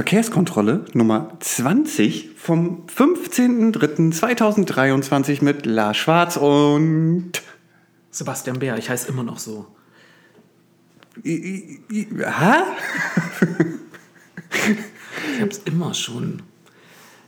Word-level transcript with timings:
Verkehrskontrolle 0.00 0.86
Nummer 0.94 1.36
20 1.40 2.30
vom 2.34 2.86
15.03.2023 2.86 5.44
mit 5.44 5.66
Lars 5.66 5.98
Schwarz 5.98 6.38
und 6.38 7.32
Sebastian 8.10 8.60
Bär, 8.60 8.78
ich 8.78 8.88
heiße 8.88 9.08
immer 9.08 9.24
noch 9.24 9.38
so. 9.38 9.66
I, 11.22 11.82
I, 11.90 11.92
I, 11.92 12.08
hä? 12.16 12.62
Ich 15.34 15.40
habe 15.42 15.50
es 15.50 15.58
immer 15.66 15.92
schon 15.92 16.40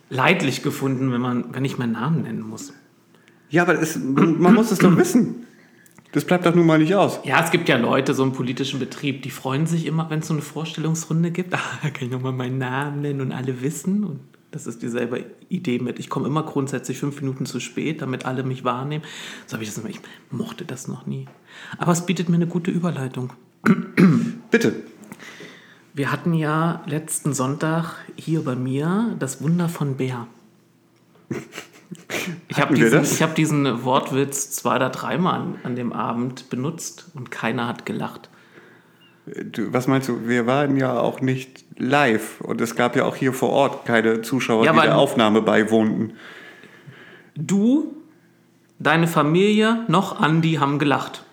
leidlich 0.08 0.62
gefunden, 0.62 1.12
wenn, 1.12 1.20
man, 1.20 1.54
wenn 1.54 1.66
ich 1.66 1.76
meinen 1.76 1.92
Namen 1.92 2.22
nennen 2.22 2.40
muss. 2.40 2.72
Ja, 3.50 3.64
aber 3.64 3.82
es, 3.82 3.98
man 3.98 4.54
muss 4.54 4.70
es 4.70 4.78
doch 4.78 4.96
wissen. 4.96 5.41
Das 6.12 6.26
bleibt 6.26 6.44
doch 6.44 6.54
nun 6.54 6.66
mal 6.66 6.78
nicht 6.78 6.94
aus. 6.94 7.20
Ja, 7.24 7.42
es 7.42 7.50
gibt 7.50 7.70
ja 7.70 7.78
Leute, 7.78 8.12
so 8.12 8.22
im 8.22 8.32
politischen 8.32 8.78
Betrieb, 8.78 9.22
die 9.22 9.30
freuen 9.30 9.66
sich 9.66 9.86
immer, 9.86 10.10
wenn 10.10 10.20
es 10.20 10.28
so 10.28 10.34
eine 10.34 10.42
Vorstellungsrunde 10.42 11.30
gibt. 11.30 11.54
Ah, 11.62 11.78
da 11.82 11.90
kann 11.90 12.06
ich 12.06 12.10
nochmal 12.12 12.32
meinen 12.32 12.58
Namen 12.58 13.00
nennen 13.00 13.20
und 13.20 13.32
alle 13.32 13.62
wissen. 13.62 14.04
Und 14.04 14.20
das 14.50 14.66
ist 14.66 14.82
dieselbe 14.82 15.24
Idee 15.48 15.78
mit, 15.78 15.98
ich 15.98 16.10
komme 16.10 16.26
immer 16.26 16.42
grundsätzlich 16.42 16.98
fünf 16.98 17.20
Minuten 17.20 17.46
zu 17.46 17.60
spät, 17.60 18.02
damit 18.02 18.26
alle 18.26 18.42
mich 18.42 18.64
wahrnehmen. 18.64 19.04
So 19.46 19.54
habe 19.54 19.64
ich 19.64 19.70
das 19.70 19.78
immer, 19.78 19.88
ich 19.88 20.00
mochte 20.30 20.64
das 20.66 20.88
noch 20.88 21.06
nie. 21.06 21.26
Aber 21.78 21.92
es 21.92 22.04
bietet 22.04 22.28
mir 22.28 22.36
eine 22.36 22.46
gute 22.46 22.70
Überleitung. 22.70 23.32
Bitte. 24.50 24.74
Wir 25.94 26.12
hatten 26.12 26.34
ja 26.34 26.82
letzten 26.86 27.32
Sonntag 27.32 27.96
hier 28.16 28.44
bei 28.44 28.56
mir 28.56 29.14
das 29.18 29.42
Wunder 29.42 29.68
von 29.68 29.96
Bär. 29.96 30.26
Ich 32.48 32.60
habe 32.60 32.74
diesen, 32.74 33.02
ich 33.02 33.22
hab 33.22 33.34
diesen 33.34 33.84
Wortwitz 33.84 34.50
zwei 34.52 34.76
oder 34.76 34.90
dreimal 34.90 35.40
an, 35.40 35.54
an 35.62 35.76
dem 35.76 35.92
Abend 35.92 36.48
benutzt 36.50 37.10
und 37.14 37.30
keiner 37.30 37.68
hat 37.68 37.86
gelacht. 37.86 38.28
Du, 39.26 39.72
was 39.72 39.86
meinst 39.86 40.08
du? 40.08 40.26
Wir 40.26 40.46
waren 40.46 40.76
ja 40.76 40.98
auch 40.98 41.20
nicht 41.20 41.64
live 41.78 42.40
und 42.40 42.60
es 42.60 42.74
gab 42.74 42.96
ja 42.96 43.04
auch 43.04 43.14
hier 43.14 43.32
vor 43.32 43.50
Ort 43.50 43.84
keine 43.86 44.22
Zuschauer, 44.22 44.64
Ja, 44.64 44.72
die 44.72 44.80
der 44.80 44.96
Aufnahme 44.98 45.42
beiwohnten. 45.42 46.14
Du, 47.36 47.94
deine 48.78 49.06
Familie, 49.06 49.84
noch 49.88 50.20
Andi 50.20 50.54
haben 50.54 50.78
gelacht. 50.78 51.24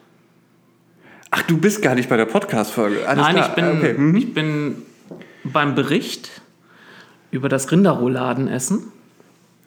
Ach, 1.31 1.41
du 1.43 1.57
bist 1.57 1.81
gar 1.81 1.95
nicht 1.95 2.09
bei 2.09 2.17
der 2.17 2.25
Podcast-Folge. 2.25 3.01
Nein, 3.05 3.35
klar. 3.35 3.49
ich 3.49 3.55
bin, 3.55 3.65
Okay. 3.77 3.93
mhm. 3.97 4.15
ich 4.15 4.33
bin 4.33 4.75
beim 5.43 5.75
Bericht 5.75 6.41
über 7.31 7.49
das 7.49 7.71
Rinderrouladenessen. 7.71 8.91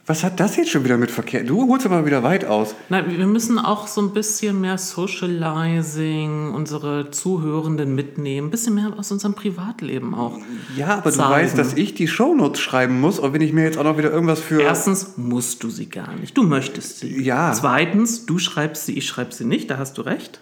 Was 0.05 0.25
hat 0.25 0.41
das 0.41 0.57
jetzt 0.57 0.71
schon 0.71 0.83
wieder 0.83 0.97
mit 0.97 1.13
Verkehr? 1.13 1.45
Du 1.45 1.69
holst 1.69 1.87
aber 1.87 2.05
wieder 2.05 2.25
weit 2.25 2.45
aus. 2.45 2.75
Nein, 2.89 3.05
wir 3.17 3.27
müssen 3.29 3.57
auch 3.57 3.87
so 3.87 4.01
ein 4.01 4.13
bisschen 4.13 4.61
mehr 4.61 4.77
Socializing, 4.77 6.53
unsere 6.53 7.13
Zuhörenden 7.13 7.95
mitnehmen, 7.95 8.49
ein 8.49 8.51
bisschen 8.51 8.75
mehr 8.75 8.93
aus 8.99 9.13
unserem 9.13 9.35
Privatleben 9.35 10.13
auch. 10.15 10.39
Ja, 10.77 10.97
aber 10.99 11.11
du 11.11 11.19
zeigen. 11.19 11.31
weißt, 11.31 11.57
dass 11.57 11.75
ich 11.75 11.95
die 11.95 12.09
Shownotes 12.09 12.61
schreiben 12.61 13.01
muss 13.01 13.21
und 13.21 13.33
wenn 13.33 13.43
ich 13.43 13.53
mir 13.53 13.63
jetzt 13.63 13.79
auch 13.79 13.85
noch 13.85 13.97
wieder 13.97 14.11
irgendwas 14.11 14.41
für... 14.41 14.61
Erstens 14.61 15.17
musst 15.19 15.63
du 15.63 15.71
sie 15.71 15.89
gar 15.89 16.13
nicht. 16.17 16.37
Du 16.37 16.43
möchtest 16.43 16.99
sie. 16.99 17.23
Ja. 17.23 17.53
Zweitens, 17.53 18.27
du 18.27 18.39
schreibst 18.39 18.87
sie, 18.87 18.99
ich 18.99 19.07
schreibe 19.07 19.33
sie 19.33 19.45
nicht, 19.45 19.71
da 19.71 19.79
hast 19.79 19.99
du 19.99 20.03
recht. 20.03 20.41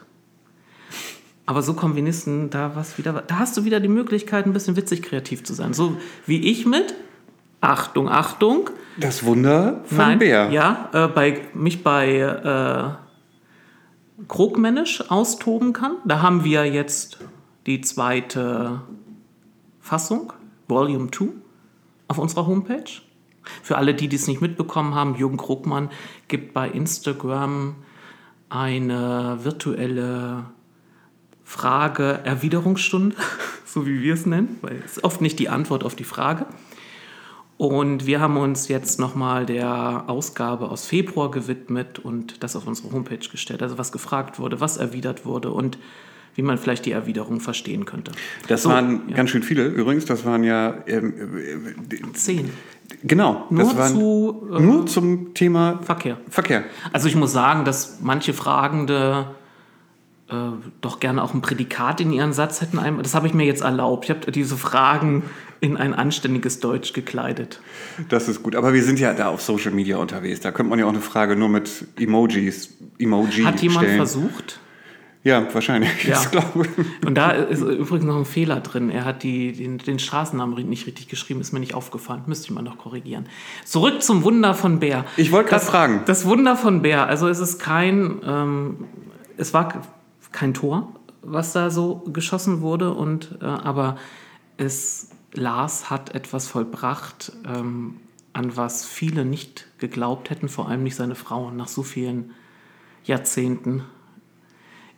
Aber 1.44 1.60
so 1.60 1.74
kommen 1.74 1.96
wenigstens 1.96 2.48
da 2.50 2.76
was 2.76 2.96
wieder. 2.96 3.12
Da 3.26 3.38
hast 3.38 3.58
du 3.58 3.64
wieder 3.66 3.80
die 3.80 3.88
Möglichkeit, 3.88 4.46
ein 4.46 4.54
bisschen 4.54 4.76
witzig 4.76 5.02
kreativ 5.02 5.44
zu 5.44 5.52
sein. 5.52 5.74
So 5.74 5.98
wie 6.24 6.50
ich 6.50 6.64
mit. 6.64 6.94
Achtung, 7.60 8.08
Achtung. 8.08 8.70
Das 8.96 9.24
Wunder 9.24 9.82
von 9.86 9.96
Nein, 9.96 10.18
Bär. 10.18 10.50
Ja, 10.50 10.90
äh, 10.92 11.08
bei, 11.08 11.42
mich 11.54 11.82
bei 11.82 12.18
äh, 12.18 12.90
Krogmännisch 14.28 15.10
austoben 15.10 15.72
kann. 15.72 15.96
Da 16.04 16.22
haben 16.22 16.44
wir 16.44 16.66
jetzt 16.66 17.18
die 17.66 17.80
zweite 17.80 18.82
Fassung, 19.80 20.32
Volume 20.68 21.10
2, 21.10 21.26
auf 22.08 22.18
unserer 22.18 22.46
Homepage. 22.46 22.90
Für 23.62 23.78
alle, 23.78 23.94
die 23.94 24.08
dies 24.08 24.28
nicht 24.28 24.40
mitbekommen 24.40 24.94
haben, 24.94 25.16
Jürgen 25.16 25.36
Krogmann 25.36 25.90
gibt 26.28 26.52
bei 26.52 26.68
Instagram 26.68 27.76
eine 28.48 29.38
virtuelle 29.42 30.44
Frage-Erwiderungsstunde, 31.44 33.16
so 33.64 33.86
wie 33.86 34.02
wir 34.02 34.14
es 34.14 34.26
nennen, 34.26 34.58
weil 34.62 34.82
es 34.84 34.98
ist 34.98 35.04
oft 35.04 35.20
nicht 35.20 35.38
die 35.38 35.48
Antwort 35.48 35.84
auf 35.84 35.94
die 35.94 36.04
Frage. 36.04 36.46
Und 37.60 38.06
wir 38.06 38.20
haben 38.20 38.38
uns 38.38 38.68
jetzt 38.68 38.98
nochmal 38.98 39.44
der 39.44 40.04
Ausgabe 40.06 40.70
aus 40.70 40.86
Februar 40.86 41.30
gewidmet 41.30 41.98
und 41.98 42.42
das 42.42 42.56
auf 42.56 42.66
unsere 42.66 42.90
Homepage 42.90 43.18
gestellt. 43.18 43.62
Also 43.62 43.76
was 43.76 43.92
gefragt 43.92 44.38
wurde, 44.38 44.60
was 44.60 44.78
erwidert 44.78 45.26
wurde 45.26 45.50
und 45.50 45.76
wie 46.34 46.40
man 46.40 46.56
vielleicht 46.56 46.86
die 46.86 46.92
Erwiderung 46.92 47.38
verstehen 47.38 47.84
könnte. 47.84 48.12
Das 48.48 48.62
So, 48.62 48.70
waren 48.70 49.02
ja. 49.10 49.14
ganz 49.14 49.28
schön 49.28 49.42
viele 49.42 49.66
übrigens. 49.66 50.06
Das 50.06 50.24
waren 50.24 50.42
ja... 50.42 50.72
Ähm, 50.86 51.12
äh, 51.90 52.12
Zehn. 52.14 52.48
genau. 53.02 53.44
Nur 53.50 53.76
waren 53.76 53.92
zu 53.92 54.48
äh, 54.56 54.58
nur 54.58 54.86
zum 54.86 55.34
Thema 55.34 55.80
Verkehr. 55.82 56.16
Verkehr. 56.30 56.64
Also 56.94 57.08
ich 57.08 57.14
muss 57.14 57.30
sagen, 57.30 57.66
dass 57.66 57.98
manche 58.00 58.32
Fragende 58.32 59.26
äh, 60.30 60.34
doch 60.80 60.98
gerne 60.98 61.22
auch 61.22 61.34
ein 61.34 61.42
Prädikat 61.42 62.00
in 62.00 62.10
ihren 62.10 62.32
Satz 62.32 62.62
hätten. 62.62 62.78
Das 63.02 63.14
habe 63.14 63.26
ich 63.26 63.34
mir 63.34 63.44
jetzt 63.44 63.60
erlaubt. 63.60 64.06
Ich 64.06 64.10
habe 64.10 64.32
diese 64.32 64.56
Fragen 64.56 65.24
in 65.60 65.76
ein 65.76 65.94
anständiges 65.94 66.60
Deutsch 66.60 66.92
gekleidet. 66.92 67.60
Das 68.08 68.28
ist 68.28 68.42
gut. 68.42 68.56
Aber 68.56 68.72
wir 68.72 68.82
sind 68.82 68.98
ja 68.98 69.12
da 69.12 69.28
auf 69.28 69.42
Social 69.42 69.72
Media 69.72 69.98
unterwegs. 69.98 70.40
Da 70.40 70.52
könnte 70.52 70.70
man 70.70 70.78
ja 70.78 70.86
auch 70.86 70.90
eine 70.90 71.00
Frage 71.00 71.36
nur 71.36 71.48
mit 71.48 71.86
Emojis, 71.98 72.74
Emoji 72.98 73.44
Hat 73.44 73.60
jemand 73.60 73.84
stellen. 73.84 73.96
versucht? 73.96 74.60
Ja, 75.22 75.46
wahrscheinlich. 75.52 76.04
Ja. 76.04 76.18
Und 77.06 77.14
da 77.14 77.32
ist 77.32 77.60
übrigens 77.60 78.06
noch 78.06 78.16
ein 78.16 78.24
Fehler 78.24 78.60
drin. 78.60 78.88
Er 78.88 79.04
hat 79.04 79.22
die, 79.22 79.52
den, 79.52 79.76
den 79.76 79.98
Straßennamen 79.98 80.66
nicht 80.66 80.86
richtig 80.86 81.08
geschrieben, 81.08 81.42
ist 81.42 81.52
mir 81.52 81.60
nicht 81.60 81.74
aufgefallen. 81.74 82.22
Müsste 82.26 82.46
ich 82.46 82.50
mal 82.52 82.62
noch 82.62 82.78
korrigieren. 82.78 83.26
Zurück 83.66 84.02
zum 84.02 84.24
Wunder 84.24 84.54
von 84.54 84.80
Bär. 84.80 85.04
Ich 85.18 85.30
wollte 85.30 85.50
gerade 85.50 85.64
fragen. 85.64 86.02
Das 86.06 86.24
Wunder 86.24 86.56
von 86.56 86.80
Bär, 86.80 87.06
also 87.06 87.28
es 87.28 87.38
ist 87.38 87.58
kein, 87.58 88.22
ähm, 88.26 88.84
es 89.36 89.52
war 89.52 89.82
kein 90.32 90.54
Tor, 90.54 90.94
was 91.20 91.52
da 91.52 91.68
so 91.68 91.96
geschossen 92.10 92.62
wurde, 92.62 92.94
und, 92.94 93.36
äh, 93.42 93.44
aber 93.44 93.98
es, 94.56 95.10
Lars 95.32 95.90
hat 95.90 96.14
etwas 96.14 96.48
vollbracht, 96.48 97.32
ähm, 97.46 98.00
an 98.32 98.56
was 98.56 98.84
viele 98.84 99.24
nicht 99.24 99.66
geglaubt 99.78 100.30
hätten, 100.30 100.48
vor 100.48 100.68
allem 100.68 100.82
nicht 100.82 100.96
seine 100.96 101.14
Frau, 101.14 101.50
nach 101.50 101.68
so 101.68 101.82
vielen 101.82 102.32
Jahrzehnten. 103.04 103.84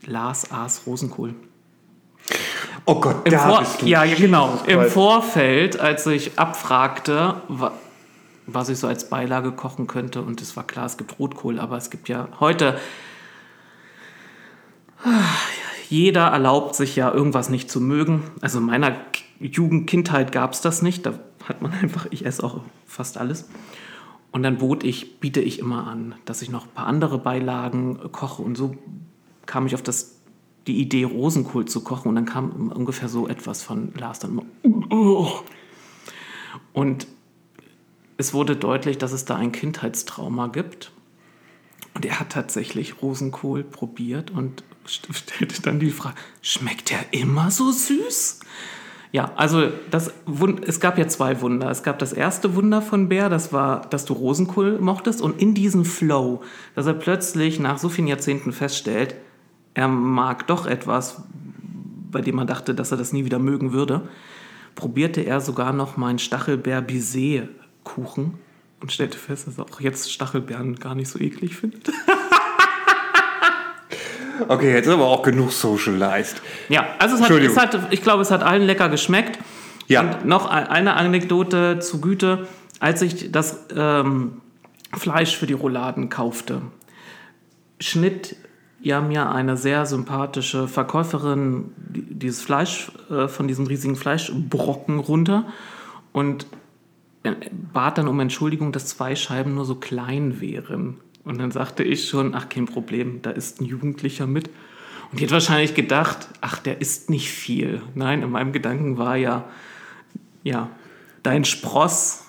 Lars 0.04 0.50
aß 0.50 0.82
Rosenkohl. 0.87 1.34
Oh 2.84 3.00
Gott, 3.00 3.25
Im 3.25 3.32
da 3.32 3.48
Vor 3.48 3.60
bist 3.60 3.82
du. 3.82 3.87
ja, 3.87 4.04
genau. 4.04 4.60
Im 4.66 4.84
Vorfeld, 4.87 5.78
als 5.78 6.06
ich 6.06 6.38
abfragte, 6.38 7.43
wa 7.49 7.72
was 8.44 8.69
ich 8.69 8.78
so 8.78 8.88
als 8.88 9.09
Beilage 9.09 9.53
kochen 9.53 9.87
könnte, 9.87 10.20
und 10.20 10.43
es 10.43 10.56
war 10.56 10.66
klar, 10.66 10.87
es 10.87 10.97
gibt 10.97 11.20
Rotkohl, 11.20 11.60
aber 11.60 11.76
es 11.76 11.91
gibt 11.91 12.09
ja 12.09 12.26
heute. 12.41 12.78
Jeder 15.88 16.26
erlaubt 16.26 16.75
sich 16.75 16.97
ja 16.97 17.12
irgendwas 17.12 17.50
nicht 17.50 17.70
zu 17.70 17.81
mögen. 17.81 18.25
Also 18.41 18.59
in 18.59 18.64
meiner 18.64 18.97
Jugend, 19.49 19.87
Kindheit 19.89 20.33
gab 20.33 20.53
es 20.53 20.61
das 20.61 20.83
nicht. 20.83 21.07
Da 21.07 21.19
hat 21.45 21.63
man 21.63 21.73
einfach, 21.73 22.07
ich 22.11 22.25
esse 22.27 22.43
auch 22.45 22.61
fast 22.87 23.19
alles. 23.19 23.49
Und 24.31 24.43
dann 24.43 24.59
bot 24.59 24.83
ich, 24.85 25.21
biete 25.21 25.41
ich 25.41 25.59
immer 25.59 25.87
an, 25.87 26.15
dass 26.25 26.41
ich 26.43 26.51
noch 26.51 26.65
ein 26.65 26.71
paar 26.75 26.87
andere 26.87 27.19
Beilagen 27.19 27.99
koche. 28.13 28.43
Und 28.43 28.57
so 28.57 28.77
kam 29.47 29.67
ich 29.67 29.75
auf 29.75 29.83
das, 29.83 30.17
die 30.67 30.81
Idee, 30.81 31.05
Rosenkohl 31.05 31.67
zu 31.67 31.83
kochen. 31.83 32.09
Und 32.09 32.15
dann 32.15 32.25
kam 32.27 32.71
ungefähr 32.71 33.09
so 33.09 33.29
etwas 33.29 33.63
von 33.63 33.93
Lars 33.99 34.21
dann 34.21 34.31
immer. 34.31 34.45
"Oh." 34.91 35.29
Und 36.73 37.07
es 38.17 38.33
wurde 38.33 38.57
deutlich, 38.57 38.99
dass 38.99 39.13
es 39.13 39.25
da 39.25 39.37
ein 39.37 39.53
Kindheitstrauma 39.53 40.47
gibt. 40.47 40.93
Und 41.95 42.07
er 42.07 42.19
hat 42.21 42.31
tatsächlich 42.31 43.03
Rosenkohl 43.03 43.65
probiert 43.65 44.31
und 44.31 44.65
st- 44.87 45.13
stellte 45.15 45.61
dann 45.61 45.79
die 45.79 45.91
Frage, 45.91 46.15
schmeckt 46.41 46.89
der 46.91 47.13
immer 47.13 47.51
so 47.51 47.71
süß? 47.71 48.41
Ja, 49.12 49.31
also 49.37 49.69
das, 49.91 50.11
es 50.67 50.81
gab 50.81 50.97
ja 50.97 51.06
zwei 51.06 51.43
Wunder. 51.43 51.71
Es 51.71 51.83
gab 51.83 51.99
das 51.99 52.14
erste 52.14 52.55
Wunder 52.55 52.81
von 52.81 53.11
Bär, 53.11 53.29
das 53.29 53.53
war, 53.53 53.82
dass 53.82 54.06
du 54.06 54.14
Rosenkohl 54.14 54.79
mochtest. 54.79 55.20
Und 55.20 55.38
in 55.41 55.53
diesem 55.53 55.85
Flow, 55.85 56.41
dass 56.75 56.87
er 56.87 56.94
plötzlich 56.94 57.61
nach 57.61 57.76
so 57.76 57.91
vielen 57.91 58.09
Jahrzehnten 58.09 58.53
feststellt, 58.53 59.14
er 59.75 59.88
mag 59.88 60.47
doch 60.47 60.64
etwas, 60.67 61.20
bei 62.11 62.23
dem 62.23 62.37
man 62.37 62.47
dachte, 62.47 62.75
dass 62.75 62.91
er 62.91 62.97
das 62.97 63.12
nie 63.12 63.26
wieder 63.26 63.38
mögen 63.38 63.75
würde, 63.75 64.09
probierte 64.75 65.20
er 65.20 65.43
sogar 65.43 65.75
noch 65.75 65.99
meinen 65.99 66.19
Stachelbeer-Baiser-Kuchen 66.19 68.38
und 68.81 68.93
stellte 68.93 69.19
fest, 69.19 69.47
dass 69.47 69.59
er 69.59 69.64
auch 69.64 69.81
jetzt 69.81 70.11
Stachelbeeren 70.11 70.76
gar 70.76 70.94
nicht 70.94 71.09
so 71.09 71.19
eklig 71.19 71.56
findet. 71.56 71.91
Okay, 74.49 74.73
jetzt 74.73 74.87
ist 74.87 74.93
aber 74.93 75.06
auch 75.06 75.23
genug 75.23 75.52
socialized. 75.52 76.40
Ja, 76.69 76.87
also 76.99 77.17
es 77.17 77.23
hat, 77.23 77.31
es 77.31 77.56
hat, 77.56 77.93
ich 77.93 78.02
glaube, 78.02 78.23
es 78.23 78.31
hat 78.31 78.43
allen 78.43 78.62
lecker 78.62 78.88
geschmeckt. 78.88 79.38
Ja. 79.88 80.00
Und 80.02 80.25
noch 80.26 80.46
ein- 80.50 80.67
eine 80.69 80.94
Anekdote 80.94 81.79
zu 81.81 82.00
Güte, 82.00 82.46
als 82.81 83.02
ich 83.02 83.31
das 83.32 83.67
ähm, 83.76 84.40
Fleisch 84.94 85.37
für 85.37 85.46
die 85.46 85.52
Rouladen 85.55 86.08
kaufte, 86.08 86.62
schnitt 87.81 88.37
ja 88.81 89.00
mir 89.00 89.31
eine 89.31 89.56
sehr 89.56 89.87
sympathische 89.87 90.67
Verkäuferin 90.69 91.73
die- 91.76 92.02
dieses 92.14 92.43
Fleisch 92.43 92.90
äh, 93.11 93.28
von 93.28 93.49
diesem 93.49 93.67
riesigen 93.67 93.96
Fleischbrocken 93.96 94.99
runter 94.99 95.46
und 96.12 96.46
äh, 97.23 97.32
bat 97.73 97.99
dann 97.99 98.08
um 98.08 98.19
Entschuldigung, 98.20 98.73
dass 98.73 98.87
zwei 98.87 99.14
Scheiben 99.14 99.55
nur 99.55 99.64
so 99.64 99.76
klein 99.76 100.40
wären. 100.40 100.96
Und 101.25 101.39
dann 101.39 101.51
sagte 101.51 101.85
ich 101.85 102.09
schon, 102.09 102.35
ach 102.35 102.49
kein 102.49 102.67
Problem, 102.67 103.23
da 103.23 103.31
ist 103.31 103.61
ein 103.61 103.65
Jugendlicher 103.65 104.27
mit. 104.27 104.51
Und 105.11 105.21
die 105.21 105.25
hat 105.25 105.33
wahrscheinlich 105.33 105.75
gedacht, 105.75 106.29
ach, 106.41 106.59
der 106.59 106.81
isst 106.81 107.11
nicht 107.11 107.31
viel. 107.31 107.83
Nein, 107.95 108.23
in 108.23 108.31
meinem 108.31 108.53
Gedanken 108.53 108.99
war 108.99 109.17
ja, 109.17 109.45
ja, 110.43 110.71
dein 111.23 111.45
Spross, 111.45 112.27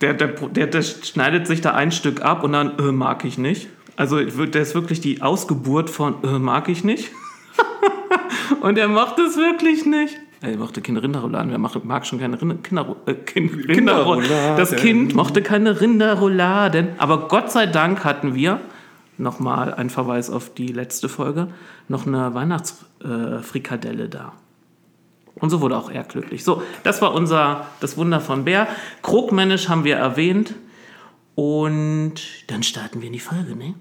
der, 0.00 0.14
der, 0.14 0.28
der, 0.28 0.66
der 0.68 0.82
schneidet 0.82 1.46
sich 1.46 1.60
da 1.60 1.74
ein 1.74 1.90
Stück 1.90 2.22
ab 2.22 2.44
und 2.44 2.52
dann 2.52 2.78
äh, 2.78 2.92
mag 2.92 3.24
ich 3.24 3.38
nicht. 3.38 3.68
Also 3.96 4.22
der 4.22 4.62
ist 4.62 4.74
wirklich 4.74 5.00
die 5.00 5.22
Ausgeburt 5.22 5.90
von 5.90 6.22
äh, 6.22 6.38
mag 6.38 6.68
ich 6.68 6.84
nicht. 6.84 7.10
und 8.60 8.78
er 8.78 8.86
macht 8.86 9.18
es 9.18 9.36
wirklich 9.36 9.86
nicht. 9.86 10.16
Er 10.40 10.56
mochte 10.56 10.80
keine 10.80 11.02
Rinderrouladen. 11.02 11.50
Wer 11.50 11.58
mag, 11.58 11.84
mag 11.84 12.06
schon 12.06 12.20
keine 12.20 12.40
Rinder, 12.40 12.56
Kinder, 12.56 12.96
äh, 13.06 13.14
kind, 13.14 13.68
Rinderrouladen? 13.68 14.56
Das 14.56 14.76
Kind 14.76 15.14
mochte 15.14 15.42
keine 15.42 15.80
Rinderrouladen. 15.80 16.90
Aber 16.98 17.28
Gott 17.28 17.50
sei 17.50 17.66
Dank 17.66 18.04
hatten 18.04 18.34
wir, 18.34 18.60
nochmal 19.16 19.74
ein 19.74 19.90
Verweis 19.90 20.30
auf 20.30 20.54
die 20.54 20.68
letzte 20.68 21.08
Folge, 21.08 21.48
noch 21.88 22.06
eine 22.06 22.34
Weihnachtsfrikadelle 22.34 24.04
äh, 24.04 24.08
da. 24.08 24.32
Und 25.34 25.50
so 25.50 25.60
wurde 25.60 25.76
auch 25.76 25.90
er 25.90 26.04
glücklich. 26.04 26.44
So, 26.44 26.62
das 26.82 27.02
war 27.02 27.14
unser, 27.14 27.66
das 27.80 27.96
Wunder 27.96 28.20
von 28.20 28.44
Bär. 28.44 28.68
Krogmännisch 29.02 29.68
haben 29.68 29.84
wir 29.84 29.96
erwähnt. 29.96 30.54
Und 31.34 32.14
dann 32.48 32.64
starten 32.64 33.00
wir 33.00 33.06
in 33.06 33.12
die 33.12 33.20
Folge, 33.20 33.54
ne? 33.54 33.74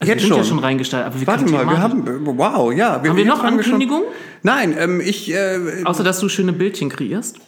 Also 0.00 0.12
Jetzt 0.12 0.22
wir 0.22 0.28
sind 0.28 0.28
schon. 0.30 0.38
ja 0.38 0.44
schon 0.48 0.58
reingestartet. 0.60 1.06
Aber 1.08 1.20
wir 1.20 1.26
Warte 1.26 1.44
mal, 1.44 1.68
wir 1.68 1.78
haben, 1.78 2.26
wow, 2.38 2.72
ja. 2.72 2.94
Haben 2.94 3.16
wir 3.16 3.24
noch 3.26 3.44
Ankündigungen? 3.44 4.04
Nein, 4.42 4.74
ähm, 4.78 5.00
ich, 5.00 5.30
äh, 5.30 5.58
Außer, 5.84 6.02
dass 6.02 6.18
du 6.20 6.28
schöne 6.30 6.54
Bildchen 6.54 6.88
kreierst. 6.88 7.38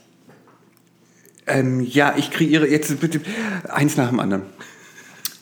ähm, 1.47 1.81
ja, 1.81 2.15
ich 2.17 2.31
kreiere 2.31 2.69
jetzt 2.69 3.01
bitte 3.01 3.21
eins 3.69 3.97
nach 3.97 4.11
dem 4.11 4.21
anderen. 4.21 4.43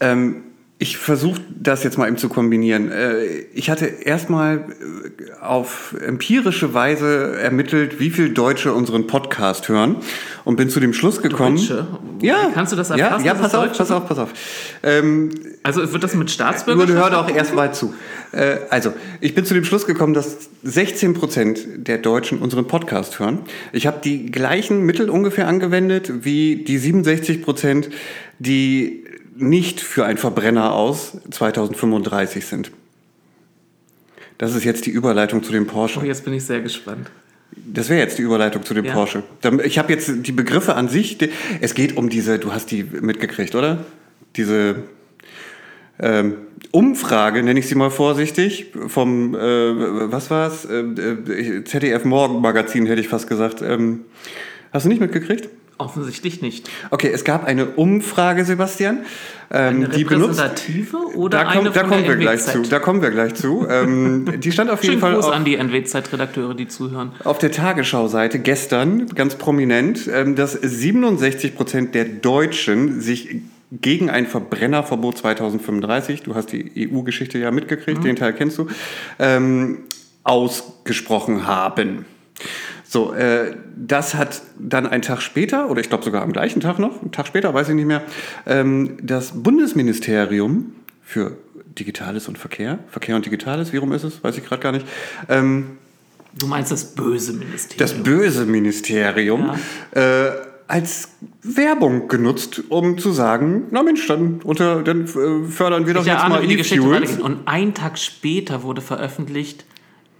Ähm, 0.00 0.44
ich 0.82 0.96
versuche 0.96 1.42
das 1.50 1.84
jetzt 1.84 1.98
mal 1.98 2.08
eben 2.08 2.16
zu 2.16 2.30
kombinieren. 2.30 2.90
Äh, 2.90 3.24
ich 3.52 3.68
hatte 3.68 3.84
erstmal 3.84 4.56
äh, 4.56 5.42
auf 5.42 5.94
empirische 6.04 6.72
Weise 6.72 7.36
ermittelt, 7.38 8.00
wie 8.00 8.08
viel 8.08 8.30
Deutsche 8.30 8.72
unseren 8.72 9.06
Podcast 9.06 9.68
hören 9.68 9.96
und 10.44 10.56
bin 10.56 10.70
zu 10.70 10.80
dem 10.80 10.94
Schluss 10.94 11.20
gekommen. 11.20 11.58
Deutsche? 11.58 11.86
Ja. 12.22 12.50
Kannst 12.54 12.72
du 12.72 12.76
das 12.76 12.88
Ja, 12.88 12.96
erfassen, 12.96 13.26
ja 13.26 13.32
dass 13.34 13.42
pass 13.42 13.54
auf, 13.54 13.64
Deutsche 13.66 13.78
pass 13.78 13.90
auf, 13.90 14.08
pass 14.08 14.18
auf. 14.18 14.30
Ähm, 14.82 15.28
Also 15.62 15.92
wird 15.92 16.02
das 16.02 16.12
mit 16.14 16.20
Nur 16.20 16.28
Staatsbürgerschaft? 16.28 16.98
hör 16.98 17.10
doch 17.10 17.34
erst 17.34 17.54
mal 17.54 17.74
zu. 17.74 17.92
Äh, 18.32 18.56
also, 18.70 18.94
ich 19.20 19.34
bin 19.34 19.44
zu 19.44 19.52
dem 19.52 19.64
Schluss 19.64 19.86
gekommen, 19.86 20.14
dass 20.14 20.48
16 20.62 21.12
Prozent 21.12 21.58
der 21.88 21.98
Deutschen 21.98 22.38
unseren 22.38 22.66
Podcast 22.66 23.18
hören. 23.18 23.40
Ich 23.72 23.86
habe 23.86 23.98
die 24.02 24.26
gleichen 24.32 24.86
Mittel 24.86 25.10
ungefähr 25.10 25.46
angewendet 25.46 26.24
wie 26.24 26.64
die 26.64 26.78
67 26.78 27.42
Prozent, 27.42 27.90
die 28.38 29.04
nicht 29.36 29.80
für 29.80 30.04
ein 30.04 30.18
Verbrenner 30.18 30.72
aus 30.74 31.18
2035 31.30 32.44
sind. 32.46 32.70
Das 34.38 34.54
ist 34.54 34.64
jetzt 34.64 34.86
die 34.86 34.90
Überleitung 34.90 35.42
zu 35.42 35.52
dem 35.52 35.66
Porsche. 35.66 36.00
Oh, 36.00 36.04
jetzt 36.04 36.24
bin 36.24 36.34
ich 36.34 36.44
sehr 36.44 36.60
gespannt. 36.60 37.10
Das 37.52 37.88
wäre 37.88 38.00
jetzt 38.00 38.18
die 38.18 38.22
Überleitung 38.22 38.64
zu 38.64 38.74
dem 38.74 38.84
Ja. 38.84 38.94
Porsche. 38.94 39.22
Ich 39.64 39.78
habe 39.78 39.92
jetzt 39.92 40.10
die 40.14 40.32
Begriffe 40.32 40.76
an 40.76 40.88
sich. 40.88 41.18
Es 41.60 41.74
geht 41.74 41.96
um 41.96 42.08
diese, 42.08 42.38
du 42.38 42.52
hast 42.52 42.70
die 42.70 42.84
mitgekriegt, 42.84 43.54
oder? 43.54 43.84
Diese 44.36 44.76
ähm, 45.98 46.34
Umfrage, 46.70 47.42
nenne 47.42 47.58
ich 47.58 47.68
sie 47.68 47.74
mal 47.74 47.90
vorsichtig, 47.90 48.72
vom, 48.86 49.34
äh, 49.34 49.40
was 50.10 50.30
war's? 50.30 50.64
Äh, 50.64 50.80
äh, 50.80 51.64
ZDF 51.64 52.04
Morgenmagazin 52.04 52.86
hätte 52.86 53.00
ich 53.00 53.08
fast 53.08 53.28
gesagt. 53.28 53.60
Ähm, 53.62 54.02
hast 54.72 54.84
du 54.84 54.88
nicht 54.88 55.00
mitgekriegt? 55.00 55.48
Offensichtlich 55.80 56.42
nicht. 56.42 56.70
Okay, 56.90 57.10
es 57.12 57.24
gab 57.24 57.44
eine 57.44 57.66
Umfrage, 57.66 58.44
Sebastian. 58.44 59.04
Ähm, 59.52 59.76
Eine 59.76 59.88
die 59.88 60.04
benutzt. 60.04 60.38
repräsentative 60.40 60.96
oder 61.16 61.38
Da, 61.42 61.48
eine 61.48 61.62
kommt, 61.64 61.76
da 61.76 61.82
kommen 61.82 62.04
wir 62.06 62.16
gleich 62.16 62.40
NWZ? 62.42 62.52
zu. 62.52 62.62
Da 62.70 62.78
kommen 62.78 63.02
wir 63.02 63.10
gleich 63.10 63.34
zu. 63.34 63.66
Ähm, 63.68 64.34
die 64.40 64.52
stand 64.52 64.70
auf 64.70 64.82
jeden 64.84 64.92
Schönen 64.92 65.00
Fall 65.00 65.14
Gruß 65.14 65.24
auf, 65.26 65.32
an 65.32 65.44
die 65.44 65.56
NW-Zeit-Redakteure, 65.56 66.54
die 66.54 66.68
zuhören. 66.68 67.12
auf 67.24 67.38
der 67.38 67.50
Tagesschau-Seite 67.50 68.38
gestern 68.38 69.06
ganz 69.08 69.34
prominent, 69.34 70.08
ähm, 70.12 70.36
dass 70.36 70.52
67 70.52 71.56
Prozent 71.56 71.94
der 71.96 72.04
Deutschen 72.04 73.00
sich 73.00 73.36
gegen 73.72 74.08
ein 74.10 74.26
Verbrennerverbot 74.26 75.18
2035, 75.18 76.22
du 76.22 76.34
hast 76.36 76.52
die 76.52 76.88
EU-Geschichte 76.92 77.38
ja 77.38 77.50
mitgekriegt, 77.50 78.04
den 78.04 78.16
Teil 78.16 78.32
kennst 78.34 78.58
du, 78.58 78.66
ähm, 79.18 79.78
ausgesprochen 80.22 81.46
haben. 81.46 82.04
So, 82.92 83.12
äh, 83.12 83.54
das 83.76 84.16
hat 84.16 84.42
dann 84.58 84.84
einen 84.84 85.02
Tag 85.02 85.22
später, 85.22 85.70
oder 85.70 85.80
ich 85.80 85.88
glaube 85.88 86.02
sogar 86.02 86.22
am 86.22 86.32
gleichen 86.32 86.58
Tag 86.58 86.80
noch, 86.80 87.00
einen 87.00 87.12
Tag 87.12 87.28
später, 87.28 87.54
weiß 87.54 87.68
ich 87.68 87.76
nicht 87.76 87.86
mehr, 87.86 88.02
ähm, 88.46 88.96
das 89.00 89.30
Bundesministerium 89.44 90.74
für 91.00 91.36
Digitales 91.78 92.26
und 92.26 92.36
Verkehr, 92.36 92.80
Verkehr 92.88 93.14
und 93.14 93.24
Digitales, 93.24 93.72
wie 93.72 93.76
rum 93.76 93.92
ist 93.92 94.02
es, 94.02 94.24
weiß 94.24 94.36
ich 94.38 94.44
gerade 94.44 94.60
gar 94.60 94.72
nicht, 94.72 94.86
ähm, 95.28 95.78
Du 96.36 96.48
meinst 96.48 96.72
das 96.72 96.96
böse 96.96 97.32
Ministerium. 97.32 97.78
das 97.78 97.94
böse 97.94 98.44
Ministerium 98.44 99.52
äh, 99.92 100.30
als 100.66 101.10
Werbung 101.42 102.08
genutzt, 102.08 102.60
um 102.70 102.98
zu 102.98 103.12
sagen, 103.12 103.68
na 103.70 103.84
Mensch, 103.84 104.04
dann, 104.08 104.40
unter, 104.42 104.82
dann 104.82 105.04
äh, 105.04 105.48
fördern 105.48 105.86
wir 105.86 105.94
doch 105.94 106.00
ich 106.00 106.08
jetzt 106.08 106.16
erahne, 106.16 106.34
mal 106.34 106.42
wie 106.42 106.48
die 106.48 106.56
Geschichte 106.56 106.84
E-Fuels. 106.84 107.20
Und 107.20 107.46
ein 107.46 107.72
Tag 107.72 107.98
später 107.98 108.64
wurde 108.64 108.80
veröffentlicht, 108.80 109.64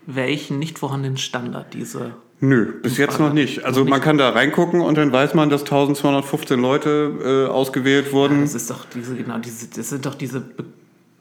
welchen 0.07 0.61
nicht 0.61 0.79
vorhandenen 0.79 1.17
Standard 1.17 1.75
diese 1.75 2.15
Nö, 2.43 2.73
bis 2.83 2.97
jetzt 2.97 3.21
noch 3.21 3.35
nicht. 3.35 3.65
Also 3.65 3.85
man 3.85 4.01
kann 4.01 4.17
da 4.17 4.31
reingucken 4.31 4.81
und 4.81 4.97
dann 4.97 5.13
weiß 5.13 5.35
man, 5.35 5.51
dass 5.51 5.61
1215 5.63 6.59
Leute 6.59 7.47
äh, 7.49 7.51
ausgewählt 7.51 8.13
wurden. 8.13 8.41
Das 8.41 8.55
ist 8.55 8.71
doch 8.71 8.87
diese, 8.87 9.15
genau, 9.15 9.39
diese, 9.39 9.69
das 9.69 9.91
sind 9.91 10.07
doch 10.07 10.15
diese, 10.15 10.41
Be 10.41 10.65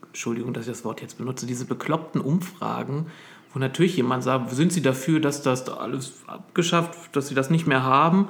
Entschuldigung, 0.07 0.53
dass 0.53 0.65
ich 0.65 0.71
das 0.71 0.83
Wort 0.85 1.01
jetzt 1.01 1.17
benutze, 1.17 1.45
diese 1.45 1.65
bekloppten 1.65 2.19
Umfragen, 2.19 3.05
wo 3.53 3.59
natürlich 3.59 3.95
jemand 3.95 4.23
sagt, 4.23 4.49
sind 4.51 4.73
Sie 4.73 4.81
dafür, 4.81 5.19
dass 5.19 5.43
das 5.43 5.65
da 5.65 5.73
alles 5.73 6.13
abgeschafft, 6.25 7.15
dass 7.15 7.27
Sie 7.27 7.35
das 7.35 7.49
nicht 7.49 7.67
mehr 7.67 7.83
haben? 7.83 8.29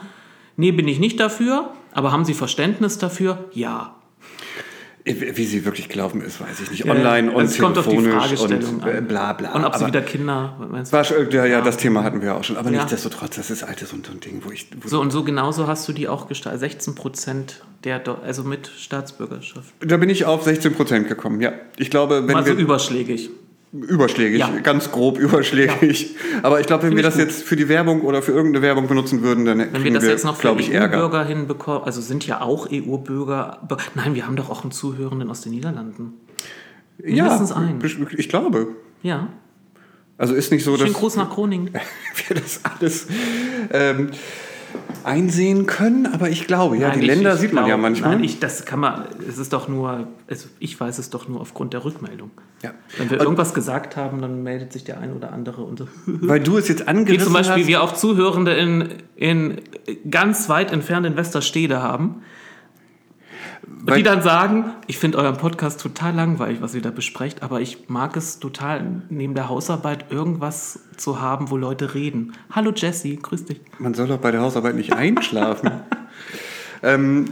Nee, 0.57 0.71
bin 0.71 0.87
ich 0.87 0.99
nicht 0.99 1.19
dafür, 1.19 1.71
aber 1.93 2.11
haben 2.11 2.25
Sie 2.25 2.33
Verständnis 2.33 2.97
dafür? 2.97 3.45
Ja. 3.53 3.95
Wie 5.09 5.45
sie 5.45 5.65
wirklich 5.65 5.89
gelaufen 5.89 6.21
ist, 6.21 6.39
weiß 6.39 6.59
ich 6.61 6.71
nicht. 6.71 6.85
Ja, 6.85 6.91
Online 6.93 7.31
und 7.31 7.45
es 7.45 7.57
kommt 7.57 7.77
auf 7.77 7.87
die 7.87 7.97
telefonisch 7.97 8.63
und 8.63 9.07
bla 9.07 9.33
bla. 9.33 9.53
Und 9.53 9.65
ob 9.65 9.75
sie 9.75 9.87
wieder 9.87 10.01
Kinder, 10.01 10.55
meinst 10.69 10.93
du? 10.93 10.97
ja, 11.31 11.45
ja, 11.45 11.61
das 11.61 11.77
Thema 11.77 12.03
hatten 12.03 12.21
wir 12.21 12.35
auch 12.35 12.43
schon. 12.43 12.57
Aber 12.57 12.69
Ja. 12.69 12.77
nichtsdestotrotz, 12.79 13.35
das 13.35 13.49
ist 13.49 13.63
altes 13.63 13.91
und 13.93 14.05
so 14.05 14.11
ein 14.11 14.19
Ding, 14.19 14.41
wo 14.45 14.51
ich... 14.51 14.67
Wo 14.81 14.87
So 14.87 15.01
und 15.01 15.11
so 15.11 15.23
genauso 15.23 15.67
hast 15.67 15.87
du 15.87 15.93
die 15.93 16.07
auch 16.07 16.27
gestaltet. 16.27 16.59
16 16.59 16.95
Prozent 16.95 17.63
der, 17.83 18.01
also 18.23 18.43
mit 18.43 18.67
Staatsbürgerschaft. 18.67 19.73
da 19.79 19.97
bin 19.97 20.09
ich 20.09 20.25
auf 20.25 20.43
16 20.43 20.73
Prozent 20.73 21.07
gekommen, 21.07 21.41
ja. 21.41 21.53
Ich 21.77 21.89
glaube, 21.89 22.27
wenn 22.27 22.33
Mal 22.33 22.45
so 22.45 22.55
wir... 22.55 22.63
überschlägig. 22.63 23.29
Überschlägig, 23.71 24.39
Ja. 24.39 24.49
ganz 24.63 24.91
grob 24.91 25.19
überschlägig. 25.19 26.15
Aber 26.41 26.59
ich 26.59 26.65
glaube, 26.65 26.83
wenn 26.83 26.91
wir 26.93 26.99
ich 26.99 27.05
das 27.05 27.15
gut. 27.15 27.23
jetzt 27.23 27.43
für 27.43 27.55
die 27.55 27.69
Werbung 27.69 28.01
oder 28.01 28.23
für 28.23 28.31
irgendeine 28.31 28.63
Werbung 28.65 28.87
benutzen 28.87 29.21
würden, 29.21 29.45
dann 29.45 29.59
Wenn 29.59 29.83
wir 29.83 29.93
das 29.93 30.05
jetzt 30.05 30.25
noch 30.25 30.35
für 30.37 30.41
glaube 30.41 30.61
ich, 30.61 30.73
Ärger. 30.73 30.97
EU-Bürger 30.97 31.25
hinbekommen, 31.25 31.83
also 31.83 32.01
sind 32.01 32.25
ja 32.25 32.41
auch 32.41 32.67
EU-Bürger. 32.71 33.59
Nein, 33.93 34.15
wir 34.15 34.25
haben 34.25 34.35
doch 34.35 34.49
auch 34.49 34.63
einen 34.63 34.71
Zuhörenden 34.71 35.29
aus 35.29 35.41
den 35.41 35.51
Niederlanden. 35.51 36.13
Ja, 36.97 37.23
mindestens 37.23 37.51
einen. 37.51 37.79
ich 38.17 38.27
glaube. 38.29 38.69
Ja. 39.03 39.29
Also 40.17 40.33
ist 40.33 40.51
nicht 40.51 40.65
so, 40.65 40.71
dass 40.71 40.81
Schönen 40.81 40.93
Gruß 40.93 41.15
nach 41.15 41.29
Groningen. 41.29 41.69
wir 42.27 42.35
das 42.35 42.61
alles 42.63 43.07
ähm, 43.71 44.09
einsehen 45.05 45.65
können, 45.65 46.05
aber 46.07 46.29
ich 46.29 46.47
glaube, 46.47 46.77
ja, 46.77 46.89
Nein, 46.89 46.99
die 46.99 47.05
ich- 47.05 47.15
Länder 47.15 47.33
ich 47.33 47.39
sieht 47.39 47.53
man 47.53 47.63
ja 47.65 47.75
glaub- 47.75 47.81
manchmal. 47.81 48.15
Nein, 48.15 48.23
ich, 48.23 48.39
das 48.39 48.65
kann 48.65 48.79
man, 48.79 49.05
es 49.27 49.37
ist 49.37 49.53
doch 49.53 49.67
nur, 49.67 50.07
also 50.27 50.47
ich 50.59 50.79
weiß 50.79 50.97
es 50.99 51.09
doch 51.09 51.27
nur 51.27 51.41
aufgrund 51.41 51.73
der 51.73 51.83
Rückmeldung. 51.85 52.31
ja. 52.63 52.71
Wenn 52.97 53.09
wir 53.09 53.19
irgendwas 53.19 53.53
gesagt 53.53 53.95
haben, 53.95 54.21
dann 54.21 54.43
meldet 54.43 54.73
sich 54.73 54.83
der 54.83 54.99
ein 54.99 55.13
oder 55.13 55.31
andere 55.31 55.63
und. 55.63 55.83
Weil 56.05 56.39
du 56.39 56.57
es 56.57 56.67
jetzt 56.67 56.81
Wie 56.83 56.87
angerissen 56.87 57.25
zum 57.25 57.33
Beispiel 57.33 57.63
hast. 57.63 57.67
wir 57.67 57.83
auch 57.83 57.93
Zuhörende 57.93 58.53
in, 58.53 58.89
in 59.15 59.61
ganz 60.09 60.49
weit 60.49 60.71
entfernt 60.71 61.05
in 61.05 61.15
Westerstede 61.15 61.81
haben. 61.81 62.21
Und 63.85 63.95
die 63.95 64.03
dann 64.03 64.21
sagen, 64.21 64.71
ich 64.87 64.97
finde 64.97 65.17
euren 65.19 65.37
Podcast 65.37 65.79
total 65.81 66.13
langweilig, 66.15 66.61
was 66.61 66.75
ihr 66.75 66.81
da 66.81 66.91
besprecht, 66.91 67.43
aber 67.43 67.61
ich 67.61 67.89
mag 67.89 68.15
es 68.17 68.39
total, 68.39 69.03
neben 69.09 69.35
der 69.35 69.47
Hausarbeit 69.49 70.11
irgendwas 70.11 70.79
zu 70.97 71.21
haben, 71.21 71.49
wo 71.49 71.57
Leute 71.57 71.93
reden. 71.93 72.33
Hallo 72.51 72.71
Jesse, 72.75 73.15
grüß 73.15 73.45
dich. 73.45 73.61
Man 73.77 73.93
soll 73.93 74.07
doch 74.07 74.17
bei 74.17 74.31
der 74.31 74.41
Hausarbeit 74.41 74.75
nicht 74.75 74.93
einschlafen. 74.93 75.71
ähm, 76.83 77.25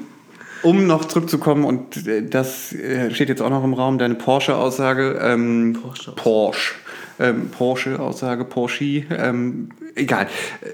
um 0.63 0.88
noch 0.88 1.06
zurückzukommen, 1.06 1.63
und 1.63 2.08
äh, 2.08 2.27
das 2.27 2.74
äh, 2.74 3.13
steht 3.13 3.29
jetzt 3.29 3.41
auch 3.41 3.50
noch 3.50 3.63
im 3.63 3.74
Raum, 3.74 3.98
deine 3.98 4.15
Porsche-Aussage. 4.15 5.20
Ähm, 5.22 5.77
Porsche. 5.82 6.12
Porsche. 6.13 6.75
Ähm, 7.20 7.50
Porsche-Aussage, 7.50 8.46
Porsche. 8.46 9.03
Ähm, 9.10 9.70
egal. 9.96 10.27
Äh, 10.62 10.70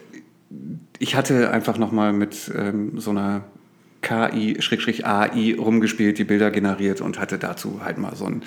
Ich 0.99 1.15
hatte 1.15 1.51
einfach 1.51 1.77
nochmal 1.77 2.13
mit 2.13 2.51
ähm, 2.55 2.99
so 2.99 3.09
einer 3.11 3.43
KI-AI 4.03 5.55
rumgespielt, 5.57 6.19
die 6.19 6.23
Bilder 6.23 6.51
generiert 6.51 7.01
und 7.01 7.19
hatte 7.19 7.39
dazu 7.39 7.81
halt 7.83 7.97
mal 7.97 8.15
so 8.15 8.25
einen 8.25 8.43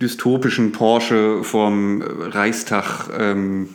dystopischen 0.00 0.70
Porsche 0.70 1.42
vom 1.42 2.02
äh, 2.02 2.04
Reichstag 2.04 3.08
ähm, 3.18 3.70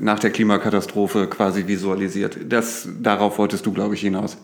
nach 0.00 0.18
der 0.18 0.30
Klimakatastrophe 0.30 1.28
quasi 1.28 1.66
visualisiert. 1.66 2.38
Das, 2.48 2.88
darauf 3.00 3.38
wolltest 3.38 3.64
du, 3.66 3.72
glaube 3.72 3.94
ich, 3.94 4.00
hinaus. 4.00 4.36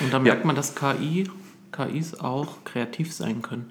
Und 0.00 0.12
da 0.12 0.18
merkt 0.18 0.44
man, 0.44 0.56
dass 0.56 0.74
KI, 0.74 1.28
KIs 1.70 2.18
auch 2.20 2.64
kreativ 2.64 3.12
sein 3.12 3.42
können. 3.42 3.70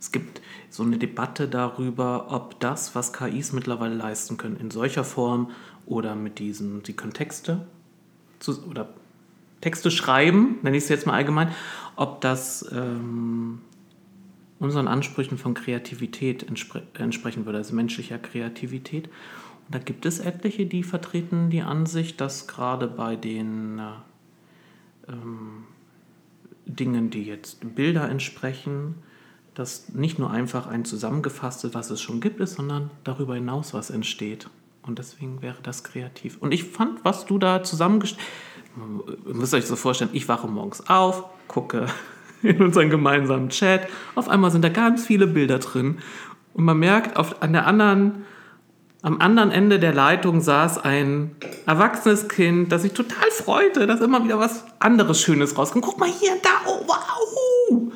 Es 0.00 0.12
gibt 0.12 0.40
so 0.70 0.82
eine 0.82 0.98
Debatte 0.98 1.48
darüber, 1.48 2.26
ob 2.30 2.58
das, 2.60 2.94
was 2.94 3.12
KIs 3.12 3.52
mittlerweile 3.52 3.94
leisten 3.94 4.36
können, 4.36 4.56
in 4.56 4.70
solcher 4.70 5.04
Form 5.04 5.50
oder 5.86 6.14
mit 6.14 6.38
diesen, 6.38 6.84
sie 6.84 6.94
können 6.94 7.12
Texte 7.12 7.66
zu, 8.40 8.66
oder 8.66 8.88
Texte 9.64 9.90
schreiben, 9.90 10.58
nenne 10.62 10.76
ich 10.76 10.82
es 10.82 10.90
jetzt 10.90 11.06
mal 11.06 11.14
allgemein, 11.14 11.48
ob 11.96 12.20
das 12.20 12.70
ähm, 12.70 13.62
unseren 14.58 14.88
Ansprüchen 14.88 15.38
von 15.38 15.54
Kreativität 15.54 16.42
entspre 16.42 16.82
entsprechen 16.98 17.46
würde, 17.46 17.58
also 17.58 17.74
menschlicher 17.74 18.18
Kreativität. 18.18 19.06
Und 19.06 19.74
da 19.74 19.78
gibt 19.78 20.04
es 20.04 20.18
etliche, 20.18 20.66
die 20.66 20.82
vertreten 20.82 21.48
die 21.48 21.62
Ansicht, 21.62 22.20
dass 22.20 22.46
gerade 22.46 22.86
bei 22.86 23.16
den 23.16 23.78
äh, 23.78 25.12
ähm, 25.12 25.64
Dingen, 26.66 27.08
die 27.08 27.24
jetzt 27.24 27.74
Bilder 27.74 28.06
entsprechen, 28.10 28.96
dass 29.54 29.88
nicht 29.94 30.18
nur 30.18 30.30
einfach 30.30 30.66
ein 30.66 30.84
zusammengefasstes, 30.84 31.72
was 31.72 31.88
es 31.88 32.02
schon 32.02 32.20
gibt, 32.20 32.38
ist, 32.40 32.56
sondern 32.56 32.90
darüber 33.02 33.34
hinaus 33.34 33.72
was 33.72 33.88
entsteht. 33.88 34.50
Und 34.82 34.98
deswegen 34.98 35.40
wäre 35.40 35.62
das 35.62 35.84
kreativ. 35.84 36.36
Und 36.42 36.52
ich 36.52 36.64
fand, 36.64 37.02
was 37.02 37.24
du 37.24 37.38
da 37.38 37.62
zusammengestellt 37.62 38.20
Ihr 38.76 39.34
müsst 39.34 39.54
euch 39.54 39.66
so 39.66 39.76
vorstellen, 39.76 40.10
ich 40.12 40.28
wache 40.28 40.48
morgens 40.48 40.88
auf, 40.88 41.24
gucke 41.46 41.86
in 42.42 42.60
unseren 42.60 42.90
gemeinsamen 42.90 43.48
Chat. 43.48 43.88
Auf 44.14 44.28
einmal 44.28 44.50
sind 44.50 44.62
da 44.62 44.68
ganz 44.68 45.06
viele 45.06 45.26
Bilder 45.26 45.58
drin. 45.58 45.98
Und 46.54 46.64
man 46.64 46.78
merkt, 46.78 47.16
auf, 47.16 47.42
an 47.42 47.52
der 47.52 47.66
anderen, 47.66 48.24
am 49.02 49.20
anderen 49.20 49.50
Ende 49.50 49.78
der 49.78 49.92
Leitung 49.92 50.40
saß 50.40 50.78
ein 50.78 51.36
erwachsenes 51.66 52.28
Kind, 52.28 52.72
das 52.72 52.82
sich 52.82 52.92
total 52.92 53.30
freute, 53.30 53.86
dass 53.86 54.00
immer 54.00 54.24
wieder 54.24 54.38
was 54.38 54.64
anderes 54.78 55.20
Schönes 55.20 55.56
rauskommt. 55.56 55.84
Guck 55.84 55.98
mal 55.98 56.08
hier, 56.08 56.32
da, 56.42 56.50
oh, 56.66 56.84
wow. 56.86 57.92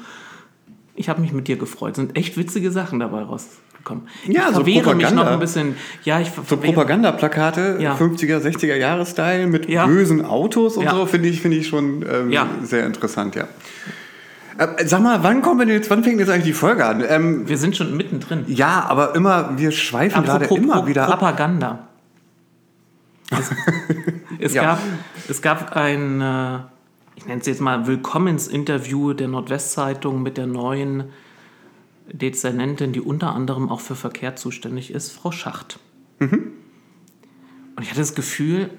Ich 0.94 1.08
habe 1.08 1.20
mich 1.20 1.32
mit 1.32 1.48
dir 1.48 1.56
gefreut. 1.56 1.92
Es 1.92 1.96
sind 1.96 2.16
echt 2.16 2.36
witzige 2.36 2.70
Sachen 2.72 2.98
dabei 2.98 3.22
rausgekommen. 3.88 4.08
Ja, 4.26 4.42
ich 4.42 4.46
so 4.48 4.52
verwehre 4.54 4.76
mich 4.76 5.04
Propaganda. 5.04 5.24
noch 5.24 5.30
ein 5.32 5.40
bisschen. 5.40 5.76
Ja, 6.04 6.20
ich 6.20 6.30
So 6.46 6.56
Propagandaplakate, 6.56 7.78
Ja. 7.80 7.94
50er, 7.96 8.38
60er 8.40 8.76
Jahre-Style 8.76 9.46
mit 9.46 9.68
Ja. 9.68 9.86
bösen 9.86 10.24
Autos 10.24 10.76
und 10.76 10.84
Ja. 10.84 10.94
so, 10.94 11.06
finde 11.06 11.28
ich, 11.28 11.40
finde 11.40 11.56
ich 11.56 11.68
schon 11.68 12.04
ähm, 12.08 12.32
sehr 12.62 12.86
interessant, 12.86 13.34
ja. 13.34 13.48
Äh, 14.58 14.86
sag 14.86 15.02
mal, 15.02 15.22
wann 15.22 15.40
kommen 15.42 15.60
wir 15.60 15.66
denn 15.66 15.76
jetzt, 15.76 15.88
wann 15.90 16.02
fängt 16.02 16.18
jetzt 16.18 16.30
eigentlich 16.30 16.44
die 16.46 16.52
Folge 16.52 16.84
an? 16.84 17.04
Ähm, 17.08 17.48
Wir 17.48 17.58
sind 17.58 17.76
schon 17.76 17.96
mittendrin. 17.96 18.44
ja, 18.48 18.84
aber 18.88 19.14
immer, 19.14 19.56
wir 19.56 19.70
schweifen 19.70 20.24
gerade 20.24 20.46
immer 20.46 20.86
wieder 20.86 21.04
ab. 21.04 21.10
Propaganda. 21.18 21.84
Es, 23.30 23.50
es, 24.40 24.54
gab, 24.54 24.80
es 25.28 25.42
gab 25.42 25.76
ein, 25.76 26.20
äh, 26.20 26.58
ich 27.14 27.26
nenne 27.26 27.40
es 27.40 27.46
jetzt 27.46 27.60
mal 27.60 27.86
Willkommensinterview 27.86 29.12
der 29.12 29.28
Nordwestzeitung 29.28 30.22
mit 30.22 30.36
der 30.38 30.46
neuen 30.46 31.04
Dezernentin, 32.12 32.92
die 32.92 33.00
unter 33.00 33.34
anderem 33.34 33.68
auch 33.68 33.80
für 33.80 33.94
Verkehr 33.94 34.36
zuständig 34.36 34.90
ist, 34.90 35.10
Frau 35.10 35.32
Schacht. 35.32 35.78
Mhm. 36.18 36.52
Und 37.76 37.82
ich 37.82 37.90
hatte 37.90 38.00
das 38.00 38.14
Gefühl, 38.14 38.70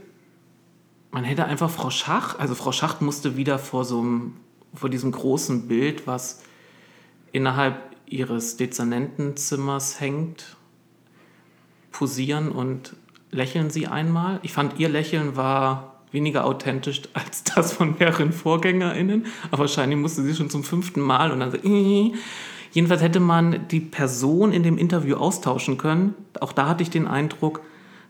man 1.12 1.24
hätte 1.24 1.46
einfach 1.46 1.70
Frau 1.70 1.90
Schacht, 1.90 2.40
also 2.40 2.56
Frau 2.56 2.72
Schacht 2.72 3.02
musste 3.02 3.38
wieder 3.38 3.60
vor 3.60 3.86
so 3.86 4.00
einem, 4.00 4.34
vor 4.74 4.90
diesem 4.90 5.12
großen 5.12 5.68
Bild, 5.68 6.06
was 6.06 6.44
innerhalb 7.32 7.78
ihres 8.06 8.58
Dezernentenzimmers 8.58 10.00
hängt, 10.00 10.58
posieren 11.92 12.52
und 12.52 12.96
lächeln 13.32 13.70
sie 13.70 13.88
einmal. 13.88 14.40
Ich 14.44 14.54
fand 14.54 14.80
ihr 14.80 14.90
Lächeln 14.90 15.36
war 15.36 16.04
weniger 16.12 16.46
authentisch 16.46 17.02
als 17.14 17.44
das 17.44 17.74
von 17.74 17.96
mehreren 17.98 18.32
VorgängerInnen, 18.32 19.26
aber 19.52 19.60
wahrscheinlich 19.60 20.00
musste 20.00 20.24
sie 20.24 20.36
schon 20.36 20.50
zum 20.50 20.64
fünften 20.64 21.02
Mal 21.02 21.32
und 21.32 21.40
dann 21.40 21.52
so. 21.52 21.58
Jedenfalls 22.72 23.02
hätte 23.02 23.20
man 23.20 23.68
die 23.70 23.80
Person 23.80 24.52
in 24.52 24.64
dem 24.64 24.78
Interview 24.78 25.16
austauschen 25.16 25.78
können. 25.78 26.14
Auch 26.40 26.54
da 26.54 26.68
hatte 26.68 26.84
ich 26.84 26.90
den 26.90 27.08
Eindruck, 27.08 27.62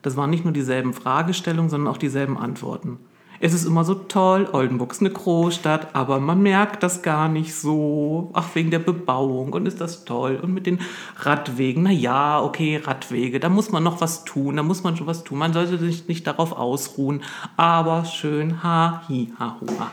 das 0.01 0.15
waren 0.15 0.29
nicht 0.29 0.45
nur 0.45 0.53
dieselben 0.53 0.93
Fragestellungen, 0.93 1.69
sondern 1.69 1.93
auch 1.93 1.97
dieselben 1.97 2.37
Antworten. 2.37 2.99
Es 3.41 3.53
ist 3.53 3.65
immer 3.65 3.85
so 3.85 3.93
toll, 3.93 4.49
Oldenburg 4.51 4.91
ist 4.91 4.99
eine 4.99 5.11
Großstadt, 5.11 5.95
aber 5.95 6.19
man 6.19 6.41
merkt 6.41 6.83
das 6.83 7.01
gar 7.01 7.29
nicht 7.29 7.55
so. 7.55 8.31
Ach, 8.33 8.53
wegen 8.53 8.69
der 8.69 8.79
Bebauung 8.79 9.53
und 9.53 9.65
ist 9.65 9.79
das 9.79 10.03
toll. 10.03 10.37
Und 10.41 10.53
mit 10.53 10.65
den 10.65 10.79
Radwegen, 11.15 11.83
na 11.83 11.91
ja, 11.91 12.41
okay, 12.41 12.81
Radwege, 12.83 13.39
da 13.39 13.47
muss 13.47 13.71
man 13.71 13.81
noch 13.81 14.01
was 14.01 14.25
tun, 14.25 14.57
da 14.57 14.63
muss 14.63 14.83
man 14.83 14.97
schon 14.97 15.07
was 15.07 15.23
tun. 15.23 15.37
Man 15.37 15.53
sollte 15.53 15.77
sich 15.77 16.09
nicht 16.09 16.27
darauf 16.27 16.51
ausruhen, 16.51 17.21
aber 17.55 18.03
schön, 18.03 18.61
ha, 18.61 19.03
hi, 19.07 19.31
ha, 19.39 19.55
hu, 19.61 19.67
ha. 19.79 19.91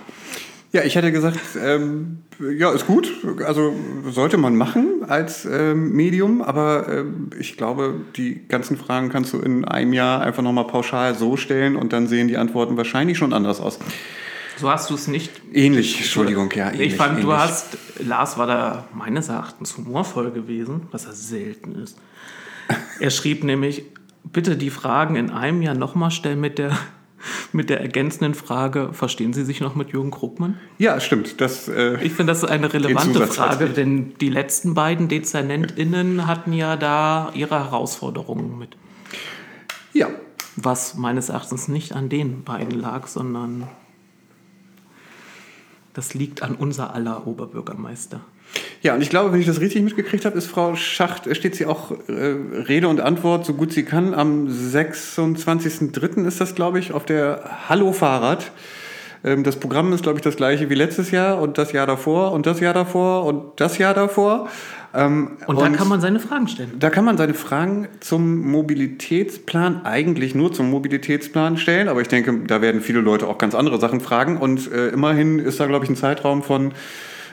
Ja, 0.73 0.83
ich 0.83 0.95
hätte 0.95 1.13
gesagt, 1.13 1.39
ähm, 1.63 2.19
ja, 2.59 2.71
ist 2.73 2.87
gut. 2.87 3.11
Also 3.47 3.75
sollte 4.11 4.37
man 4.37 4.57
machen 4.57 5.05
als 5.07 5.47
ähm, 5.47 5.93
Medium, 5.93 6.43
aber 6.43 6.89
ähm, 6.89 7.31
ich 7.39 7.57
glaube, 7.57 7.95
die 8.17 8.47
ganzen 8.49 8.77
Fragen 8.77 9.09
kannst 9.09 9.33
du 9.33 9.39
in 9.39 9.65
einem 9.65 9.93
Jahr 9.93 10.21
einfach 10.21 10.43
nochmal 10.43 10.67
pauschal 10.67 11.15
so 11.15 11.37
stellen 11.37 11.77
und 11.77 11.93
dann 11.93 12.07
sehen 12.09 12.29
die 12.29 12.37
Antworten 12.37 12.77
wahrscheinlich 12.77 13.17
schon 13.17 13.33
anders 13.33 13.61
aus. 13.61 13.79
So 14.59 14.71
hast 14.71 14.91
du 14.91 14.95
es 14.95 15.07
nicht 15.07 15.31
Ähnlich, 15.53 15.99
Entschuldigung, 15.99 16.51
ja. 16.55 16.71
Ähnlich, 16.71 16.89
ich 16.89 16.97
fand, 16.97 17.19
du 17.19 17.29
ähnlich. 17.31 17.37
hast, 17.37 17.79
Lars 17.99 18.39
war 18.39 18.47
da 18.47 18.89
meines 18.95 19.29
Erachtens 19.29 19.77
humorvoll 19.77 20.31
gewesen, 20.31 20.89
was 20.93 21.05
er 21.07 21.13
selten 21.13 21.75
ist. 21.75 21.99
Er 22.99 23.11
schrieb 23.11 23.45
nämlich, 23.45 23.85
bitte 24.25 24.57
die 24.57 24.71
Fragen 24.71 25.17
in 25.17 25.31
einem 25.31 25.63
Jahr 25.63 25.75
nochmal 25.75 26.11
stellen 26.11 26.41
mit 26.41 26.59
der, 26.59 26.77
mit 27.53 27.71
der 27.71 27.81
ergänzenden 27.81 28.35
Frage, 28.35 28.91
verstehen 28.93 29.33
Sie 29.33 29.45
sich 29.45 29.61
noch 29.61 29.75
mit 29.75 29.91
Jürgen 29.91 30.11
Krugmann? 30.11 30.59
Ja, 30.79 31.01
stimmt. 31.01 31.41
Das, 31.41 31.69
äh, 31.69 31.95
Ich 32.03 32.13
finde, 32.13 32.33
das 32.33 32.43
ist 32.43 32.49
eine 32.49 32.73
relevante. 32.73 33.27
Frage, 33.27 33.69
denn 33.71 34.15
die 34.21 34.29
letzten 34.29 34.75
beiden 34.75 35.09
DezernentInnen 35.09 36.27
hatten 36.27 36.53
ja 36.53 36.77
da 36.77 37.31
ihre 37.35 37.59
Herausforderungen 37.59 38.59
mit. 38.59 38.77
ja. 39.93 40.09
Was 40.59 40.95
meines 40.95 41.29
Erachtens 41.29 41.69
nicht 41.69 41.93
an 41.93 42.09
den 42.09 42.43
beiden 42.43 42.81
lag, 42.81 43.09
sondern 43.09 43.69
das 45.93 46.15
liegt 46.15 46.41
an 46.43 46.55
unser 46.55 46.95
aller 46.95 47.27
Oberbürgermeister. 47.27 48.23
Ja, 48.83 48.95
und 48.95 49.03
ich 49.03 49.11
glaube, 49.11 49.33
wenn 49.33 49.41
ich 49.41 49.47
das 49.47 49.61
richtig 49.61 49.83
mitgekriegt 49.83 50.25
habe, 50.25 50.38
ist 50.38 50.47
Frau 50.47 50.76
Schacht, 50.76 51.35
steht 51.37 51.57
sie 51.57 51.67
auch 51.67 51.91
äh, 52.09 52.37
Rede 52.69 52.88
und 52.88 53.00
Antwort, 53.00 53.45
so 53.45 53.55
gut 53.55 53.73
sie 53.73 53.85
kann. 53.85 54.15
Am 54.15 54.47
26.03. 54.49 56.25
ist 56.26 56.41
das, 56.41 56.55
glaube 56.55 56.79
ich, 56.79 56.93
auf 56.93 57.05
der 57.05 57.43
Hallo 57.69 57.93
Fahrrad. 57.93 58.53
Ähm, 59.25 59.43
das 59.43 59.57
Programm 59.57 59.93
ist, 59.93 60.03
glaube 60.03 60.19
ich, 60.19 60.23
das 60.23 60.37
gleiche 60.37 60.71
wie 60.71 60.75
letztes 60.75 61.11
Jahr 61.11 61.41
und 61.41 61.59
das 61.59 61.73
Jahr 61.73 61.87
davor 61.87 62.33
und 62.33 62.47
das 62.47 62.61
Jahr 62.61 62.75
davor 62.75 63.25
und 63.25 63.61
das 63.61 63.79
Jahr 63.79 63.93
davor. 63.93 64.49
Ähm, 64.95 65.33
Und, 65.47 65.61
da 65.61 65.69
kann 65.69 65.88
man 65.88 66.00
seine 66.00 66.21
Fragen 66.21 66.49
stellen. 66.49 66.71
da 66.79 66.88
kann 66.88 67.05
man 67.05 67.19
seine 67.19 67.35
Fragen 67.35 67.88
zum 68.00 68.38
Mobilitätsplan 68.50 69.85
eigentlich 69.85 70.35
nur 70.35 70.53
zum 70.53 70.71
Mobilitätsplan 70.71 71.59
stellen, 71.59 71.88
aber 71.88 72.00
ich 72.00 72.09
denke, 72.09 72.47
da 72.47 72.62
werden 72.62 72.81
viele 72.81 73.00
Leute 73.00 73.26
auch 73.26 73.37
ganz 73.37 73.55
andere 73.55 73.79
Sachen 73.79 74.00
fragen 74.00 74.38
und 74.38 74.73
äh, 74.73 74.88
immerhin 74.88 75.38
ist 75.38 75.61
da, 75.61 75.67
glaube 75.67 75.85
ich, 75.85 75.91
ein 75.91 75.97
Zeitraum 75.97 76.43
von, 76.43 76.73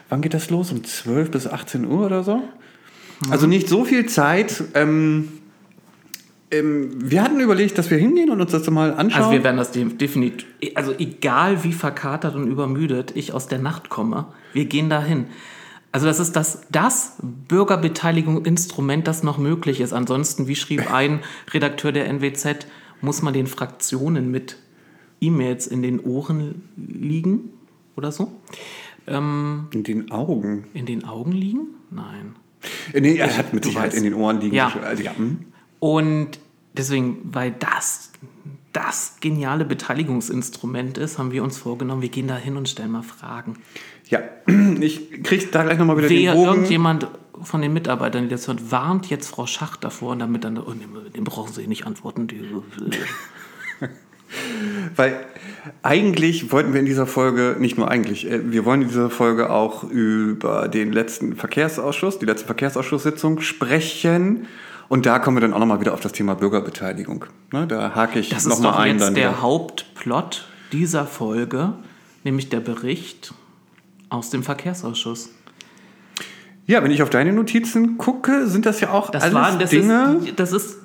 wann 0.09 0.21
geht 0.21 0.33
das 0.33 0.49
los? 0.49 0.71
Um 0.71 0.83
12 0.83 1.31
bis 1.31 1.47
18 1.47 1.85
Uhr 1.85 2.05
oder 2.05 2.23
so? 2.23 2.41
Also 3.29 3.47
nicht 3.47 3.69
so 3.69 3.85
viel 3.85 4.05
Zeit. 4.07 4.63
Ähm, 4.73 5.29
ähm, 6.51 6.91
wir 6.97 7.23
hatten 7.23 7.39
überlegt, 7.39 7.77
dass 7.77 7.89
wir 7.89 7.97
hingehen 7.97 8.29
und 8.29 8.41
uns 8.41 8.51
das 8.51 8.69
mal 8.69 8.93
anschauen. 8.93 9.21
Also 9.21 9.31
wir 9.31 9.43
werden 9.43 9.57
das 9.57 9.71
de- 9.71 9.85
definitiv, 9.85 10.45
also 10.75 10.93
egal 10.97 11.63
wie 11.63 11.73
verkatert 11.73 12.35
und 12.35 12.47
übermüdet 12.47 13.15
ich 13.15 13.33
aus 13.33 13.47
der 13.47 13.59
Nacht 13.59 13.89
komme, 13.89 14.27
wir 14.53 14.65
gehen 14.65 14.89
dahin. 14.89 15.25
Also 15.91 16.05
das 16.07 16.19
ist 16.19 16.35
das, 16.35 16.61
das 16.71 17.17
Bürgerbeteiligung-Instrument, 17.47 19.07
das 19.07 19.23
noch 19.23 19.37
möglich 19.37 19.79
ist. 19.79 19.93
Ansonsten, 19.93 20.47
wie 20.47 20.55
schrieb 20.55 20.91
ein 20.93 21.19
Redakteur 21.53 21.91
der 21.91 22.07
NWZ, 22.07 22.67
muss 23.01 23.21
man 23.21 23.33
den 23.33 23.47
Fraktionen 23.47 24.31
mit 24.31 24.57
E-Mails 25.21 25.67
in 25.67 25.81
den 25.81 25.99
Ohren 25.99 26.63
liegen 26.77 27.49
oder 27.95 28.11
so. 28.11 28.31
Ähm, 29.07 29.67
in 29.73 29.83
den 29.83 30.11
Augen. 30.11 30.65
in 30.73 30.85
den 30.85 31.05
Augen 31.05 31.31
liegen? 31.31 31.67
Nein. 31.89 32.35
Äh, 32.93 33.01
Nee, 33.01 33.17
er 33.17 33.37
hat 33.37 33.53
mit 33.53 33.65
Sicherheit 33.65 33.93
in 33.93 34.03
den 34.03 34.13
Ohren 34.13 34.39
liegen. 34.39 34.55
Ja. 34.55 34.73
Also, 34.83 35.03
ja. 35.03 35.15
hm. 35.15 35.39
Und 35.79 36.39
deswegen, 36.73 37.17
weil 37.23 37.51
das 37.51 38.11
das 38.73 39.17
geniale 39.21 39.65
Beteiligungsinstrument 39.65 40.97
ist, 40.97 41.19
haben 41.19 41.31
wir 41.31 41.43
uns 41.43 41.57
vorgenommen, 41.57 42.01
wir 42.01 42.09
gehen 42.09 42.27
da 42.27 42.35
hin 42.35 42.57
und 42.57 42.67
stellen 42.67 42.91
mal 42.91 43.03
Fragen. 43.03 43.57
ja, 44.09 44.19
ich 44.79 45.23
krieg 45.23 45.51
da 45.51 45.63
gleich 45.63 45.77
nochmal 45.77 45.97
wieder 45.97 46.09
Wer 46.09 46.33
den 46.33 46.33
Bogen. 46.33 46.47
irgendjemand 46.49 47.07
von 47.41 47.61
den 47.61 47.71
Mitarbeitern, 47.73 48.23
die 48.23 48.29
das 48.29 48.47
hört, 48.47 48.71
warnt 48.71 49.09
jetzt 49.09 49.29
Frau 49.29 49.45
Schacht 49.45 49.83
davor 49.83 50.13
und 50.13 50.19
damit 50.19 50.43
dann, 50.43 50.57
oh, 50.57 50.73
dem 51.15 51.23
brauchen 51.23 51.53
Sie 51.53 51.67
nicht 51.67 51.85
antworten. 51.85 52.27
Die, 52.27 52.41
Weil 54.95 55.15
eigentlich 55.81 56.51
wollten 56.51 56.73
wir 56.73 56.79
in 56.79 56.85
dieser 56.85 57.07
Folge, 57.07 57.55
nicht 57.59 57.77
nur 57.77 57.89
eigentlich, 57.89 58.29
äh, 58.29 58.51
wir 58.51 58.65
wollen 58.65 58.81
in 58.81 58.87
dieser 58.89 59.09
Folge 59.09 59.49
auch 59.49 59.83
über 59.83 60.67
den 60.67 60.91
letzten 60.91 61.35
Verkehrsausschuss, 61.35 62.19
die 62.19 62.25
letzte 62.25 62.45
Verkehrsausschusssitzung 62.45 63.41
sprechen. 63.41 64.47
Und 64.89 65.05
da 65.05 65.19
kommen 65.19 65.37
wir 65.37 65.41
dann 65.41 65.53
auch 65.53 65.59
nochmal 65.59 65.79
wieder 65.79 65.93
auf 65.93 66.01
das 66.01 66.11
Thema 66.11 66.35
Bürgerbeteiligung. 66.35 67.25
Ne, 67.51 67.65
da 67.67 67.95
hake 67.95 68.19
ich 68.19 68.29
Das 68.29 68.39
ist 68.45 68.49
nochmal 68.49 68.71
doch 68.73 68.79
ein. 68.79 68.91
jetzt 68.97 69.01
Dann 69.07 69.15
der 69.15 69.29
wieder. 69.31 69.41
Hauptplot 69.41 70.47
dieser 70.71 71.05
Folge, 71.05 71.73
nämlich 72.23 72.49
der 72.49 72.59
Bericht 72.59 73.33
aus 74.09 74.29
dem 74.29 74.43
Verkehrsausschuss. 74.43 75.29
Ja, 76.65 76.83
wenn 76.83 76.91
ich 76.91 77.01
auf 77.03 77.09
deine 77.09 77.33
Notizen 77.33 77.97
gucke, 77.97 78.47
sind 78.47 78.65
das 78.65 78.79
ja 78.79 78.91
auch 78.91 79.09
Das 79.09 79.23
alles 79.23 79.35
waren, 79.35 79.59
das 79.59 79.69
Dinge. 79.71 80.19
ist, 80.25 80.39
das 80.39 80.51
ist, 80.51 80.77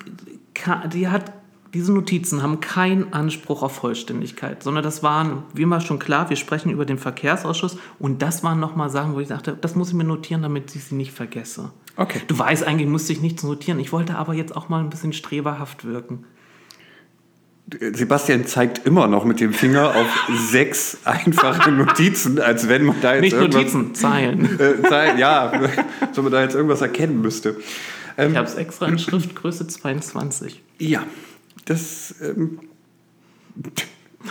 die 0.93 1.09
hat, 1.09 1.33
diese 1.75 1.93
Notizen 1.93 2.43
haben 2.43 2.61
keinen 2.61 3.13
Anspruch 3.13 3.63
auf 3.63 3.73
Vollständigkeit, 3.77 4.63
sondern 4.63 4.83
das 4.83 5.03
waren, 5.03 5.43
wie 5.53 5.63
immer 5.63 5.81
schon 5.81 5.99
klar, 5.99 6.31
wir 6.31 6.37
sprechen 6.37 6.71
über 6.71 6.87
den 6.87 6.99
Verkehrsausschuss 6.99 7.77
und 7.99 8.23
das 8.23 8.43
waren 8.43 8.59
nochmal 8.59 8.91
Sachen, 8.91 9.15
wo 9.15 9.21
ich 9.21 9.29
dachte, 9.29 9.57
das 9.61 9.75
muss 9.75 9.89
ich 9.89 9.95
mir 9.95 10.05
notieren, 10.05 10.43
damit 10.43 10.75
ich 10.75 10.85
sie 10.85 10.95
nicht 10.95 11.13
vergesse. 11.13 11.71
Okay. 11.97 12.21
Du 12.27 12.39
weißt, 12.39 12.65
eigentlich 12.65 12.89
musste 12.89 13.13
ich 13.13 13.21
nichts 13.21 13.43
notieren. 13.43 13.81
Ich 13.81 13.93
wollte 13.93 14.17
aber 14.17 14.33
jetzt 14.35 14.57
auch 14.57 14.69
mal 14.69 14.81
ein 14.81 14.89
bisschen 14.89 15.13
streberhaft 15.13 15.85
wirken. 15.85 16.25
Sebastian 17.93 18.47
zeigt 18.47 18.87
immer 18.87 19.09
noch 19.09 19.27
mit 19.27 19.41
dem 19.41 19.53
Finger 19.53 19.95
auf 19.95 20.07
sechs 20.51 20.99
einfache 21.05 21.71
Notizen, 21.71 22.41
als 22.41 22.69
wenn 22.69 22.85
man 22.85 22.97
da 23.03 23.15
jetzt 23.15 23.23
Nicht 23.23 23.33
irgendwas, 23.35 23.75
Notizen, 23.75 23.95
Zeilen. 23.95 24.59
Äh, 24.59 24.89
Zei- 24.89 25.19
ja, 25.19 25.53
so 26.13 26.23
man 26.23 26.33
da 26.33 26.41
jetzt 26.43 26.55
irgendwas 26.55 26.81
erkennen 26.81 27.21
müsste. 27.21 27.57
Ich 28.17 28.37
habe 28.37 28.49
es 28.49 28.57
extra 28.57 28.87
in 28.87 28.99
Schriftgröße 28.99 29.69
22. 29.69 30.61
Ja, 30.79 31.05
das 31.69 32.15
ähm, 32.23 32.61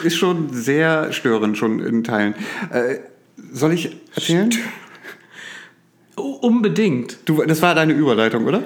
ist 0.04 0.18
schon 0.18 0.54
sehr 0.54 1.12
störend, 1.14 1.58
schon 1.58 1.80
in 1.80 2.04
Teilen. 2.04 2.36
Äh, 2.72 3.00
soll 3.52 3.74
ich 3.74 3.96
erzählen? 4.16 4.50
Unbedingt. 6.16 7.20
Du, 7.26 7.44
das 7.44 7.62
war 7.62 7.76
deine 7.76 7.94
Überleitung, 7.94 8.46
oder? 8.46 8.64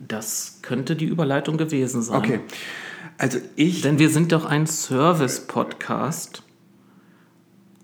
Das 0.00 0.58
könnte 0.62 0.96
die 0.96 1.04
Überleitung 1.04 1.56
gewesen 1.56 2.02
sein. 2.02 2.18
Okay. 2.18 2.40
Also 3.18 3.38
ich. 3.54 3.82
Denn 3.82 4.00
wir 4.00 4.10
sind 4.10 4.32
doch 4.32 4.44
ein 4.44 4.66
Service-Podcast. 4.66 6.42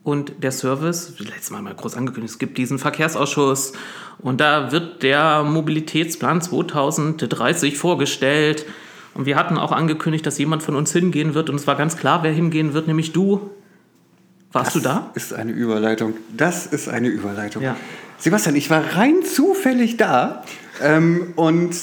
Und 0.03 0.43
der 0.43 0.53
Service, 0.53 1.15
letztes 1.19 1.51
Mal 1.51 1.61
mal 1.61 1.75
groß 1.75 1.95
angekündigt, 1.95 2.33
es 2.33 2.39
gibt 2.39 2.57
diesen 2.57 2.79
Verkehrsausschuss 2.79 3.75
und 4.19 4.41
da 4.41 4.73
wird 4.73 5.03
der 5.03 5.45
Mobilitätsplan 5.45 6.41
2030 6.41 7.77
vorgestellt. 7.77 8.65
Und 9.19 9.27
wir 9.27 9.35
hatten 9.35 9.59
auch 9.59 9.73
angekündigt, 9.73 10.25
dass 10.27 10.39
jemand 10.39 10.63
von 10.63 10.77
uns 10.77 10.93
hingehen 10.93 11.35
wird 11.35 11.51
und 11.51 11.57
es 11.57 11.67
war 11.67 11.75
ganz 11.75 11.97
klar, 11.97 12.23
wer 12.23 12.31
hingehen 12.31 12.73
wird, 12.73 12.87
nämlich 12.87 13.13
du. 13.13 13.51
Warst 14.53 14.77
du 14.77 14.81
da? 14.81 15.11
Ist 15.15 15.35
eine 15.35 15.51
Überleitung. 15.51 16.15
Das 16.37 16.67
ist 16.67 16.89
eine 16.89 17.09
Überleitung. 17.09 17.65
Ja. 17.65 17.77
Sebastian, 18.19 18.55
ich 18.55 18.71
war 18.71 18.95
rein 18.95 19.25
zufällig 19.25 19.97
da 19.97 20.45
ähm, 20.81 21.33
und 21.35 21.75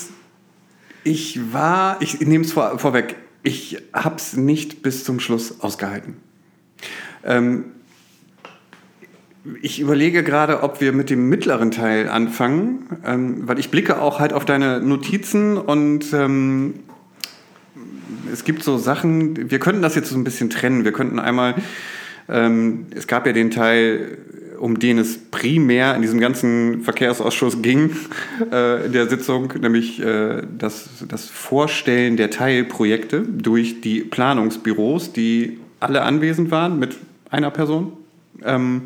ich 1.04 1.52
war, 1.52 2.02
ich 2.02 2.22
nehme 2.22 2.46
es 2.46 2.54
vor, 2.54 2.80
vorweg, 2.80 3.18
ich 3.44 3.84
habe 3.92 4.16
es 4.16 4.38
nicht 4.38 4.82
bis 4.82 5.04
zum 5.04 5.20
Schluss 5.20 5.60
ausgehalten. 5.60 6.16
Ähm, 7.26 7.66
ich 9.62 9.82
überlege 9.82 10.24
gerade, 10.24 10.64
ob 10.64 10.80
wir 10.80 10.94
mit 10.94 11.10
dem 11.10 11.28
mittleren 11.28 11.72
Teil 11.72 12.08
anfangen, 12.08 12.88
ähm, 13.06 13.46
weil 13.46 13.60
ich 13.60 13.72
blicke 13.72 14.02
auch 14.02 14.22
halt 14.22 14.32
auf 14.32 14.46
deine 14.46 14.80
Notizen 14.80 15.58
und 15.58 16.14
ähm, 16.14 16.76
es 18.32 18.44
gibt 18.44 18.64
so 18.64 18.78
Sachen, 18.78 19.50
wir 19.52 19.60
könnten 19.60 19.82
das 19.82 19.96
jetzt 19.96 20.10
so 20.10 20.18
ein 20.18 20.24
bisschen 20.24 20.50
trennen. 20.50 20.86
Wir 20.86 20.92
könnten 20.92 21.20
einmal, 21.20 21.56
ähm, 22.30 22.88
es 22.96 23.08
gab 23.08 23.26
ja 23.26 23.34
den 23.34 23.52
Teil, 23.52 24.18
um 24.60 24.80
den 24.80 24.98
es 24.98 25.18
primär 25.18 25.96
in 25.96 26.02
diesem 26.02 26.20
ganzen 26.20 26.82
Verkehrsausschuss 26.84 27.62
ging 27.62 27.92
äh, 28.52 28.86
in 28.86 28.94
der 28.94 29.08
Sitzung, 29.08 29.54
nämlich 29.60 30.02
äh, 30.02 30.44
das, 30.58 30.90
das 31.08 31.26
Vorstellen 31.26 32.18
der 32.18 32.30
Teilprojekte 32.30 33.22
durch 33.22 33.82
die 33.82 34.02
Planungsbüros, 34.02 35.14
die 35.14 35.60
alle 35.80 36.04
anwesend 36.04 36.52
waren 36.52 36.80
mit 36.80 36.98
einer 37.30 37.52
Person. 37.52 37.94
Ähm, 38.44 38.84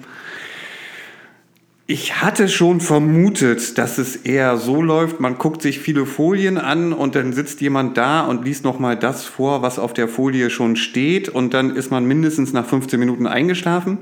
ich 1.92 2.22
hatte 2.22 2.50
schon 2.50 2.82
vermutet, 2.82 3.80
dass 3.80 3.98
es 3.98 4.16
eher 4.16 4.58
so 4.58 4.80
läuft, 4.80 5.20
man 5.20 5.40
guckt 5.40 5.64
sich 5.64 5.80
viele 5.80 6.06
Folien 6.06 6.60
an 6.60 6.94
und 6.94 7.16
dann 7.16 7.34
sitzt 7.34 7.62
jemand 7.62 7.98
da 7.98 8.22
und 8.28 8.46
liest 8.46 8.64
nochmal 8.64 8.96
das 8.96 9.26
vor, 9.26 9.64
was 9.64 9.80
auf 9.80 9.92
der 9.94 10.08
Folie 10.08 10.52
schon 10.52 10.76
steht 10.76 11.30
und 11.30 11.56
dann 11.56 11.76
ist 11.76 11.90
man 11.90 12.06
mindestens 12.06 12.54
nach 12.54 12.68
15 12.68 13.00
Minuten 13.00 13.26
eingeschlafen. 13.26 13.98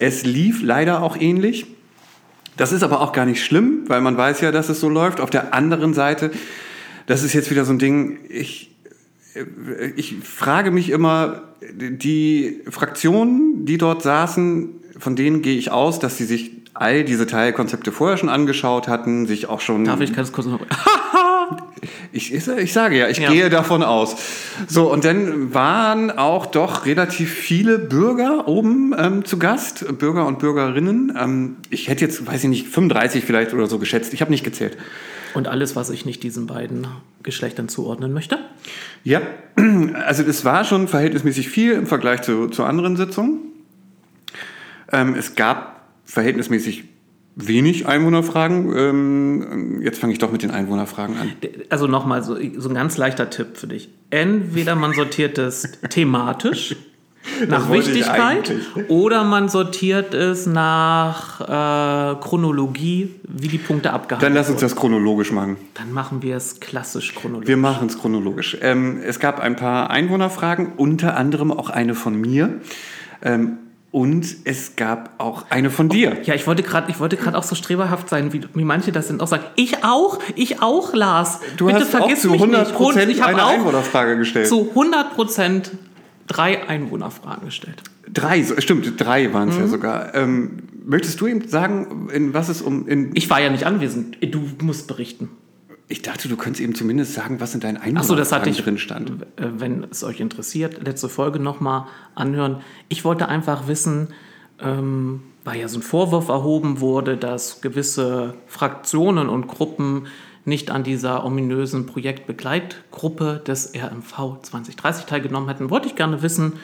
Es 0.00 0.24
lief 0.24 0.60
leider 0.60 1.04
auch 1.04 1.16
ähnlich. 1.16 1.66
Das 2.56 2.72
ist 2.72 2.82
aber 2.82 3.00
auch 3.00 3.12
gar 3.12 3.26
nicht 3.26 3.44
schlimm, 3.44 3.84
weil 3.86 4.00
man 4.00 4.16
weiß 4.16 4.40
ja, 4.40 4.50
dass 4.50 4.68
es 4.68 4.80
so 4.80 4.88
läuft. 4.88 5.20
Auf 5.20 5.30
der 5.30 5.54
anderen 5.54 5.94
Seite, 5.94 6.32
das 7.06 7.22
ist 7.22 7.32
jetzt 7.32 7.48
wieder 7.48 7.64
so 7.64 7.74
ein 7.74 7.78
Ding, 7.78 8.18
ich, 8.28 8.74
ich 9.94 10.16
frage 10.24 10.72
mich 10.72 10.90
immer, 10.90 11.42
die 11.72 12.62
Fraktionen, 12.68 13.66
die 13.66 13.78
dort 13.78 14.02
saßen, 14.02 14.70
von 14.98 15.14
denen 15.14 15.42
gehe 15.42 15.56
ich 15.56 15.70
aus, 15.70 16.00
dass 16.00 16.16
sie 16.16 16.24
sich 16.24 16.63
all 16.74 17.04
diese 17.04 17.26
Teilkonzepte 17.26 17.92
vorher 17.92 18.16
schon 18.16 18.28
angeschaut 18.28 18.88
hatten, 18.88 19.26
sich 19.26 19.48
auch 19.48 19.60
schon. 19.60 19.84
Darf 19.84 20.00
ich 20.00 20.12
ganz 20.14 20.32
kurz 20.32 20.46
noch. 20.46 20.60
Ich, 22.12 22.32
ich, 22.32 22.72
sage 22.72 22.96
ja, 22.96 23.08
ich 23.08 23.18
Ja. 23.18 23.30
gehe 23.30 23.50
davon 23.50 23.82
aus. 23.82 24.16
So, 24.68 24.90
und 24.90 25.04
dann 25.04 25.52
waren 25.52 26.12
auch 26.12 26.46
doch 26.46 26.86
relativ 26.86 27.32
viele 27.32 27.78
Bürger 27.78 28.46
oben 28.46 28.94
ähm, 28.96 29.24
zu 29.24 29.36
Gast, 29.38 29.98
Bürger 29.98 30.24
und 30.26 30.38
Bürgerinnen. 30.38 31.12
Ähm, 31.20 31.56
ich 31.70 31.88
hätte 31.88 32.04
jetzt, 32.04 32.24
weiß 32.24 32.44
ich 32.44 32.48
nicht, 32.48 32.68
35 32.68 33.24
vielleicht 33.24 33.52
oder 33.52 33.66
so 33.66 33.80
geschätzt. 33.80 34.14
Ich 34.14 34.20
habe 34.20 34.30
nicht 34.30 34.44
gezählt. 34.44 34.78
Und 35.34 35.48
alles, 35.48 35.74
was 35.74 35.90
ich 35.90 36.06
nicht 36.06 36.22
diesen 36.22 36.46
beiden 36.46 36.86
Geschlechtern 37.24 37.68
zuordnen 37.68 38.12
möchte. 38.12 38.38
Ja, 39.02 39.20
also 40.06 40.22
es 40.22 40.44
war 40.44 40.64
schon 40.64 40.86
verhältnismäßig 40.86 41.48
viel 41.48 41.72
im 41.72 41.86
Vergleich 41.86 42.22
zu, 42.22 42.46
zu 42.46 42.62
anderen 42.62 42.96
Sitzungen. 42.96 43.40
Ähm, 44.92 45.14
es 45.16 45.34
gab 45.34 45.73
verhältnismäßig 46.04 46.84
wenig 47.36 47.86
Einwohnerfragen. 47.86 48.76
Ähm, 48.76 49.82
jetzt 49.82 49.98
fange 49.98 50.12
ich 50.12 50.18
doch 50.18 50.30
mit 50.30 50.42
den 50.42 50.50
Einwohnerfragen 50.50 51.16
an. 51.16 51.32
Also 51.68 51.86
nochmal 51.86 52.22
so, 52.22 52.36
so 52.56 52.68
ein 52.68 52.74
ganz 52.74 52.96
leichter 52.96 53.30
Tipp 53.30 53.56
für 53.56 53.66
dich. 53.66 53.90
Entweder 54.10 54.76
man 54.76 54.92
sortiert 54.92 55.38
es 55.38 55.72
thematisch 55.90 56.76
nach 57.48 57.70
Wichtigkeit 57.70 58.54
oder 58.88 59.24
man 59.24 59.48
sortiert 59.48 60.14
es 60.14 60.46
nach 60.46 61.40
äh, 61.40 62.20
Chronologie, 62.20 63.14
wie 63.24 63.48
die 63.48 63.58
Punkte 63.58 63.92
abgehandelt 63.92 64.28
Dann 64.28 64.34
lass 64.34 64.50
uns 64.50 64.60
das 64.60 64.76
chronologisch 64.76 65.32
machen. 65.32 65.56
Dann 65.74 65.90
machen 65.90 66.22
wir 66.22 66.36
es 66.36 66.60
klassisch 66.60 67.14
chronologisch. 67.14 67.48
Wir 67.48 67.56
machen 67.56 67.88
es 67.88 67.98
chronologisch. 67.98 68.58
Ähm, 68.60 69.00
es 69.04 69.18
gab 69.20 69.40
ein 69.40 69.56
paar 69.56 69.90
Einwohnerfragen, 69.90 70.72
unter 70.76 71.16
anderem 71.16 71.50
auch 71.50 71.70
eine 71.70 71.94
von 71.94 72.20
mir. 72.20 72.60
Ähm, 73.22 73.58
und 73.94 74.26
es 74.42 74.74
gab 74.74 75.14
auch 75.18 75.44
eine 75.50 75.70
von 75.70 75.88
dir. 75.88 76.16
ja, 76.24 76.34
ich 76.34 76.48
wollte 76.48 76.64
gerade, 76.64 76.90
ich 76.90 76.98
wollte 76.98 77.16
gerade 77.16 77.38
auch 77.38 77.44
so 77.44 77.54
streberhaft 77.54 78.08
sein, 78.08 78.32
wie, 78.32 78.40
wie 78.52 78.64
manche 78.64 78.90
das 78.90 79.06
sind, 79.06 79.22
auch 79.22 79.28
sagen. 79.28 79.44
Ich 79.54 79.84
auch, 79.84 80.18
ich 80.34 80.60
auch, 80.60 80.94
Lars. 80.94 81.38
Du 81.56 81.66
Bitte 81.66 81.78
hast 81.78 81.94
auch 81.94 82.00
vergiss 82.00 82.22
zu 82.22 82.30
mich 82.30 82.40
100 82.42 82.60
nicht. 82.66 82.70
Und 82.72 82.76
Prozent 82.86 83.12
ich 83.12 83.22
habe 83.22 83.34
eine 83.34 83.44
auch 83.44 83.50
Einwohnerfrage 83.50 84.16
gestellt. 84.16 84.48
zu 84.48 84.68
100 84.70 85.14
Prozent 85.14 85.70
drei 86.26 86.68
Einwohnerfragen 86.68 87.44
gestellt. 87.44 87.84
Drei, 88.12 88.42
stimmt, 88.58 89.00
drei 89.00 89.32
waren 89.32 89.44
Mhm. 89.48 89.54
es 89.54 89.58
ja 89.60 89.66
sogar. 89.68 90.12
Ähm, 90.16 90.64
möchtest 90.84 91.20
du 91.20 91.28
ihm 91.28 91.46
sagen, 91.46 92.08
in 92.12 92.34
was 92.34 92.48
es 92.48 92.62
um... 92.62 92.88
In, 92.88 93.12
Ich 93.14 93.30
war 93.30 93.40
ja 93.40 93.48
nicht 93.48 93.64
anwesend. 93.64 94.16
Du 94.20 94.42
musst 94.60 94.88
berichten. 94.88 95.28
Ich 95.88 96.02
dachte, 96.02 96.28
du 96.28 96.36
könntest 96.36 96.62
eben 96.62 96.74
zumindest 96.74 97.14
sagen, 97.14 97.40
was 97.40 97.54
in 97.54 97.60
deinen 97.60 97.96
Achso, 97.96 98.14
das 98.14 98.32
hatte 98.32 98.50
ich 98.50 98.62
drin 98.62 98.78
stand. 98.78 99.10
äh, 99.36 99.48
Wenn 99.58 99.84
es 99.90 100.02
euch 100.02 100.20
interessiert, 100.20 100.82
letzte 100.84 101.08
Folge 101.08 101.38
nochmal 101.38 101.86
anhören. 102.14 102.60
Ich 102.88 103.04
wollte 103.04 103.28
einfach 103.28 103.68
wissen, 103.68 104.08
ähm, 104.60 105.22
weil 105.44 105.60
ja 105.60 105.68
so 105.68 105.78
ein 105.78 105.82
Vorwurf 105.82 106.28
erhoben 106.28 106.80
wurde, 106.80 107.16
dass 107.16 107.60
gewisse 107.60 108.34
Fraktionen 108.46 109.28
und 109.28 109.46
Gruppen 109.46 110.06
nicht 110.46 110.70
an 110.70 110.84
dieser 110.84 111.24
ominösen 111.24 111.86
Projektbegleitgruppe 111.86 113.42
des 113.46 113.72
RMV 113.74 114.40
2030 114.42 115.04
teilgenommen 115.06 115.48
hätten, 115.48 115.70
wollte 115.70 115.88
ich 115.88 115.96
gerne 115.96 116.22
wissen, 116.22 116.54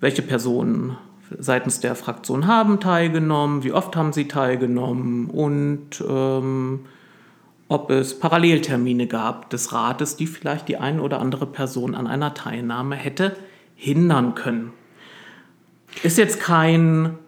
welche 0.00 0.22
Personen 0.22 0.96
seitens 1.38 1.80
der 1.80 1.94
Fraktion 1.94 2.46
haben 2.46 2.80
teilgenommen, 2.80 3.62
wie 3.62 3.72
oft 3.72 3.96
haben 3.96 4.12
sie 4.12 4.28
teilgenommen 4.28 5.26
und 5.26 6.02
ähm, 6.08 6.80
ob 7.68 7.90
es 7.90 8.18
Paralleltermine 8.18 9.06
gab 9.06 9.50
des 9.50 9.72
Rates, 9.72 10.16
die 10.16 10.26
vielleicht 10.26 10.68
die 10.68 10.78
eine 10.78 11.02
oder 11.02 11.20
andere 11.20 11.46
Person 11.46 11.94
an 11.94 12.06
einer 12.06 12.34
Teilnahme 12.34 12.96
hätte 12.96 13.36
hindern 13.76 14.34
können. 14.34 14.72
Ist 16.02 16.18
jetzt 16.18 16.40
kein, 16.40 17.18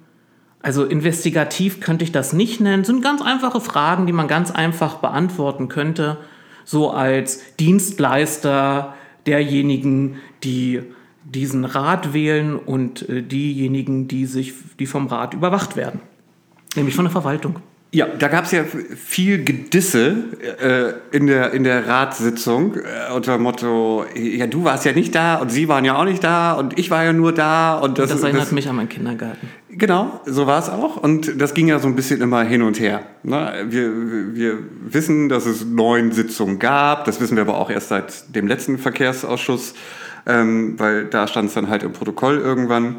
also 0.63 0.85
investigativ 0.85 1.81
könnte 1.81 2.05
ich 2.05 2.13
das 2.13 2.33
nicht 2.33 2.61
nennen, 2.61 2.85
sind 2.85 3.03
ganz 3.03 3.23
einfache 3.23 3.61
Fragen, 3.61 4.07
die 4.07 4.13
man 4.13 4.29
ganz 4.29 4.51
einfach 4.51 4.97
beantworten 4.97 5.69
könnte, 5.69 6.19
so 6.65 6.91
als 6.91 7.57
Dienstleister 7.57 8.95
derjenigen, 9.27 10.17
die 10.43 10.83
diesen 11.25 11.65
Rat 11.65 12.13
wählen 12.13 12.57
und 12.57 13.09
äh, 13.09 13.23
diejenigen, 13.23 14.09
die 14.09 14.27
sich, 14.27 14.55
die 14.79 14.87
vom 14.87 15.07
Rat 15.07 15.35
überwacht 15.35 15.77
werden, 15.77 16.01
nämlich 16.75 16.95
von 16.95 17.05
der 17.05 17.13
Verwaltung. 17.13 17.61
Ja, 17.93 18.07
da 18.07 18.29
gab 18.29 18.45
es 18.45 18.53
ja 18.53 18.63
viel 18.65 19.45
Gedisse 19.45 20.15
äh, 20.61 21.17
in, 21.17 21.27
der, 21.27 21.53
in 21.53 21.65
der 21.65 21.89
Ratssitzung 21.89 22.77
äh, 22.77 23.13
unter 23.13 23.33
dem 23.33 23.43
Motto, 23.43 24.05
ja, 24.15 24.47
du 24.47 24.63
warst 24.63 24.85
ja 24.85 24.93
nicht 24.93 25.13
da 25.13 25.37
und 25.37 25.51
sie 25.51 25.67
waren 25.67 25.85
ja 25.85 25.97
auch 25.97 26.05
nicht 26.05 26.23
da 26.23 26.53
und 26.53 26.79
ich 26.79 26.93
war 26.93 27.03
ja 27.03 27.13
nur 27.13 27.33
da. 27.33 27.79
Und 27.79 27.99
das, 27.99 28.11
Das 28.11 28.23
erinnert 28.23 28.43
das, 28.43 28.53
mich 28.53 28.69
an 28.69 28.77
meinen 28.77 28.89
Kindergarten. 28.89 29.49
Genau, 29.71 30.21
so 30.25 30.47
war 30.47 30.61
es 30.61 30.69
auch. 30.69 30.99
Und 30.99 31.41
das 31.41 31.53
ging 31.53 31.67
ja 31.67 31.81
so 31.81 31.89
ein 31.89 31.97
bisschen 31.97 32.21
immer 32.21 32.45
hin 32.45 32.63
und 32.63 32.79
her. 32.79 33.03
Ne? 33.25 33.67
Wir, 33.69 33.91
wir 34.35 34.59
wissen, 34.83 35.29
dass 35.29 35.47
es 35.47 35.65
neun 35.65 36.13
Sitzungen 36.13 36.61
gab. 36.61 37.07
Das 37.07 37.21
wissen 37.21 37.37
wir 37.37 37.43
aber 37.43 37.59
auch 37.59 37.71
erst 37.71 37.89
seit 37.89 38.35
dem 38.37 38.47
letzten 38.47 38.79
Verkehrsausschuss, 38.79 39.75
ähm, 40.27 40.79
weil 40.79 41.07
da 41.07 41.27
stand 41.27 41.49
es 41.49 41.55
dann 41.55 41.69
halt 41.69 41.83
im 41.83 41.93
Protokoll 41.93 42.39
irgendwann. 42.39 42.99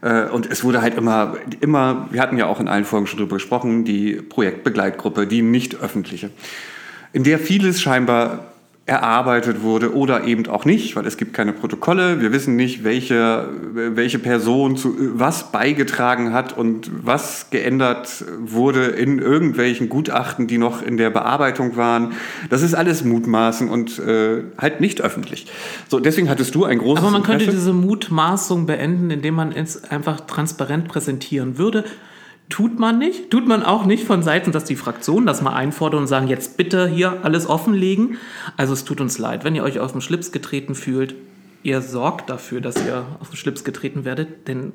Äh, 0.00 0.24
Und 0.24 0.50
es 0.50 0.64
wurde 0.64 0.82
halt 0.82 0.96
immer, 0.96 1.36
immer, 1.60 2.08
wir 2.10 2.20
hatten 2.20 2.36
ja 2.36 2.46
auch 2.46 2.60
in 2.60 2.68
allen 2.68 2.84
Folgen 2.84 3.06
schon 3.06 3.18
drüber 3.18 3.36
gesprochen, 3.36 3.84
die 3.84 4.14
Projektbegleitgruppe, 4.14 5.26
die 5.26 5.42
nicht 5.42 5.76
öffentliche, 5.76 6.30
in 7.12 7.24
der 7.24 7.38
vieles 7.38 7.80
scheinbar 7.80 8.52
erarbeitet 8.88 9.62
wurde 9.62 9.94
oder 9.94 10.24
eben 10.24 10.46
auch 10.46 10.64
nicht, 10.64 10.96
weil 10.96 11.06
es 11.06 11.18
gibt 11.18 11.34
keine 11.34 11.52
Protokolle. 11.52 12.22
Wir 12.22 12.32
wissen 12.32 12.56
nicht, 12.56 12.84
welche, 12.84 13.48
welche 13.74 14.18
Person 14.18 14.78
zu 14.78 14.96
was 15.18 15.52
beigetragen 15.52 16.32
hat 16.32 16.56
und 16.56 16.90
was 17.04 17.50
geändert 17.50 18.24
wurde 18.40 18.86
in 18.86 19.18
irgendwelchen 19.18 19.90
Gutachten, 19.90 20.46
die 20.46 20.56
noch 20.56 20.82
in 20.82 20.96
der 20.96 21.10
Bearbeitung 21.10 21.76
waren. 21.76 22.12
Das 22.48 22.62
ist 22.62 22.74
alles 22.74 23.04
Mutmaßen 23.04 23.68
und 23.68 23.98
äh, 23.98 24.44
halt 24.56 24.80
nicht 24.80 25.02
öffentlich. 25.02 25.46
So, 25.88 26.00
deswegen 26.00 26.30
hattest 26.30 26.54
du 26.54 26.64
ein 26.64 26.78
großes 26.78 27.04
Aber 27.04 27.12
man 27.12 27.22
könnte 27.22 27.44
Interesse. 27.44 27.58
diese 27.58 27.74
Mutmaßung 27.74 28.64
beenden, 28.64 29.10
indem 29.10 29.34
man 29.34 29.52
es 29.52 29.84
einfach 29.84 30.20
transparent 30.20 30.88
präsentieren 30.88 31.58
würde. 31.58 31.84
Tut 32.48 32.78
man 32.78 32.98
nicht. 32.98 33.30
Tut 33.30 33.46
man 33.46 33.62
auch 33.62 33.84
nicht 33.84 34.04
von 34.04 34.22
Seiten, 34.22 34.52
dass 34.52 34.64
die 34.64 34.76
Fraktionen 34.76 35.26
das 35.26 35.42
mal 35.42 35.52
einfordern 35.54 36.00
und 36.00 36.06
sagen, 36.06 36.28
jetzt 36.28 36.56
bitte 36.56 36.88
hier 36.88 37.18
alles 37.22 37.46
offenlegen. 37.46 38.16
Also 38.56 38.72
es 38.72 38.84
tut 38.84 39.00
uns 39.00 39.18
leid, 39.18 39.44
wenn 39.44 39.54
ihr 39.54 39.62
euch 39.62 39.80
auf 39.80 39.92
den 39.92 40.00
Schlips 40.00 40.32
getreten 40.32 40.74
fühlt. 40.74 41.14
Ihr 41.62 41.82
sorgt 41.82 42.30
dafür, 42.30 42.60
dass 42.60 42.76
ihr 42.76 43.04
auf 43.20 43.30
den 43.30 43.36
Schlips 43.36 43.64
getreten 43.64 44.04
werdet, 44.04 44.48
denn 44.48 44.72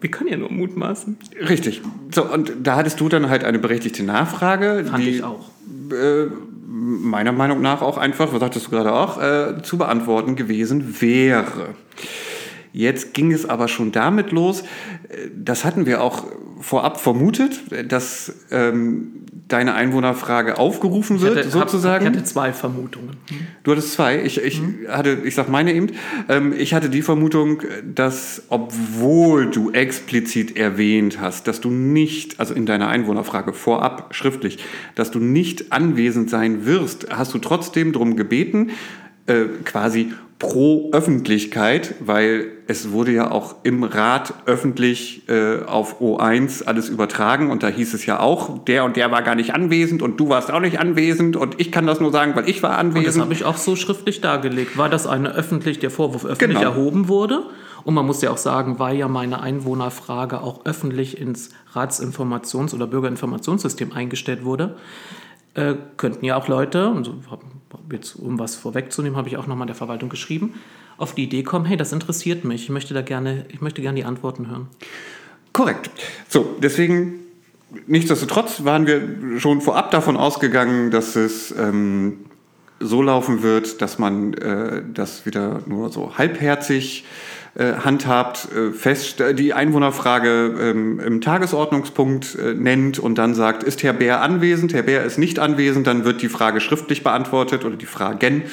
wir 0.00 0.10
können 0.10 0.30
ja 0.30 0.36
nur 0.36 0.50
mutmaßen. 0.50 1.16
Richtig. 1.48 1.82
So, 2.12 2.24
und 2.24 2.52
da 2.62 2.76
hattest 2.76 2.98
du 3.00 3.08
dann 3.08 3.28
halt 3.28 3.44
eine 3.44 3.58
berechtigte 3.58 4.02
Nachfrage, 4.02 4.84
Fand 4.90 5.04
die 5.04 5.10
ich 5.10 5.22
auch. 5.22 5.50
äh, 5.92 6.26
meiner 6.66 7.32
Meinung 7.32 7.60
nach 7.60 7.82
auch 7.82 7.98
einfach, 7.98 8.32
was 8.32 8.40
sagtest 8.40 8.66
du 8.66 8.70
gerade 8.70 8.92
auch, 8.92 9.20
äh, 9.22 9.62
zu 9.62 9.78
beantworten 9.78 10.34
gewesen 10.34 11.00
wäre. 11.00 11.74
Jetzt 12.72 13.14
ging 13.14 13.32
es 13.32 13.48
aber 13.48 13.68
schon 13.68 13.92
damit 13.92 14.30
los, 14.32 14.62
äh, 14.62 14.64
das 15.36 15.64
hatten 15.64 15.86
wir 15.86 16.02
auch 16.02 16.24
vorab 16.60 17.00
vermutet, 17.00 17.60
dass 17.90 18.32
ähm, 18.52 19.08
deine 19.48 19.74
Einwohnerfrage 19.74 20.58
aufgerufen 20.58 21.20
wird, 21.20 21.32
Ich 21.32 21.38
hatte- 21.46 21.50
sozusagen. 21.50 22.04
Ich 22.06 22.10
hatte 22.12 22.24
zwei 22.24 22.52
Vermutungen. 22.52 23.16
Du 23.64 23.72
hattest 23.72 23.92
zwei. 23.94 24.22
Ich, 24.22 24.40
ich 24.40 24.62
hatte, 24.88 25.18
ich 25.24 25.34
sag 25.34 25.48
meine 25.48 25.72
eben. 25.74 25.88
Ähm, 26.28 26.54
ich 26.56 26.72
hatte 26.72 26.88
die 26.88 27.02
Vermutung, 27.02 27.62
dass 27.94 28.44
obwohl 28.48 29.50
du 29.50 29.72
explizit 29.72 30.56
erwähnt 30.56 31.20
hast, 31.20 31.48
dass 31.48 31.60
du 31.60 31.68
nicht, 31.70 32.38
also 32.38 32.54
in 32.54 32.64
deiner 32.64 32.88
Einwohnerfrage 32.88 33.52
vorab 33.52 34.14
schriftlich, 34.14 34.58
dass 34.94 35.10
du 35.10 35.18
nicht 35.18 35.72
anwesend 35.72 36.30
sein 36.30 36.64
wirst, 36.64 37.08
hast 37.10 37.34
du 37.34 37.38
trotzdem 37.38 37.92
darum 37.92 38.16
gebeten, 38.16 38.70
äh, 39.26 39.44
quasi 39.64 40.12
pro 40.38 40.90
Öffentlichkeit, 40.92 41.94
weil 42.00 42.46
es 42.66 42.90
wurde 42.90 43.12
ja 43.12 43.30
auch 43.30 43.54
im 43.62 43.84
Rat 43.84 44.34
öffentlich 44.46 45.28
äh, 45.28 45.62
auf 45.64 46.00
O1 46.00 46.64
alles 46.64 46.88
übertragen 46.88 47.50
und 47.52 47.62
da 47.62 47.68
hieß 47.68 47.94
es 47.94 48.06
ja 48.06 48.18
auch, 48.18 48.58
der 48.64 48.84
und 48.84 48.96
der 48.96 49.12
war 49.12 49.22
gar 49.22 49.36
nicht 49.36 49.54
anwesend 49.54 50.02
und 50.02 50.18
du 50.18 50.28
warst 50.30 50.50
auch 50.50 50.58
nicht 50.58 50.80
anwesend 50.80 51.36
und 51.36 51.60
ich 51.60 51.70
kann 51.70 51.86
das 51.86 52.00
nur 52.00 52.10
sagen, 52.10 52.34
weil 52.34 52.48
ich 52.48 52.60
war 52.60 52.70
Und 52.80 52.88
das 52.88 52.96
anwesend. 52.96 53.22
habe 53.22 53.34
ich 53.34 53.44
auch 53.44 53.56
so 53.56 53.76
schriftlich 53.76 54.20
dargelegt. 54.20 54.76
War 54.76 54.88
das 54.88 55.06
eine 55.06 55.32
öffentlich, 55.32 55.78
der 55.78 55.92
Vorwurf 55.92 56.24
öffentlich 56.24 56.58
Genau. 56.58 56.70
erhoben 56.72 57.06
wurde? 57.06 57.44
Und 57.84 57.94
man 57.94 58.04
muss 58.06 58.20
ja 58.20 58.30
auch 58.32 58.38
sagen, 58.38 58.80
weil 58.80 58.96
ja 58.96 59.06
meine 59.06 59.42
Einwohnerfrage 59.42 60.40
auch 60.40 60.64
öffentlich 60.66 61.20
ins 61.20 61.50
Ratsinformations- 61.74 62.74
oder 62.74 62.88
Bürgerinformationssystem 62.88 63.92
eingestellt 63.92 64.44
wurde, 64.44 64.76
äh, 65.54 65.74
könnten 65.96 66.24
ja 66.24 66.36
auch 66.36 66.48
Leute, 66.48 66.88
und 66.90 67.04
so, 67.04 67.14
jetzt, 67.90 68.16
um 68.16 68.38
was 68.38 68.54
vorwegzunehmen, 68.54 69.16
habe 69.16 69.28
ich 69.28 69.36
auch 69.36 69.46
nochmal 69.46 69.66
der 69.66 69.76
Verwaltung 69.76 70.08
geschrieben, 70.08 70.54
auf 70.98 71.14
die 71.14 71.24
Idee 71.24 71.42
kommen, 71.42 71.64
hey, 71.64 71.76
das 71.76 71.92
interessiert 71.92 72.44
mich, 72.44 72.64
ich 72.64 72.70
möchte 72.70 72.94
da 72.94 73.02
gerne, 73.02 73.46
ich 73.48 73.60
möchte 73.60 73.82
gerne 73.82 73.96
die 73.96 74.04
Antworten 74.04 74.50
hören. 74.50 74.68
Korrekt. 75.52 75.90
So, 76.28 76.56
deswegen, 76.62 77.20
nichtsdestotrotz 77.86 78.64
waren 78.64 78.86
wir 78.86 79.40
schon 79.40 79.60
vorab 79.60 79.90
davon 79.90 80.16
ausgegangen, 80.16 80.90
dass 80.90 81.16
es 81.16 81.54
ähm, 81.56 82.24
so 82.82 83.02
laufen 83.02 83.42
wird, 83.42 83.80
dass 83.80 83.98
man 83.98 84.34
äh, 84.34 84.82
das 84.92 85.26
wieder 85.26 85.60
nur 85.66 85.90
so 85.90 86.16
halbherzig 86.18 87.04
äh, 87.54 87.74
handhabt, 87.84 88.48
äh, 88.52 88.72
fest 88.72 89.20
äh, 89.20 89.34
die 89.34 89.52
Einwohnerfrage 89.52 90.54
ähm, 90.58 91.00
im 91.00 91.20
Tagesordnungspunkt 91.20 92.34
äh, 92.34 92.54
nennt 92.54 92.98
und 92.98 93.16
dann 93.16 93.34
sagt, 93.34 93.62
ist 93.62 93.82
Herr 93.82 93.92
Bär 93.92 94.22
anwesend, 94.22 94.72
Herr 94.72 94.82
Bär 94.82 95.04
ist 95.04 95.18
nicht 95.18 95.38
anwesend, 95.38 95.86
dann 95.86 96.04
wird 96.04 96.22
die 96.22 96.28
Frage 96.28 96.60
schriftlich 96.60 97.02
beantwortet 97.02 97.64
oder 97.64 97.76
die 97.76 97.86
Fragen. 97.86 98.44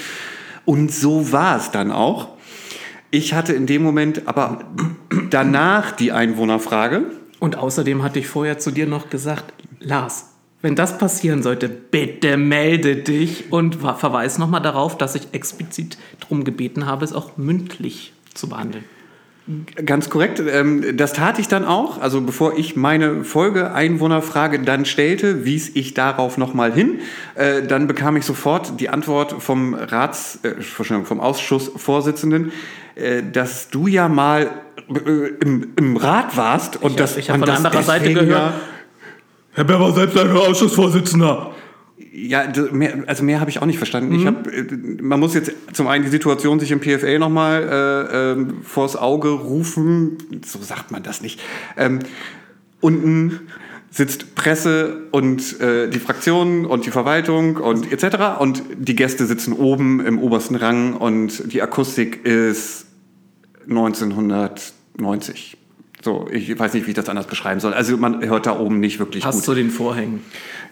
Und 0.65 0.91
so 0.91 1.31
war 1.31 1.57
es 1.57 1.71
dann 1.71 1.91
auch. 1.91 2.29
Ich 3.11 3.33
hatte 3.33 3.53
in 3.53 3.65
dem 3.65 3.83
Moment 3.83 4.23
aber 4.27 4.59
danach 5.29 5.91
die 5.91 6.11
Einwohnerfrage. 6.11 7.05
Und 7.39 7.57
außerdem 7.57 8.03
hatte 8.03 8.19
ich 8.19 8.27
vorher 8.27 8.59
zu 8.59 8.69
dir 8.69 8.85
noch 8.85 9.09
gesagt, 9.09 9.53
Lars, 9.79 10.25
wenn 10.61 10.75
das 10.75 10.97
passieren 10.97 11.41
sollte, 11.43 11.69
bitte 11.69 12.37
melde 12.37 12.97
dich 12.97 13.51
und 13.51 13.81
wa- 13.83 13.93
verweis 13.93 14.37
nochmal 14.37 14.61
darauf, 14.61 14.97
dass 14.97 15.15
ich 15.15 15.27
explizit 15.31 15.97
darum 16.19 16.43
gebeten 16.43 16.85
habe, 16.85 17.05
es 17.05 17.13
auch 17.13 17.37
mündlich 17.37 18.13
zu 18.33 18.49
behandeln. 18.49 18.83
Ganz 19.83 20.11
korrekt. 20.11 20.39
Ähm, 20.47 20.95
Das 20.95 21.13
tat 21.13 21.39
ich 21.39 21.47
dann 21.47 21.65
auch. 21.65 21.99
Also 21.99 22.21
bevor 22.21 22.55
ich 22.59 22.75
meine 22.75 23.23
Folge-Einwohnerfrage 23.23 24.59
dann 24.59 24.85
stellte, 24.85 25.43
wies 25.43 25.69
ich 25.75 25.95
darauf 25.95 26.37
nochmal 26.37 26.71
hin. 26.71 26.99
Äh, 27.33 27.63
Dann 27.63 27.87
bekam 27.87 28.15
ich 28.15 28.25
sofort 28.25 28.79
die 28.79 28.89
Antwort 28.89 29.41
vom 29.41 29.73
Rats, 29.73 30.39
äh, 30.43 30.61
vom 30.61 31.19
Ausschussvorsitzenden, 31.19 32.51
äh, 32.93 33.23
dass 33.23 33.69
du 33.69 33.87
ja 33.87 34.07
mal 34.07 34.51
im, 35.41 35.69
im 35.75 35.97
Rat 35.97 36.37
warst 36.37 36.81
und 36.81 36.91
Ich 36.91 36.97
dass 36.97 37.17
ich 37.17 37.29
hab 37.31 37.37
man 37.39 37.47
von 37.47 37.55
das 37.55 37.65
anderer 37.65 37.83
Seite 37.83 38.13
gehört, 38.13 38.53
Herr 39.51 39.63
Bär 39.63 39.79
war 39.79 39.93
selbst 39.93 40.17
ein 40.17 40.29
Ausschussvorsitzender. 40.31 41.53
Ja, 42.11 42.51
mehr, 42.71 43.03
also 43.07 43.23
mehr 43.23 43.39
habe 43.39 43.49
ich 43.49 43.61
auch 43.61 43.65
nicht 43.65 43.77
verstanden. 43.77 44.13
Ich 44.15 44.25
hab, 44.25 44.47
äh, 44.47 44.63
man 45.01 45.19
muss 45.19 45.33
jetzt 45.33 45.51
zum 45.73 45.87
einen 45.87 46.03
die 46.03 46.09
Situation 46.09 46.59
sich 46.59 46.71
im 46.71 46.79
PFA 46.79 47.17
nochmal 47.19 47.63
äh, 47.63 48.31
ähm, 48.31 48.61
vors 48.63 48.95
Auge 48.95 49.29
rufen. 49.29 50.17
So 50.45 50.59
sagt 50.61 50.91
man 50.91 51.03
das 51.03 51.21
nicht. 51.21 51.39
Ähm, 51.77 51.99
unten 52.81 53.41
sitzt 53.91 54.35
Presse 54.35 55.07
und 55.11 55.59
äh, 55.59 55.89
die 55.89 55.99
Fraktionen 55.99 56.65
und 56.65 56.85
die 56.85 56.91
Verwaltung 56.91 57.57
und 57.57 57.91
etc. 57.91 58.39
Und 58.39 58.63
die 58.77 58.95
Gäste 58.95 59.25
sitzen 59.25 59.53
oben 59.53 60.05
im 60.05 60.19
obersten 60.19 60.55
Rang 60.55 60.95
und 60.95 61.51
die 61.51 61.61
Akustik 61.61 62.25
ist 62.25 62.85
1990. 63.67 65.58
So, 66.01 66.27
ich 66.31 66.57
weiß 66.57 66.73
nicht, 66.73 66.85
wie 66.85 66.91
ich 66.91 66.95
das 66.95 67.09
anders 67.09 67.27
beschreiben 67.27 67.59
soll. 67.59 67.73
Also 67.73 67.97
man 67.97 68.21
hört 68.23 68.45
da 68.45 68.57
oben 68.57 68.79
nicht 68.79 68.99
wirklich 68.99 69.23
Passt 69.23 69.39
gut. 69.39 69.45
zu 69.45 69.55
den 69.55 69.69
Vorhängen. 69.69 70.23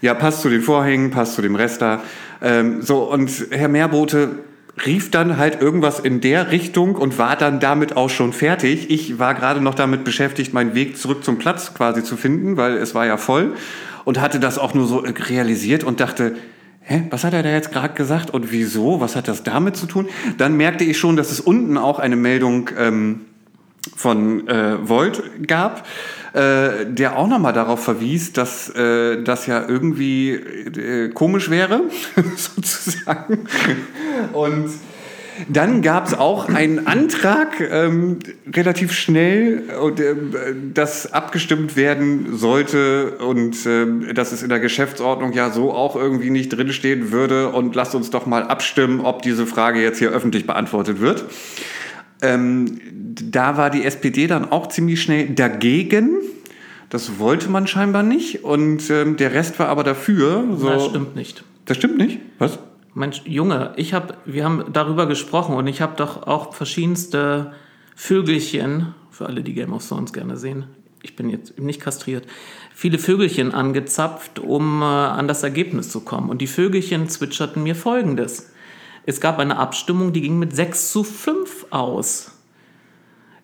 Ja, 0.01 0.13
passt 0.13 0.41
zu 0.41 0.49
den 0.49 0.61
Vorhängen, 0.61 1.11
passt 1.11 1.35
zu 1.35 1.41
dem 1.41 1.55
Rest 1.55 1.81
da. 1.81 2.01
Ähm, 2.41 2.81
so, 2.81 3.11
und 3.11 3.29
Herr 3.51 3.67
Meerbote 3.67 4.39
rief 4.85 5.11
dann 5.11 5.37
halt 5.37 5.59
irgendwas 5.59 5.99
in 5.99 6.21
der 6.21 6.51
Richtung 6.51 6.95
und 6.95 7.17
war 7.17 7.35
dann 7.35 7.59
damit 7.59 7.97
auch 7.97 8.09
schon 8.09 8.31
fertig. 8.31 8.89
Ich 8.89 9.19
war 9.19 9.33
gerade 9.33 9.59
noch 9.59 9.75
damit 9.75 10.03
beschäftigt, 10.03 10.53
meinen 10.53 10.75
Weg 10.75 10.97
zurück 10.97 11.23
zum 11.23 11.37
Platz 11.37 11.73
quasi 11.73 12.03
zu 12.03 12.15
finden, 12.15 12.57
weil 12.57 12.77
es 12.77 12.93
war 12.95 13.05
ja 13.05 13.17
voll 13.17 13.53
und 14.05 14.21
hatte 14.21 14.39
das 14.39 14.57
auch 14.57 14.73
nur 14.73 14.87
so 14.87 14.99
realisiert 14.99 15.83
und 15.83 15.99
dachte, 15.99 16.35
hä, 16.81 17.03
was 17.09 17.23
hat 17.23 17.33
er 17.33 17.43
da 17.43 17.49
jetzt 17.49 17.71
gerade 17.73 17.95
gesagt 17.95 18.29
und 18.29 18.51
wieso? 18.51 19.01
Was 19.01 19.15
hat 19.15 19.27
das 19.27 19.43
damit 19.43 19.75
zu 19.75 19.87
tun? 19.87 20.07
Dann 20.37 20.55
merkte 20.55 20.83
ich 20.83 20.97
schon, 20.97 21.17
dass 21.17 21.31
es 21.31 21.41
unten 21.41 21.77
auch 21.77 21.99
eine 21.99 22.15
Meldung 22.15 22.69
ähm, 22.77 23.21
von 23.95 24.47
äh, 24.47 24.77
Volt 24.87 25.47
gab, 25.47 25.87
äh, 26.33 26.85
der 26.87 27.17
auch 27.17 27.27
nochmal 27.27 27.53
darauf 27.53 27.83
verwies, 27.83 28.33
dass 28.33 28.69
äh, 28.75 29.23
das 29.23 29.47
ja 29.47 29.67
irgendwie 29.67 30.31
äh, 30.33 31.09
komisch 31.09 31.49
wäre, 31.49 31.81
sozusagen. 32.35 33.47
Und 34.33 34.69
dann 35.49 35.81
gab 35.81 36.07
es 36.07 36.13
auch 36.13 36.49
einen 36.49 36.87
Antrag, 36.87 37.59
ähm, 37.59 38.19
relativ 38.53 38.91
schnell, 38.93 39.63
und, 39.81 39.99
äh, 39.99 40.15
das 40.73 41.13
abgestimmt 41.13 41.75
werden 41.75 42.37
sollte 42.37 43.17
und 43.19 43.65
äh, 43.65 44.13
dass 44.13 44.31
es 44.31 44.41
in 44.41 44.49
der 44.49 44.59
Geschäftsordnung 44.59 45.33
ja 45.33 45.51
so 45.51 45.73
auch 45.73 45.95
irgendwie 45.95 46.31
nicht 46.31 46.49
drinstehen 46.49 47.11
würde. 47.11 47.49
Und 47.49 47.75
lasst 47.75 47.93
uns 47.93 48.09
doch 48.09 48.25
mal 48.25 48.43
abstimmen, 48.43 49.01
ob 49.01 49.21
diese 49.21 49.45
Frage 49.45 49.81
jetzt 49.81 49.99
hier 49.99 50.09
öffentlich 50.09 50.47
beantwortet 50.47 50.99
wird. 50.99 51.25
Ähm, 52.21 52.79
da 53.31 53.57
war 53.57 53.69
die 53.69 53.83
SPD 53.83 54.27
dann 54.27 54.51
auch 54.51 54.67
ziemlich 54.67 55.01
schnell 55.01 55.29
dagegen. 55.29 56.17
Das 56.89 57.19
wollte 57.19 57.49
man 57.49 57.67
scheinbar 57.67 58.03
nicht 58.03 58.43
und 58.43 58.89
ähm, 58.89 59.17
der 59.17 59.33
Rest 59.33 59.59
war 59.59 59.67
aber 59.67 59.83
dafür. 59.83 60.45
So. 60.57 60.69
Das 60.69 60.85
stimmt 60.85 61.15
nicht. 61.15 61.43
Das 61.65 61.77
stimmt 61.77 61.97
nicht? 61.97 62.19
Was? 62.39 62.59
Mensch, 62.93 63.21
Junge, 63.25 63.73
ich 63.75 63.93
hab, 63.93 64.17
wir 64.25 64.43
haben 64.43 64.65
darüber 64.73 65.05
gesprochen 65.05 65.55
und 65.55 65.67
ich 65.67 65.81
habe 65.81 65.95
doch 65.97 66.25
auch 66.25 66.53
verschiedenste 66.55 67.53
Vögelchen, 67.95 68.95
für 69.11 69.27
alle, 69.27 69.43
die 69.43 69.53
Game 69.53 69.73
of 69.73 69.87
Thrones 69.87 70.13
gerne 70.13 70.37
sehen, 70.37 70.65
ich 71.03 71.15
bin 71.15 71.29
jetzt 71.29 71.59
nicht 71.59 71.79
kastriert, 71.79 72.25
viele 72.73 72.99
Vögelchen 72.99 73.53
angezapft, 73.53 74.39
um 74.39 74.81
äh, 74.81 74.85
an 74.85 75.27
das 75.27 75.43
Ergebnis 75.43 75.89
zu 75.89 76.01
kommen. 76.01 76.29
Und 76.29 76.41
die 76.41 76.47
Vögelchen 76.47 77.07
zwitscherten 77.09 77.63
mir 77.63 77.75
folgendes. 77.75 78.51
Es 79.07 79.21
gab 79.21 79.39
eine 79.39 79.55
Abstimmung, 79.55 80.11
die 80.11 80.19
ging 80.19 80.37
mit 80.37 80.53
6 80.53 80.91
zu 80.91 81.05
5 81.05 81.67
aus. 81.69 82.33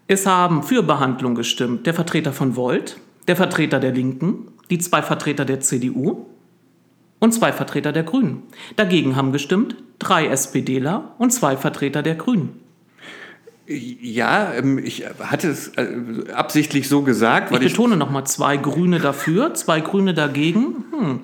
Es 0.08 0.26
haben 0.26 0.62
für 0.62 0.84
Behandlung 0.84 1.36
gestimmt 1.36 1.88
der 1.88 1.93
Vertreter 1.93 2.34
von 2.34 2.58
Volt, 2.58 2.97
der 3.30 3.38
Vertreter 3.38 3.80
der 3.80 3.93
Linken, 3.93 4.49
die 4.69 4.78
zwei 4.78 5.02
Vertreter 5.02 5.45
der 5.45 5.62
CDU 5.62 6.26
und 7.19 7.34
zwei 7.34 7.54
Vertreter 7.54 7.93
der 7.93 8.04
Grünen. 8.04 8.43
Dagegen 8.76 9.15
haben 9.15 9.32
gestimmt 9.32 9.78
drei 9.99 10.28
SPDler 10.28 11.15
und 11.17 11.32
zwei 11.32 11.56
Vertreter 11.56 12.04
der 12.04 12.15
Grünen. 12.15 12.60
Ja, 13.65 14.54
ähm, 14.56 14.78
ich 14.80 15.06
hatte 15.21 15.47
es 15.47 15.69
äh, 15.78 15.88
absichtlich 16.34 16.89
so 16.89 17.04
gesagt, 17.04 17.54
Ich 17.54 17.60
betone 17.60 17.95
nochmal, 17.95 18.26
zwei 18.26 18.58
Grüne 18.58 18.99
dafür, 18.99 19.54
zwei 19.54 19.80
Grüne 19.80 20.13
dagegen. 20.13 20.84
Hm. 20.91 21.19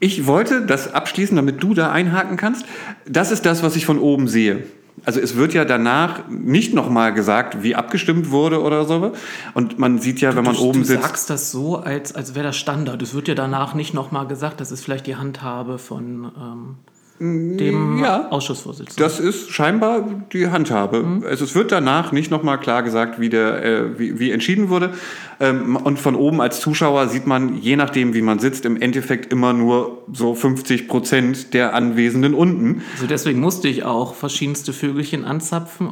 Ich 0.00 0.26
wollte 0.26 0.64
das 0.64 0.94
abschließen, 0.94 1.36
damit 1.36 1.62
du 1.62 1.74
da 1.74 1.90
einhaken 1.90 2.36
kannst. 2.36 2.64
Das 3.06 3.30
ist 3.30 3.44
das, 3.46 3.62
was 3.62 3.76
ich 3.76 3.84
von 3.84 3.98
oben 3.98 4.28
sehe. 4.28 4.64
Also 5.04 5.20
es 5.20 5.36
wird 5.36 5.54
ja 5.54 5.64
danach 5.64 6.28
nicht 6.28 6.74
nochmal 6.74 7.14
gesagt, 7.14 7.62
wie 7.62 7.74
abgestimmt 7.74 8.30
wurde 8.30 8.62
oder 8.62 8.84
so. 8.84 9.12
Und 9.54 9.78
man 9.78 9.98
sieht 9.98 10.20
ja, 10.20 10.34
wenn 10.34 10.44
man 10.44 10.56
du, 10.56 10.62
oben 10.62 10.80
du 10.80 10.86
sitzt. 10.86 11.02
sagst 11.02 11.30
das 11.30 11.50
so, 11.50 11.76
als, 11.76 12.14
als 12.14 12.34
wäre 12.34 12.46
das 12.46 12.56
Standard. 12.56 13.00
Es 13.02 13.14
wird 13.14 13.28
ja 13.28 13.34
danach 13.34 13.74
nicht 13.74 13.94
nochmal 13.94 14.26
gesagt, 14.26 14.60
das 14.60 14.72
ist 14.72 14.84
vielleicht 14.84 15.06
die 15.06 15.16
Handhabe 15.16 15.78
von 15.78 16.32
ähm, 16.36 16.76
dem 17.20 17.98
ja. 18.00 18.28
Ausschussvorsitzenden. 18.30 19.02
Das 19.02 19.18
ist 19.18 19.50
scheinbar 19.50 20.08
die 20.32 20.48
Handhabe. 20.48 21.22
Also 21.26 21.44
es 21.44 21.54
wird 21.54 21.72
danach 21.72 22.12
nicht 22.12 22.30
nochmal 22.30 22.60
klar 22.60 22.82
gesagt, 22.82 23.20
wie, 23.20 23.28
der, 23.28 23.64
äh, 23.64 23.98
wie, 23.98 24.18
wie 24.18 24.30
entschieden 24.30 24.68
wurde. 24.68 24.92
Ähm, 25.40 25.76
und 25.76 25.98
von 25.98 26.14
oben 26.14 26.40
als 26.40 26.60
Zuschauer 26.60 27.08
sieht 27.08 27.26
man, 27.26 27.60
je 27.60 27.76
nachdem, 27.76 28.14
wie 28.14 28.22
man 28.22 28.38
sitzt, 28.38 28.64
im 28.64 28.80
Endeffekt 28.80 29.32
immer 29.32 29.52
nur 29.52 30.02
so 30.12 30.34
50 30.34 30.86
Prozent 30.86 31.54
der 31.54 31.74
Anwesenden 31.74 32.34
unten. 32.34 32.82
Also 32.94 33.06
deswegen 33.06 33.40
musste 33.40 33.68
ich 33.68 33.84
auch 33.84 34.14
verschiedenste 34.14 34.72
Vögelchen 34.72 35.24
anzapfen, 35.24 35.90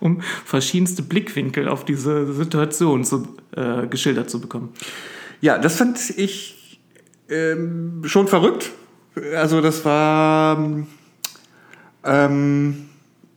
um 0.00 0.22
verschiedenste 0.44 1.02
Blickwinkel 1.02 1.68
auf 1.68 1.84
diese 1.84 2.32
Situation 2.32 3.04
zu, 3.04 3.28
äh, 3.56 3.86
geschildert 3.88 4.30
zu 4.30 4.40
bekommen. 4.40 4.70
Ja, 5.42 5.58
das 5.58 5.76
fand 5.76 5.98
ich 6.16 6.80
ähm, 7.28 8.02
schon 8.04 8.28
verrückt. 8.28 8.70
Also 9.34 9.60
das 9.60 9.84
war... 9.84 10.84
Ähm, 12.04 12.88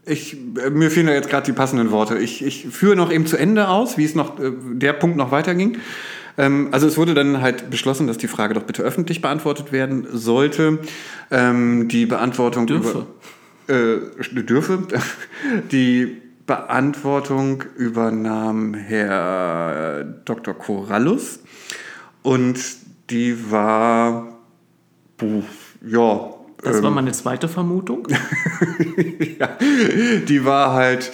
ich, 0.06 0.38
mir 0.72 0.92
fehlen 0.92 1.08
da 1.08 1.14
jetzt 1.14 1.30
gerade 1.30 1.46
die 1.46 1.54
passenden 1.54 1.92
Worte. 1.92 2.18
Ich, 2.18 2.44
ich 2.44 2.68
führe 2.68 2.96
noch 2.96 3.12
eben 3.12 3.26
zu 3.26 3.38
Ende 3.38 3.68
aus, 3.68 3.98
wie 3.98 4.06
es 4.06 4.16
noch 4.16 4.40
äh, 4.40 4.52
der 4.74 4.94
Punkt 4.94 5.18
noch 5.18 5.32
weiterging. 5.32 5.78
Ähm, 6.38 6.70
also 6.72 6.88
es 6.88 6.98
wurde 6.98 7.14
dann 7.14 7.42
halt 7.42 7.70
beschlossen, 7.70 8.08
dass 8.08 8.18
die 8.18 8.28
Frage 8.28 8.54
doch 8.54 8.64
bitte 8.64 8.84
öffentlich 8.84 9.22
beantwortet 9.22 9.72
werden 9.72 10.08
sollte. 10.12 10.80
Ähm, 11.32 11.88
die 11.88 12.06
Beantwortung 12.06 12.68
Dürfe. 12.68 13.08
Über, 13.68 13.76
äh, 13.76 14.44
dürfe. 14.44 14.84
Die 15.72 16.22
Beantwortung 16.46 17.64
übernahm 17.76 18.76
Herr 18.76 20.04
Dr. 20.26 20.54
Corallus 20.54 21.40
und 22.22 22.60
die 23.10 23.52
war, 23.52 24.38
puh, 25.18 25.42
ja, 25.88 26.30
Das 26.64 26.82
war 26.82 26.92
meine 26.92 27.12
zweite 27.12 27.48
Vermutung. 27.48 28.08
ja, 29.40 29.50
die 30.28 30.46
war 30.46 30.74
halt, 30.74 31.12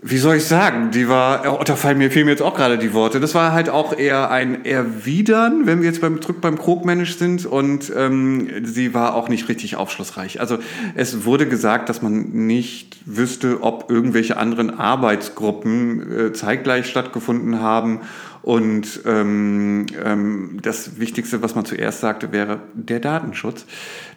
wie 0.00 0.16
soll 0.16 0.36
ich 0.36 0.44
sagen, 0.44 0.90
die 0.90 1.08
war, 1.08 1.60
oh, 1.60 1.62
da 1.64 1.76
fallen 1.76 1.98
mir, 1.98 2.10
fehlen 2.10 2.26
mir 2.26 2.30
jetzt 2.30 2.42
auch 2.42 2.54
gerade 2.54 2.78
die 2.78 2.94
Worte, 2.94 3.18
das 3.20 3.34
war 3.34 3.52
halt 3.52 3.68
auch 3.68 3.96
eher 3.96 4.30
ein 4.30 4.64
Erwidern, 4.64 5.66
wenn 5.66 5.80
wir 5.80 5.88
jetzt 5.88 6.00
beim 6.00 6.20
Druck 6.20 6.40
beim 6.40 6.56
Krogmensch 6.56 7.16
sind 7.16 7.44
und 7.46 7.92
ähm, 7.94 8.64
sie 8.64 8.94
war 8.94 9.14
auch 9.14 9.28
nicht 9.28 9.48
richtig 9.48 9.76
aufschlussreich. 9.76 10.40
Also 10.40 10.58
es 10.94 11.24
wurde 11.24 11.48
gesagt, 11.48 11.88
dass 11.88 12.00
man 12.00 12.30
nicht 12.30 12.96
wüsste, 13.04 13.62
ob 13.62 13.90
irgendwelche 13.90 14.36
anderen 14.36 14.78
Arbeitsgruppen 14.78 16.28
äh, 16.28 16.32
zeitgleich 16.32 16.86
stattgefunden 16.86 17.60
haben 17.60 18.00
und 18.42 19.00
ähm, 19.06 19.86
ähm, 20.02 20.58
das 20.62 20.98
Wichtigste, 20.98 21.42
was 21.42 21.54
man 21.54 21.64
zuerst 21.64 22.00
sagte, 22.00 22.32
wäre 22.32 22.60
der 22.74 23.00
Datenschutz. 23.00 23.66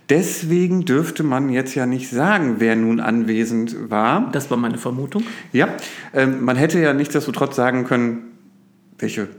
Deswegen 0.10 0.84
dürfte 0.86 1.24
man 1.24 1.50
jetzt 1.50 1.74
ja 1.74 1.86
nicht 1.86 2.10
sagen, 2.10 2.56
wer 2.60 2.76
nun 2.76 3.00
anwesend 3.00 3.90
war. 3.90 4.30
Das 4.32 4.52
war 4.52 4.58
meine 4.58 4.78
Vermutung. 4.78 5.24
Ja, 5.54 5.70
ähm, 6.14 6.44
man 6.44 6.58
hätte 6.58 6.80
ja 6.80 6.94
nichtsdestotrotz 6.94 7.56
sagen 7.56 7.86
können, 7.86 8.24
welche, 8.98 9.30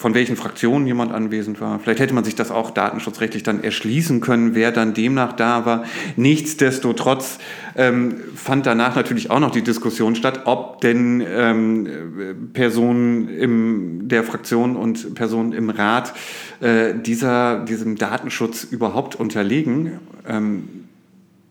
von 0.00 0.14
welchen 0.14 0.34
Fraktionen 0.34 0.86
jemand 0.86 1.12
anwesend 1.12 1.60
war. 1.60 1.78
Vielleicht 1.78 2.00
hätte 2.00 2.14
man 2.14 2.24
sich 2.24 2.34
das 2.34 2.50
auch 2.50 2.70
datenschutzrechtlich 2.70 3.42
dann 3.42 3.62
erschließen 3.62 4.22
können, 4.22 4.54
wer 4.54 4.72
dann 4.72 4.94
demnach 4.94 5.34
da 5.34 5.66
war. 5.66 5.84
Nichtsdestotrotz 6.16 7.38
ähm, 7.76 8.14
fand 8.34 8.64
danach 8.64 8.96
natürlich 8.96 9.30
auch 9.30 9.40
noch 9.40 9.50
die 9.50 9.60
Diskussion 9.60 10.14
statt, 10.14 10.46
ob 10.46 10.80
denn 10.80 11.22
ähm, 11.28 12.50
Personen 12.54 13.28
in 13.28 14.08
der 14.08 14.24
Fraktion 14.24 14.74
und 14.74 15.14
Personen 15.14 15.52
im 15.52 15.68
Rat 15.68 16.14
äh, 16.60 16.94
dieser, 16.94 17.66
diesem 17.66 17.96
Datenschutz 17.96 18.64
überhaupt 18.64 19.16
unterlegen. 19.16 19.98
Ähm, 20.26 20.86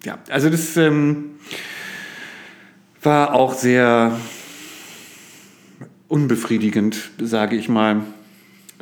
ja, 0.03 0.17
also 0.27 0.49
das 0.49 0.75
ähm, 0.75 1.35
war 3.03 3.35
auch 3.35 3.53
sehr 3.53 4.17
unbefriedigend, 6.07 7.11
sage 7.21 7.55
ich 7.55 7.69
mal. 7.69 8.01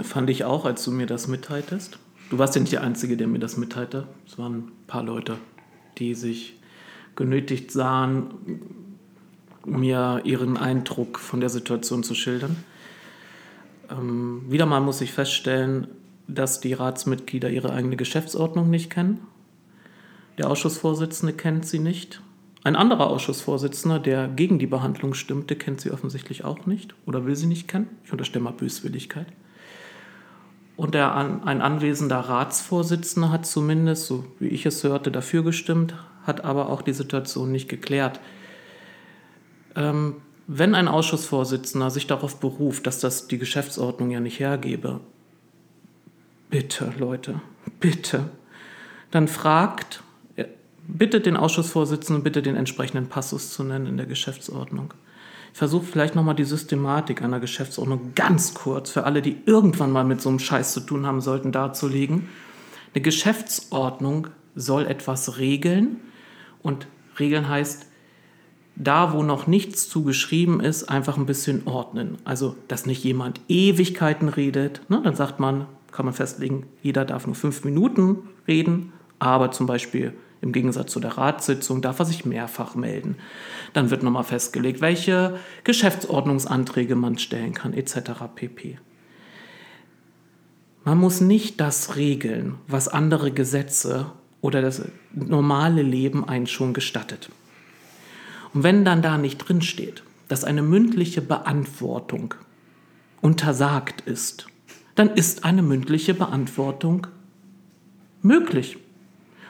Fand 0.01 0.29
ich 0.29 0.45
auch, 0.45 0.65
als 0.65 0.83
du 0.83 0.91
mir 0.91 1.07
das 1.07 1.27
mitteiltest. 1.27 1.97
Du 2.29 2.37
warst 2.37 2.55
ja 2.55 2.61
nicht 2.61 2.73
der 2.73 2.83
Einzige, 2.83 3.17
der 3.17 3.27
mir 3.27 3.39
das 3.39 3.57
mitteilte. 3.57 4.07
Es 4.27 4.37
waren 4.37 4.53
ein 4.53 4.71
paar 4.85 5.03
Leute, 5.03 5.37
die 5.97 6.13
sich 6.13 6.59
genötigt 7.15 7.71
sahen, 7.71 8.33
mir 9.65 10.21
ihren 10.23 10.57
Eindruck 10.57 11.19
von 11.19 11.39
der 11.39 11.49
Situation 11.49 12.03
zu 12.03 12.15
schildern. 12.15 12.57
Ähm, 13.89 14.43
wieder 14.49 14.65
mal 14.65 14.81
muss 14.81 15.01
ich 15.01 15.11
feststellen, 15.11 15.87
dass 16.27 16.59
die 16.59 16.73
Ratsmitglieder 16.73 17.49
ihre 17.49 17.71
eigene 17.71 17.95
Geschäftsordnung 17.95 18.69
nicht 18.69 18.89
kennen. 18.89 19.19
Der 20.37 20.49
Ausschussvorsitzende 20.49 21.33
kennt 21.33 21.65
sie 21.65 21.79
nicht. 21.79 22.21
Ein 22.63 22.75
anderer 22.75 23.07
Ausschussvorsitzender, 23.07 23.99
der 23.99 24.27
gegen 24.27 24.59
die 24.59 24.67
Behandlung 24.67 25.13
stimmte, 25.13 25.55
kennt 25.55 25.81
sie 25.81 25.91
offensichtlich 25.91 26.43
auch 26.43 26.65
nicht 26.65 26.95
oder 27.05 27.25
will 27.25 27.35
sie 27.35 27.47
nicht 27.47 27.67
kennen. 27.67 27.87
Ich 28.03 28.11
unterstelle 28.11 28.43
mal 28.43 28.51
Böswilligkeit. 28.51 29.27
Und 30.77 30.93
der, 30.93 31.15
ein 31.15 31.61
anwesender 31.61 32.19
Ratsvorsitzender 32.19 33.31
hat 33.31 33.47
zumindest, 33.47 34.05
so 34.05 34.25
wie 34.39 34.47
ich 34.47 34.65
es 34.67 34.83
hörte, 34.83 35.11
dafür 35.11 35.43
gestimmt, 35.43 35.95
hat 36.23 36.45
aber 36.45 36.69
auch 36.69 36.83
die 36.83 36.93
Situation 36.93 37.51
nicht 37.51 37.67
geklärt. 37.67 38.19
Ähm, 39.75 40.17
wenn 40.45 40.75
ein 40.75 40.87
Ausschussvorsitzender 40.87 41.89
sich 41.89 42.05
darauf 42.05 42.39
beruft, 42.39 42.85
dass 42.85 42.99
das 42.99 43.27
die 43.27 43.39
Geschäftsordnung 43.39 44.11
ja 44.11 44.19
nicht 44.19 44.39
hergebe, 44.39 44.99
bitte, 46.51 46.93
Leute, 46.99 47.41
bitte, 47.79 48.29
dann 49.09 49.27
fragt, 49.27 50.03
bittet 50.87 51.25
den 51.25 51.37
Ausschussvorsitzenden, 51.37 52.23
bitte 52.23 52.43
den 52.43 52.55
entsprechenden 52.55 53.09
Passus 53.09 53.51
zu 53.51 53.63
nennen 53.63 53.87
in 53.87 53.97
der 53.97 54.05
Geschäftsordnung. 54.05 54.93
Versuche 55.57 55.87
vielleicht 55.87 56.13
nochmal 56.13 56.35
die 56.35 56.43
Systematik 56.43 57.23
einer 57.23 57.39
Geschäftsordnung 57.39 58.11
ganz 58.13 58.53
kurz 58.53 58.91
für 58.91 59.05
alle, 59.05 59.23
die 59.23 59.37
irgendwann 59.47 59.89
mal 59.91 60.03
mit 60.03 60.21
so 60.21 60.29
einem 60.29 60.37
Scheiß 60.37 60.71
zu 60.71 60.81
tun 60.81 61.07
haben 61.07 61.19
sollten, 61.19 61.51
darzulegen. 61.51 62.29
Eine 62.93 63.01
Geschäftsordnung 63.01 64.27
soll 64.53 64.85
etwas 64.85 65.39
regeln 65.39 65.95
und 66.61 66.85
regeln 67.17 67.49
heißt, 67.49 67.87
da 68.75 69.13
wo 69.13 69.23
noch 69.23 69.47
nichts 69.47 69.89
zu 69.89 70.03
geschrieben 70.03 70.59
ist, 70.59 70.83
einfach 70.83 71.17
ein 71.17 71.25
bisschen 71.25 71.65
ordnen. 71.65 72.19
Also, 72.23 72.55
dass 72.67 72.85
nicht 72.85 73.03
jemand 73.03 73.41
Ewigkeiten 73.47 74.29
redet. 74.29 74.81
Ne? 74.89 75.01
Dann 75.03 75.15
sagt 75.15 75.39
man, 75.39 75.65
kann 75.91 76.05
man 76.05 76.13
festlegen, 76.13 76.67
jeder 76.83 77.03
darf 77.03 77.25
nur 77.25 77.33
fünf 77.33 77.63
Minuten 77.63 78.19
reden, 78.47 78.93
aber 79.17 79.49
zum 79.49 79.65
Beispiel 79.65 80.13
im 80.41 80.51
Gegensatz 80.51 80.91
zu 80.91 80.99
der 80.99 81.17
Ratssitzung 81.17 81.81
darf 81.81 81.99
er 81.99 82.05
sich 82.05 82.25
mehrfach 82.25 82.75
melden. 82.75 83.15
Dann 83.77 83.91
wird 83.91 84.01
nochmal 84.01 84.23
festgelegt, 84.23 84.81
welche 84.81 85.37
Geschäftsordnungsanträge 85.63 86.95
man 86.95 87.19
stellen 87.19 87.53
kann, 87.53 87.73
etc. 87.73 88.23
pp. 88.33 88.79
Man 90.83 90.97
muss 90.97 91.21
nicht 91.21 91.59
das 91.59 91.95
regeln, 91.95 92.55
was 92.67 92.87
andere 92.87 93.31
Gesetze 93.31 94.07
oder 94.41 94.63
das 94.63 94.81
normale 95.13 95.83
Leben 95.83 96.27
einen 96.27 96.47
schon 96.47 96.73
gestattet. 96.73 97.29
Und 98.51 98.63
wenn 98.63 98.83
dann 98.83 99.03
da 99.03 99.19
nicht 99.19 99.37
drin 99.37 99.61
steht, 99.61 100.01
dass 100.27 100.43
eine 100.43 100.63
mündliche 100.63 101.21
Beantwortung 101.21 102.33
untersagt 103.21 104.01
ist, 104.01 104.47
dann 104.95 105.11
ist 105.11 105.43
eine 105.43 105.61
mündliche 105.61 106.15
Beantwortung 106.15 107.05
möglich. 108.23 108.79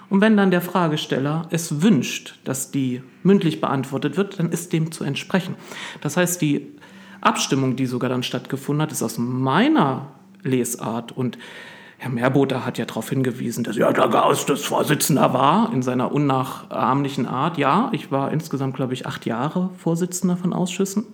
Und 0.10 0.22
wenn 0.22 0.38
dann 0.38 0.52
der 0.52 0.62
Fragesteller 0.62 1.48
es 1.50 1.82
wünscht, 1.82 2.40
dass 2.46 2.72
die 2.72 3.02
mündlich 3.24 3.60
beantwortet 3.60 4.16
wird, 4.16 4.40
dann 4.40 4.52
ist 4.52 4.72
dem 4.72 4.92
zu 4.92 5.04
entsprechen. 5.04 5.56
Das 6.02 6.16
heißt, 6.16 6.42
die 6.42 6.68
Abstimmung, 7.20 7.76
die 7.76 7.86
sogar 7.86 8.10
dann 8.10 8.24
stattgefunden 8.24 8.82
hat, 8.84 8.92
ist 8.92 9.04
aus 9.04 9.18
meiner 9.18 10.08
Lesart 10.44 11.12
und 11.12 11.38
Herr 12.00 12.12
Meerboter 12.12 12.64
hat 12.64 12.78
ja 12.78 12.86
darauf 12.86 13.10
hingewiesen, 13.10 13.64
dass 13.64 13.76
ja 13.76 13.92
der 13.92 14.08
das 14.08 14.64
Vorsitzender 14.64 15.34
war 15.34 15.74
in 15.74 15.82
seiner 15.82 16.12
unnachahmlichen 16.12 17.26
Art. 17.26 17.58
Ja, 17.58 17.90
ich 17.92 18.12
war 18.12 18.32
insgesamt, 18.32 18.76
glaube 18.76 18.94
ich, 18.94 19.08
acht 19.08 19.26
Jahre 19.26 19.72
Vorsitzender 19.78 20.38
von 20.38 20.54
Ausschüssen. 20.54 21.06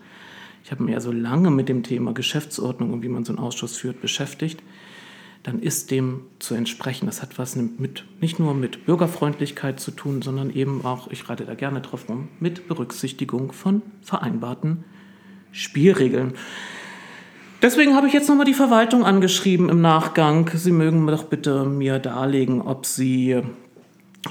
Ich 0.63 0.71
habe 0.71 0.83
mich 0.83 0.93
ja 0.93 0.99
so 0.99 1.13
lange 1.13 1.51
mit 1.51 1.69
dem 1.69 1.83
Thema 1.83 2.13
Geschäftsordnung 2.13 2.91
und 2.91 3.01
wie 3.01 3.07
man 3.07 3.23
so 3.23 3.31
einen 3.31 3.39
Ausschuss 3.39 3.77
führt 3.77 4.01
beschäftigt. 4.01 4.61
Dann 5.43 5.59
ist 5.59 5.91
dem 5.91 6.21
zu 6.39 6.55
entsprechen. 6.55 7.05
Das 7.05 7.21
hat 7.21 7.37
was 7.37 7.55
mit, 7.55 8.05
nicht 8.21 8.39
nur 8.39 8.53
mit 8.53 8.85
Bürgerfreundlichkeit 8.85 9.79
zu 9.79 9.91
tun, 9.91 10.21
sondern 10.21 10.49
eben 10.49 10.85
auch, 10.85 11.11
ich 11.11 11.29
reite 11.29 11.45
da 11.45 11.53
gerne 11.53 11.81
drauf 11.81 12.07
rum, 12.07 12.29
mit 12.39 12.67
Berücksichtigung 12.67 13.51
von 13.51 13.81
vereinbarten 14.01 14.85
Spielregeln. 15.51 16.33
Deswegen 17.61 17.95
habe 17.95 18.07
ich 18.07 18.13
jetzt 18.13 18.27
nochmal 18.27 18.45
die 18.45 18.53
Verwaltung 18.53 19.05
angeschrieben 19.05 19.69
im 19.69 19.79
Nachgang. 19.79 20.49
Sie 20.53 20.71
mögen 20.71 21.07
doch 21.07 21.23
bitte 21.23 21.63
mir 21.65 21.99
darlegen, 21.99 22.61
ob 22.61 22.85
Sie 22.85 23.41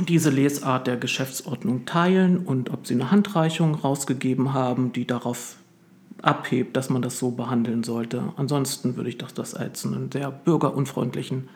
diese 0.01 0.31
Lesart 0.31 0.87
der 0.87 0.97
Geschäftsordnung 0.97 1.85
teilen 1.85 2.39
und 2.39 2.71
ob 2.71 2.87
Sie 2.87 2.95
eine 2.95 3.11
Handreichung 3.11 3.75
rausgegeben 3.75 4.53
haben, 4.53 4.93
die 4.93 5.07
darauf 5.07 5.57
abhebt, 6.23 6.77
dass 6.77 6.89
man 6.89 7.03
das 7.03 7.19
so 7.19 7.33
behandeln 7.33 7.83
sollte. 7.83 8.33
Ansonsten 8.37 8.97
würde 8.97 9.11
ich 9.11 9.19
das, 9.19 9.35
das 9.35 9.55
als 9.55 9.85
einen 9.85 10.11
sehr 10.11 10.31
bürgerunfreundlichen 10.31 11.49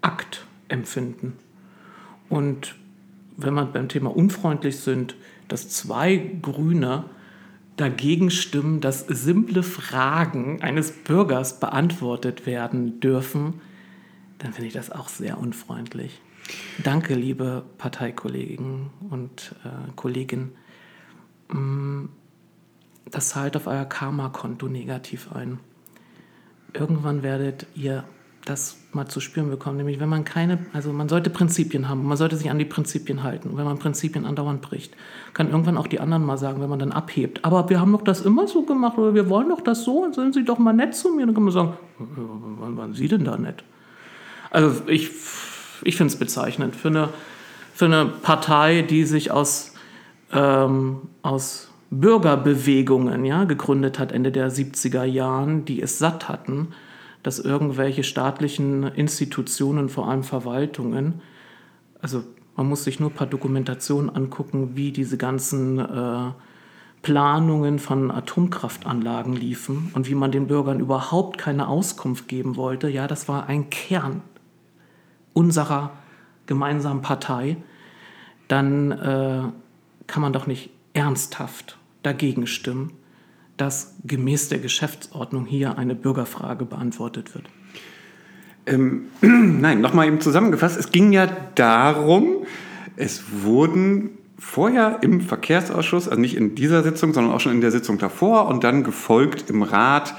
Akt 0.00 0.46
empfinden. 0.68 1.36
Und 2.28 2.74
wenn 3.36 3.54
man 3.54 3.72
beim 3.72 3.88
Thema 3.88 4.14
unfreundlich 4.14 4.78
sind, 4.78 5.16
dass 5.48 5.68
zwei 5.68 6.16
Grüne 6.42 7.04
dagegen 7.76 8.30
stimmen, 8.30 8.80
dass 8.80 9.06
simple 9.06 9.62
Fragen 9.62 10.62
eines 10.62 10.92
Bürgers 10.92 11.60
beantwortet 11.60 12.46
werden 12.46 13.00
dürfen, 13.00 13.60
dann 14.38 14.52
finde 14.52 14.68
ich 14.68 14.74
das 14.74 14.90
auch 14.90 15.08
sehr 15.08 15.38
unfreundlich. 15.38 16.20
Danke, 16.82 17.14
liebe 17.14 17.64
Parteikollegen 17.78 18.90
und 19.10 19.54
äh, 19.64 19.92
Kolleginnen. 19.96 20.52
Mm, 21.48 22.06
das 23.10 23.30
zahlt 23.30 23.56
auf 23.56 23.66
euer 23.66 23.84
Karma-Konto 23.84 24.66
negativ 24.66 25.32
ein. 25.32 25.58
Irgendwann 26.72 27.22
werdet 27.22 27.66
ihr 27.74 28.04
das 28.44 28.78
mal 28.92 29.06
zu 29.06 29.20
spüren 29.20 29.50
bekommen, 29.50 29.76
nämlich 29.76 30.00
wenn 30.00 30.08
man 30.08 30.24
keine, 30.24 30.58
also 30.72 30.92
man 30.92 31.08
sollte 31.08 31.30
Prinzipien 31.30 31.88
haben, 31.88 32.06
man 32.06 32.16
sollte 32.16 32.36
sich 32.36 32.50
an 32.50 32.58
die 32.58 32.64
Prinzipien 32.64 33.22
halten. 33.22 33.50
Und 33.50 33.56
wenn 33.58 33.64
man 33.64 33.78
Prinzipien 33.78 34.24
andauernd 34.24 34.62
bricht, 34.62 34.94
kann 35.34 35.50
irgendwann 35.50 35.76
auch 35.76 35.86
die 35.86 36.00
anderen 36.00 36.24
mal 36.24 36.38
sagen, 36.38 36.60
wenn 36.62 36.70
man 36.70 36.78
dann 36.78 36.92
abhebt, 36.92 37.44
aber 37.44 37.68
wir 37.68 37.80
haben 37.80 37.92
doch 37.92 38.02
das 38.02 38.22
immer 38.22 38.48
so 38.48 38.62
gemacht 38.62 38.96
oder 38.98 39.14
wir 39.14 39.28
wollen 39.28 39.48
doch 39.50 39.60
das 39.60 39.84
so, 39.84 40.10
sind 40.12 40.34
Sie 40.34 40.44
doch 40.44 40.58
mal 40.58 40.72
nett 40.72 40.94
zu 40.94 41.10
mir. 41.10 41.26
Dann 41.26 41.34
kann 41.34 41.44
man 41.44 41.52
sagen, 41.52 41.74
wann 41.98 42.76
waren 42.76 42.94
Sie 42.94 43.08
denn 43.08 43.24
da 43.24 43.36
nett? 43.36 43.62
Also 44.50 44.82
ich, 44.86 45.10
ich 45.84 45.96
finde 45.96 46.12
es 46.12 46.18
bezeichnend 46.18 46.74
für 46.74 46.88
eine, 46.88 47.10
für 47.74 47.84
eine 47.84 48.06
Partei, 48.06 48.82
die 48.82 49.04
sich 49.04 49.30
aus, 49.30 49.74
ähm, 50.32 51.02
aus 51.22 51.69
Bürgerbewegungen 51.90 53.24
ja, 53.24 53.44
gegründet 53.44 53.98
hat, 53.98 54.12
Ende 54.12 54.30
der 54.30 54.50
70er 54.50 55.04
Jahren, 55.04 55.64
die 55.64 55.82
es 55.82 55.98
satt 55.98 56.28
hatten, 56.28 56.68
dass 57.22 57.40
irgendwelche 57.40 58.04
staatlichen 58.04 58.84
Institutionen, 58.84 59.88
vor 59.88 60.08
allem 60.08 60.22
Verwaltungen, 60.22 61.20
also 62.00 62.22
man 62.56 62.68
muss 62.68 62.84
sich 62.84 63.00
nur 63.00 63.10
ein 63.10 63.14
paar 63.14 63.26
Dokumentationen 63.26 64.14
angucken, 64.14 64.76
wie 64.76 64.92
diese 64.92 65.16
ganzen 65.16 65.78
äh, 65.78 66.30
Planungen 67.02 67.78
von 67.78 68.10
Atomkraftanlagen 68.10 69.34
liefen 69.34 69.90
und 69.94 70.08
wie 70.08 70.14
man 70.14 70.30
den 70.30 70.46
Bürgern 70.46 70.80
überhaupt 70.80 71.38
keine 71.38 71.68
Auskunft 71.68 72.28
geben 72.28 72.56
wollte. 72.56 72.88
Ja, 72.88 73.06
das 73.06 73.28
war 73.28 73.46
ein 73.46 73.70
Kern 73.70 74.22
unserer 75.32 75.92
gemeinsamen 76.46 77.02
Partei. 77.02 77.56
Dann 78.48 78.92
äh, 78.92 79.42
kann 80.06 80.22
man 80.22 80.32
doch 80.32 80.46
nicht 80.46 80.70
ernsthaft 80.92 81.79
dagegen 82.02 82.46
stimmen 82.46 82.92
dass 83.60 83.94
gemäß 84.04 84.48
der 84.48 84.58
Geschäftsordnung 84.58 85.44
hier 85.44 85.76
eine 85.76 85.94
Bürgerfrage 85.94 86.64
beantwortet 86.64 87.34
wird? 87.34 87.44
Ähm, 88.66 89.08
nein, 89.20 89.80
nochmal 89.80 90.06
eben 90.06 90.20
zusammengefasst. 90.20 90.78
Es 90.78 90.90
ging 90.90 91.12
ja 91.12 91.26
darum, 91.54 92.46
es 92.96 93.22
wurden 93.42 94.10
vorher 94.38 95.00
im 95.02 95.20
Verkehrsausschuss, 95.20 96.08
also 96.08 96.18
nicht 96.18 96.36
in 96.36 96.54
dieser 96.54 96.82
Sitzung, 96.82 97.12
sondern 97.12 97.34
auch 97.34 97.40
schon 97.40 97.52
in 97.52 97.60
der 97.60 97.70
Sitzung 97.70 97.98
davor 97.98 98.48
und 98.48 98.64
dann 98.64 98.82
gefolgt 98.82 99.50
im 99.50 99.62
Rat, 99.62 100.14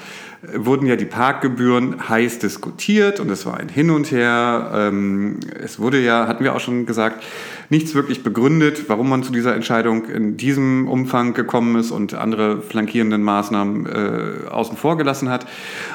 wurden 0.55 0.87
ja 0.87 0.95
die 0.95 1.05
Parkgebühren 1.05 2.09
heiß 2.09 2.39
diskutiert 2.39 3.19
und 3.19 3.29
es 3.29 3.45
war 3.45 3.57
ein 3.57 3.69
Hin 3.69 3.91
und 3.91 4.11
Her. 4.11 4.71
Ähm, 4.73 5.39
es 5.63 5.79
wurde 5.79 6.01
ja, 6.01 6.27
hatten 6.27 6.43
wir 6.43 6.55
auch 6.55 6.59
schon 6.59 6.85
gesagt, 6.85 7.23
nichts 7.69 7.93
wirklich 7.93 8.23
begründet, 8.23 8.85
warum 8.89 9.09
man 9.09 9.23
zu 9.23 9.31
dieser 9.31 9.55
Entscheidung 9.55 10.05
in 10.05 10.37
diesem 10.37 10.87
Umfang 10.87 11.33
gekommen 11.33 11.75
ist 11.75 11.91
und 11.91 12.15
andere 12.15 12.61
flankierenden 12.61 13.21
Maßnahmen 13.21 13.85
äh, 13.85 14.49
außen 14.49 14.77
vor 14.77 14.97
gelassen 14.97 15.29
hat. 15.29 15.45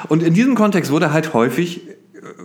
Und 0.07 0.23
in 0.23 0.33
diesem 0.33 0.55
Kontext 0.55 0.91
wurde 0.91 1.11
halt 1.11 1.33
häufig 1.33 1.81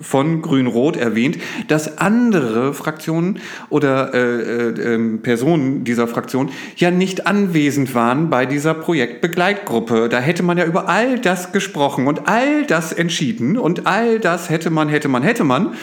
von 0.01 0.43
Grün-Rot 0.43 0.97
erwähnt, 0.97 1.39
dass 1.69 1.99
andere 1.99 2.75
Fraktionen 2.75 3.41
oder 3.69 4.15
äh, 4.15 4.19
äh, 4.19 4.95
ähm, 4.95 5.23
Personen 5.23 5.85
dieser 5.85 6.09
Fraktion 6.09 6.51
ja 6.77 6.91
nicht 6.91 7.27
anwesend 7.27 7.95
waren 7.95 8.31
bei 8.31 8.47
dieser 8.47 8.75
Projektbegleitgruppe. 8.75 10.09
Da 10.09 10.19
hätte 10.19 10.43
man 10.43 10.59
ja 10.59 10.65
über 10.65 10.89
all 10.89 11.19
das 11.19 11.53
gesprochen 11.53 12.07
und 12.07 12.29
all 12.29 12.67
das 12.67 12.93
entschieden 12.93 13.59
und 13.59 13.87
all 13.87 14.19
das 14.19 14.51
hätte 14.51 14.71
man, 14.71 14.89
hätte 14.89 15.09
man, 15.09 15.23
hätte 15.23 15.45
man. 15.45 15.75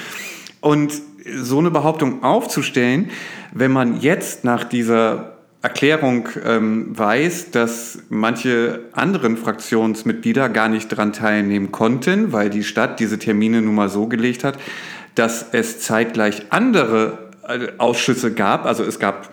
Und 0.61 0.93
so 1.37 1.59
eine 1.59 1.71
Behauptung 1.71 2.23
aufzustellen, 2.23 3.09
wenn 3.51 3.71
man 3.71 4.01
jetzt 4.01 4.43
nach 4.43 4.63
dieser 4.63 5.38
Erklärung 5.61 6.29
ähm, 6.45 6.97
weiß, 6.97 7.51
dass 7.51 7.99
manche 8.09 8.81
anderen 8.93 9.35
Fraktionsmitglieder 9.35 10.47
gar 10.47 10.69
nicht 10.69 10.89
daran 10.91 11.11
teilnehmen 11.11 11.71
konnten, 11.71 12.31
weil 12.31 12.49
die 12.49 12.63
Stadt 12.63 12.99
diese 12.99 13.19
Termine 13.19 13.61
nun 13.61 13.75
mal 13.75 13.89
so 13.89 14.07
gelegt 14.07 14.45
hat, 14.45 14.57
dass 15.15 15.47
es 15.51 15.81
zeitgleich 15.81 16.43
andere 16.51 17.29
äh, 17.45 17.67
Ausschüsse 17.77 18.33
gab. 18.33 18.65
Also 18.65 18.85
es 18.85 18.99
gab 18.99 19.29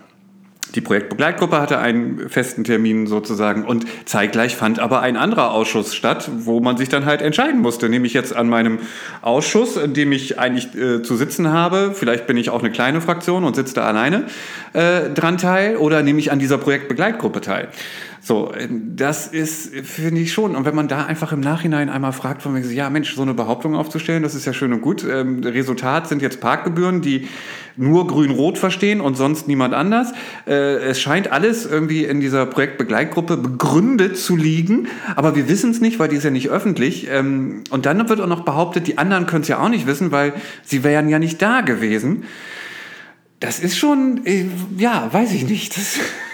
die 0.74 0.80
Projektbegleitgruppe 0.80 1.60
hatte 1.60 1.78
einen 1.78 2.28
festen 2.28 2.64
Termin 2.64 3.06
sozusagen 3.06 3.64
und 3.64 3.86
zeitgleich 4.04 4.56
fand 4.56 4.78
aber 4.78 5.00
ein 5.00 5.16
anderer 5.16 5.52
Ausschuss 5.52 5.94
statt, 5.94 6.30
wo 6.38 6.60
man 6.60 6.76
sich 6.76 6.88
dann 6.88 7.04
halt 7.04 7.22
entscheiden 7.22 7.60
musste. 7.60 7.88
Nehme 7.88 8.06
ich 8.06 8.14
jetzt 8.14 8.34
an 8.34 8.48
meinem 8.48 8.80
Ausschuss, 9.22 9.76
in 9.76 9.94
dem 9.94 10.12
ich 10.12 10.38
eigentlich 10.38 10.74
äh, 10.74 11.02
zu 11.02 11.16
sitzen 11.16 11.52
habe, 11.52 11.92
vielleicht 11.94 12.26
bin 12.26 12.36
ich 12.36 12.50
auch 12.50 12.60
eine 12.60 12.70
kleine 12.70 13.00
Fraktion 13.00 13.44
und 13.44 13.56
sitze 13.56 13.74
da 13.74 13.84
alleine 13.84 14.24
äh, 14.72 15.10
dran 15.10 15.38
teil, 15.38 15.76
oder 15.76 16.02
nehme 16.02 16.18
ich 16.18 16.32
an 16.32 16.38
dieser 16.38 16.58
Projektbegleitgruppe 16.58 17.40
teil? 17.40 17.68
So, 18.26 18.52
äh, 18.52 18.66
das 18.68 19.28
ist, 19.28 19.72
finde 19.86 20.20
ich 20.20 20.32
schon. 20.32 20.56
Und 20.56 20.64
wenn 20.64 20.74
man 20.74 20.88
da 20.88 21.06
einfach 21.06 21.32
im 21.32 21.38
Nachhinein 21.38 21.88
einmal 21.88 22.12
fragt, 22.12 22.42
von 22.42 22.56
wegen, 22.56 22.68
ja 22.72 22.90
Mensch, 22.90 23.14
so 23.14 23.22
eine 23.22 23.34
Behauptung 23.34 23.76
aufzustellen, 23.76 24.24
das 24.24 24.34
ist 24.34 24.44
ja 24.46 24.52
schön 24.52 24.72
und 24.72 24.80
gut. 24.80 25.06
Ähm, 25.08 25.44
Resultat 25.44 26.08
sind 26.08 26.22
jetzt 26.22 26.40
Parkgebühren, 26.40 27.02
die 27.02 27.28
nur 27.76 28.08
Grün-Rot 28.08 28.58
verstehen 28.58 29.00
und 29.00 29.16
sonst 29.16 29.46
niemand 29.46 29.74
anders. 29.74 30.12
Äh, 30.44 30.78
es 30.78 31.00
scheint 31.00 31.30
alles 31.30 31.66
irgendwie 31.66 32.02
in 32.02 32.18
dieser 32.18 32.46
Projektbegleitgruppe 32.46 33.36
begründet 33.36 34.18
zu 34.18 34.34
liegen, 34.34 34.88
aber 35.14 35.36
wir 35.36 35.48
wissen 35.48 35.70
es 35.70 35.80
nicht, 35.80 36.00
weil 36.00 36.08
die 36.08 36.16
ist 36.16 36.24
ja 36.24 36.30
nicht 36.30 36.48
öffentlich. 36.48 37.06
Ähm, 37.08 37.62
und 37.70 37.86
dann 37.86 38.08
wird 38.08 38.20
auch 38.20 38.26
noch 38.26 38.44
behauptet, 38.44 38.88
die 38.88 38.98
anderen 38.98 39.26
können 39.26 39.42
es 39.42 39.48
ja 39.48 39.60
auch 39.60 39.68
nicht 39.68 39.86
wissen, 39.86 40.10
weil 40.10 40.32
sie 40.64 40.82
wären 40.82 41.08
ja 41.08 41.20
nicht 41.20 41.40
da 41.40 41.60
gewesen. 41.60 42.24
Das 43.38 43.60
ist 43.60 43.78
schon, 43.78 44.22
äh, 44.24 44.46
ja, 44.76 45.10
weiß 45.12 45.32
ich 45.32 45.48
nicht. 45.48 45.76
Das 45.76 46.00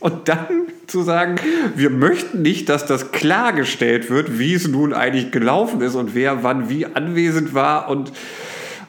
und 0.00 0.28
dann 0.28 0.46
zu 0.86 1.02
sagen, 1.02 1.36
wir 1.74 1.90
möchten 1.90 2.42
nicht, 2.42 2.68
dass 2.68 2.86
das 2.86 3.12
klargestellt 3.12 4.10
wird, 4.10 4.38
wie 4.38 4.54
es 4.54 4.68
nun 4.68 4.92
eigentlich 4.92 5.30
gelaufen 5.30 5.80
ist 5.80 5.94
und 5.94 6.14
wer 6.14 6.42
wann 6.42 6.68
wie 6.68 6.86
anwesend 6.86 7.54
war 7.54 7.88
und 7.88 8.12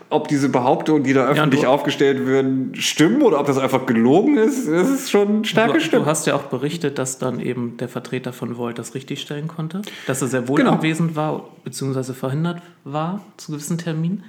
ob 0.09 0.29
diese 0.29 0.47
Behauptungen, 0.49 1.03
die 1.03 1.13
da 1.13 1.27
öffentlich 1.27 1.63
ja, 1.63 1.69
aufgestellt 1.69 2.25
werden, 2.25 2.73
stimmen 2.75 3.21
oder 3.21 3.39
ob 3.39 3.47
das 3.47 3.57
einfach 3.57 3.85
gelogen 3.85 4.37
ist, 4.37 4.67
das 4.67 4.89
ist 4.89 5.11
schon 5.11 5.43
stark 5.43 5.73
gestimmt. 5.73 6.03
Du 6.03 6.05
hast 6.05 6.25
ja 6.27 6.35
auch 6.35 6.43
berichtet, 6.43 6.97
dass 6.97 7.17
dann 7.17 7.41
eben 7.41 7.75
der 7.77 7.89
Vertreter 7.89 8.31
von 8.31 8.57
Volt 8.57 8.79
das 8.79 8.95
richtigstellen 8.95 9.47
konnte, 9.49 9.81
dass 10.05 10.21
er 10.21 10.29
sehr 10.29 10.47
wohl 10.47 10.59
genau. 10.59 10.73
anwesend 10.73 11.15
war, 11.15 11.49
beziehungsweise 11.63 12.13
verhindert 12.13 12.61
war 12.85 13.21
zu 13.35 13.51
gewissen 13.51 13.77
Terminen. 13.77 14.23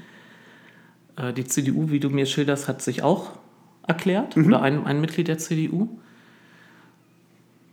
Äh, 1.17 1.33
die 1.33 1.45
CDU, 1.45 1.91
wie 1.91 2.01
du 2.01 2.11
mir 2.11 2.27
schilderst, 2.27 2.67
hat 2.67 2.83
sich 2.83 3.03
auch 3.03 3.31
erklärt, 3.87 4.37
mhm. 4.37 4.47
oder 4.47 4.63
ein, 4.63 4.85
ein 4.85 5.01
Mitglied 5.01 5.29
der 5.29 5.39
CDU. 5.39 5.89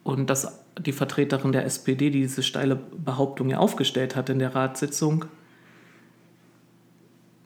Und 0.05 0.29
das 0.29 0.63
die 0.79 0.91
Vertreterin 0.91 1.51
der 1.51 1.65
SPD, 1.65 2.11
die 2.11 2.21
diese 2.21 2.43
steile 2.43 2.75
Behauptung 2.75 3.49
ja 3.49 3.57
aufgestellt 3.57 4.15
hat 4.15 4.29
in 4.29 4.37
der 4.37 4.53
Ratssitzung, 4.53 5.25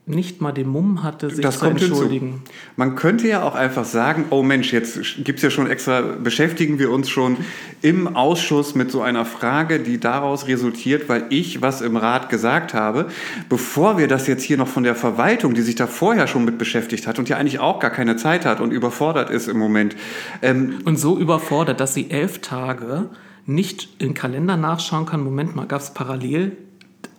nicht 0.10 0.42
mal 0.42 0.52
den 0.52 0.68
Mumm 0.68 1.04
hatte, 1.04 1.30
sich 1.30 1.42
Das 1.42 1.60
zu 1.60 1.66
entschuldigen. 1.66 2.28
hinzu. 2.28 2.42
Man 2.76 2.96
könnte 2.96 3.28
ja 3.28 3.44
auch 3.44 3.54
einfach 3.54 3.86
sagen, 3.86 4.26
oh 4.32 4.42
Mensch, 4.42 4.74
jetzt 4.74 5.24
gibt 5.24 5.38
es 5.38 5.44
ja 5.44 5.50
schon 5.52 5.68
extra, 5.68 6.02
beschäftigen 6.02 6.80
wir 6.80 6.92
uns 6.92 7.10
schon 7.10 7.38
im 7.82 8.16
Ausschuss 8.16 8.74
mit 8.74 8.90
so 8.90 9.02
einer 9.02 9.24
Frage, 9.26 9.80
die 9.80 10.00
daraus 10.00 10.48
resultiert, 10.48 11.10
weil 11.10 11.26
ich 11.30 11.62
was 11.62 11.82
im 11.82 11.96
Rat 11.96 12.30
gesagt 12.30 12.74
habe, 12.74 13.08
bevor 13.50 13.98
wir 14.00 14.08
das 14.08 14.26
jetzt 14.26 14.44
hier 14.44 14.58
noch 14.58 14.68
von 14.68 14.84
der 14.84 14.96
Verwaltung, 14.96 15.54
die 15.54 15.62
sich 15.62 15.76
da 15.76 15.86
vorher 15.86 16.26
schon 16.28 16.44
mit 16.44 16.58
beschäftigt 16.58 17.06
hat 17.06 17.20
und 17.20 17.30
ja 17.30 17.38
eigentlich 17.38 17.60
auch 17.60 17.80
gar 17.80 17.92
keine 17.92 18.16
Zeit 18.16 18.46
hat 18.46 18.62
und 18.62 18.72
überfordert 18.72 19.30
ist 19.30 19.48
im 19.48 19.60
Moment, 19.60 19.96
ähm, 20.42 20.80
Und 20.86 20.98
so 20.98 21.20
überfordert, 21.20 21.80
dass 21.80 21.94
sie 21.94 22.10
elf 22.10 22.40
Tage 22.40 23.10
nicht 23.46 23.90
im 24.00 24.14
Kalender 24.16 24.58
nachschauen 24.58 25.06
kann. 25.06 25.24
Moment 25.24 25.56
mal, 25.56 25.66
gab 25.68 25.82
es 25.82 25.94
parallel 25.94 26.58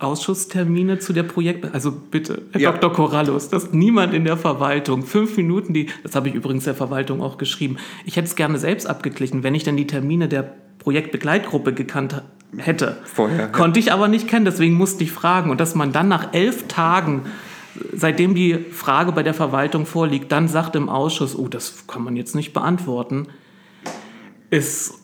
Ausschusstermine 0.01 0.99
zu 0.99 1.13
der 1.13 1.23
Projekt? 1.23 1.73
Also 1.73 1.91
bitte, 1.91 2.43
Herr 2.51 2.61
Ja. 2.61 2.71
Dr. 2.71 2.93
Corrallus, 2.93 3.49
dass 3.49 3.71
niemand 3.71 4.13
in 4.13 4.25
der 4.25 4.37
Verwaltung 4.37 5.03
fünf 5.03 5.37
Minuten, 5.37 5.73
die, 5.73 5.87
das 6.03 6.15
habe 6.15 6.29
ich 6.29 6.35
übrigens 6.35 6.63
der 6.63 6.75
Verwaltung 6.75 7.21
auch 7.21 7.37
geschrieben, 7.37 7.77
ich 8.05 8.15
hätte 8.15 8.27
es 8.27 8.35
gerne 8.35 8.57
selbst 8.57 8.87
abgeglichen, 8.87 9.43
wenn 9.43 9.55
ich 9.55 9.63
dann 9.63 9.77
die 9.77 9.87
Termine 9.87 10.27
der 10.27 10.55
Projektbegleitgruppe 10.79 11.73
gekannt 11.73 12.23
hätte. 12.57 12.97
Vorher. 13.03 13.51
Konnte 13.51 13.79
ich 13.79 13.91
aber 13.91 14.07
nicht 14.07 14.27
kennen, 14.27 14.45
deswegen 14.45 14.73
musste 14.73 15.03
ich 15.03 15.11
fragen. 15.11 15.51
Und 15.51 15.61
dass 15.61 15.75
man 15.75 15.91
dann 15.91 16.07
nach 16.07 16.33
elf 16.33 16.67
Tagen 16.67 17.23
seitdem 17.93 18.35
die 18.35 18.57
Frage 18.57 19.11
bei 19.11 19.23
der 19.23 19.33
Verwaltung 19.33 19.85
vorliegt, 19.85 20.31
dann 20.31 20.47
sagt 20.47 20.75
im 20.75 20.89
Ausschuss, 20.89 21.37
oh, 21.37 21.47
das 21.47 21.87
kann 21.87 22.03
man 22.03 22.15
jetzt 22.15 22.35
nicht 22.35 22.53
beantworten, 22.53 23.27
ist, 24.49 24.95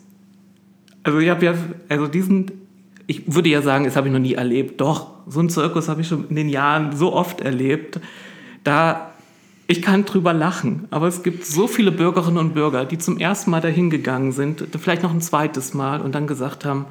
also 1.04 1.20
ich 1.20 1.30
habe 1.30 1.46
ja, 1.46 1.54
also 1.90 2.08
diesen, 2.08 2.67
ich 3.08 3.34
würde 3.34 3.50
ja 3.50 3.62
sagen, 3.62 3.86
das 3.86 3.96
habe 3.96 4.08
ich 4.08 4.14
noch 4.14 4.20
nie 4.20 4.34
erlebt. 4.34 4.82
Doch, 4.82 5.08
so 5.28 5.40
einen 5.40 5.50
Zirkus 5.50 5.88
habe 5.88 6.02
ich 6.02 6.08
schon 6.08 6.28
in 6.30 6.36
den 6.36 6.50
Jahren 6.50 6.96
so 6.96 7.14
oft 7.14 7.40
erlebt. 7.40 8.02
Da, 8.66 9.12
ich 9.66 9.82
kann 9.82 10.04
drüber 10.04 10.34
lachen, 10.34 10.88
aber 10.92 11.08
es 11.08 11.24
gibt 11.24 11.46
so 11.46 11.68
viele 11.68 11.94
Bürgerinnen 11.94 12.38
und 12.38 12.54
Bürger, 12.54 12.84
die 12.86 12.98
zum 12.98 13.18
ersten 13.18 13.50
Mal 13.50 13.62
dahin 13.62 13.90
gegangen 13.90 14.34
sind, 14.34 14.66
vielleicht 14.78 15.04
noch 15.04 15.14
ein 15.14 15.22
zweites 15.22 15.74
Mal 15.74 16.02
und 16.02 16.16
dann 16.16 16.28
gesagt 16.28 16.66
haben, 16.66 16.86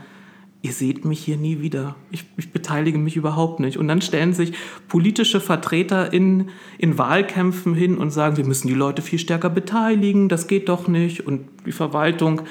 ihr 0.62 0.72
seht 0.72 1.04
mich 1.04 1.20
hier 1.20 1.36
nie 1.36 1.60
wieder. 1.60 1.96
Ich, 2.10 2.24
ich 2.38 2.50
beteilige 2.50 2.98
mich 2.98 3.16
überhaupt 3.16 3.60
nicht. 3.60 3.76
Und 3.76 3.86
dann 3.86 4.00
stellen 4.00 4.32
sich 4.32 4.52
politische 4.88 5.40
Vertreter 5.40 6.12
in, 6.12 6.48
in 6.78 6.96
Wahlkämpfen 6.96 7.74
hin 7.74 7.98
und 7.98 8.10
sagen, 8.10 8.38
wir 8.38 8.44
müssen 8.44 8.68
die 8.68 8.74
Leute 8.74 9.02
viel 9.02 9.18
stärker 9.18 9.50
beteiligen, 9.50 10.28
das 10.28 10.48
geht 10.48 10.68
doch 10.68 10.88
nicht. 10.88 11.26
Und 11.26 11.48
die 11.66 11.72
Verwaltung 11.72 12.42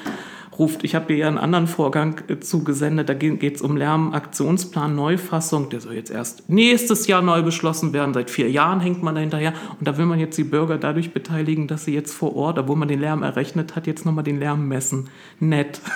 ruft, 0.59 0.83
ich 0.83 0.95
habe 0.95 1.07
dir 1.07 1.17
ja 1.17 1.27
einen 1.27 1.37
anderen 1.37 1.67
Vorgang 1.67 2.21
äh, 2.27 2.39
zugesendet, 2.39 3.09
da 3.09 3.13
geht 3.13 3.55
es 3.55 3.61
um 3.61 3.77
Lärmaktionsplan 3.77 4.95
Neufassung, 4.95 5.69
der 5.69 5.81
soll 5.81 5.93
jetzt 5.93 6.11
erst 6.11 6.49
nächstes 6.49 7.07
Jahr 7.07 7.21
neu 7.21 7.41
beschlossen 7.41 7.93
werden, 7.93 8.13
seit 8.13 8.29
vier 8.29 8.49
Jahren 8.49 8.79
hängt 8.79 9.03
man 9.03 9.15
da 9.15 9.21
hinterher 9.21 9.53
und 9.79 9.87
da 9.87 9.97
will 9.97 10.05
man 10.05 10.19
jetzt 10.19 10.37
die 10.37 10.43
Bürger 10.43 10.77
dadurch 10.77 11.13
beteiligen, 11.13 11.67
dass 11.67 11.85
sie 11.85 11.93
jetzt 11.93 12.13
vor 12.13 12.35
Ort, 12.35 12.57
obwohl 12.57 12.75
man 12.75 12.87
den 12.87 12.99
Lärm 12.99 13.23
errechnet 13.23 13.75
hat, 13.75 13.87
jetzt 13.87 14.05
nochmal 14.05 14.23
den 14.23 14.39
Lärm 14.39 14.67
messen. 14.67 15.09
Nett. 15.39 15.81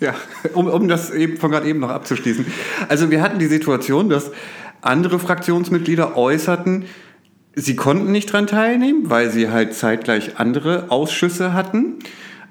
Ja, 0.00 0.14
um, 0.54 0.66
um 0.66 0.88
das 0.88 1.10
eben 1.10 1.36
von 1.36 1.50
gerade 1.50 1.68
eben 1.68 1.80
noch 1.80 1.90
abzuschließen. 1.90 2.46
Also 2.88 3.10
wir 3.10 3.20
hatten 3.20 3.38
die 3.38 3.46
Situation, 3.46 4.08
dass 4.08 4.32
andere 4.80 5.18
Fraktionsmitglieder 5.18 6.16
äußerten, 6.16 6.84
sie 7.54 7.76
konnten 7.76 8.12
nicht 8.12 8.32
dran 8.32 8.46
teilnehmen, 8.46 9.10
weil 9.10 9.30
sie 9.30 9.50
halt 9.50 9.74
zeitgleich 9.74 10.38
andere 10.38 10.90
Ausschüsse 10.90 11.52
hatten. 11.52 11.98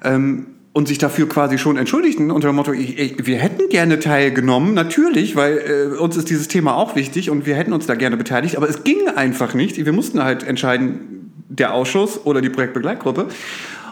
Ähm, 0.03 0.47
und 0.78 0.88
sich 0.88 0.99
dafür 0.99 1.28
quasi 1.28 1.57
schon 1.57 1.75
entschuldigten 1.75 2.30
unter 2.30 2.49
dem 2.49 2.55
Motto, 2.55 2.71
wir 2.71 3.38
hätten 3.39 3.67
gerne 3.69 3.97
teilgenommen, 3.97 4.75
natürlich, 4.75 5.36
weil 5.36 5.57
äh, 5.57 5.97
uns 5.97 6.15
ist 6.17 6.30
dieses 6.30 6.49
Thema 6.49 6.75
auch 6.75 6.95
wichtig 6.95 7.32
und 7.32 7.47
wir 7.47 7.55
hätten 7.55 7.73
uns 7.73 7.88
da 7.88 7.95
gerne 7.95 8.15
beteiligt, 8.15 8.55
aber 8.55 8.69
es 8.69 8.84
ging 8.84 9.07
einfach 9.15 9.55
nicht. 9.55 9.84
Wir 9.84 9.91
mussten 9.91 10.23
halt 10.23 10.43
entscheiden, 10.43 11.34
der 11.49 11.73
Ausschuss 11.73 12.23
oder 12.25 12.41
die 12.41 12.51
Projektbegleitgruppe. 12.51 13.30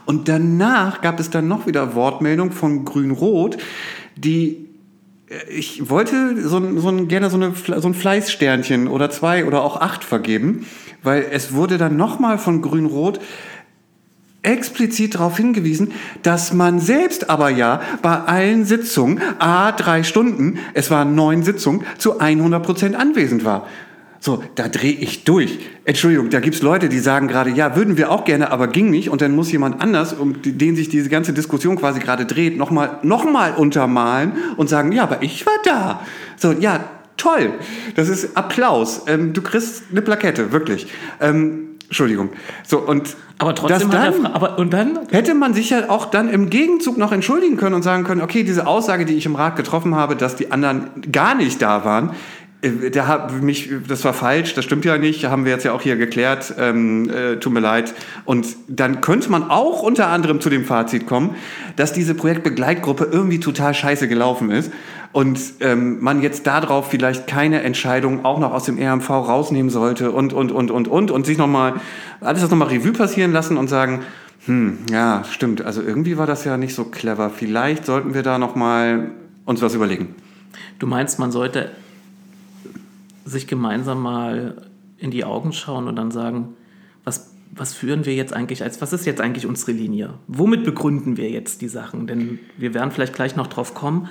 Und 0.05 0.27
danach 0.29 1.01
gab 1.01 1.19
es 1.19 1.31
dann 1.31 1.47
noch 1.47 1.65
wieder 1.65 1.95
Wortmeldung 1.95 2.51
von 2.51 2.85
Grün-Rot, 2.85 3.57
die 4.15 4.67
äh, 5.27 5.49
ich 5.49 5.89
wollte 5.89 6.39
so, 6.47 6.61
so 6.77 7.05
gerne 7.07 7.31
so, 7.31 7.37
eine, 7.37 7.53
so 7.55 7.87
ein 7.87 7.95
Fleißsternchen 7.95 8.89
oder 8.89 9.09
zwei 9.09 9.45
oder 9.45 9.63
auch 9.63 9.81
acht 9.81 10.03
vergeben, 10.03 10.67
weil 11.01 11.25
es 11.31 11.51
wurde 11.51 11.79
dann 11.79 11.97
nochmal 11.97 12.37
von 12.37 12.61
Grün-Rot 12.61 13.19
explizit 14.45 15.15
darauf 15.15 15.37
hingewiesen, 15.37 15.91
dass 16.23 16.53
man 16.53 16.79
selbst 16.79 17.29
aber 17.29 17.49
ja 17.49 17.81
bei 18.01 18.15
allen 18.15 18.65
Sitzungen, 18.65 19.21
a 19.39 19.71
drei 19.71 20.03
Stunden, 20.03 20.59
es 20.73 20.91
waren 20.91 21.15
neun 21.15 21.43
Sitzungen, 21.43 21.83
zu 21.97 22.19
100 22.19 22.63
Prozent 22.63 22.95
anwesend 22.95 23.43
war. 23.43 23.67
So, 24.25 24.43
da 24.55 24.67
drehe 24.69 24.93
ich 24.93 25.23
durch. 25.23 25.59
Entschuldigung, 25.83 26.31
da 26.31 26.39
gibt's 26.39 26.63
Leute, 26.63 26.89
die 26.89 26.97
sagen 26.97 27.27
gerade, 27.27 27.51
ja, 27.51 27.75
würden 27.75 27.95
wir 27.95 28.09
auch 28.09 28.25
gerne, 28.25 28.49
aber 28.51 28.67
ging 28.67 28.89
nicht. 28.89 29.09
Und 29.09 29.21
dann 29.21 29.35
muss 29.35 29.51
jemand 29.51 29.81
anders, 29.81 30.13
um 30.13 30.41
den 30.41 30.75
sich 30.75 30.89
diese 30.89 31.09
ganze 31.09 31.31
Diskussion 31.31 31.75
quasi 31.75 31.99
gerade 31.99 32.25
dreht, 32.25 32.57
nochmal 32.57 32.97
noch 33.03 33.23
mal 33.23 33.53
untermalen 33.53 34.31
und 34.57 34.67
sagen, 34.67 34.91
ja, 34.93 35.03
aber 35.03 35.21
ich 35.21 35.45
war 35.45 35.53
da. 35.63 36.01
So, 36.37 36.53
ja, 36.53 36.85
toll. 37.17 37.53
Das 37.95 38.09
ist 38.09 38.35
Applaus. 38.35 39.03
Ähm, 39.05 39.33
du 39.33 39.43
kriegst 39.43 39.83
eine 39.91 40.01
Plakette, 40.01 40.51
wirklich. 40.51 40.87
Ähm, 41.21 41.74
Entschuldigung. 41.87 42.29
So, 42.65 42.79
und 42.79 43.15
Aber 43.37 43.53
trotzdem 43.55 43.89
dann- 43.91 44.13
Fra- 44.13 44.31
aber 44.33 44.57
und 44.57 44.73
dann 44.73 44.99
Hätte 45.11 45.33
man 45.35 45.53
sich 45.53 45.69
ja 45.69 45.89
auch 45.89 46.05
dann 46.05 46.29
im 46.29 46.49
Gegenzug 46.49 46.97
noch 46.97 47.11
entschuldigen 47.11 47.57
können 47.57 47.75
und 47.75 47.83
sagen 47.83 48.03
können, 48.03 48.21
okay, 48.21 48.43
diese 48.43 48.65
Aussage, 48.67 49.05
die 49.05 49.13
ich 49.15 49.25
im 49.25 49.35
Rat 49.35 49.55
getroffen 49.55 49.95
habe, 49.95 50.15
dass 50.15 50.35
die 50.35 50.51
anderen 50.51 50.89
gar 51.11 51.35
nicht 51.35 51.61
da 51.61 51.85
waren, 51.85 52.11
äh, 52.61 52.89
der 52.89 53.07
hat 53.07 53.41
mich, 53.41 53.69
das 53.87 54.03
war 54.03 54.13
falsch, 54.13 54.53
das 54.55 54.65
stimmt 54.65 54.83
ja 54.85 54.97
nicht, 54.97 55.25
haben 55.25 55.45
wir 55.45 55.51
jetzt 55.51 55.63
ja 55.63 55.73
auch 55.73 55.81
hier 55.81 55.95
geklärt, 55.95 56.53
ähm, 56.57 57.09
äh, 57.09 57.35
tut 57.37 57.53
mir 57.53 57.59
leid. 57.59 57.93
Und 58.25 58.47
dann 58.67 59.01
könnte 59.01 59.29
man 59.29 59.49
auch 59.49 59.83
unter 59.83 60.07
anderem 60.07 60.41
zu 60.41 60.49
dem 60.49 60.65
Fazit 60.65 61.05
kommen, 61.05 61.35
dass 61.75 61.93
diese 61.93 62.15
Projektbegleitgruppe 62.15 63.07
irgendwie 63.11 63.39
total 63.39 63.73
scheiße 63.73 64.07
gelaufen 64.07 64.49
ist 64.49 64.71
und 65.15 65.39
ähm, 65.61 66.01
man 66.01 66.21
jetzt 66.21 66.45
darauf 66.45 66.89
vielleicht 66.89 67.25
keine 67.25 67.61
Entscheidung 67.61 68.25
auch 68.25 68.37
noch 68.37 68.51
aus 68.51 68.65
dem 68.65 68.77
RMV 68.77 69.09
rausnehmen 69.09 69.69
sollte 69.69 70.11
und, 70.11 70.33
und, 70.33 70.51
und, 70.51 70.71
und, 70.71 70.89
und, 70.89 71.09
und 71.09 71.25
sich 71.25 71.37
nochmal, 71.37 71.75
alles 72.19 72.41
das 72.41 72.51
nochmal 72.51 72.67
Revue 72.67 72.91
passieren 72.91 73.31
lassen 73.31 73.55
und 73.55 73.69
sagen, 73.69 74.01
hm, 74.45 74.79
ja, 74.91 75.23
stimmt. 75.23 75.61
Also 75.61 75.81
irgendwie 75.81 76.17
war 76.17 76.27
das 76.27 76.43
ja 76.43 76.57
nicht 76.57 76.75
so 76.75 76.83
clever. 76.83 77.29
Vielleicht 77.29 77.85
sollten 77.85 78.13
wir 78.13 78.23
da 78.23 78.37
noch 78.37 78.55
mal 78.55 79.11
uns 79.45 79.61
was 79.61 79.73
überlegen. 79.73 80.15
Du 80.79 80.85
meinst, 80.85 81.17
man 81.17 81.31
sollte 81.31 81.71
sich 83.23 83.47
gemeinsam 83.47 84.01
mal 84.01 84.67
in 84.97 85.11
die 85.11 85.23
Augen 85.23 85.53
schauen 85.53 85.87
und 85.87 85.95
dann 85.95 86.11
sagen, 86.11 86.55
was, 87.05 87.31
was 87.51 87.73
führen 87.73 88.05
wir 88.05 88.15
jetzt 88.15 88.33
eigentlich 88.33 88.63
als, 88.63 88.81
was 88.81 88.91
ist 88.91 89.05
jetzt 89.05 89.21
eigentlich 89.21 89.45
unsere 89.45 89.71
Linie? 89.71 90.15
Womit 90.27 90.65
begründen 90.65 91.15
wir 91.15 91.29
jetzt 91.29 91.61
die 91.61 91.69
Sachen? 91.69 92.05
Denn 92.05 92.39
wir 92.57 92.73
werden 92.73 92.91
vielleicht 92.91 93.13
gleich 93.13 93.37
noch 93.37 93.47
drauf 93.47 93.73
kommen. 93.73 94.09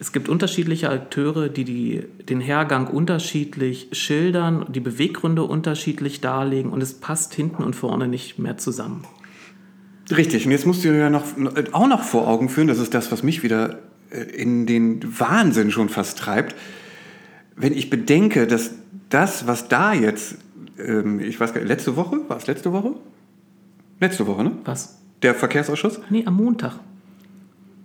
Es 0.00 0.12
gibt 0.12 0.28
unterschiedliche 0.28 0.90
Akteure, 0.90 1.48
die, 1.48 1.64
die 1.64 2.04
den 2.28 2.40
Hergang 2.40 2.86
unterschiedlich 2.86 3.88
schildern, 3.92 4.66
die 4.68 4.80
Beweggründe 4.80 5.42
unterschiedlich 5.42 6.20
darlegen 6.20 6.70
und 6.70 6.80
es 6.80 6.94
passt 6.94 7.34
hinten 7.34 7.64
und 7.64 7.74
vorne 7.74 8.06
nicht 8.06 8.38
mehr 8.38 8.56
zusammen. 8.58 9.04
Richtig. 10.10 10.46
Und 10.46 10.52
jetzt 10.52 10.66
musst 10.66 10.84
du 10.84 10.92
dir 10.92 10.98
ja 10.98 11.10
noch, 11.10 11.24
auch 11.72 11.88
noch 11.88 12.02
vor 12.02 12.28
Augen 12.28 12.48
führen, 12.48 12.68
das 12.68 12.78
ist 12.78 12.94
das, 12.94 13.10
was 13.10 13.22
mich 13.22 13.42
wieder 13.42 13.80
äh, 14.10 14.22
in 14.22 14.66
den 14.66 15.00
Wahnsinn 15.18 15.70
schon 15.70 15.88
fast 15.88 16.18
treibt. 16.18 16.54
Wenn 17.56 17.72
ich 17.72 17.90
bedenke, 17.90 18.46
dass 18.46 18.70
das, 19.08 19.46
was 19.46 19.68
da 19.68 19.92
jetzt, 19.92 20.36
ähm, 20.78 21.18
ich 21.18 21.40
weiß 21.40 21.52
gar 21.52 21.60
nicht, 21.60 21.68
letzte 21.68 21.96
Woche, 21.96 22.20
war 22.28 22.36
es 22.36 22.46
letzte 22.46 22.72
Woche? 22.72 22.94
Letzte 24.00 24.26
Woche, 24.28 24.44
ne? 24.44 24.52
Was? 24.64 24.98
Der 25.22 25.34
Verkehrsausschuss? 25.34 26.00
Nee, 26.08 26.24
am 26.24 26.36
Montag. 26.36 26.78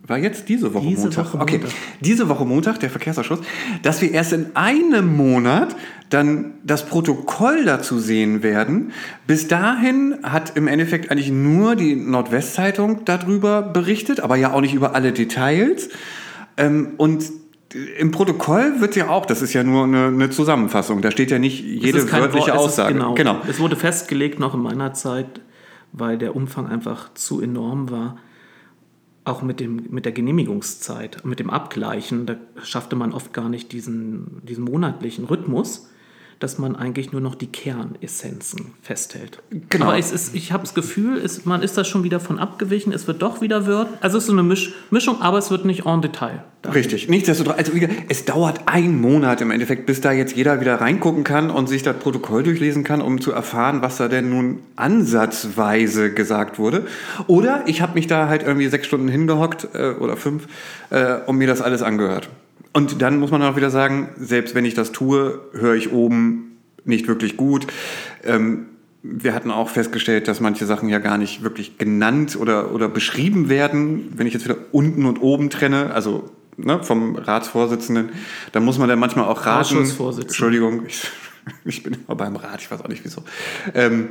War 0.06 0.18
jetzt 0.18 0.50
diese 0.50 0.74
Woche 0.74 0.86
Diese 0.88 1.04
Montag? 1.04 1.26
Woche 1.26 1.40
okay, 1.40 1.58
Montag. 1.60 1.74
diese 2.02 2.28
Woche 2.28 2.46
Montag, 2.46 2.80
der 2.82 2.90
Verkehrsausschuss, 2.90 3.40
dass 3.84 4.02
wir 4.02 4.12
erst 4.12 4.34
in 4.34 4.48
einem 4.54 5.16
Monat 5.16 5.78
dann 6.10 6.56
das 6.64 6.86
Protokoll 6.86 7.64
dazu 7.64 8.00
sehen 8.00 8.44
werden. 8.44 8.92
Bis 9.28 9.48
dahin 9.48 10.16
hat 10.24 10.58
im 10.58 10.68
Endeffekt 10.68 11.10
eigentlich 11.10 11.32
nur 11.32 11.78
die 11.78 11.96
Nordwestzeitung 11.96 13.06
darüber 13.06 13.62
berichtet, 13.62 14.20
aber 14.20 14.36
ja 14.36 14.52
auch 14.52 14.60
nicht 14.60 14.74
über 14.74 14.94
alle 14.94 15.14
Details. 15.14 15.88
Ähm, 16.58 16.96
und 16.98 17.24
im 17.98 18.12
Protokoll 18.12 18.82
wird 18.82 18.98
ja 18.98 19.08
auch, 19.08 19.26
das 19.26 19.42
ist 19.42 19.54
ja 19.54 19.64
nur 19.64 19.86
eine, 19.86 20.08
eine 20.08 20.30
Zusammenfassung, 20.30 21.02
da 21.02 21.12
steht 21.12 21.32
ja 21.32 21.40
nicht 21.40 21.64
jede 21.64 22.12
wörtliche 22.12 22.52
Wort, 22.52 22.58
Aussage. 22.58 22.94
Genau. 22.94 23.14
genau. 23.14 23.38
Es 23.48 23.60
wurde 23.60 23.78
festgelegt 23.78 24.38
noch 24.38 24.54
in 24.54 24.62
meiner 24.62 24.94
Zeit, 24.94 25.42
weil 25.94 26.18
der 26.18 26.36
Umfang 26.36 26.68
einfach 26.68 27.14
zu 27.14 27.42
enorm 27.42 27.90
war. 27.90 28.18
Auch 29.26 29.42
mit, 29.42 29.60
dem, 29.60 29.88
mit 29.90 30.06
der 30.06 30.12
Genehmigungszeit, 30.12 31.24
mit 31.24 31.40
dem 31.40 31.50
Abgleichen, 31.50 32.26
da 32.26 32.36
schaffte 32.62 32.96
man 32.96 33.14
oft 33.14 33.34
gar 33.34 33.48
nicht 33.48 33.72
diesen, 33.72 34.42
diesen 34.44 34.66
monatlichen 34.66 35.26
Rhythmus. 35.26 35.90
Dass 36.44 36.58
man 36.58 36.76
eigentlich 36.76 37.14
nur 37.14 37.22
noch 37.22 37.36
die 37.36 37.48
Kernessenzen 37.48 38.74
festhält. 38.82 39.42
Genau. 39.70 39.86
Aber 39.86 39.98
ist, 39.98 40.36
ich 40.36 40.52
habe 40.52 40.64
das 40.64 40.74
Gefühl, 40.74 41.18
es, 41.18 41.46
man 41.46 41.62
ist 41.62 41.78
da 41.78 41.86
schon 41.86 42.04
wieder 42.04 42.20
von 42.20 42.38
abgewichen. 42.38 42.92
Es 42.92 43.08
wird 43.08 43.22
doch 43.22 43.40
wieder 43.40 43.66
wird. 43.66 43.88
Also 44.02 44.18
es 44.18 44.26
ist 44.26 44.28
so 44.28 44.34
eine 44.34 44.44
Misch, 44.44 44.74
Mischung, 44.92 45.22
aber 45.22 45.38
es 45.38 45.52
wird 45.52 45.64
nicht 45.64 45.86
en 45.86 46.02
Detail. 46.02 46.44
Richtig. 46.74 47.08
Nichtsdestotrotz, 47.08 47.58
also 47.58 47.72
es 48.10 48.26
dauert 48.26 48.68
einen 48.68 49.00
Monat 49.00 49.40
im 49.40 49.52
Endeffekt, 49.52 49.86
bis 49.86 50.02
da 50.02 50.12
jetzt 50.12 50.36
jeder 50.36 50.60
wieder 50.60 50.82
reingucken 50.82 51.24
kann 51.24 51.50
und 51.50 51.70
sich 51.70 51.82
das 51.82 51.96
Protokoll 51.96 52.44
durchlesen 52.44 52.84
kann, 52.84 53.02
um 53.02 53.22
zu 53.22 53.32
erfahren, 53.32 53.82
was 53.82 53.96
da 53.96 54.10
denn 54.10 54.30
nun 54.30 54.60
ansatzweise 54.76 56.14
gesagt 56.14 56.60
wurde. 56.60 56.86
Oder 57.28 57.64
ich 57.68 57.82
habe 57.82 57.94
mich 57.94 58.08
da 58.08 58.28
halt 58.28 58.44
irgendwie 58.44 58.68
sechs 58.68 58.88
Stunden 58.88 59.08
hingehockt 59.08 59.70
äh, 59.74 59.92
oder 59.92 60.18
fünf 60.18 60.48
äh, 60.90 61.20
und 61.26 61.38
mir 61.38 61.48
das 61.48 61.62
alles 61.62 61.82
angehört. 61.82 62.30
Und 62.74 63.02
dann 63.02 63.20
muss 63.20 63.32
man 63.32 63.42
auch 63.44 63.56
wieder 63.56 63.70
sagen, 63.70 64.10
selbst 64.18 64.56
wenn 64.56 64.66
ich 64.66 64.74
das 64.74 64.92
tue, 64.92 65.42
höre 65.54 65.76
ich 65.76 65.92
oben 65.92 66.58
nicht 66.86 67.08
wirklich 67.08 67.38
gut. 67.38 67.68
Ähm, 68.24 68.66
wir 69.04 69.34
hatten 69.34 69.52
auch 69.52 69.70
festgestellt, 69.70 70.28
dass 70.28 70.40
manche 70.40 70.66
Sachen 70.66 70.90
ja 70.90 71.00
gar 71.00 71.18
nicht 71.18 71.44
wirklich 71.44 71.78
genannt 71.78 72.38
oder, 72.40 72.74
oder 72.74 72.90
beschrieben 72.90 73.50
werden. 73.50 74.14
Wenn 74.16 74.28
ich 74.28 74.34
jetzt 74.34 74.46
wieder 74.46 74.58
unten 74.72 75.06
und 75.06 75.22
oben 75.22 75.50
trenne, 75.50 75.94
also 75.94 76.32
ne, 76.58 76.82
vom 76.84 77.16
Ratsvorsitzenden, 77.16 78.10
dann 78.54 78.64
muss 78.66 78.78
man 78.78 78.90
dann 78.90 79.00
manchmal 79.00 79.26
auch 79.26 79.46
raten. 79.46 79.86
Entschuldigung, 80.22 80.86
ich, 80.88 81.08
ich 81.66 81.84
bin 81.84 81.98
immer 82.08 82.16
beim 82.16 82.36
Rat, 82.38 82.62
ich 82.62 82.72
weiß 82.72 82.82
auch 82.82 82.88
nicht 82.88 83.04
wieso. 83.04 83.24
Ähm, 83.74 84.10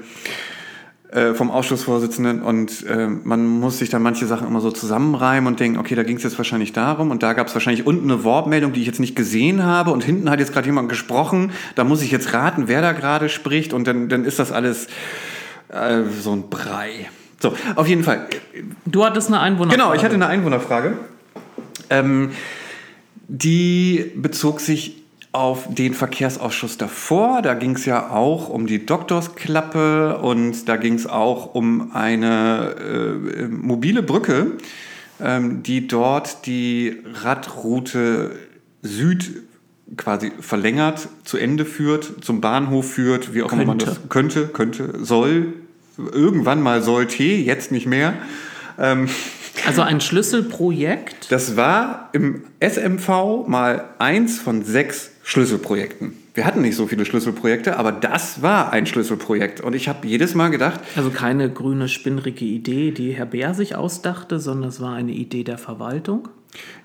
äh, 1.13 1.35
vom 1.35 1.51
Ausschussvorsitzenden 1.51 2.41
und 2.41 2.87
äh, 2.87 3.07
man 3.07 3.47
muss 3.47 3.79
sich 3.79 3.91
dann 3.91 4.01
manche 4.01 4.27
Sachen 4.27 4.47
immer 4.47 4.61
so 4.61 4.71
zusammenreimen 4.71 5.47
und 5.47 5.61
denken, 5.61 5.79
okay, 5.79 5.95
da 5.95 6.05
ging 6.05 6.17
es 6.17 6.23
jetzt 6.23 6.39
wahrscheinlich 6.39 6.73
darum 6.73 7.11
und 7.11 7.23
da 7.23 7.35
gab 7.35 7.49
es 7.49 7.55
wahrscheinlich 7.55 7.87
unten 7.87 8.11
eine 8.11 8.25
Wortmeldung, 8.25 8.73
die 8.73 8.81
ich 8.81 8.87
jetzt 8.87 8.99
nicht 8.99 9.15
gesehen 9.15 9.63
habe 9.63 9.91
und 9.91 10.03
hinten 10.03 10.31
hat 10.31 10.41
jetzt 10.41 10.55
gerade 10.55 10.67
jemand 10.67 10.89
gesprochen, 10.89 11.53
da 11.75 11.85
muss 11.85 12.01
ich 12.01 12.11
jetzt 12.11 12.33
raten, 12.33 12.65
wer 12.67 12.81
da 12.81 12.93
gerade 12.93 13.29
spricht 13.29 13.75
und 13.75 13.87
dann, 13.87 14.09
dann 14.09 14.25
ist 14.25 14.39
das 14.39 14.53
alles 14.53 14.87
äh, 15.69 16.01
so 16.19 16.33
ein 16.33 16.49
Brei. 16.49 17.11
So, 17.41 17.55
auf 17.75 17.89
jeden 17.89 18.05
Fall. 18.05 18.27
Du 18.87 19.05
hattest 19.05 19.29
eine 19.29 19.41
Einwohnerfrage. 19.41 19.83
Genau, 19.83 19.95
ich 19.95 20.05
hatte 20.05 20.15
eine 20.15 20.29
Einwohnerfrage. 20.29 20.97
Ähm, 21.91 22.31
die 23.29 24.13
bezog 24.17 24.61
sich 24.61 25.02
auf 25.33 25.67
den 25.69 25.95
Verkehrsausschuss 25.95 26.77
davor. 26.77 27.41
Da 27.41 27.55
ging 27.55 27.75
es 27.75 27.87
ja 27.87 28.11
auch 28.11 28.51
um 28.51 28.67
die 28.67 28.85
Doktorsklappe 28.85 30.19
und 30.19 30.69
da 30.69 30.77
ging 30.77 30.95
es 30.95 31.07
auch 31.07 31.55
um 31.55 31.93
eine 31.95 32.75
äh, 33.39 33.49
mobile 33.49 34.03
Brücke, 34.03 34.53
ähm, 35.21 35.63
die 35.63 35.89
dort 35.89 36.47
die 36.47 36.99
Radroute 37.23 38.33
Süd 38.83 39.43
quasi 39.97 40.33
verlängert, 40.41 41.09
zu 41.25 41.39
Ende 41.39 41.65
führt, 41.65 42.25
zum 42.25 42.41
Bahnhof 42.41 42.93
führt, 42.93 43.35
wie 43.35 43.43
auch 43.43 43.53
immer 43.53 43.65
man 43.65 43.79
das 43.79 44.01
könnte, 44.09 44.49
könnte, 44.49 45.05
soll, 45.05 45.55
irgendwann 45.97 46.63
mal 46.63 46.83
sollte, 46.83 47.23
jetzt 47.23 47.73
nicht 47.73 47.87
mehr. 47.87 48.15
Ähm, 48.79 49.09
Also 49.67 49.83
ein 49.83 50.01
Schlüsselprojekt. 50.01 51.31
das 51.31 51.57
war 51.57 52.09
im 52.13 52.45
SMV 52.61 53.47
mal 53.47 53.85
eins 53.99 54.39
von 54.39 54.65
sechs 54.65 55.12
Schlüsselprojekten. 55.23 56.15
Wir 56.35 56.45
hatten 56.45 56.63
nicht 56.63 56.77
so 56.77 56.87
viele 56.87 57.05
Schlüsselprojekte, 57.05 57.77
aber 57.79 57.93
das 57.93 58.43
war 58.43 58.73
ein 58.73 58.87
Schlüsselprojekt. 58.87 59.61
Und 59.61 59.75
ich 59.75 59.89
habe 59.89 60.07
jedes 60.07 60.35
Mal 60.35 60.49
gedacht, 60.49 60.81
Also 60.97 61.11
keine 61.11 61.51
grüne, 61.51 61.89
spinnrige 61.89 62.45
Idee, 62.45 62.91
die 62.91 63.13
Herr 63.13 63.27
Bär 63.27 63.55
sich 63.55 63.77
ausdachte, 63.77 64.41
sondern 64.41 64.71
es 64.71 64.81
war 64.81 64.95
eine 64.95 65.13
Idee 65.13 65.45
der 65.45 65.59
Verwaltung. 65.59 66.29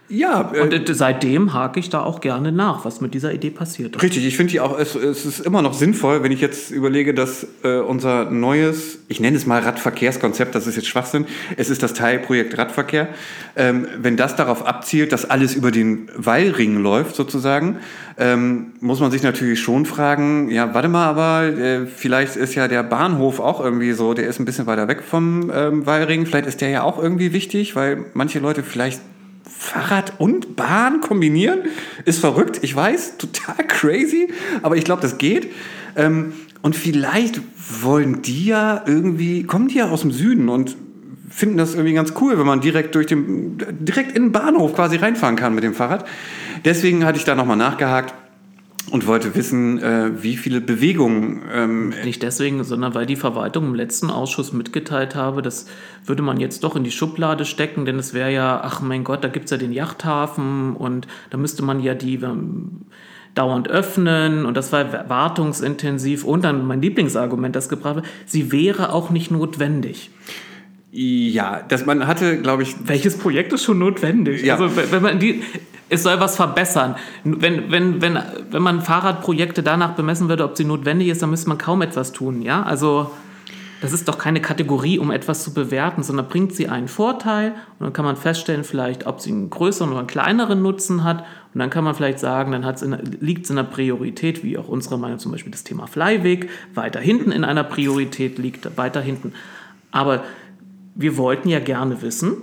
Ja, 0.10 0.52
äh, 0.54 0.62
Und 0.62 0.74
äh, 0.74 0.94
seitdem 0.94 1.54
hake 1.54 1.80
ich 1.80 1.90
da 1.90 2.02
auch 2.02 2.22
gerne 2.22 2.52
nach, 2.52 2.86
was 2.86 3.02
mit 3.02 3.14
dieser 3.14 3.34
Idee 3.34 3.50
passiert 3.50 3.96
ist. 3.96 4.02
Richtig, 4.02 4.26
ich 4.26 4.38
finde 4.38 4.52
die 4.52 4.62
auch, 4.62 4.78
es, 4.80 4.96
es 4.96 5.26
ist 5.26 5.40
immer 5.42 5.62
noch 5.62 5.74
sinnvoll, 5.74 6.24
wenn 6.24 6.32
ich 6.32 6.40
jetzt 6.40 6.72
überlege, 6.72 7.14
dass 7.14 7.46
äh, 7.64 7.80
unser 7.80 8.30
neues, 8.32 9.00
ich 9.10 9.20
nenne 9.20 9.36
es 9.36 9.46
mal 9.46 9.62
Radverkehrskonzept, 9.62 10.56
das 10.56 10.66
ist 10.66 10.78
jetzt 10.78 10.88
Schwachsinn, 10.88 11.26
es 11.58 11.70
ist 11.70 11.84
das 11.84 11.94
Teilprojekt 11.94 12.58
Radverkehr, 12.58 13.10
ähm, 13.58 13.88
wenn 13.98 14.16
das 14.16 14.38
darauf 14.38 14.66
abzielt, 14.66 15.12
dass 15.12 15.30
alles 15.30 15.56
über 15.56 15.72
den 15.72 16.10
Wallring 16.16 16.78
läuft 16.78 17.16
sozusagen, 17.16 17.80
ähm, 18.18 18.68
muss 18.80 19.02
man 19.02 19.12
sich 19.12 19.24
natürlich 19.24 19.60
schon 19.60 19.86
fragen, 19.86 20.50
ja, 20.50 20.74
warte 20.74 20.88
mal, 20.88 21.08
aber 21.08 21.48
äh, 21.48 21.86
vielleicht 21.86 22.38
ist 22.38 22.56
ja 22.56 22.70
der 22.70 22.84
Bahnhof 22.84 23.42
auch 23.42 23.60
irgendwie 23.60 23.92
so, 23.92 24.14
der 24.14 24.28
ist 24.28 24.40
ein 24.40 24.46
bisschen 24.46 24.68
weiter 24.68 24.88
weg 24.88 25.04
vom 25.04 25.52
ähm, 25.54 25.86
Wallring, 25.86 26.26
vielleicht 26.26 26.48
ist 26.48 26.62
der 26.62 26.70
ja 26.70 26.84
auch 26.84 26.98
irgendwie 26.98 27.34
wichtig, 27.34 27.76
weil 27.76 28.06
manche 28.14 28.40
Leute 28.40 28.64
vielleicht 28.64 29.02
Fahrrad 29.50 30.14
und 30.20 30.56
Bahn 30.56 31.02
kombinieren 31.02 31.60
ist 32.06 32.20
verrückt, 32.20 32.60
ich 32.62 32.76
weiß, 32.76 33.18
total 33.18 33.68
crazy, 33.68 34.30
aber 34.62 34.76
ich 34.76 34.84
glaube, 34.84 35.02
das 35.02 35.18
geht. 35.18 35.52
Ähm, 35.96 36.34
und 36.62 36.76
vielleicht 36.76 37.40
wollen 37.82 38.22
die 38.22 38.46
ja 38.46 38.84
irgendwie, 38.86 39.44
kommen 39.44 39.68
die 39.68 39.76
ja 39.76 39.90
aus 39.90 40.02
dem 40.02 40.12
Süden 40.12 40.50
und 40.50 40.76
finden 41.30 41.58
das 41.58 41.76
irgendwie 41.76 41.94
ganz 41.94 42.14
cool, 42.22 42.38
wenn 42.40 42.46
man 42.46 42.62
direkt 42.62 42.96
durch 42.96 43.08
den, 43.08 43.58
direkt 43.80 44.16
in 44.16 44.24
den 44.24 44.32
Bahnhof 44.32 44.74
quasi 44.76 44.98
reinfahren 44.98 45.36
kann 45.36 45.54
mit 45.54 45.64
dem 45.64 45.74
Fahrrad. 45.74 46.06
Deswegen 46.66 47.06
hatte 47.06 47.18
ich 47.20 47.26
da 47.26 47.36
nochmal 47.36 47.58
nachgehakt 47.58 48.14
und 48.90 49.06
wollte 49.06 49.36
wissen, 49.36 49.80
äh, 49.80 50.24
wie 50.24 50.38
viele 50.38 50.62
Bewegungen 50.62 51.42
ähm, 51.54 51.94
Nicht 52.04 52.24
deswegen, 52.24 52.64
sondern 52.64 52.96
weil 52.96 53.06
die 53.06 53.16
Verwaltung 53.16 53.66
im 53.66 53.76
letzten 53.76 54.10
Ausschuss 54.10 54.54
mitgeteilt 54.54 55.16
habe, 55.16 55.42
das 55.42 55.66
würde 56.06 56.22
man 56.22 56.40
jetzt 56.40 56.64
doch 56.64 56.76
in 56.76 56.84
die 56.84 56.92
Schublade 56.92 57.46
stecken, 57.46 57.86
denn 57.86 58.00
es 58.00 58.14
wäre 58.14 58.32
ja, 58.32 58.62
ach 58.64 58.82
mein 58.82 59.04
Gott, 59.04 59.24
da 59.24 59.28
gibt 59.28 59.46
es 59.46 59.52
ja 59.52 59.58
den 59.58 59.74
Yachthafen 59.74 60.76
und 60.76 61.08
da 61.30 61.38
müsste 61.38 61.64
man 61.64 61.82
ja 61.82 61.96
die 61.96 62.16
ähm, 62.16 62.86
dauernd 63.36 63.70
öffnen 63.70 64.46
und 64.46 64.56
das 64.56 64.72
war 64.72 65.10
wartungsintensiv 65.10 66.24
und 66.24 66.44
dann 66.44 66.66
mein 66.66 66.82
Lieblingsargument, 66.82 67.56
das 67.56 67.70
gebracht 67.70 67.96
wird, 67.96 68.06
sie 68.26 68.52
wäre 68.52 68.94
auch 68.94 69.10
nicht 69.10 69.32
notwendig. 69.32 70.12
Ja, 71.00 71.62
dass 71.68 71.86
man 71.86 72.08
hatte, 72.08 72.42
glaube 72.42 72.64
ich, 72.64 72.76
Welches 72.86 73.20
Projekt 73.20 73.54
ist 73.54 73.64
schon 73.64 73.78
notwendig? 73.78 74.44
Ja. 74.44 74.56
Also 74.56 74.76
wenn 74.76 75.04
man 75.04 75.20
die, 75.20 75.44
es 75.90 76.02
soll 76.02 76.20
was 76.20 76.36
verbessern. 76.36 76.96
Wenn, 77.24 77.72
wenn, 77.72 78.02
wenn, 78.02 78.20
wenn 78.50 78.62
man 78.64 78.82
Fahrradprojekte 78.82 79.62
danach 79.62 79.92
bemessen 79.92 80.28
würde, 80.28 80.44
ob 80.44 80.58
sie 80.58 80.64
notwendig 80.64 81.10
ist, 81.10 81.22
dann 81.22 81.30
müsste 81.30 81.50
man 81.50 81.60
kaum 81.60 81.84
etwas 81.84 82.14
tun. 82.14 82.42
Ja, 82.42 82.64
also 82.64 83.12
das 83.80 83.94
ist 83.94 84.08
doch 84.08 84.18
keine 84.18 84.42
Kategorie, 84.42 84.98
um 84.98 85.12
etwas 85.12 85.44
zu 85.44 85.54
bewerten, 85.54 86.02
sondern 86.02 86.28
bringt 86.28 86.54
sie 86.54 86.68
einen 86.68 86.88
Vorteil 86.88 87.52
und 87.78 87.86
dann 87.86 87.94
kann 87.94 88.06
man 88.06 88.16
feststellen, 88.16 88.64
vielleicht, 88.64 89.06
ob 89.06 89.22
sie 89.22 89.30
einen 89.30 89.52
größeren 89.52 89.92
oder 89.92 90.00
einen 90.00 90.08
kleineren 90.08 90.64
Nutzen 90.64 91.04
hat. 91.04 91.26
Und 91.54 91.60
dann 91.60 91.70
kann 91.70 91.84
man 91.84 91.94
vielleicht 91.94 92.18
sagen, 92.18 92.52
dann 92.54 93.00
liegt 93.20 93.44
es 93.46 93.52
in 93.52 93.56
der 93.56 93.64
Priorität, 93.64 94.44
wie 94.44 94.58
auch 94.58 94.68
unsere 94.68 94.98
Meinung 94.98 95.20
zum 95.20 95.32
Beispiel 95.32 95.52
das 95.52 95.64
Thema 95.64 95.86
Flyweg, 95.86 96.50
weiter 96.74 97.00
hinten 97.00 97.32
in 97.32 97.44
einer 97.44 97.64
Priorität 97.64 98.40
liegt, 98.40 98.78
weiter 98.78 99.00
hinten. 99.00 99.34
Aber 99.92 100.24
wir 100.98 101.18
wollten 101.18 101.50
ja 101.50 101.60
gerne 101.60 102.02
wissen, 102.02 102.34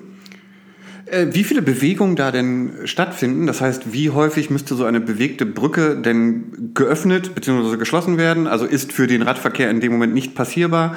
Äh, 1.06 1.26
Wie 1.34 1.44
viele 1.44 1.60
Bewegungen 1.60 2.16
da 2.16 2.30
denn 2.30 2.70
stattfinden? 2.86 3.46
Das 3.46 3.60
heißt, 3.60 3.92
wie 3.92 4.08
häufig 4.08 4.48
müsste 4.48 4.74
so 4.74 4.84
eine 4.86 5.00
bewegte 5.00 5.44
Brücke 5.44 5.96
denn 6.00 6.70
geöffnet 6.72 7.34
bzw. 7.34 7.76
geschlossen 7.76 8.16
werden? 8.16 8.46
Also 8.46 8.64
ist 8.64 8.90
für 8.90 9.06
den 9.06 9.20
Radverkehr 9.20 9.68
in 9.70 9.80
dem 9.80 9.92
Moment 9.92 10.14
nicht 10.14 10.34
passierbar. 10.34 10.96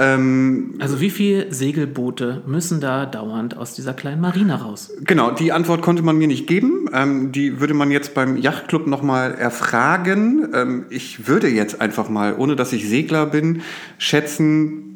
Ähm, 0.00 0.74
Also 0.78 1.00
wie 1.00 1.10
viele 1.10 1.52
Segelboote 1.52 2.44
müssen 2.46 2.80
da 2.80 3.04
dauernd 3.04 3.56
aus 3.56 3.74
dieser 3.74 3.94
kleinen 3.94 4.20
Marina 4.20 4.54
raus? 4.54 4.92
genau, 5.02 5.32
die 5.32 5.50
Antwort 5.50 5.82
konnte 5.82 6.04
man 6.04 6.16
mir 6.16 6.28
nicht 6.28 6.46
geben. 6.46 6.88
Ähm, 6.94 7.32
die 7.32 7.58
würde 7.60 7.74
man 7.74 7.90
jetzt 7.90 8.14
beim 8.14 8.36
Yachtclub 8.36 8.86
nochmal 8.86 9.34
erfragen. 9.34 10.50
Ähm, 10.54 10.84
ich 10.88 11.26
würde 11.26 11.48
jetzt 11.48 11.80
einfach 11.80 12.08
mal, 12.08 12.36
ohne 12.38 12.54
dass 12.54 12.72
ich 12.72 12.88
Segler 12.88 13.26
bin, 13.26 13.62
schätzen, 13.98 14.87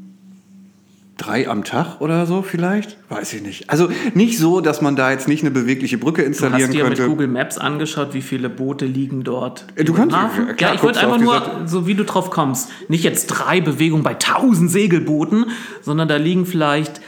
drei 1.24 1.48
am 1.48 1.64
Tag 1.64 2.00
oder 2.00 2.26
so 2.26 2.42
vielleicht? 2.42 2.96
Weiß 3.08 3.32
ich 3.32 3.42
nicht. 3.42 3.70
Also 3.70 3.88
nicht 4.14 4.38
so, 4.38 4.60
dass 4.60 4.80
man 4.82 4.96
da 4.96 5.10
jetzt 5.10 5.28
nicht 5.28 5.42
eine 5.42 5.50
bewegliche 5.50 5.98
Brücke 5.98 6.22
Du 6.22 6.26
installieren 6.28 6.62
hast 6.62 6.72
dir 6.72 6.84
mit 6.84 6.94
könnte. 6.98 7.08
Google 7.10 7.28
Maps 7.28 7.58
angeschaut, 7.58 8.14
wie 8.14 8.22
viele 8.22 8.48
Boote 8.48 8.86
liegen 8.86 9.22
dort. 9.24 9.66
Äh, 9.76 9.84
du 9.84 9.92
kannst- 9.92 10.16
Hafen? 10.16 10.48
ja, 10.48 10.52
klar, 10.54 10.70
ja, 10.70 10.74
ich 10.74 10.80
du 10.80 10.88
einfach 10.88 11.18
nur, 11.18 11.42
so 11.66 11.86
wie 11.86 11.94
du 11.94 12.04
drauf 12.04 12.30
kommst, 12.30 12.70
nicht 12.88 13.04
jetzt 13.04 13.26
drei 13.28 13.60
Bewegungen 13.60 14.02
bei 14.02 14.14
1000 14.14 14.70
Segelbooten, 14.70 15.46
sondern 15.80 16.08
da 16.08 16.16
liegen 16.16 16.46
vielleicht 16.46 17.00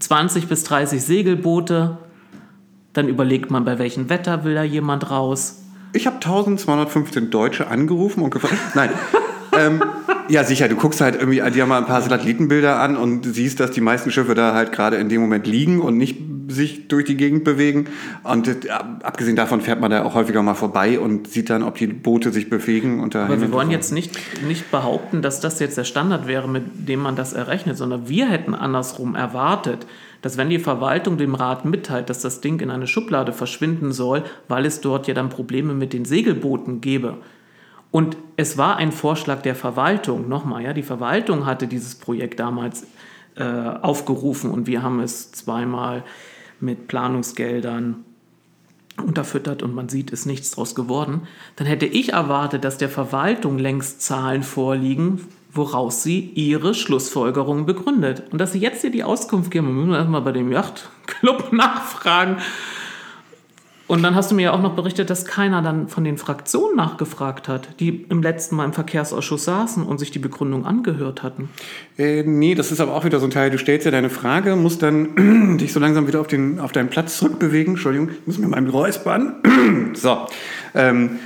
20 0.00 0.48
bis 0.48 0.64
30 0.64 1.02
Segelboote. 1.02 1.98
Dann 2.92 3.08
überlegt 3.08 3.50
man, 3.50 3.64
bei 3.64 3.78
welchem 3.78 4.10
Wetter 4.10 4.44
will 4.44 4.54
da 4.54 4.62
jemand 4.62 5.10
raus. 5.10 5.62
Ich 5.94 6.06
habe 6.06 6.16
1215 6.16 7.30
Deutsche 7.30 7.68
angerufen 7.68 8.22
und 8.22 8.30
gefragt. 8.30 8.54
Nein. 8.74 8.90
Ähm, 9.58 9.82
ja, 10.28 10.44
sicher, 10.44 10.68
du 10.68 10.76
guckst 10.76 11.00
halt 11.00 11.14
irgendwie 11.16 11.42
dir 11.50 11.66
mal 11.66 11.78
ein 11.78 11.86
paar 11.86 12.00
Satellitenbilder 12.00 12.80
an 12.80 12.96
und 12.96 13.24
siehst, 13.24 13.60
dass 13.60 13.70
die 13.70 13.80
meisten 13.80 14.10
Schiffe 14.10 14.34
da 14.34 14.54
halt 14.54 14.72
gerade 14.72 14.96
in 14.96 15.08
dem 15.08 15.20
Moment 15.20 15.46
liegen 15.46 15.80
und 15.80 15.96
nicht 15.96 16.16
sich 16.48 16.88
durch 16.88 17.04
die 17.04 17.16
Gegend 17.16 17.44
bewegen. 17.44 17.86
Und 18.22 18.48
äh, 18.48 18.68
abgesehen 19.02 19.36
davon 19.36 19.60
fährt 19.60 19.80
man 19.80 19.90
da 19.90 20.04
auch 20.04 20.14
häufiger 20.14 20.42
mal 20.42 20.54
vorbei 20.54 20.98
und 20.98 21.28
sieht 21.28 21.50
dann, 21.50 21.62
ob 21.62 21.76
die 21.76 21.86
Boote 21.86 22.30
sich 22.30 22.50
bewegen. 22.50 23.00
Und 23.00 23.14
da 23.14 23.24
Aber 23.24 23.40
wir 23.40 23.52
wollen 23.52 23.70
jetzt 23.70 23.92
nicht, 23.92 24.18
nicht 24.46 24.70
behaupten, 24.70 25.22
dass 25.22 25.40
das 25.40 25.58
jetzt 25.60 25.76
der 25.76 25.84
Standard 25.84 26.26
wäre, 26.26 26.48
mit 26.48 26.88
dem 26.88 27.00
man 27.00 27.16
das 27.16 27.32
errechnet, 27.32 27.76
sondern 27.76 28.08
wir 28.08 28.28
hätten 28.28 28.54
andersrum 28.54 29.14
erwartet, 29.14 29.86
dass 30.20 30.36
wenn 30.36 30.50
die 30.50 30.58
Verwaltung 30.58 31.18
dem 31.18 31.34
Rat 31.34 31.64
mitteilt, 31.64 32.08
dass 32.08 32.20
das 32.20 32.40
Ding 32.40 32.60
in 32.60 32.70
eine 32.70 32.86
Schublade 32.86 33.32
verschwinden 33.32 33.92
soll, 33.92 34.22
weil 34.48 34.66
es 34.66 34.80
dort 34.80 35.08
ja 35.08 35.14
dann 35.14 35.30
Probleme 35.30 35.74
mit 35.74 35.92
den 35.92 36.04
Segelbooten 36.04 36.80
gäbe 36.80 37.18
Und 37.92 38.16
es 38.36 38.58
war 38.58 38.76
ein 38.76 38.90
Vorschlag 38.90 39.42
der 39.42 39.54
Verwaltung, 39.54 40.28
nochmal, 40.28 40.64
ja, 40.64 40.72
die 40.72 40.82
Verwaltung 40.82 41.46
hatte 41.46 41.68
dieses 41.68 41.94
Projekt 41.94 42.40
damals 42.40 42.86
äh, 43.36 43.44
aufgerufen 43.44 44.50
und 44.50 44.66
wir 44.66 44.82
haben 44.82 44.98
es 44.98 45.30
zweimal 45.30 46.02
mit 46.58 46.88
Planungsgeldern 46.88 48.04
unterfüttert 48.96 49.62
und 49.62 49.74
man 49.74 49.88
sieht, 49.88 50.10
ist 50.10 50.26
nichts 50.26 50.52
draus 50.52 50.74
geworden, 50.74 51.22
dann 51.56 51.66
hätte 51.66 51.86
ich 51.86 52.12
erwartet, 52.14 52.64
dass 52.64 52.78
der 52.78 52.88
Verwaltung 52.88 53.58
längst 53.58 54.00
Zahlen 54.02 54.42
vorliegen, 54.42 55.26
woraus 55.52 56.02
sie 56.02 56.20
ihre 56.34 56.74
Schlussfolgerungen 56.74 57.66
begründet. 57.66 58.22
Und 58.30 58.38
dass 58.38 58.52
sie 58.52 58.58
jetzt 58.58 58.80
hier 58.80 58.90
die 58.90 59.04
Auskunft 59.04 59.50
geben, 59.50 59.66
wir 59.66 59.74
müssen 59.74 59.94
erstmal 59.94 60.22
bei 60.22 60.32
dem 60.32 60.50
Yachtclub 60.50 61.52
nachfragen, 61.52 62.38
und 63.88 64.02
dann 64.02 64.14
hast 64.14 64.30
du 64.30 64.34
mir 64.34 64.42
ja 64.42 64.52
auch 64.52 64.62
noch 64.62 64.74
berichtet, 64.74 65.10
dass 65.10 65.24
keiner 65.24 65.60
dann 65.60 65.88
von 65.88 66.04
den 66.04 66.16
Fraktionen 66.16 66.76
nachgefragt 66.76 67.48
hat, 67.48 67.80
die 67.80 68.06
im 68.08 68.22
letzten 68.22 68.56
Mal 68.56 68.64
im 68.64 68.72
Verkehrsausschuss 68.72 69.44
saßen 69.44 69.82
und 69.82 69.98
sich 69.98 70.10
die 70.10 70.18
Begründung 70.18 70.64
angehört 70.64 71.22
hatten. 71.22 71.50
Äh, 71.98 72.22
nee, 72.22 72.54
das 72.54 72.72
ist 72.72 72.80
aber 72.80 72.94
auch 72.94 73.04
wieder 73.04 73.20
so 73.20 73.26
ein 73.26 73.30
Teil. 73.30 73.50
Du 73.50 73.58
stellst 73.58 73.84
ja 73.84 73.90
deine 73.90 74.10
Frage, 74.10 74.56
musst 74.56 74.82
dann 74.82 75.56
dich 75.60 75.72
so 75.72 75.80
langsam 75.80 76.06
wieder 76.06 76.20
auf, 76.20 76.26
den, 76.26 76.58
auf 76.58 76.72
deinen 76.72 76.88
Platz 76.88 77.18
zurückbewegen. 77.18 77.74
Entschuldigung, 77.74 78.10
ich 78.10 78.26
muss 78.26 78.38
mir 78.38 78.48
mal 78.48 78.66
räuspern. 78.66 79.36
so. 79.94 80.26
Ähm, 80.74 81.18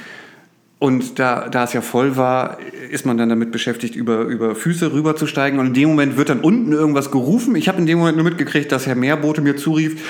und 0.79 1.19
da, 1.19 1.49
da 1.49 1.65
es 1.65 1.73
ja 1.73 1.81
voll 1.81 2.17
war, 2.17 2.59
ist 2.91 3.07
man 3.07 3.17
dann 3.17 3.31
damit 3.31 3.51
beschäftigt, 3.51 3.97
über, 3.97 4.23
über 4.23 4.55
Füße 4.55 4.93
rüberzusteigen. 4.93 5.59
Und 5.59 5.69
in 5.69 5.75
dem 5.75 5.89
Moment 5.89 6.19
wird 6.19 6.29
dann 6.29 6.41
unten 6.41 6.73
irgendwas 6.73 7.11
gerufen. 7.11 7.57
Ich 7.57 7.69
habe 7.69 7.79
in 7.79 7.87
dem 7.87 7.99
Moment 7.99 8.17
nur 8.19 8.25
mitgekriegt, 8.25 8.71
dass 8.73 8.87
Herr 8.87 8.95
Meerbote 8.95 9.41
mir 9.41 9.57
zurief, 9.57 10.03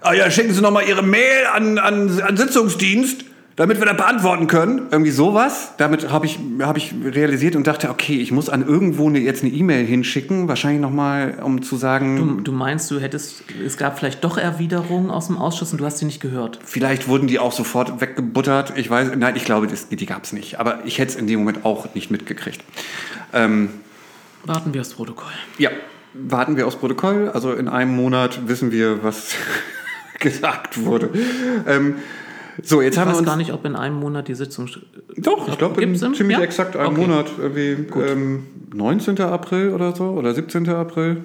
ah 0.00 0.12
ja, 0.12 0.30
schicken 0.30 0.52
Sie 0.52 0.60
noch 0.60 0.70
mal 0.70 0.84
Ihre 0.84 1.02
Mail 1.02 1.46
an, 1.52 1.78
an, 1.78 2.20
an 2.20 2.36
Sitzungsdienst, 2.36 3.24
damit 3.56 3.78
wir 3.78 3.86
das 3.86 3.96
beantworten 3.96 4.46
können. 4.46 4.88
Irgendwie 4.90 5.10
sowas. 5.10 5.72
Damit 5.76 6.10
habe 6.10 6.26
ich, 6.26 6.38
hab 6.60 6.76
ich 6.76 6.94
realisiert 7.04 7.56
und 7.56 7.66
dachte, 7.66 7.90
okay, 7.90 8.18
ich 8.20 8.32
muss 8.32 8.48
an 8.48 8.66
irgendwo 8.66 9.08
eine, 9.08 9.18
jetzt 9.18 9.42
eine 9.42 9.52
E-Mail 9.52 9.84
hinschicken, 9.84 10.48
wahrscheinlich 10.48 10.80
noch 10.80 10.90
mal, 10.90 11.38
um 11.42 11.60
zu 11.62 11.76
sagen... 11.76 12.16
Du, 12.16 12.40
du 12.40 12.52
meinst, 12.52 12.90
du 12.90 12.98
hättest, 13.00 13.42
es 13.64 13.76
gab 13.76 13.98
vielleicht 13.98 14.24
doch 14.24 14.38
Erwiderungen 14.38 15.10
aus 15.10 15.26
dem 15.26 15.36
Ausschuss 15.36 15.72
und 15.72 15.80
du 15.80 15.84
hast 15.84 15.98
sie 15.98 16.06
nicht 16.06 16.20
gehört? 16.20 16.58
Vielleicht 16.64 17.08
wurden 17.08 17.26
die 17.26 17.38
auch 17.38 17.52
sofort 17.52 18.00
weggebuttert. 18.00 18.72
Ich 18.76 18.88
weiß, 18.88 19.10
nein, 19.16 19.36
ich 19.36 19.44
glaube, 19.44 19.66
das, 19.66 19.88
die 19.88 20.06
gab 20.06 20.24
es 20.24 20.32
nicht. 20.32 20.58
Aber 20.58 20.78
ich 20.86 20.98
hätte 20.98 21.12
es 21.12 21.16
in 21.16 21.26
dem 21.26 21.40
Moment 21.40 21.64
auch 21.64 21.94
nicht 21.94 22.10
mitgekriegt. 22.10 22.62
Ähm, 23.34 23.68
Warten 24.44 24.72
wir 24.72 24.80
aufs 24.80 24.94
Protokoll. 24.94 25.32
Ja, 25.58 25.70
warten 26.14 26.56
wir 26.56 26.66
aufs 26.66 26.76
Protokoll. 26.76 27.30
Also 27.32 27.52
in 27.52 27.68
einem 27.68 27.94
Monat 27.94 28.48
wissen 28.48 28.72
wir, 28.72 29.02
was 29.04 29.34
gesagt 30.20 30.84
wurde. 30.84 31.10
Ähm, 31.66 31.96
so, 32.62 32.82
jetzt 32.82 32.94
ich 32.94 33.00
haben 33.00 33.08
weiß 33.08 33.16
wir 33.16 33.18
uns. 33.20 33.26
gar 33.28 33.36
nicht, 33.36 33.52
ob 33.52 33.64
in 33.64 33.74
einem 33.74 33.96
Monat 33.96 34.28
die 34.28 34.34
Sitzung. 34.34 34.68
Doch, 35.16 35.48
ich 35.48 35.58
glaube, 35.58 35.82
in 35.82 35.94
ziemlich 35.96 36.20
ja? 36.38 36.40
exakt 36.40 36.76
einem 36.76 36.92
Okay. 36.94 37.00
Monat. 37.06 37.26
Irgendwie, 37.38 37.86
ähm, 38.00 38.46
19. 38.74 39.18
April 39.20 39.70
oder 39.72 39.94
so, 39.96 40.04
oder 40.10 40.34
17. 40.34 40.68
April. 40.68 41.24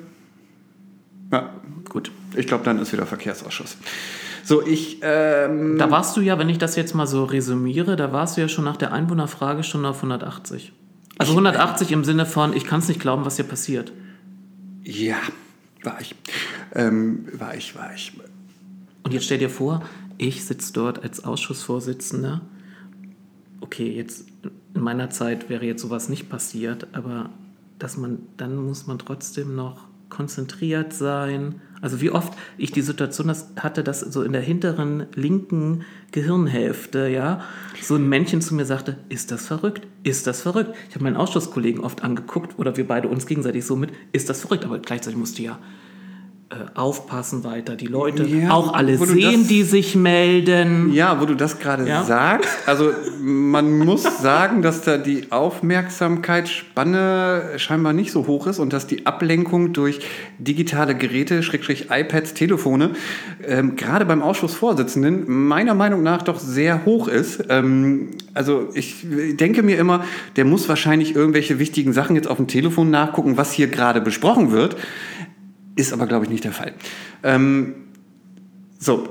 Ja, 1.31 1.49
Gut. 1.89 2.11
ich 2.35 2.47
glaube, 2.47 2.63
dann 2.63 2.79
ist 2.79 2.93
wieder 2.93 3.05
Verkehrsausschuss. 3.05 3.77
So, 4.43 4.65
ich. 4.65 4.99
Ähm, 5.01 5.77
Da 5.77 5.89
warst 5.91 6.15
du 6.15 6.21
ja, 6.21 6.37
wenn 6.39 6.49
ich 6.49 6.57
das 6.59 6.75
jetzt 6.75 6.93
mal 6.95 7.07
so 7.07 7.23
resümiere, 7.25 7.95
da 7.95 8.11
warst 8.13 8.37
du 8.37 8.41
ja 8.41 8.47
schon 8.47 8.63
nach 8.63 8.77
der 8.77 8.93
Einwohnerfrage 8.93 9.63
schon 9.63 9.85
auf 9.85 9.97
180. 9.97 10.71
Also 11.17 11.31
180 11.31 11.91
im 11.91 12.03
Sinne 12.03 12.25
von, 12.25 12.53
ich 12.55 12.65
kann 12.65 12.79
es 12.79 12.87
nicht 12.87 12.99
glauben, 12.99 13.25
was 13.25 13.37
hier 13.37 13.45
passiert. 13.45 13.91
ja, 14.83 15.15
war 15.83 15.99
ich. 16.01 16.15
Ähm, 16.73 17.27
war 17.33 17.55
ich, 17.55 17.75
war 17.75 17.93
ich. 17.95 18.13
Und 19.05 19.13
jetzt 19.13 19.25
stell 19.25 19.37
dir 19.37 19.51
vor, 19.51 19.83
ich 20.17 20.45
sitze 20.45 20.73
dort 20.73 21.03
als 21.03 21.23
Ausschussvorsitzender. 21.23 22.41
Okay, 23.61 23.91
jetzt 23.91 24.25
in 24.73 24.81
meiner 24.81 25.11
Zeit 25.11 25.47
wäre 25.47 25.63
jetzt 25.63 25.83
sowas 25.83 26.09
nicht 26.09 26.27
passiert, 26.27 26.87
aber 26.91 27.29
dass 27.77 27.97
man, 27.97 28.19
dann 28.37 28.55
muss 28.55 28.87
man 28.87 28.97
trotzdem 28.97 29.55
noch 29.55 29.87
konzentriert 30.09 30.91
sein. 30.91 31.61
Also 31.81 32.01
wie 32.01 32.09
oft 32.09 32.33
ich 32.57 32.71
die 32.71 32.81
Situation 32.81 33.31
hatte, 33.57 33.83
dass 33.83 33.99
so 33.99 34.23
in 34.23 34.31
der 34.31 34.41
hinteren 34.41 35.05
linken 35.13 35.83
Gehirnhälfte, 36.11 37.07
ja, 37.07 37.43
so 37.83 37.95
ein 37.95 38.09
Männchen 38.09 38.41
zu 38.41 38.55
mir 38.55 38.65
sagte, 38.65 38.97
ist 39.09 39.29
das 39.31 39.45
verrückt? 39.45 39.85
Ist 40.01 40.25
das 40.25 40.41
verrückt? 40.41 40.75
Ich 40.89 40.95
habe 40.95 41.03
meinen 41.03 41.17
Ausschusskollegen 41.17 41.83
oft 41.83 42.03
angeguckt 42.03 42.57
oder 42.57 42.75
wir 42.75 42.87
beide 42.87 43.07
uns 43.07 43.27
gegenseitig 43.27 43.65
so 43.65 43.75
mit, 43.75 43.91
ist 44.13 44.29
das 44.29 44.41
verrückt? 44.41 44.65
Aber 44.65 44.79
gleichzeitig 44.79 45.19
musste 45.19 45.43
ja 45.43 45.59
aufpassen 46.75 47.43
weiter, 47.43 47.75
die 47.75 47.87
Leute, 47.87 48.23
Ja, 48.25 48.51
auch 48.51 48.73
alle 48.73 48.97
sehen, 48.97 49.39
das- 49.41 49.47
die 49.47 49.63
sich 49.63 49.95
melden. 49.95 50.91
Ja, 50.93 51.19
wo 51.21 51.25
du 51.25 51.35
das 51.35 51.59
gerade 51.59 51.87
Ja? 51.87 52.03
sagst. 52.03 52.49
Also 52.65 52.91
man 53.21 53.77
muss 53.79 54.03
sagen, 54.21 54.61
dass 54.61 54.81
da 54.81 54.97
die 54.97 55.31
Aufmerksamkeitsspanne 55.31 57.53
scheinbar 57.57 57.93
nicht 57.93 58.11
so 58.11 58.27
hoch 58.27 58.47
ist 58.47 58.59
und 58.59 58.73
dass 58.73 58.87
die 58.87 59.05
Ablenkung 59.05 59.73
durch 59.73 59.99
digitale 60.39 60.95
Geräte, 60.95 61.43
Schrägstrich 61.43 61.87
iPads, 61.91 62.33
Telefone, 62.33 62.91
ähm, 63.45 63.75
gerade 63.75 64.05
beim 64.05 64.21
Ausschussvorsitzenden 64.21 65.23
meiner 65.47 65.73
Meinung 65.75 66.03
nach 66.03 66.21
doch 66.21 66.39
sehr 66.39 66.85
hoch 66.85 67.07
ist. 67.07 67.43
Ähm, 67.49 68.09
also 68.33 68.69
ich 68.73 69.05
denke 69.39 69.63
mir 69.63 69.77
immer, 69.77 70.03
der 70.35 70.45
muss 70.45 70.67
wahrscheinlich 70.69 71.15
irgendwelche 71.15 71.59
wichtigen 71.59 71.93
Sachen 71.93 72.15
jetzt 72.15 72.27
auf 72.27 72.37
dem 72.37 72.47
Telefon 72.47 72.89
nachgucken, 72.89 73.37
was 73.37 73.51
hier 73.53 73.67
gerade 73.67 74.01
besprochen 74.01 74.51
wird. 74.51 74.75
Ist 75.75 75.93
aber, 75.93 76.07
glaube 76.07 76.25
ich, 76.25 76.31
nicht 76.31 76.43
der 76.43 76.51
Fall. 76.51 76.73
Ähm, 77.23 77.75
so, 78.79 79.07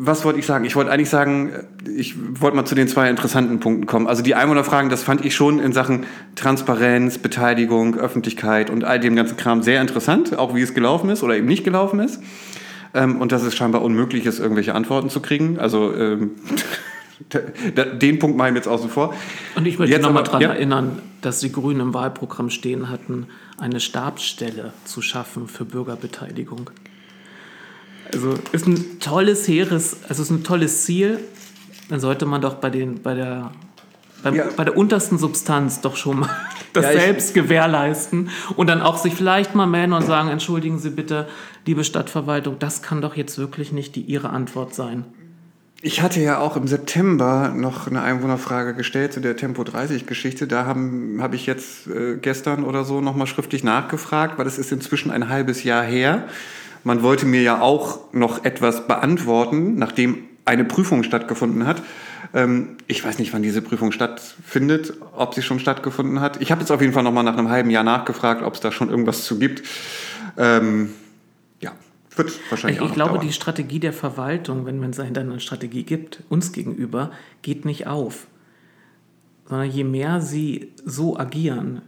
was 0.00 0.24
wollte 0.24 0.38
ich 0.38 0.46
sagen? 0.46 0.64
Ich 0.64 0.76
wollte 0.76 0.92
eigentlich 0.92 1.10
sagen, 1.10 1.50
ich 1.84 2.14
wollte 2.40 2.56
mal 2.56 2.64
zu 2.64 2.76
den 2.76 2.86
zwei 2.86 3.10
interessanten 3.10 3.58
Punkten 3.58 3.86
kommen. 3.86 4.06
Also 4.06 4.22
die 4.22 4.36
Einwohnerfragen, 4.36 4.90
das 4.90 5.02
fand 5.02 5.24
ich 5.24 5.34
schon 5.34 5.58
in 5.58 5.72
Sachen 5.72 6.06
Transparenz, 6.36 7.18
Beteiligung, 7.18 7.96
Öffentlichkeit 7.96 8.70
und 8.70 8.84
all 8.84 9.00
dem 9.00 9.16
ganzen 9.16 9.36
Kram 9.36 9.62
sehr 9.62 9.80
interessant, 9.80 10.38
auch 10.38 10.54
wie 10.54 10.62
es 10.62 10.72
gelaufen 10.72 11.10
ist 11.10 11.24
oder 11.24 11.36
eben 11.36 11.48
nicht 11.48 11.64
gelaufen 11.64 11.98
ist. 11.98 12.22
Ähm, 12.94 13.20
und 13.20 13.32
dass 13.32 13.42
es 13.42 13.56
scheinbar 13.56 13.82
unmöglich 13.82 14.24
ist, 14.24 14.38
irgendwelche 14.38 14.74
Antworten 14.74 15.10
zu 15.10 15.20
kriegen. 15.20 15.58
Also 15.58 15.92
ähm, 15.92 16.30
den 17.30 18.18
Punkt 18.18 18.36
mache 18.36 18.50
ich 18.50 18.54
jetzt 18.54 18.68
außen 18.68 18.88
vor. 18.88 19.14
Und 19.56 19.66
ich 19.66 19.78
möchte 19.78 19.94
Jetzt 19.94 20.04
nochmal 20.04 20.22
daran 20.22 20.40
ja. 20.40 20.50
erinnern, 20.50 21.02
dass 21.20 21.40
die 21.40 21.50
Grünen 21.50 21.80
im 21.80 21.94
Wahlprogramm 21.94 22.50
stehen 22.50 22.88
hatten, 22.88 23.26
eine 23.58 23.80
Stabsstelle 23.80 24.72
zu 24.84 25.02
schaffen 25.02 25.48
für 25.48 25.64
Bürgerbeteiligung. 25.64 26.70
Also 28.12 28.34
ist 28.52 28.66
ein 28.66 29.00
tolles, 29.00 29.46
hehres, 29.48 29.98
also 30.08 30.22
ist 30.22 30.30
ein 30.30 30.44
tolles 30.44 30.84
Ziel. 30.84 31.18
Dann 31.88 32.00
sollte 32.00 32.24
man 32.26 32.40
doch 32.40 32.54
bei, 32.54 32.70
den, 32.70 33.02
bei, 33.02 33.14
der, 33.14 33.50
beim, 34.22 34.34
Ja. 34.34 34.44
bei 34.56 34.64
der 34.64 34.76
untersten 34.76 35.18
Substanz 35.18 35.80
doch 35.80 35.96
schon 35.96 36.20
mal 36.20 36.30
das 36.72 36.84
Ja, 36.84 36.92
selbst 36.92 37.34
gewährleisten 37.34 38.30
und 38.56 38.68
dann 38.68 38.80
auch 38.80 38.96
sich 38.96 39.14
vielleicht 39.14 39.54
mal 39.54 39.66
melden 39.66 39.92
und 39.92 40.04
sagen, 40.04 40.28
entschuldigen 40.28 40.78
Sie 40.78 40.90
bitte, 40.90 41.28
liebe 41.66 41.82
Stadtverwaltung, 41.82 42.58
das 42.58 42.82
kann 42.82 43.02
doch 43.02 43.16
jetzt 43.16 43.38
wirklich 43.38 43.72
nicht 43.72 43.96
die 43.96 44.02
Ihre 44.02 44.30
Antwort 44.30 44.74
sein. 44.74 45.04
Ich 45.80 46.02
hatte 46.02 46.20
ja 46.20 46.38
auch 46.38 46.56
im 46.56 46.66
September 46.66 47.52
noch 47.54 47.86
eine 47.86 48.02
Einwohnerfrage 48.02 48.74
gestellt 48.74 49.12
zu 49.12 49.20
der 49.20 49.36
Tempo 49.36 49.62
30 49.62 50.06
Geschichte. 50.06 50.48
Da 50.48 50.66
habe 50.66 50.80
hab 51.20 51.34
ich 51.34 51.46
jetzt 51.46 51.86
äh, 51.86 52.16
gestern 52.16 52.64
oder 52.64 52.82
so 52.82 53.00
nochmal 53.00 53.28
schriftlich 53.28 53.62
nachgefragt, 53.62 54.38
weil 54.38 54.48
es 54.48 54.58
ist 54.58 54.72
inzwischen 54.72 55.12
ein 55.12 55.28
halbes 55.28 55.62
Jahr 55.62 55.84
her. 55.84 56.24
Man 56.82 57.04
wollte 57.04 57.26
mir 57.26 57.42
ja 57.42 57.60
auch 57.60 58.12
noch 58.12 58.44
etwas 58.44 58.88
beantworten, 58.88 59.76
nachdem 59.76 60.24
eine 60.44 60.64
Prüfung 60.64 61.04
stattgefunden 61.04 61.64
hat. 61.64 61.80
Ähm, 62.34 62.70
ich 62.88 63.04
weiß 63.04 63.20
nicht, 63.20 63.32
wann 63.32 63.42
diese 63.42 63.62
Prüfung 63.62 63.92
stattfindet, 63.92 64.94
ob 65.14 65.34
sie 65.34 65.42
schon 65.42 65.60
stattgefunden 65.60 66.20
hat. 66.20 66.40
Ich 66.42 66.50
habe 66.50 66.60
jetzt 66.60 66.72
auf 66.72 66.80
jeden 66.80 66.92
Fall 66.92 67.04
nochmal 67.04 67.22
nach 67.22 67.38
einem 67.38 67.50
halben 67.50 67.70
Jahr 67.70 67.84
nachgefragt, 67.84 68.42
ob 68.42 68.54
es 68.54 68.60
da 68.60 68.72
schon 68.72 68.90
irgendwas 68.90 69.24
zu 69.24 69.38
gibt. 69.38 69.62
Ähm, 70.36 70.90
wird 72.18 72.32
wahrscheinlich 72.50 72.78
Ich, 72.78 72.82
auch 72.84 72.88
ich 72.88 72.94
glaube, 72.94 73.14
dauern. 73.14 73.26
die 73.26 73.32
Strategie 73.32 73.80
der 73.80 73.92
Verwaltung, 73.92 74.66
wenn 74.66 74.78
man 74.80 74.92
dahinter 74.92 75.20
eine 75.22 75.40
Strategie 75.40 75.84
gibt, 75.84 76.22
uns 76.28 76.52
gegenüber, 76.52 77.10
geht 77.42 77.64
nicht 77.64 77.86
auf. 77.86 78.26
Sondern 79.48 79.70
je 79.70 79.84
mehr 79.84 80.20
sie 80.20 80.72
so 80.84 81.18
agieren, 81.18 81.82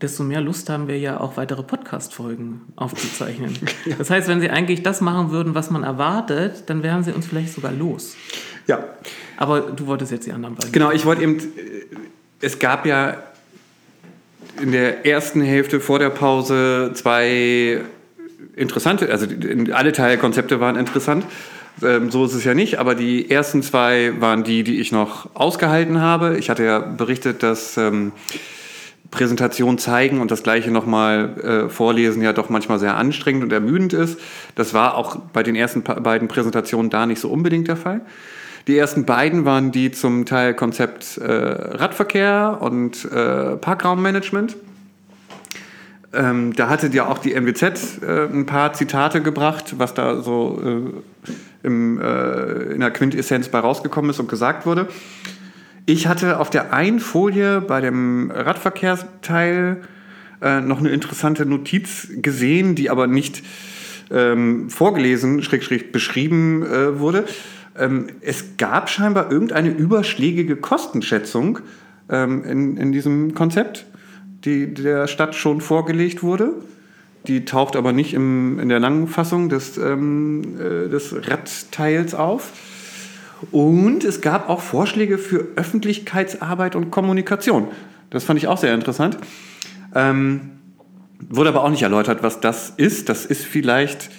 desto 0.00 0.22
mehr 0.22 0.40
Lust 0.40 0.68
haben 0.68 0.86
wir 0.88 0.98
ja 0.98 1.18
auch 1.20 1.36
weitere 1.36 1.62
Podcast-Folgen 1.62 2.60
aufzuzeichnen. 2.76 3.56
Das 3.98 4.10
heißt, 4.10 4.28
wenn 4.28 4.40
sie 4.40 4.50
eigentlich 4.50 4.82
das 4.82 5.00
machen 5.00 5.30
würden, 5.30 5.54
was 5.54 5.70
man 5.70 5.82
erwartet, 5.82 6.64
dann 6.66 6.82
wären 6.82 7.02
sie 7.02 7.12
uns 7.12 7.26
vielleicht 7.26 7.52
sogar 7.52 7.72
los. 7.72 8.14
ja, 8.66 8.84
Aber 9.38 9.60
du 9.62 9.86
wolltest 9.86 10.12
jetzt 10.12 10.26
die 10.26 10.32
anderen 10.32 10.54
beiden. 10.54 10.70
Genau, 10.72 10.90
ich 10.92 11.04
wollte 11.06 11.22
eben, 11.22 11.38
äh, 11.38 11.42
es 12.40 12.58
gab 12.58 12.84
ja 12.86 13.16
in 14.60 14.72
der 14.72 15.06
ersten 15.06 15.40
Hälfte 15.40 15.80
vor 15.80 15.98
der 15.98 16.10
Pause 16.10 16.92
zwei 16.94 17.80
interessante, 18.56 19.10
also 19.10 19.26
alle 19.72 19.92
Teilkonzepte 19.92 20.60
waren 20.60 20.76
interessant. 20.76 21.24
Ähm, 21.82 22.10
so 22.10 22.24
ist 22.24 22.34
es 22.34 22.44
ja 22.44 22.54
nicht, 22.54 22.78
aber 22.78 22.94
die 22.94 23.30
ersten 23.30 23.62
zwei 23.62 24.12
waren 24.20 24.44
die, 24.44 24.64
die 24.64 24.80
ich 24.80 24.92
noch 24.92 25.30
ausgehalten 25.34 26.00
habe. 26.00 26.36
Ich 26.38 26.50
hatte 26.50 26.64
ja 26.64 26.78
berichtet, 26.78 27.42
dass 27.42 27.76
ähm, 27.76 28.12
Präsentation 29.10 29.78
zeigen 29.78 30.20
und 30.20 30.30
das 30.30 30.42
gleiche 30.42 30.70
nochmal 30.70 31.66
äh, 31.66 31.68
vorlesen 31.68 32.22
ja 32.22 32.32
doch 32.32 32.50
manchmal 32.50 32.78
sehr 32.78 32.96
anstrengend 32.96 33.42
und 33.42 33.52
ermüdend 33.52 33.92
ist. 33.92 34.20
Das 34.54 34.74
war 34.74 34.96
auch 34.96 35.16
bei 35.32 35.42
den 35.42 35.56
ersten 35.56 35.82
beiden 35.82 36.28
Präsentationen 36.28 36.90
da 36.90 37.06
nicht 37.06 37.20
so 37.20 37.28
unbedingt 37.30 37.68
der 37.68 37.76
Fall. 37.76 38.02
Die 38.66 38.76
ersten 38.76 39.06
beiden 39.06 39.46
waren 39.46 39.72
die 39.72 39.92
zum 39.92 40.26
Teil 40.26 40.52
Konzept 40.52 41.16
äh, 41.16 41.24
Radverkehr 41.24 42.58
und 42.60 43.06
äh, 43.06 43.56
Parkraummanagement. 43.56 44.56
Ähm, 46.12 46.54
da 46.54 46.68
hatte 46.68 46.88
ja 46.88 47.06
auch 47.06 47.18
die 47.18 47.34
NWZ 47.34 48.02
äh, 48.02 48.26
ein 48.32 48.46
paar 48.46 48.72
Zitate 48.72 49.20
gebracht, 49.20 49.74
was 49.78 49.92
da 49.92 50.22
so 50.22 50.60
äh, 50.64 51.66
im, 51.66 52.00
äh, 52.00 52.72
in 52.72 52.80
der 52.80 52.90
Quintessenz 52.90 53.48
bei 53.48 53.58
rausgekommen 53.58 54.10
ist 54.10 54.18
und 54.18 54.28
gesagt 54.28 54.64
wurde. 54.64 54.88
Ich 55.84 56.06
hatte 56.06 56.38
auf 56.40 56.50
der 56.50 56.72
einen 56.72 57.00
Folie 57.00 57.60
bei 57.60 57.80
dem 57.80 58.30
Radverkehrsteil 58.30 59.82
äh, 60.40 60.60
noch 60.60 60.78
eine 60.78 60.90
interessante 60.90 61.44
Notiz 61.44 62.08
gesehen, 62.22 62.74
die 62.74 62.90
aber 62.90 63.06
nicht 63.06 63.42
ähm, 64.10 64.70
vorgelesen, 64.70 65.42
schräg 65.42 65.92
beschrieben 65.92 66.64
äh, 66.64 66.98
wurde. 66.98 67.24
Ähm, 67.76 68.06
es 68.20 68.56
gab 68.56 68.88
scheinbar 68.88 69.30
irgendeine 69.30 69.70
überschlägige 69.70 70.56
Kostenschätzung 70.56 71.60
ähm, 72.08 72.44
in, 72.44 72.76
in 72.76 72.92
diesem 72.92 73.34
Konzept 73.34 73.86
die 74.44 74.72
der 74.72 75.06
Stadt 75.06 75.34
schon 75.34 75.60
vorgelegt 75.60 76.22
wurde. 76.22 76.52
Die 77.26 77.44
taucht 77.44 77.76
aber 77.76 77.92
nicht 77.92 78.14
im, 78.14 78.58
in 78.58 78.68
der 78.68 78.80
langen 78.80 79.08
Fassung 79.08 79.48
des, 79.48 79.76
ähm, 79.76 80.56
äh, 80.58 80.88
des 80.88 81.14
Radteils 81.28 82.14
auf. 82.14 82.52
Und 83.52 84.04
es 84.04 84.20
gab 84.20 84.48
auch 84.48 84.60
Vorschläge 84.60 85.18
für 85.18 85.48
Öffentlichkeitsarbeit 85.56 86.74
und 86.74 86.90
Kommunikation. 86.90 87.68
Das 88.10 88.24
fand 88.24 88.38
ich 88.38 88.48
auch 88.48 88.58
sehr 88.58 88.74
interessant. 88.74 89.18
Ähm, 89.94 90.52
wurde 91.28 91.50
aber 91.50 91.64
auch 91.64 91.70
nicht 91.70 91.82
erläutert, 91.82 92.22
was 92.22 92.40
das 92.40 92.70
ist. 92.76 93.08
Das 93.08 93.26
ist 93.26 93.44
vielleicht 93.44 94.10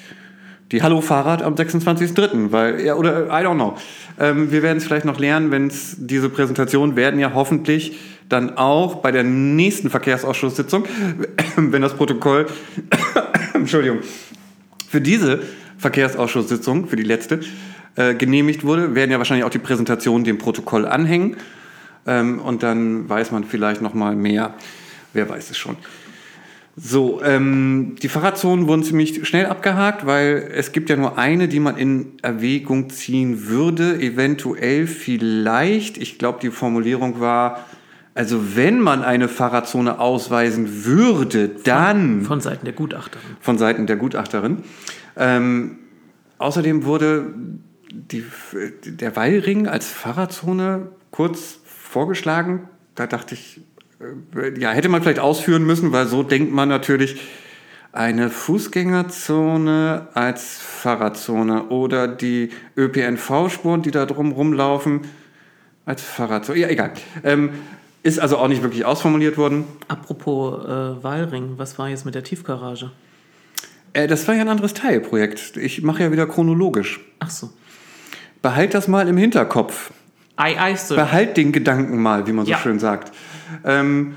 die 0.72 0.84
Hallo 0.84 1.02
Fahrrad 1.02 1.42
am 1.42 1.56
26.03. 1.56 2.52
Weil, 2.52 2.82
ja, 2.82 2.96
oder 2.96 3.28
I 3.28 3.44
don't 3.46 3.56
know. 3.56 3.76
Ähm, 4.20 4.52
wir 4.52 4.62
werden 4.62 4.78
es 4.78 4.86
vielleicht 4.86 5.06
noch 5.06 5.20
lernen, 5.20 5.52
wenn 5.52 5.68
es 5.68 5.96
diese 6.00 6.30
Präsentation 6.30 6.96
werden 6.96 7.20
ja 7.20 7.34
hoffentlich 7.34 7.98
dann 8.30 8.58
auch 8.58 8.98
bei 8.98 9.12
der 9.12 9.24
nächsten 9.24 9.90
Verkehrsausschusssitzung, 9.90 10.86
wenn 11.56 11.82
das 11.82 11.96
Protokoll, 11.96 12.48
Entschuldigung, 13.54 14.00
für 14.88 15.02
diese 15.02 15.42
Verkehrsausschusssitzung, 15.78 16.88
für 16.88 16.96
die 16.96 17.04
letzte, 17.04 17.42
äh, 17.96 18.14
genehmigt 18.14 18.64
wurde, 18.64 18.96
werden 18.96 19.12
ja 19.12 19.18
wahrscheinlich 19.18 19.46
auch 19.46 19.50
die 19.50 19.60
Präsentationen 19.60 20.24
dem 20.24 20.38
Protokoll 20.38 20.86
anhängen. 20.86 21.38
Ähm, 22.06 22.40
und 22.40 22.64
dann 22.64 23.10
weiß 23.10 23.32
man 23.32 23.44
vielleicht 23.44 23.82
noch 23.82 23.94
mal 23.94 24.16
mehr. 24.16 24.54
Wer 25.14 25.28
weiß 25.28 25.50
es 25.50 25.58
schon. 25.58 25.76
So, 26.76 27.22
ähm, 27.24 27.96
die 28.02 28.08
Fahrradzonen 28.08 28.68
wurden 28.68 28.84
ziemlich 28.84 29.28
schnell 29.28 29.48
abgehakt, 29.48 30.06
weil 30.06 30.50
es 30.56 30.72
gibt 30.72 30.90
ja 30.90 30.96
nur 30.96 31.18
eine, 31.18 31.50
die 31.50 31.60
man 31.60 31.76
in 31.76 32.14
Erwägung 32.22 32.90
ziehen 32.90 33.48
würde, 33.48 34.00
eventuell 34.00 34.88
vielleicht. 34.88 35.98
Ich 35.98 36.18
glaube, 36.18 36.40
die 36.42 36.52
Formulierung 36.52 37.20
war, 37.20 37.66
also 38.20 38.58
wenn 38.58 38.82
man 38.82 39.02
eine 39.02 39.30
Fahrradzone 39.30 39.98
ausweisen 39.98 40.84
würde, 40.84 41.48
dann... 41.48 42.18
Von, 42.18 42.26
von 42.26 42.42
Seiten 42.42 42.66
der 42.66 42.74
Gutachterin. 42.74 43.38
Von 43.40 43.58
Seiten 43.58 43.88
der 43.88 43.96
Gutachterin. 43.96 44.58
Ähm, 45.16 45.78
außerdem 46.38 46.84
wurde 46.84 47.34
die, 47.90 48.26
der 48.84 49.16
Wallring 49.16 49.68
als 49.70 49.88
Fahrradzone 49.88 50.90
kurz 51.12 51.60
vorgeschlagen. 51.64 52.68
Da 52.94 53.08
dachte 53.08 53.36
ich, 53.36 53.62
äh, 54.36 54.60
ja, 54.60 54.72
hätte 54.72 54.90
man 54.90 55.02
vielleicht 55.02 55.20
ausführen 55.20 55.66
müssen, 55.66 55.94
weil 55.94 56.06
so 56.06 56.22
denkt 56.22 56.52
man 56.52 56.68
natürlich, 56.68 57.22
eine 57.94 58.30
Fußgängerzone 58.30 60.10
als 60.14 60.58
Fahrradzone 60.58 61.70
oder 61.70 62.10
die 62.10 62.50
ÖPNV-Spuren, 62.76 63.82
die 63.82 63.92
da 63.92 64.06
drum 64.06 64.34
rumlaufen, 64.34 65.04
als 65.86 66.04
Fahrradzone. 66.04 66.60
Ja, 66.60 66.68
egal. 66.68 66.92
Ähm, 67.24 67.52
ist 68.10 68.20
also 68.20 68.38
auch 68.38 68.48
nicht 68.48 68.62
wirklich 68.62 68.84
ausformuliert 68.86 69.38
worden. 69.38 69.66
Apropos 69.88 70.66
äh, 70.66 71.04
Walring, 71.04 71.54
was 71.58 71.78
war 71.80 71.88
jetzt 71.90 72.06
mit 72.06 72.16
der 72.16 72.24
Tiefgarage? 72.24 72.92
Äh, 73.94 74.08
das 74.08 74.28
war 74.28 74.36
ja 74.36 74.42
ein 74.42 74.50
anderes 74.50 74.74
Teilprojekt. 74.74 75.56
Ich 75.58 75.82
mache 75.84 76.04
ja 76.04 76.12
wieder 76.12 76.26
chronologisch. 76.28 77.00
Ach 77.20 77.30
so. 77.30 77.50
Behalt 78.42 78.74
das 78.74 78.88
mal 78.88 79.08
im 79.08 79.18
Hinterkopf. 79.18 79.92
Ei, 80.36 80.60
ei, 80.60 80.76
Sir. 80.76 80.96
Behalt 80.96 81.38
den 81.38 81.52
Gedanken 81.52 82.02
mal, 82.02 82.26
wie 82.28 82.32
man 82.32 82.46
so 82.46 82.52
Ja. 82.52 82.58
schön 82.58 82.80
sagt. 82.80 83.12
Ähm, 83.66 84.16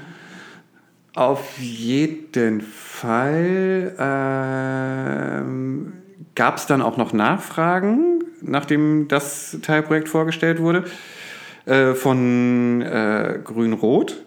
auf 1.15 1.59
jeden 1.59 2.61
Fall 2.63 3.95
ähm, 3.99 5.93
gab 6.35 6.57
es 6.57 6.67
dann 6.67 6.81
auch 6.81 6.97
noch 6.97 7.13
Nachfragen, 7.13 8.21
nachdem 8.41 9.09
das 9.09 9.59
Teilprojekt 9.63 10.09
vorgestellt 10.09 10.61
wurde, 10.61 10.85
äh, 11.67 11.95
von 11.95 12.83
äh, 12.83 13.39
Grün-Rot. 13.43 14.25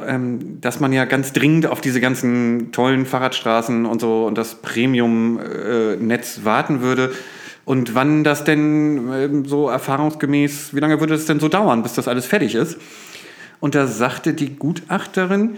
Ähm, 0.00 0.60
dass 0.60 0.80
man 0.80 0.92
ja 0.92 1.04
ganz 1.04 1.32
dringend 1.32 1.66
auf 1.66 1.80
diese 1.80 2.00
ganzen 2.00 2.72
tollen 2.72 3.06
Fahrradstraßen 3.06 3.86
und 3.86 4.00
so 4.00 4.26
und 4.26 4.36
das 4.36 4.56
Premium-Netz 4.56 6.40
warten 6.42 6.80
würde. 6.80 7.12
Und 7.64 7.94
wann 7.94 8.24
das 8.24 8.42
denn 8.42 9.08
ähm, 9.12 9.44
so 9.46 9.68
erfahrungsgemäß, 9.68 10.74
wie 10.74 10.80
lange 10.80 10.98
würde 10.98 11.14
es 11.14 11.26
denn 11.26 11.38
so 11.38 11.48
dauern, 11.48 11.82
bis 11.82 11.94
das 11.94 12.08
alles 12.08 12.26
fertig 12.26 12.56
ist? 12.56 12.76
Und 13.60 13.76
da 13.76 13.86
sagte 13.86 14.34
die 14.34 14.56
Gutachterin, 14.56 15.56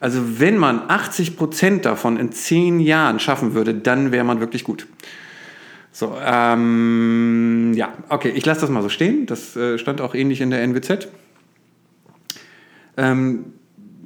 also 0.00 0.40
wenn 0.40 0.58
man 0.58 0.82
80 0.88 1.36
Prozent 1.36 1.84
davon 1.84 2.16
in 2.18 2.32
zehn 2.32 2.80
Jahren 2.80 3.20
schaffen 3.20 3.54
würde, 3.54 3.72
dann 3.72 4.10
wäre 4.10 4.24
man 4.24 4.40
wirklich 4.40 4.64
gut. 4.64 4.88
So, 5.92 6.16
ähm, 6.24 7.74
ja, 7.74 7.92
okay, 8.08 8.30
ich 8.34 8.46
lasse 8.46 8.62
das 8.62 8.70
mal 8.70 8.82
so 8.82 8.88
stehen. 8.88 9.26
Das 9.26 9.54
äh, 9.56 9.78
stand 9.78 10.00
auch 10.00 10.14
ähnlich 10.14 10.40
in 10.40 10.50
der 10.50 10.62
NWZ. 10.62 11.08
Ähm, 12.96 13.44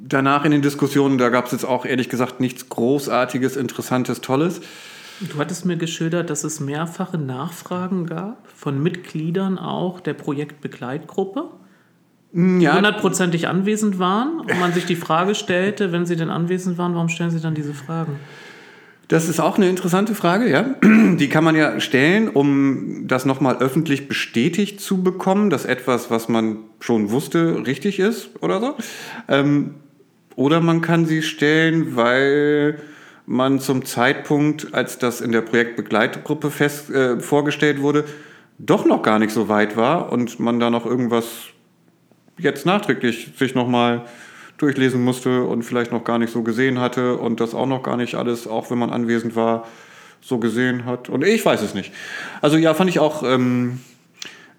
danach 0.09 0.45
in 0.45 0.51
den 0.51 0.63
Diskussionen, 0.63 1.17
da 1.17 1.29
gab 1.29 1.47
es 1.47 1.53
jetzt 1.53 1.65
auch 1.65 1.87
ehrlich 1.87 2.09
gesagt 2.09 2.41
nichts 2.41 2.69
Großartiges, 2.69 3.57
Interessantes, 3.57 4.21
Tolles. 4.21 4.61
Du 5.21 5.39
hattest 5.39 5.65
mir 5.65 5.77
geschildert, 5.77 6.29
dass 6.29 6.45
es 6.45 6.61
mehrfache 6.61 7.19
Nachfragen 7.19 8.07
gab 8.07 8.49
von 8.49 8.83
Mitgliedern 8.83 9.59
auch 9.59 10.01
der 10.01 10.13
Projektbegleitgruppe, 10.15 11.45
die 12.33 12.65
Ja, 12.65 12.77
hundertprozentig 12.77 13.49
anwesend 13.49 13.99
waren 13.99 14.41
und 14.41 14.61
man 14.61 14.73
sich 14.75 14.85
die 14.85 14.97
Frage 14.97 15.35
stellte, 15.35 15.93
wenn 15.93 16.05
sie 16.05 16.17
denn 16.17 16.29
anwesend 16.31 16.77
waren, 16.77 16.95
warum 16.95 17.09
stellen 17.09 17.31
sie 17.31 17.41
dann 17.41 17.55
diese 17.55 17.73
Fragen? 17.73 18.17
Das 19.09 19.29
ist 19.29 19.39
auch 19.39 19.57
eine 19.57 19.69
interessante 19.69 20.15
Frage, 20.17 20.51
ja. 20.51 20.75
Die 20.83 21.29
kann 21.29 21.45
man 21.45 21.55
ja 21.55 21.79
stellen, 21.79 22.29
um 22.29 23.07
das 23.07 23.25
nochmal 23.25 23.59
öffentlich 23.59 24.09
bestätigt 24.09 24.81
zu 24.81 25.03
bekommen, 25.03 25.49
dass 25.49 25.65
etwas, 25.65 26.11
was 26.11 26.29
man 26.29 26.59
schon 26.81 27.11
wusste, 27.11 27.65
richtig 27.67 28.01
ist 28.01 28.31
oder 28.41 28.61
so. 28.61 28.75
Ähm, 29.29 29.75
oder 30.35 30.61
man 30.61 30.81
kann 30.81 31.07
sie 31.07 31.23
stellen, 31.23 31.95
weil 31.95 32.81
man 33.27 33.61
zum 33.61 33.85
Zeitpunkt, 33.85 34.75
als 34.75 34.99
das 34.99 35.21
in 35.21 35.33
der 35.33 35.41
Projektbegleitgruppe 35.41 36.51
fest, 36.51 36.91
äh, 36.91 37.21
vorgestellt 37.21 37.81
wurde, 37.81 38.05
doch 38.59 38.87
noch 38.87 39.03
gar 39.03 39.19
nicht 39.19 39.33
so 39.33 39.49
weit 39.49 39.77
war 39.77 40.13
und 40.13 40.41
man 40.41 40.59
da 40.59 40.71
noch 40.71 40.85
irgendwas 40.85 41.27
jetzt 42.39 42.67
nachträglich 42.67 43.33
sich 43.37 43.55
nochmal 43.55 44.07
durchlesen 44.59 45.03
musste 45.03 45.43
und 45.45 45.63
vielleicht 45.63 45.93
noch 45.93 46.05
gar 46.05 46.19
nicht 46.19 46.33
so 46.33 46.43
gesehen 46.43 46.81
hatte 46.81 47.17
und 47.17 47.41
das 47.41 47.55
auch 47.55 47.67
noch 47.67 47.83
gar 47.83 47.97
nicht 47.97 48.15
alles, 48.15 48.47
auch 48.47 48.71
wenn 48.71 48.79
man 48.79 48.91
anwesend 48.91 49.37
war, 49.37 49.67
so 50.21 50.39
gesehen 50.39 50.85
hat. 50.85 51.09
Und 51.09 51.25
ich 51.25 51.45
weiß 51.45 51.63
es 51.63 51.75
nicht. 51.75 51.93
Also 52.41 52.57
ja, 52.57 52.75
fand 52.75 52.91
ich 52.91 52.99
auch, 52.99 53.23
ähm, 53.23 53.81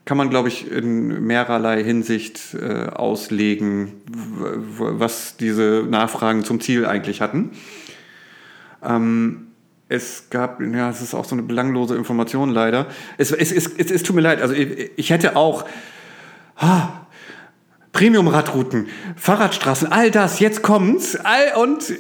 kann 0.06 0.18
man, 0.18 0.30
glaube 0.30 0.48
ich, 0.48 0.72
in 0.72 1.26
mehrerlei 1.26 1.84
Hinsicht 1.84 2.54
äh, 2.54 2.88
auslegen, 2.90 3.94
was 4.06 5.36
diese 5.36 5.86
Nachfragen 5.90 6.46
zum 6.46 6.62
Ziel 6.62 6.86
eigentlich 6.86 7.20
hatten. 7.20 7.52
Ähm, 8.82 9.48
es 9.90 10.30
gab, 10.30 10.62
ja, 10.62 10.90
es 10.90 11.02
ist 11.02 11.14
auch 11.14 11.26
so 11.26 11.36
eine 11.36 11.44
belanglose 11.44 11.96
Information 11.96 12.52
leider. 12.52 12.88
Es, 13.18 13.32
es, 13.32 13.52
es, 13.52 13.68
es, 13.68 13.92
es 13.92 14.04
tut 14.04 14.16
mir 14.16 14.22
leid, 14.22 14.42
also 14.42 14.54
ich, 14.54 14.92
ich 14.96 15.10
hätte 15.10 15.36
auch 15.36 15.66
ah, 16.58 17.07
Premium-Radrouten, 17.98 18.86
Fahrradstraßen, 19.16 19.92
all 19.92 20.12
das, 20.12 20.40
jetzt 20.40 20.62
kommt's. 20.62 21.16
All, 21.16 21.60
und 21.60 21.92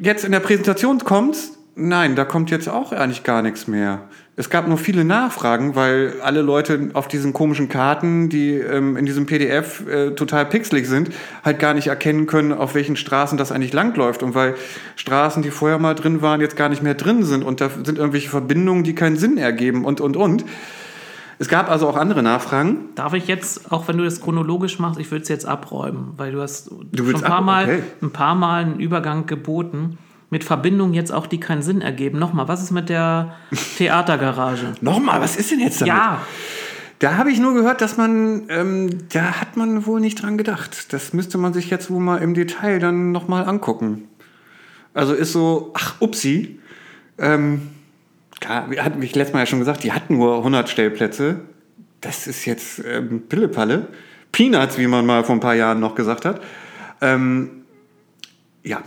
jetzt 0.00 0.24
in 0.24 0.32
der 0.32 0.40
Präsentation 0.40 0.98
kommt's. 0.98 1.52
Nein, 1.76 2.16
da 2.16 2.24
kommt 2.24 2.50
jetzt 2.50 2.68
auch 2.68 2.90
eigentlich 2.90 3.22
gar 3.22 3.42
nichts 3.42 3.68
mehr. 3.68 4.08
Es 4.34 4.50
gab 4.50 4.66
nur 4.66 4.78
viele 4.78 5.04
Nachfragen, 5.04 5.76
weil 5.76 6.14
alle 6.22 6.42
Leute 6.42 6.90
auf 6.94 7.06
diesen 7.06 7.32
komischen 7.32 7.68
Karten, 7.68 8.28
die 8.28 8.54
ähm, 8.54 8.96
in 8.96 9.06
diesem 9.06 9.26
PDF 9.26 9.86
äh, 9.86 10.10
total 10.10 10.44
pixelig 10.44 10.88
sind, 10.88 11.10
halt 11.44 11.60
gar 11.60 11.72
nicht 11.72 11.86
erkennen 11.86 12.26
können, 12.26 12.52
auf 12.52 12.74
welchen 12.74 12.96
Straßen 12.96 13.38
das 13.38 13.52
eigentlich 13.52 13.72
langläuft. 13.72 14.24
Und 14.24 14.34
weil 14.34 14.56
Straßen, 14.96 15.44
die 15.44 15.52
vorher 15.52 15.78
mal 15.78 15.94
drin 15.94 16.20
waren, 16.20 16.40
jetzt 16.40 16.56
gar 16.56 16.68
nicht 16.68 16.82
mehr 16.82 16.94
drin 16.94 17.22
sind. 17.22 17.44
Und 17.44 17.60
da 17.60 17.70
sind 17.70 17.96
irgendwelche 17.96 18.28
Verbindungen, 18.28 18.82
die 18.82 18.96
keinen 18.96 19.16
Sinn 19.16 19.38
ergeben 19.38 19.84
und, 19.84 20.00
und, 20.00 20.16
und. 20.16 20.44
Es 21.40 21.48
gab 21.48 21.70
also 21.70 21.88
auch 21.88 21.96
andere 21.96 22.22
Nachfragen. 22.22 22.86
Darf 22.96 23.14
ich 23.14 23.28
jetzt, 23.28 23.70
auch 23.70 23.86
wenn 23.88 23.96
du 23.98 24.04
das 24.04 24.20
chronologisch 24.20 24.78
machst, 24.78 24.98
ich 24.98 25.10
würde 25.10 25.22
es 25.22 25.28
jetzt 25.28 25.46
abräumen, 25.46 26.14
weil 26.16 26.32
du 26.32 26.40
hast 26.42 26.68
schon 26.70 26.88
willst 26.92 27.22
ein 27.24 27.28
paar, 27.30 27.38
ab- 27.38 27.44
Mal, 27.44 27.64
okay. 27.64 27.82
ein 28.02 28.10
paar 28.10 28.34
Mal 28.34 28.64
einen 28.64 28.80
Übergang 28.80 29.26
geboten. 29.26 29.98
Mit 30.30 30.44
Verbindungen 30.44 30.92
jetzt 30.92 31.10
auch, 31.10 31.26
die 31.26 31.40
keinen 31.40 31.62
Sinn 31.62 31.80
ergeben. 31.80 32.18
Nochmal, 32.18 32.48
was 32.48 32.62
ist 32.62 32.70
mit 32.70 32.88
der 32.90 33.32
Theatergarage? 33.78 34.74
Nochmal, 34.82 35.20
was 35.22 35.36
ist 35.36 35.50
denn 35.50 35.60
jetzt 35.60 35.80
damit? 35.80 35.94
Ja, 35.94 36.20
Da 36.98 37.16
habe 37.16 37.30
ich 37.30 37.38
nur 37.38 37.54
gehört, 37.54 37.80
dass 37.80 37.96
man, 37.96 38.42
ähm, 38.50 38.90
da 39.12 39.40
hat 39.40 39.56
man 39.56 39.86
wohl 39.86 40.00
nicht 40.00 40.20
dran 40.22 40.36
gedacht. 40.36 40.92
Das 40.92 41.12
müsste 41.14 41.38
man 41.38 41.54
sich 41.54 41.70
jetzt 41.70 41.90
wohl 41.90 42.00
mal 42.00 42.18
im 42.18 42.34
Detail 42.34 42.78
dann 42.78 43.12
nochmal 43.12 43.44
angucken. 43.46 44.08
Also 44.92 45.14
ist 45.14 45.32
so, 45.32 45.72
ach, 45.74 45.94
upsi. 46.00 46.58
Ähm, 47.18 47.62
klar, 48.40 48.70
wie 48.70 48.80
hatten 48.80 49.02
ich 49.02 49.14
letztes 49.14 49.34
Mal 49.34 49.40
ja 49.40 49.46
schon 49.46 49.58
gesagt, 49.58 49.84
die 49.84 49.92
hat 49.92 50.10
nur 50.10 50.38
100 50.38 50.68
Stellplätze. 50.68 51.40
Das 52.00 52.26
ist 52.26 52.44
jetzt 52.44 52.82
ähm, 52.86 53.22
Pillepalle. 53.28 53.88
Peanuts, 54.32 54.78
wie 54.78 54.86
man 54.86 55.06
mal 55.06 55.24
vor 55.24 55.36
ein 55.36 55.40
paar 55.40 55.54
Jahren 55.54 55.80
noch 55.80 55.94
gesagt 55.94 56.24
hat. 56.24 56.40
Ähm, 57.00 57.64
ja, 58.62 58.82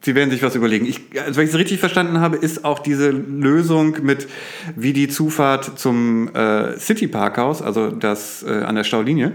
Sie 0.00 0.14
werden 0.14 0.30
sich 0.30 0.42
was 0.42 0.54
überlegen. 0.54 0.86
Ich, 0.86 1.00
also 1.20 1.36
wenn 1.36 1.44
ich 1.44 1.50
es 1.50 1.58
richtig 1.58 1.80
verstanden 1.80 2.20
habe, 2.20 2.36
ist 2.36 2.64
auch 2.64 2.78
diese 2.78 3.10
Lösung 3.10 3.96
mit, 4.02 4.28
wie 4.76 4.92
die 4.92 5.08
Zufahrt 5.08 5.78
zum 5.78 6.32
äh, 6.34 6.78
City 6.78 7.08
Parkhaus, 7.08 7.62
also 7.62 7.90
das 7.90 8.44
äh, 8.44 8.62
an 8.62 8.76
der 8.76 8.84
Staulinie, 8.84 9.32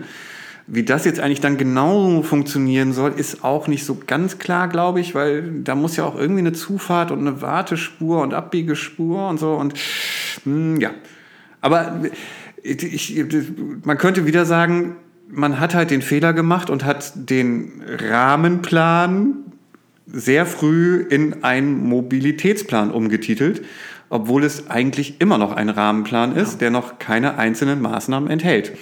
wie 0.67 0.83
das 0.83 1.05
jetzt 1.05 1.19
eigentlich 1.19 1.41
dann 1.41 1.57
genau 1.57 2.21
funktionieren 2.21 2.93
soll, 2.93 3.13
ist 3.13 3.43
auch 3.43 3.67
nicht 3.67 3.85
so 3.85 3.97
ganz 4.07 4.39
klar, 4.39 4.67
glaube 4.67 5.01
ich, 5.01 5.13
weil 5.13 5.61
da 5.63 5.75
muss 5.75 5.97
ja 5.97 6.05
auch 6.05 6.17
irgendwie 6.17 6.39
eine 6.39 6.53
Zufahrt 6.53 7.11
und 7.11 7.19
eine 7.19 7.41
Wartespur 7.41 8.21
und 8.21 8.33
Abbiegespur 8.33 9.27
und 9.27 9.39
so 9.39 9.55
und 9.55 9.73
mh, 10.45 10.53
hm, 10.75 10.81
ja. 10.81 10.91
Aber 11.61 12.01
ich, 12.61 13.23
man 13.83 13.97
könnte 13.97 14.25
wieder 14.25 14.45
sagen, 14.45 14.95
man 15.29 15.59
hat 15.59 15.75
halt 15.75 15.91
den 15.91 16.01
Fehler 16.01 16.33
gemacht 16.33 16.69
und 16.69 16.85
hat 16.85 17.13
den 17.15 17.81
Rahmenplan 17.87 19.37
sehr 20.05 20.45
früh 20.45 21.05
in 21.09 21.43
einen 21.43 21.87
Mobilitätsplan 21.87 22.91
umgetitelt, 22.91 23.63
obwohl 24.09 24.43
es 24.43 24.69
eigentlich 24.69 25.19
immer 25.21 25.37
noch 25.37 25.53
ein 25.53 25.69
Rahmenplan 25.69 26.35
ist, 26.35 26.61
der 26.61 26.69
noch 26.69 26.99
keine 26.99 27.37
einzelnen 27.37 27.81
Maßnahmen 27.81 28.29
enthält. 28.29 28.73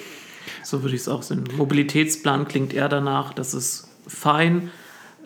So 0.64 0.84
würde 0.84 0.96
ich 0.96 1.02
es 1.02 1.08
auch 1.08 1.24
sehen. 1.24 1.44
Mobilitätsplan 1.58 2.48
klingt 2.48 2.74
eher 2.74 2.90
danach, 2.90 3.34
dass 3.34 3.54
es 3.54 3.90
fein 4.08 4.72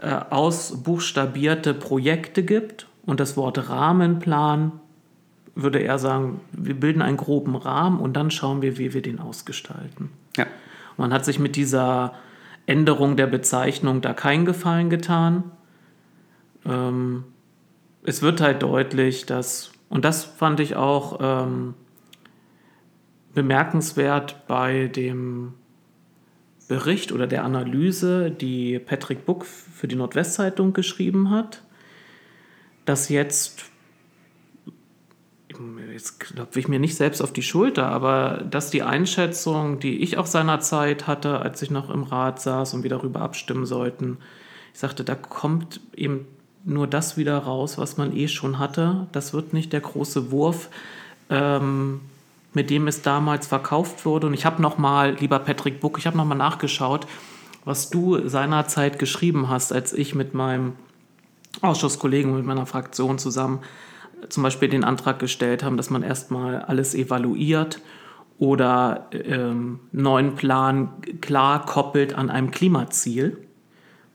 äh, 0.02 0.20
ausbuchstabierte 0.30 1.74
Projekte 1.74 2.44
gibt 2.44 2.88
und 3.06 3.20
das 3.20 3.38
Wort 3.38 3.70
Rahmenplan 3.70 4.74
würde 5.56 5.80
er 5.80 5.98
sagen, 6.00 6.42
wir 6.52 6.78
bilden 6.78 7.02
einen 7.02 7.18
groben 7.18 7.56
Rahmen 7.56 8.00
und 8.00 8.14
dann 8.14 8.30
schauen 8.30 8.62
wir, 8.62 8.78
wie 8.78 8.94
wir 8.94 9.02
den 9.02 9.20
ausgestalten. 9.20 10.10
Ja. 10.36 10.46
Man 10.98 11.14
hat 11.14 11.24
sich 11.24 11.40
mit 11.40 11.56
dieser 11.56 12.14
Änderung 12.66 13.16
der 13.16 13.28
Bezeichnung 13.28 14.02
da 14.02 14.14
keinen 14.14 14.46
Gefallen 14.46 14.90
getan. 14.90 15.44
Ähm, 16.66 17.24
es 18.04 18.22
wird 18.22 18.42
halt 18.42 18.64
deutlich, 18.64 19.26
dass, 19.26 19.72
und 19.90 20.04
das 20.04 20.26
fand 20.26 20.60
ich 20.60 20.76
auch 20.76 21.20
ähm, 21.22 21.74
bemerkenswert 23.36 24.48
bei 24.48 24.88
dem 24.88 25.54
Bericht 26.68 27.12
oder 27.12 27.28
der 27.28 27.44
Analyse, 27.44 28.32
die 28.32 28.80
Patrick 28.80 29.26
Buck 29.26 29.46
für 29.46 29.88
die 29.88 29.96
Nordwestzeitung 29.96 30.74
geschrieben 30.74 31.30
hat, 31.30 31.62
dass 32.86 33.10
jetzt, 33.10 33.66
jetzt 35.94 36.20
klopfe 36.20 36.60
ich 36.60 36.68
mir 36.68 36.80
nicht 36.80 36.96
selbst 36.96 37.22
auf 37.22 37.34
die 37.34 37.44
Schulter, 37.44 37.88
aber 37.88 38.44
dass 38.50 38.72
die 38.72 38.82
Einschätzung, 38.82 39.80
die 39.80 40.02
ich 40.02 40.18
auch 40.18 40.26
seinerzeit 40.26 41.06
hatte, 41.06 41.40
als 41.40 41.62
ich 41.62 41.70
noch 41.70 41.92
im 41.92 42.04
Rat 42.04 42.42
saß 42.42 42.74
und 42.74 42.84
wir 42.84 42.90
darüber 42.90 43.22
abstimmen 43.22 43.68
sollten, 43.68 44.18
ich 44.74 44.80
sagte, 44.80 45.04
da 45.04 45.16
kommt 45.16 45.80
eben 45.96 46.28
nur 46.66 46.88
das 46.88 47.16
wieder 47.16 47.38
raus, 47.38 47.78
was 47.78 47.96
man 47.98 48.16
eh 48.16 48.28
schon 48.28 48.60
hatte. 48.60 49.08
Das 49.12 49.34
wird 49.34 49.54
nicht 49.54 49.72
der 49.72 49.82
große 49.82 50.32
Wurf, 50.32 50.70
ähm, 51.30 52.02
mit 52.56 52.70
dem 52.70 52.88
es 52.88 53.02
damals 53.02 53.48
verkauft 53.48 54.06
wurde. 54.06 54.28
Und 54.28 54.34
ich 54.34 54.46
habe 54.46 54.62
nochmal, 54.62 55.16
lieber 55.20 55.40
Patrick 55.40 55.80
Buck, 55.80 55.98
ich 55.98 56.08
habe 56.08 56.18
nochmal 56.18 56.38
nachgeschaut, 56.38 57.08
was 57.64 57.90
du 57.90 58.28
seinerzeit 58.28 59.00
geschrieben 59.00 59.50
hast, 59.50 59.74
als 59.74 59.94
ich 59.94 60.16
mit 60.16 60.34
meinem 60.34 60.74
Ausschusskollegen, 61.62 62.36
mit 62.36 62.46
meiner 62.46 62.66
Fraktion 62.66 63.18
zusammen 63.18 63.60
zum 64.30 64.44
Beispiel 64.44 64.70
den 64.70 64.84
Antrag 64.84 65.20
gestellt 65.20 65.64
haben, 65.64 65.78
dass 65.78 65.90
man 65.90 66.02
erstmal 66.02 66.62
alles 66.62 66.96
evaluiert 66.96 67.82
oder 68.40 69.08
ähm, 69.12 69.82
neuen 69.92 70.36
Plan 70.36 70.94
klar 71.22 71.66
koppelt 71.66 72.16
an 72.16 72.30
einem 72.30 72.50
Klimaziel 72.50 73.46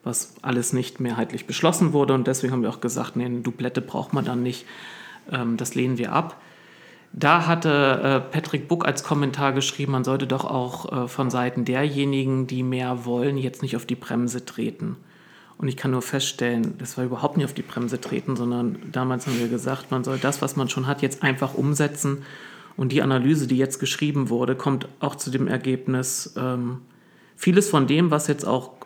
was 0.03 0.35
alles 0.43 0.73
nicht 0.73 1.01
mehrheitlich 1.01 1.47
beschlossen 1.47 1.93
wurde. 1.93 2.15
Und 2.15 2.27
deswegen 2.27 2.53
haben 2.53 2.63
wir 2.63 2.71
auch 2.71 2.81
gesagt, 2.81 3.17
nee, 3.17 3.25
eine 3.25 3.41
Dublette 3.41 3.81
braucht 3.81 4.13
man 4.13 4.25
dann 4.25 4.43
nicht. 4.43 4.67
Ähm, 5.31 5.57
das 5.57 5.75
lehnen 5.75 5.99
wir 5.99 6.13
ab. 6.13 6.40
Da 7.13 7.47
hatte 7.47 8.23
äh, 8.29 8.33
Patrick 8.33 8.69
Buck 8.69 8.87
als 8.87 9.03
Kommentar 9.03 9.53
geschrieben, 9.53 9.93
man 9.93 10.05
sollte 10.05 10.27
doch 10.27 10.45
auch 10.45 11.05
äh, 11.05 11.09
von 11.09 11.29
Seiten 11.31 11.65
derjenigen, 11.65 12.47
die 12.47 12.63
mehr 12.63 13.05
wollen, 13.05 13.37
jetzt 13.37 13.63
nicht 13.63 13.77
auf 13.77 13.85
die 13.85 13.97
Bremse 13.97 14.45
treten. 14.45 14.97
Und 15.59 15.69
ich 15.69 15.77
kann 15.77 15.91
nur 15.91 16.03
feststellen, 16.03 16.79
das 16.79 16.97
war 16.97 17.05
überhaupt 17.05 17.37
nicht 17.37 17.45
auf 17.45 17.53
die 17.53 17.63
Bremse 17.63 18.01
treten, 18.01 18.37
sondern 18.37 18.79
damals 18.93 19.27
haben 19.27 19.39
wir 19.39 19.49
gesagt, 19.49 19.91
man 19.91 20.05
soll 20.05 20.19
das, 20.19 20.41
was 20.41 20.57
man 20.57 20.69
schon 20.69 20.87
hat, 20.87 21.03
jetzt 21.03 21.23
einfach 21.23 21.55
umsetzen. 21.55 22.23
Und 22.77 22.93
die 22.93 23.03
Analyse, 23.03 23.47
die 23.47 23.59
jetzt 23.59 23.79
geschrieben 23.79 24.31
wurde, 24.31 24.55
kommt 24.55 24.89
auch 25.01 25.17
zu 25.17 25.31
dem 25.31 25.49
Ergebnis, 25.49 26.35
ähm, 26.39 26.79
vieles 27.37 27.69
von 27.69 27.87
dem, 27.87 28.11
was 28.11 28.27
jetzt 28.27 28.47
auch 28.47 28.80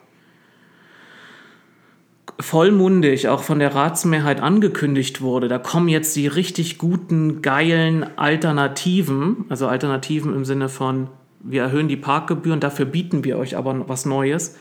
vollmundig 2.40 3.28
auch 3.28 3.42
von 3.42 3.58
der 3.58 3.74
Ratsmehrheit 3.74 4.40
angekündigt 4.40 5.20
wurde, 5.20 5.48
da 5.48 5.58
kommen 5.58 5.88
jetzt 5.88 6.16
die 6.16 6.26
richtig 6.26 6.78
guten, 6.78 7.42
geilen 7.42 8.18
Alternativen, 8.18 9.44
also 9.48 9.68
Alternativen 9.68 10.34
im 10.34 10.44
Sinne 10.44 10.68
von, 10.68 11.08
wir 11.40 11.62
erhöhen 11.62 11.88
die 11.88 11.96
Parkgebühren, 11.96 12.60
dafür 12.60 12.86
bieten 12.86 13.24
wir 13.24 13.38
euch 13.38 13.56
aber 13.56 13.88
was 13.88 14.06
Neues, 14.06 14.56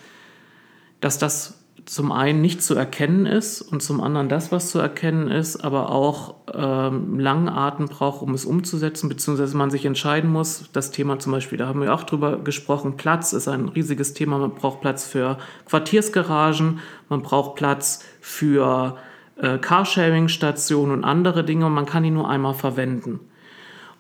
dass 1.02 1.18
das 1.18 1.63
zum 1.86 2.12
einen 2.12 2.42
nicht 2.42 2.64
zu 2.64 2.76
erkennen 2.76 3.26
ist 3.26 3.62
und 3.62 3.82
zum 3.82 4.02
anderen 4.02 4.30
das, 4.30 4.52
was 4.52 4.72
zu 4.72 4.80
erkennen 4.80 5.30
ist, 5.30 5.64
aber 5.64 5.90
auch 5.90 6.36
ähm, 6.54 7.20
langen 7.20 7.50
Atem 7.50 7.88
braucht, 7.88 8.22
um 8.22 8.34
es 8.34 8.46
umzusetzen, 8.46 9.10
beziehungsweise 9.10 9.58
man 9.58 9.70
sich 9.70 9.86
entscheiden 9.86 10.32
muss. 10.32 10.70
Das 10.72 10.92
Thema 10.92 11.20
zum 11.20 11.34
Beispiel, 11.34 11.58
da 11.58 11.68
haben 11.68 11.82
wir 11.82 11.94
auch 11.94 12.04
drüber 12.04 12.38
gesprochen, 12.38 12.96
Platz 12.96 13.34
ist 13.34 13.48
ein 13.48 13.68
riesiges 13.70 14.14
Thema. 14.14 14.38
Man 14.38 14.56
braucht 14.56 14.82
Platz 14.82 15.06
für 15.06 15.38
Quartiersgaragen, 15.66 16.80
man 17.10 17.22
braucht 17.22 17.56
Platz 17.56 18.04
für 18.22 18.98
äh, 19.38 19.58
Carsharing-Stationen 19.58 20.92
und 20.92 21.04
andere 21.04 21.44
Dinge 21.44 21.66
und 21.66 21.74
man 21.74 21.86
kann 21.86 22.06
ihn 22.06 22.14
nur 22.14 22.30
einmal 22.30 22.54
verwenden. 22.54 23.20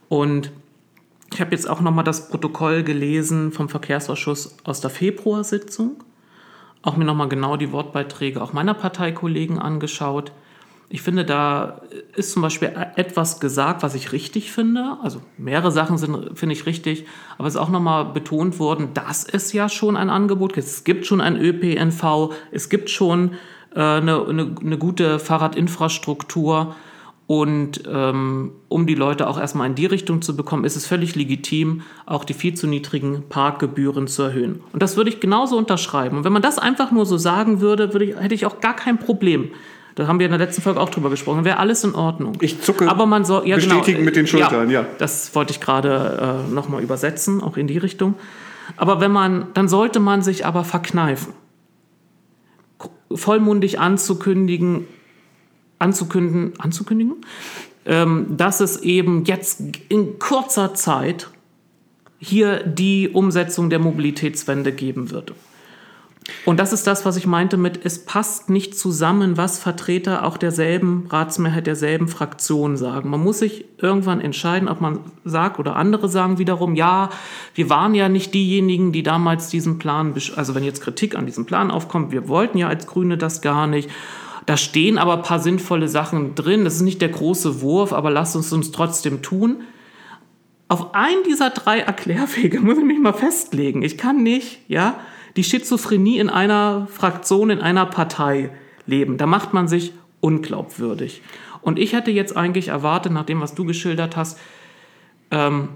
Und 0.08 0.52
ich 1.34 1.42
habe 1.42 1.52
jetzt 1.52 1.70
auch 1.70 1.82
nochmal 1.82 2.04
das 2.04 2.30
Protokoll 2.30 2.84
gelesen 2.84 3.52
vom 3.52 3.68
Verkehrsausschuss 3.68 4.58
aus 4.64 4.80
der 4.80 4.92
Februarsitzung 4.92 5.98
auch 6.84 6.98
mir 6.98 7.06
nochmal 7.06 7.30
genau 7.30 7.58
die 7.58 7.72
Wortbeiträge 7.72 8.42
auch 8.42 8.54
meiner 8.54 8.74
Parteikollegen 8.76 9.58
angeschaut. 9.58 10.32
Ich 10.90 11.02
finde, 11.02 11.26
da 11.26 11.82
ist 12.16 12.34
zum 12.34 12.44
Beispiel 12.44 12.72
etwas 12.98 13.40
gesagt, 13.40 13.82
was 13.82 13.96
ich 13.96 14.12
richtig 14.12 14.52
finde. 14.52 14.98
Also 15.02 15.22
mehrere 15.38 15.72
Sachen 15.72 15.98
sind, 15.98 16.38
finde 16.38 16.54
ich 16.54 16.68
richtig. 16.68 17.08
Aber 17.40 17.48
es 17.48 17.56
ist 17.56 17.60
auch 17.60 17.70
nochmal 17.70 18.06
betont 18.06 18.60
worden, 18.60 18.90
dass 18.94 19.24
es 19.24 19.54
ja 19.54 19.70
schon 19.70 19.98
ein 19.98 20.12
Angebot 20.12 20.54
gibt. 20.54 20.68
Es 20.68 20.84
gibt 20.84 21.08
schon 21.08 21.20
ein 21.20 21.36
ÖPNV, 21.36 22.34
es 22.52 22.70
gibt 22.70 22.92
schon 22.92 23.32
äh, 23.74 23.80
eine, 23.80 24.24
eine, 24.28 24.56
eine 24.62 24.78
gute 24.78 25.18
Fahrradinfrastruktur. 25.18 26.76
Und 27.26 27.84
ähm, 27.88 28.51
um 28.67 28.86
die 28.86 28.95
Leute 28.95 29.28
auch 29.28 29.39
erstmal 29.39 29.67
in 29.67 29.76
die 29.76 29.86
Richtung 29.86 30.21
zu 30.21 30.36
bekommen, 30.36 30.65
ist 30.65 30.76
es 30.76 30.86
völlig 30.86 31.15
legitim, 31.15 31.82
auch 32.05 32.26
die 32.26 32.34
viel 32.34 32.53
zu 32.53 32.67
niedrigen 32.67 33.24
Parkgebühren 33.30 34.07
zu 34.07 34.24
erhöhen. 34.24 34.61
Und 34.74 34.84
das 34.84 34.97
würde 34.97 35.09
ich 35.09 35.21
genauso 35.21 35.57
unterschreiben. 35.57 36.17
Und 36.17 36.26
wenn 36.26 36.34
man 36.34 36.41
das 36.41 36.59
einfach 36.59 36.91
nur 36.91 37.05
so 37.05 37.17
sagen 37.17 37.61
würde, 37.61 37.93
würde 37.93 38.05
ich, 38.05 38.15
hätte 38.17 38.36
ich 38.36 38.45
auch 38.45 38.59
gar 38.59 38.76
kein 38.76 38.99
Problem. 38.99 39.51
Da 39.95 40.07
haben 40.07 40.19
wir 40.19 40.26
in 40.26 40.32
der 40.32 40.39
letzten 40.39 40.61
Folge 40.61 40.82
auch 40.82 40.89
drüber 40.89 41.09
gesprochen. 41.09 41.45
Wäre 41.45 41.59
alles 41.59 41.84
in 41.84 41.95
Ordnung. 41.95 42.34
Ich 42.41 42.61
zucke. 42.61 42.89
Aber 42.89 43.05
man 43.05 43.26
soll 43.26 43.47
ja, 43.47 43.55
bestätigen 43.55 43.97
genau, 43.97 44.05
mit 44.05 44.15
den 44.15 44.28
Schultern, 44.28 44.69
ja. 44.69 44.82
ja. 44.82 44.88
Das 44.97 45.34
wollte 45.36 45.51
ich 45.51 45.61
gerade 45.61 46.45
äh, 46.49 46.53
nochmal 46.53 46.82
übersetzen, 46.82 47.41
auch 47.41 47.57
in 47.57 47.67
die 47.67 47.78
Richtung. 47.78 48.15
Aber 48.76 49.01
wenn 49.01 49.11
man, 49.11 49.47
dann 49.53 49.67
sollte 49.67 49.99
man 49.99 50.21
sich 50.21 50.45
aber 50.45 50.63
verkneifen, 50.63 51.34
vollmundig 53.13 53.80
anzukündigen, 53.80 54.88
anzukündigen, 55.80 56.53
anzukündigen 56.59 57.15
ähm, 57.86 58.26
dass 58.30 58.59
es 58.59 58.82
eben 58.82 59.26
jetzt 59.26 59.61
in 59.89 60.19
kurzer 60.19 60.74
Zeit 60.74 61.30
hier 62.19 62.63
die 62.63 63.09
Umsetzung 63.09 63.69
der 63.69 63.80
Mobilitätswende 63.80 64.71
geben 64.71 65.11
wird. 65.11 65.34
Und 66.45 66.61
das 66.61 66.71
ist 66.71 66.88
das, 66.88 67.05
was 67.05 67.17
ich 67.17 67.28
meinte 67.28 67.57
mit, 67.57 67.82
es 67.84 68.05
passt 68.05 68.49
nicht 68.49 68.78
zusammen, 68.78 69.36
was 69.36 69.59
Vertreter 69.59 70.26
auch 70.26 70.38
derselben 70.38 71.05
Ratsmehrheit, 71.09 71.67
derselben 71.67 72.07
Fraktion 72.07 72.78
sagen. 72.78 73.09
Man 73.09 73.21
muss 73.21 73.39
sich 73.39 73.65
irgendwann 73.78 74.21
entscheiden, 74.21 74.69
ob 74.69 74.80
man 74.80 74.99
sagt, 75.26 75.59
oder 75.59 75.76
andere 75.76 76.07
sagen 76.07 76.38
wiederum, 76.38 76.76
ja, 76.76 77.09
wir 77.55 77.69
waren 77.69 77.93
ja 77.93 78.07
nicht 78.07 78.34
diejenigen, 78.34 78.93
die 78.93 79.03
damals 79.03 79.49
diesen 79.49 79.80
Plan, 79.80 80.13
also 80.38 80.55
wenn 80.55 80.63
jetzt 80.63 80.80
Kritik 80.80 81.17
an 81.17 81.26
diesem 81.26 81.45
Plan 81.45 81.69
aufkommt, 81.69 82.13
wir 82.13 82.30
wollten 82.30 82.57
ja 82.57 82.69
als 82.69 82.88
Grüne 82.88 83.17
das 83.17 83.41
gar 83.41 83.67
nicht. 83.67 83.89
Da 84.46 84.58
stehen 84.58 84.98
aber 84.98 85.14
ein 85.18 85.24
paar 85.24 85.39
sinnvolle 85.39 85.88
Sachen 85.88 86.36
drin. 86.36 86.66
Das 86.66 86.76
ist 86.76 86.82
nicht 86.82 87.02
der 87.02 87.10
große 87.10 87.62
Wurf, 87.62 87.94
aber 87.94 88.12
lasst 88.12 88.36
uns 88.36 88.52
uns 88.52 88.72
trotzdem 88.72 89.22
tun. 89.22 89.64
auf 90.68 90.96
einen 90.96 91.24
dieser 91.24 91.52
drei 91.52 91.80
Erklärwege 91.80 92.60
muss 92.62 92.78
ich 92.78 92.84
mich 92.84 93.00
mal 93.00 93.14
festlegen. 93.14 93.84
Ich 93.84 93.98
kann 93.98 94.24
nicht, 94.24 94.62
ja, 94.68 95.00
die 95.36 95.44
Schizophrenie 95.44 96.18
in 96.18 96.30
einer 96.30 96.88
Fraktion, 96.91 97.50
in 97.50 97.60
einer 97.60 97.86
Partei 97.86 98.52
leben. 98.86 99.18
Da 99.18 99.26
macht 99.26 99.54
man 99.54 99.68
sich 99.68 99.94
unglaubwürdig. 100.20 101.22
Und 101.62 101.80
ich 101.80 101.94
hätte 101.94 102.12
jetzt 102.12 102.36
eigentlich 102.36 102.68
erwartet, 102.68 103.14
nach 103.14 103.26
dem, 103.26 103.41
was 103.41 103.56
du 103.56 103.66
geschildert 103.66 104.18
hast, 104.18 104.38
ähm, 105.32 105.70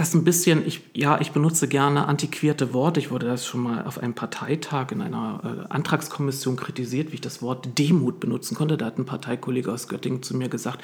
das 0.00 0.14
ein 0.14 0.24
bisschen, 0.24 0.66
ich, 0.66 0.80
ja, 0.94 1.20
ich 1.20 1.32
benutze 1.32 1.68
gerne 1.68 2.08
antiquierte 2.08 2.72
Worte. 2.72 3.00
Ich 3.00 3.10
wurde 3.10 3.26
das 3.26 3.46
schon 3.46 3.60
mal 3.60 3.84
auf 3.84 3.98
einem 3.98 4.14
Parteitag 4.14 4.92
in 4.92 5.02
einer 5.02 5.66
äh, 5.68 5.72
Antragskommission 5.72 6.56
kritisiert, 6.56 7.10
wie 7.10 7.16
ich 7.16 7.20
das 7.20 7.42
Wort 7.42 7.78
Demut 7.78 8.18
benutzen 8.18 8.54
konnte. 8.54 8.78
Da 8.78 8.86
hat 8.86 8.98
ein 8.98 9.04
Parteikollege 9.04 9.70
aus 9.70 9.88
Göttingen 9.88 10.22
zu 10.22 10.34
mir 10.34 10.48
gesagt, 10.48 10.82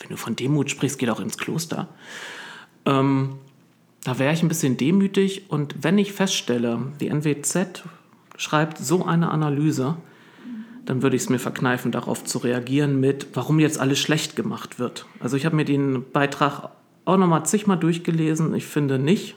wenn 0.00 0.08
du 0.08 0.16
von 0.16 0.34
Demut 0.34 0.70
sprichst, 0.70 0.98
geh 0.98 1.04
doch 1.04 1.20
ins 1.20 1.36
Kloster. 1.36 1.88
Ähm, 2.86 3.34
da 4.02 4.18
wäre 4.18 4.32
ich 4.32 4.42
ein 4.42 4.48
bisschen 4.48 4.78
demütig 4.78 5.50
und 5.50 5.76
wenn 5.82 5.98
ich 5.98 6.12
feststelle, 6.12 6.92
die 7.00 7.08
NWZ 7.08 7.84
schreibt 8.36 8.78
so 8.78 9.04
eine 9.04 9.30
Analyse, 9.30 9.96
dann 10.86 11.02
würde 11.02 11.16
ich 11.16 11.22
es 11.22 11.28
mir 11.28 11.38
verkneifen, 11.38 11.92
darauf 11.92 12.24
zu 12.24 12.38
reagieren 12.38 12.98
mit, 12.98 13.28
warum 13.34 13.60
jetzt 13.60 13.78
alles 13.78 13.98
schlecht 13.98 14.36
gemacht 14.36 14.78
wird. 14.78 15.06
Also 15.20 15.36
ich 15.36 15.44
habe 15.44 15.56
mir 15.56 15.64
den 15.64 16.04
Beitrag 16.12 16.70
auch 17.04 17.16
nochmal 17.16 17.44
zigmal 17.44 17.78
durchgelesen. 17.78 18.54
Ich 18.54 18.66
finde 18.66 18.98
nicht, 18.98 19.36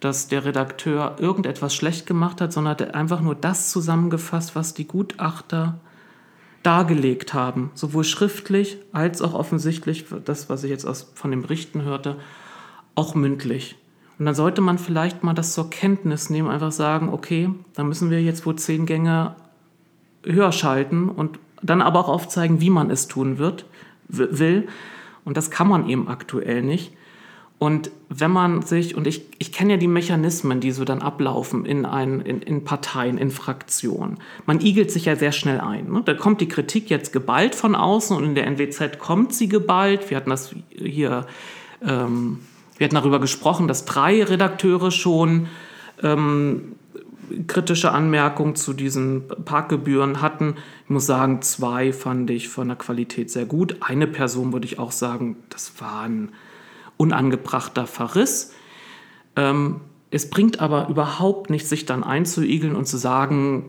dass 0.00 0.28
der 0.28 0.44
Redakteur 0.44 1.16
irgendetwas 1.18 1.74
schlecht 1.74 2.06
gemacht 2.06 2.40
hat, 2.40 2.52
sondern 2.52 2.72
hat 2.72 2.94
einfach 2.94 3.20
nur 3.20 3.34
das 3.34 3.70
zusammengefasst, 3.70 4.56
was 4.56 4.74
die 4.74 4.86
Gutachter 4.86 5.78
dargelegt 6.62 7.34
haben, 7.34 7.70
sowohl 7.74 8.04
schriftlich 8.04 8.78
als 8.92 9.22
auch 9.22 9.34
offensichtlich, 9.34 10.06
das, 10.24 10.48
was 10.48 10.64
ich 10.64 10.70
jetzt 10.70 10.84
aus, 10.84 11.10
von 11.14 11.30
den 11.30 11.42
Berichten 11.42 11.82
hörte, 11.82 12.16
auch 12.94 13.14
mündlich. 13.14 13.76
Und 14.18 14.26
dann 14.26 14.34
sollte 14.34 14.60
man 14.60 14.78
vielleicht 14.78 15.24
mal 15.24 15.34
das 15.34 15.54
zur 15.54 15.70
Kenntnis 15.70 16.30
nehmen, 16.30 16.48
einfach 16.48 16.72
sagen, 16.72 17.08
okay, 17.08 17.50
dann 17.74 17.88
müssen 17.88 18.10
wir 18.10 18.22
jetzt 18.22 18.46
wohl 18.46 18.56
zehn 18.56 18.86
Gänge 18.86 19.34
höher 20.24 20.52
schalten 20.52 21.08
und 21.08 21.38
dann 21.62 21.82
aber 21.82 22.00
auch 22.00 22.08
aufzeigen, 22.08 22.60
wie 22.60 22.70
man 22.70 22.90
es 22.90 23.08
tun 23.08 23.38
wird, 23.38 23.66
will. 24.08 24.68
Und 25.24 25.36
das 25.36 25.50
kann 25.50 25.68
man 25.68 25.88
eben 25.88 26.08
aktuell 26.08 26.62
nicht. 26.62 26.92
Und 27.62 27.92
wenn 28.08 28.32
man 28.32 28.62
sich, 28.62 28.96
und 28.96 29.06
ich, 29.06 29.22
ich 29.38 29.52
kenne 29.52 29.74
ja 29.74 29.76
die 29.76 29.86
Mechanismen, 29.86 30.58
die 30.58 30.72
so 30.72 30.84
dann 30.84 31.00
ablaufen 31.00 31.64
in, 31.64 31.86
ein, 31.86 32.20
in, 32.20 32.42
in 32.42 32.64
Parteien, 32.64 33.18
in 33.18 33.30
Fraktionen. 33.30 34.18
Man 34.46 34.60
igelt 34.60 34.90
sich 34.90 35.04
ja 35.04 35.14
sehr 35.14 35.30
schnell 35.30 35.60
ein. 35.60 35.92
Ne? 35.92 36.02
Da 36.04 36.14
kommt 36.14 36.40
die 36.40 36.48
Kritik 36.48 36.90
jetzt 36.90 37.12
geballt 37.12 37.54
von 37.54 37.76
außen 37.76 38.16
und 38.16 38.24
in 38.24 38.34
der 38.34 38.48
NWZ 38.48 38.98
kommt 38.98 39.32
sie 39.32 39.48
geballt. 39.48 40.10
Wir 40.10 40.16
hatten 40.16 40.30
das 40.30 40.56
hier, 40.74 41.24
ähm, 41.86 42.40
wir 42.78 42.86
hatten 42.86 42.96
darüber 42.96 43.20
gesprochen, 43.20 43.68
dass 43.68 43.84
drei 43.84 44.24
Redakteure 44.24 44.90
schon 44.90 45.46
ähm, 46.02 46.74
kritische 47.46 47.92
Anmerkungen 47.92 48.56
zu 48.56 48.72
diesen 48.72 49.28
Parkgebühren 49.44 50.22
hatten. 50.22 50.56
Ich 50.84 50.90
muss 50.90 51.06
sagen, 51.06 51.42
zwei 51.42 51.92
fand 51.92 52.30
ich 52.30 52.48
von 52.48 52.68
der 52.68 52.76
Qualität 52.76 53.30
sehr 53.30 53.46
gut. 53.46 53.76
Eine 53.80 54.06
Person 54.06 54.52
würde 54.52 54.66
ich 54.66 54.78
auch 54.78 54.92
sagen, 54.92 55.36
das 55.48 55.80
war 55.80 56.02
ein 56.02 56.32
unangebrachter 56.96 57.86
Verriss. 57.86 58.52
Ähm, 59.36 59.80
es 60.10 60.28
bringt 60.28 60.60
aber 60.60 60.88
überhaupt 60.88 61.48
nichts, 61.50 61.70
sich 61.70 61.86
dann 61.86 62.04
einzuigeln 62.04 62.76
und 62.76 62.86
zu 62.86 62.98
sagen, 62.98 63.64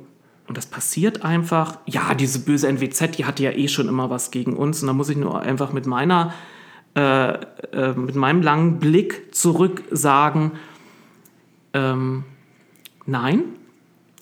und 0.48 0.58
das 0.58 0.66
passiert 0.66 1.24
einfach, 1.24 1.78
ja, 1.86 2.14
diese 2.14 2.40
böse 2.40 2.68
NWZ, 2.68 3.18
die 3.18 3.26
hatte 3.26 3.44
ja 3.44 3.52
eh 3.52 3.70
schon 3.70 3.88
immer 3.88 4.10
was 4.10 4.30
gegen 4.30 4.56
uns. 4.58 4.82
Und 4.82 4.88
da 4.88 4.94
muss 4.94 5.10
ich 5.10 5.16
nur 5.16 5.40
einfach 5.40 5.72
mit 5.72 5.86
meiner, 5.86 6.34
äh, 6.96 7.34
äh, 7.34 7.94
mit 7.96 8.16
meinem 8.16 8.42
langen 8.42 8.80
Blick 8.80 9.34
zurück 9.34 9.84
sagen, 9.90 10.52
ähm, 11.74 12.26
Nein, 13.06 13.44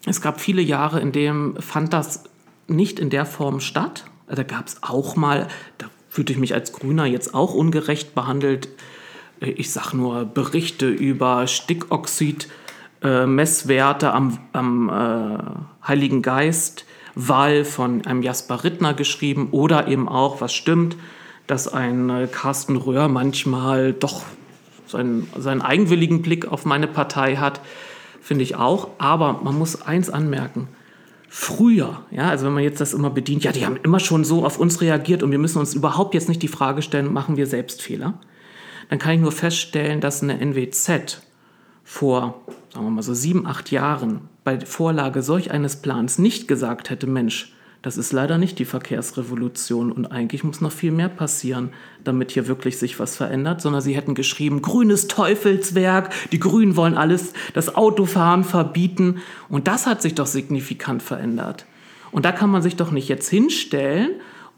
es 0.05 0.21
gab 0.21 0.41
viele 0.41 0.61
Jahre, 0.61 0.99
in 0.99 1.11
denen 1.11 1.61
fand 1.61 1.93
das 1.93 2.23
nicht 2.67 2.99
in 2.99 3.09
der 3.09 3.25
Form 3.25 3.59
statt. 3.59 4.05
Da 4.27 4.43
gab 4.43 4.67
es 4.67 4.81
auch 4.81 5.15
mal, 5.15 5.47
da 5.77 5.87
fühlte 6.09 6.33
ich 6.33 6.39
mich 6.39 6.53
als 6.53 6.73
Grüner 6.73 7.05
jetzt 7.05 7.33
auch 7.33 7.53
ungerecht 7.53 8.15
behandelt. 8.15 8.69
Ich 9.39 9.71
sage 9.71 9.97
nur 9.97 10.25
Berichte 10.25 10.87
über 10.87 11.47
Stickoxid, 11.47 12.47
äh, 13.03 13.25
Messwerte 13.25 14.13
am, 14.13 14.39
am 14.53 14.89
äh, 14.89 15.87
Heiligen 15.87 16.21
Geist, 16.21 16.85
Wahl 17.15 17.65
von 17.65 18.05
einem 18.05 18.21
Jasper 18.21 18.63
Rittner 18.63 18.93
geschrieben 18.93 19.49
oder 19.51 19.87
eben 19.87 20.07
auch, 20.07 20.41
was 20.41 20.53
stimmt, 20.53 20.95
dass 21.47 21.67
ein 21.67 22.09
äh, 22.09 22.27
Carsten 22.31 22.75
Röhr 22.75 23.07
manchmal 23.07 23.93
doch 23.93 24.23
seinen, 24.87 25.27
seinen 25.37 25.61
eigenwilligen 25.61 26.21
Blick 26.21 26.47
auf 26.47 26.65
meine 26.65 26.87
Partei 26.87 27.37
hat 27.37 27.61
finde 28.21 28.43
ich 28.43 28.55
auch. 28.55 28.89
Aber 28.97 29.41
man 29.43 29.57
muss 29.57 29.81
eins 29.81 30.09
anmerken. 30.09 30.67
Früher, 31.27 32.03
ja, 32.11 32.29
also 32.29 32.45
wenn 32.45 32.53
man 32.53 32.63
jetzt 32.63 32.81
das 32.81 32.93
immer 32.93 33.09
bedient, 33.09 33.43
ja, 33.43 33.51
die 33.53 33.65
haben 33.65 33.77
immer 33.83 34.01
schon 34.01 34.25
so 34.25 34.45
auf 34.45 34.59
uns 34.59 34.81
reagiert 34.81 35.23
und 35.23 35.31
wir 35.31 35.39
müssen 35.39 35.59
uns 35.59 35.73
überhaupt 35.73 36.13
jetzt 36.13 36.27
nicht 36.27 36.41
die 36.41 36.49
Frage 36.49 36.81
stellen, 36.81 37.13
machen 37.13 37.37
wir 37.37 37.47
selbst 37.47 37.81
Fehler? 37.81 38.15
Dann 38.89 38.99
kann 38.99 39.13
ich 39.13 39.21
nur 39.21 39.31
feststellen, 39.31 40.01
dass 40.01 40.21
eine 40.21 40.39
NWZ 40.39 41.21
vor, 41.85 42.41
sagen 42.73 42.85
wir 42.85 42.91
mal 42.91 43.01
so 43.01 43.13
sieben, 43.13 43.47
acht 43.47 43.71
Jahren 43.71 44.29
bei 44.43 44.59
Vorlage 44.59 45.21
solch 45.21 45.51
eines 45.51 45.77
Plans 45.77 46.19
nicht 46.19 46.49
gesagt 46.49 46.89
hätte, 46.89 47.07
Mensch, 47.07 47.53
das 47.81 47.97
ist 47.97 48.11
leider 48.11 48.37
nicht 48.37 48.59
die 48.59 48.65
Verkehrsrevolution 48.65 49.91
und 49.91 50.05
eigentlich 50.05 50.43
muss 50.43 50.61
noch 50.61 50.71
viel 50.71 50.91
mehr 50.91 51.09
passieren, 51.09 51.71
damit 52.03 52.31
hier 52.31 52.47
wirklich 52.47 52.77
sich 52.77 52.99
was 52.99 53.15
verändert, 53.15 53.61
sondern 53.61 53.81
sie 53.81 53.95
hätten 53.95 54.13
geschrieben, 54.13 54.61
grünes 54.61 55.07
Teufelswerk, 55.07 56.11
die 56.31 56.39
Grünen 56.39 56.75
wollen 56.75 56.95
alles, 56.95 57.33
das 57.53 57.75
Autofahren 57.75 58.43
verbieten 58.43 59.21
und 59.49 59.67
das 59.67 59.87
hat 59.87 60.01
sich 60.01 60.13
doch 60.13 60.27
signifikant 60.27 61.01
verändert. 61.01 61.65
Und 62.11 62.25
da 62.25 62.31
kann 62.31 62.51
man 62.51 62.61
sich 62.61 62.75
doch 62.75 62.91
nicht 62.91 63.07
jetzt 63.07 63.29
hinstellen 63.29 64.11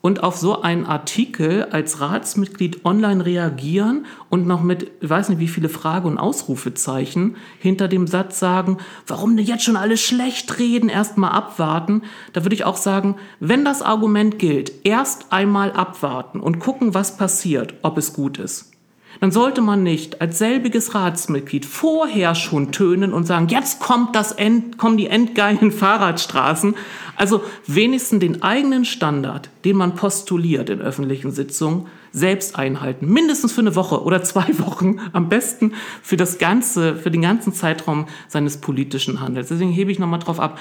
und 0.05 0.21
auf 0.21 0.35
so 0.35 0.61
einen 0.61 0.85
Artikel 0.85 1.63
als 1.71 2.01
Ratsmitglied 2.01 2.83
online 2.83 3.25
reagieren 3.25 4.05
und 4.29 4.45
noch 4.45 4.61
mit, 4.61 4.91
ich 4.99 5.09
weiß 5.09 5.29
nicht 5.29 5.39
wie 5.39 5.47
viele 5.47 5.69
Frage- 5.69 6.09
und 6.09 6.17
Ausrufezeichen 6.17 7.37
hinter 7.57 7.87
dem 7.87 8.05
Satz 8.05 8.37
sagen, 8.37 8.79
warum 9.07 9.37
denn 9.37 9.45
jetzt 9.45 9.63
schon 9.63 9.77
alles 9.77 10.01
schlecht 10.01 10.59
reden, 10.59 10.89
erst 10.89 11.17
mal 11.17 11.29
abwarten. 11.29 12.01
Da 12.33 12.43
würde 12.43 12.53
ich 12.53 12.65
auch 12.65 12.75
sagen, 12.75 13.15
wenn 13.39 13.63
das 13.63 13.81
Argument 13.81 14.39
gilt, 14.39 14.73
erst 14.83 15.31
einmal 15.31 15.71
abwarten 15.71 16.41
und 16.41 16.59
gucken, 16.59 16.93
was 16.93 17.15
passiert, 17.15 17.75
ob 17.81 17.97
es 17.97 18.11
gut 18.11 18.39
ist 18.39 18.72
dann 19.19 19.31
sollte 19.31 19.61
man 19.61 19.83
nicht 19.83 20.21
als 20.21 20.37
selbiges 20.37 20.95
Ratsmitglied 20.95 21.65
vorher 21.65 22.35
schon 22.35 22.71
tönen 22.71 23.13
und 23.13 23.25
sagen, 23.25 23.47
jetzt 23.47 23.79
kommt 23.79 24.15
das 24.15 24.31
End, 24.31 24.77
kommen 24.77 24.97
die 24.97 25.07
endgeilen 25.07 25.71
Fahrradstraßen. 25.71 26.75
Also 27.15 27.43
wenigstens 27.67 28.19
den 28.19 28.41
eigenen 28.41 28.85
Standard, 28.85 29.49
den 29.65 29.77
man 29.77 29.95
postuliert 29.95 30.69
in 30.69 30.81
öffentlichen 30.81 31.31
Sitzungen, 31.31 31.87
selbst 32.11 32.57
einhalten. 32.57 33.11
Mindestens 33.11 33.53
für 33.53 33.61
eine 33.61 33.75
Woche 33.75 34.03
oder 34.03 34.23
zwei 34.23 34.47
Wochen. 34.59 34.99
Am 35.13 35.29
besten 35.29 35.73
für 36.01 36.17
das 36.17 36.37
ganze, 36.37 36.95
für 36.95 37.11
den 37.11 37.21
ganzen 37.21 37.53
Zeitraum 37.53 38.07
seines 38.27 38.57
politischen 38.57 39.21
Handels. 39.21 39.49
Deswegen 39.49 39.71
hebe 39.71 39.91
ich 39.91 39.99
nochmal 39.99 40.19
drauf 40.19 40.39
ab. 40.39 40.59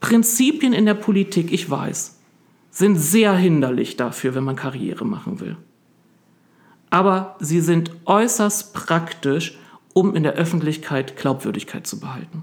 Prinzipien 0.00 0.72
in 0.72 0.84
der 0.84 0.94
Politik, 0.94 1.52
ich 1.52 1.70
weiß, 1.70 2.18
sind 2.70 2.96
sehr 2.96 3.34
hinderlich 3.34 3.96
dafür, 3.96 4.34
wenn 4.34 4.44
man 4.44 4.56
Karriere 4.56 5.04
machen 5.06 5.40
will 5.40 5.56
aber 6.90 7.36
sie 7.40 7.60
sind 7.60 7.90
äußerst 8.04 8.74
praktisch, 8.74 9.58
um 9.92 10.14
in 10.14 10.22
der 10.22 10.34
Öffentlichkeit 10.34 11.16
Glaubwürdigkeit 11.16 11.86
zu 11.86 12.00
behalten. 12.00 12.42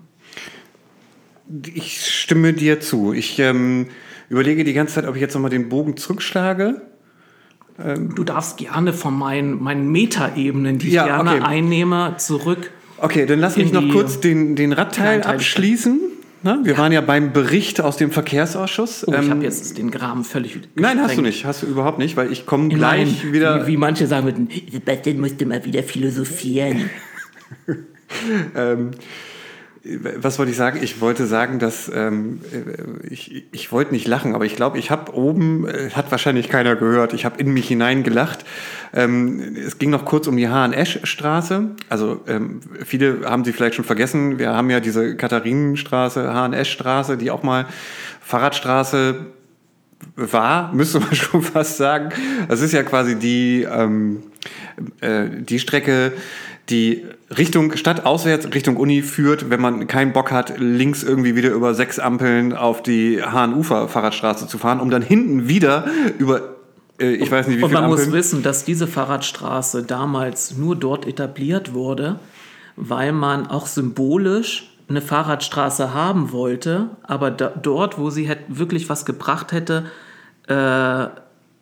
Ich 1.74 2.06
stimme 2.06 2.54
dir 2.54 2.80
zu. 2.80 3.14
Ich 3.14 3.38
ähm, 3.40 3.88
überlege 4.30 4.64
die 4.64 4.74
ganze 4.74 4.96
Zeit, 4.96 5.08
ob 5.08 5.16
ich 5.16 5.22
jetzt 5.22 5.34
nochmal 5.34 5.52
den 5.52 5.70
Bogen 5.70 5.98
zurückschlage. 5.98 6.82
Ähm 7.84 8.16
du 8.16 8.24
darfst 8.24 8.58
gerne 8.58 8.94
von 8.94 9.18
meinen, 9.18 9.62
meinen 9.62 9.92
Metaebenen, 9.92 10.80
die 10.80 10.92
ja, 10.92 11.04
ich 11.04 11.12
gerne 11.12 11.32
okay. 11.32 11.42
einnehme, 11.42 12.16
zurück. 12.18 12.72
Okay, 12.98 13.26
dann 13.26 13.40
lass 13.40 13.58
mich 13.58 13.72
noch 13.74 13.88
kurz 13.90 14.20
den, 14.20 14.56
den 14.56 14.72
Radteil 14.72 15.24
abschließen. 15.24 16.00
Ne? 16.44 16.60
Wir 16.64 16.74
ja. 16.74 16.78
waren 16.78 16.92
ja 16.92 17.02
beim 17.02 17.32
Bericht 17.32 17.80
aus 17.80 17.96
dem 17.96 18.12
Verkehrsausschuss. 18.12 19.08
Oh, 19.08 19.14
ich 19.14 19.18
ähm, 19.18 19.30
habe 19.30 19.44
jetzt 19.44 19.78
den 19.78 19.92
Graben 19.92 20.26
völlig. 20.26 20.60
Nein, 20.76 21.00
hast 21.02 21.18
du 21.18 21.22
nicht. 21.22 21.46
Hast 21.46 21.64
du 21.64 21.68
überhaupt 21.68 22.00
nicht, 22.00 22.18
weil 22.18 22.32
ich 22.32 22.46
komme 22.46 22.68
gleich 22.68 23.24
Nein, 23.24 23.34
wieder. 23.34 23.66
Wie, 23.66 23.74
wie, 23.74 23.78
manche 23.78 24.08
sagen 24.08 24.26
würden, 24.26 24.50
Sebastian 24.72 25.20
musste 25.20 25.46
mal 25.46 25.64
wieder 25.64 25.84
philosophieren. 25.84 26.90
ähm, 28.56 28.92
was 29.86 30.40
wollte 30.40 30.52
ich 30.52 30.58
sagen? 30.58 30.80
Ich 30.82 31.02
wollte 31.02 31.26
sagen, 31.26 31.60
dass 31.60 31.92
ähm, 31.94 32.40
ich, 33.10 33.46
ich 33.52 33.72
wollte 33.74 33.92
nicht 33.92 34.08
lachen, 34.08 34.34
aber 34.34 34.46
ich 34.46 34.56
glaube, 34.56 34.78
ich 34.78 34.90
habe 34.90 35.14
oben, 35.14 35.68
äh, 35.68 35.90
hat 35.90 36.10
wahrscheinlich 36.10 36.48
keiner 36.48 36.78
gehört, 36.78 37.14
ich 37.14 37.26
habe 37.26 37.38
in 37.42 37.54
mich 37.54 37.68
hinein 37.68 38.04
gelacht. 38.04 38.46
Ähm, 38.94 39.58
es 39.58 39.80
ging 39.80 39.90
noch 39.90 40.06
kurz 40.06 40.28
um 40.28 40.38
die 40.38 40.48
Hahn-Esch-Straße. 40.48 41.72
Also 41.90 42.22
ähm, 42.28 42.62
viele 42.86 43.30
haben 43.30 43.44
sie 43.44 43.52
vielleicht 43.52 43.76
schon 43.76 43.84
vergessen. 43.84 44.40
Wir 44.40 44.52
haben 44.52 44.70
ja 44.70 44.80
diese 44.80 45.18
Katharinenstraße, 45.18 46.34
Hahn-Esch-Straße, 46.34 47.18
die 47.18 47.30
auch 47.30 47.44
mal 47.44 47.66
Fahrradstraße 48.22 49.26
war, 50.16 50.72
müsste 50.74 51.02
man 51.02 51.14
schon 51.14 51.42
fast 51.42 51.76
sagen. 51.76 52.10
Das 52.48 52.62
ist 52.62 52.72
ja 52.72 52.84
quasi 52.84 53.16
die, 53.16 53.68
ähm, 53.70 54.24
äh, 55.02 55.26
die 55.30 55.60
Strecke, 55.60 56.14
die 56.70 57.04
Richtung 57.38 57.76
Stadt 57.76 58.06
auswärts, 58.06 58.48
Richtung 58.54 58.78
Uni 58.78 59.02
führt, 59.02 59.50
wenn 59.50 59.60
man 59.60 59.88
keinen 59.88 60.14
Bock 60.14 60.32
hat, 60.32 60.58
links 60.58 61.04
irgendwie 61.04 61.36
wieder 61.36 61.52
über 61.52 61.74
sechs 61.74 62.00
Ampeln 62.00 62.54
auf 62.54 62.82
die 62.82 63.22
Hahnufer 63.22 63.88
Fahrradstraße 63.90 64.48
zu 64.48 64.58
fahren, 64.58 64.80
um 64.80 64.90
dann 64.90 65.02
hinten 65.02 65.50
wieder 65.50 65.86
über 66.20 66.56
äh, 67.00 67.14
ich 67.16 67.30
weiß 67.30 67.48
nicht, 67.48 67.60
wie 67.60 67.64
Und 67.64 67.74
man 67.74 67.88
muss 67.88 68.12
wissen, 68.12 68.44
dass 68.44 68.64
diese 68.66 68.88
Fahrradstraße 68.88 69.84
damals 69.84 70.56
nur 70.58 70.76
dort 70.76 71.06
etabliert 71.06 71.74
wurde, 71.74 72.20
weil 72.76 73.12
man 73.12 73.48
auch 73.48 73.68
symbolisch 73.68 74.70
eine 74.90 75.02
Fahrradstraße 75.02 75.94
haben 75.94 76.32
wollte, 76.32 76.90
aber 77.04 77.32
da, 77.32 77.50
dort, 77.50 77.98
wo 77.98 78.10
sie 78.10 78.30
wirklich 78.48 78.90
was 78.90 79.06
gebracht 79.06 79.52
hätte, 79.52 79.86
äh, 80.48 81.08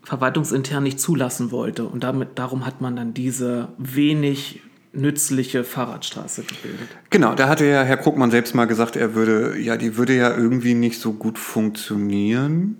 verwaltungsintern 0.03 0.83
nicht 0.83 0.99
zulassen 0.99 1.51
wollte. 1.51 1.85
Und 1.85 2.03
damit, 2.03 2.29
darum 2.35 2.65
hat 2.65 2.81
man 2.81 2.95
dann 2.95 3.13
diese 3.13 3.67
wenig 3.77 4.61
nützliche 4.93 5.63
Fahrradstraße 5.63 6.43
gebildet. 6.43 6.89
Genau, 7.09 7.33
da 7.33 7.47
hatte 7.47 7.65
ja 7.65 7.83
Herr 7.83 7.97
Krugmann 7.97 8.31
selbst 8.31 8.53
mal 8.55 8.65
gesagt, 8.65 8.95
er 8.95 9.15
würde, 9.15 9.57
ja, 9.57 9.77
die 9.77 9.97
würde 9.97 10.15
ja 10.15 10.35
irgendwie 10.35 10.73
nicht 10.73 10.99
so 10.99 11.13
gut 11.13 11.37
funktionieren. 11.39 12.77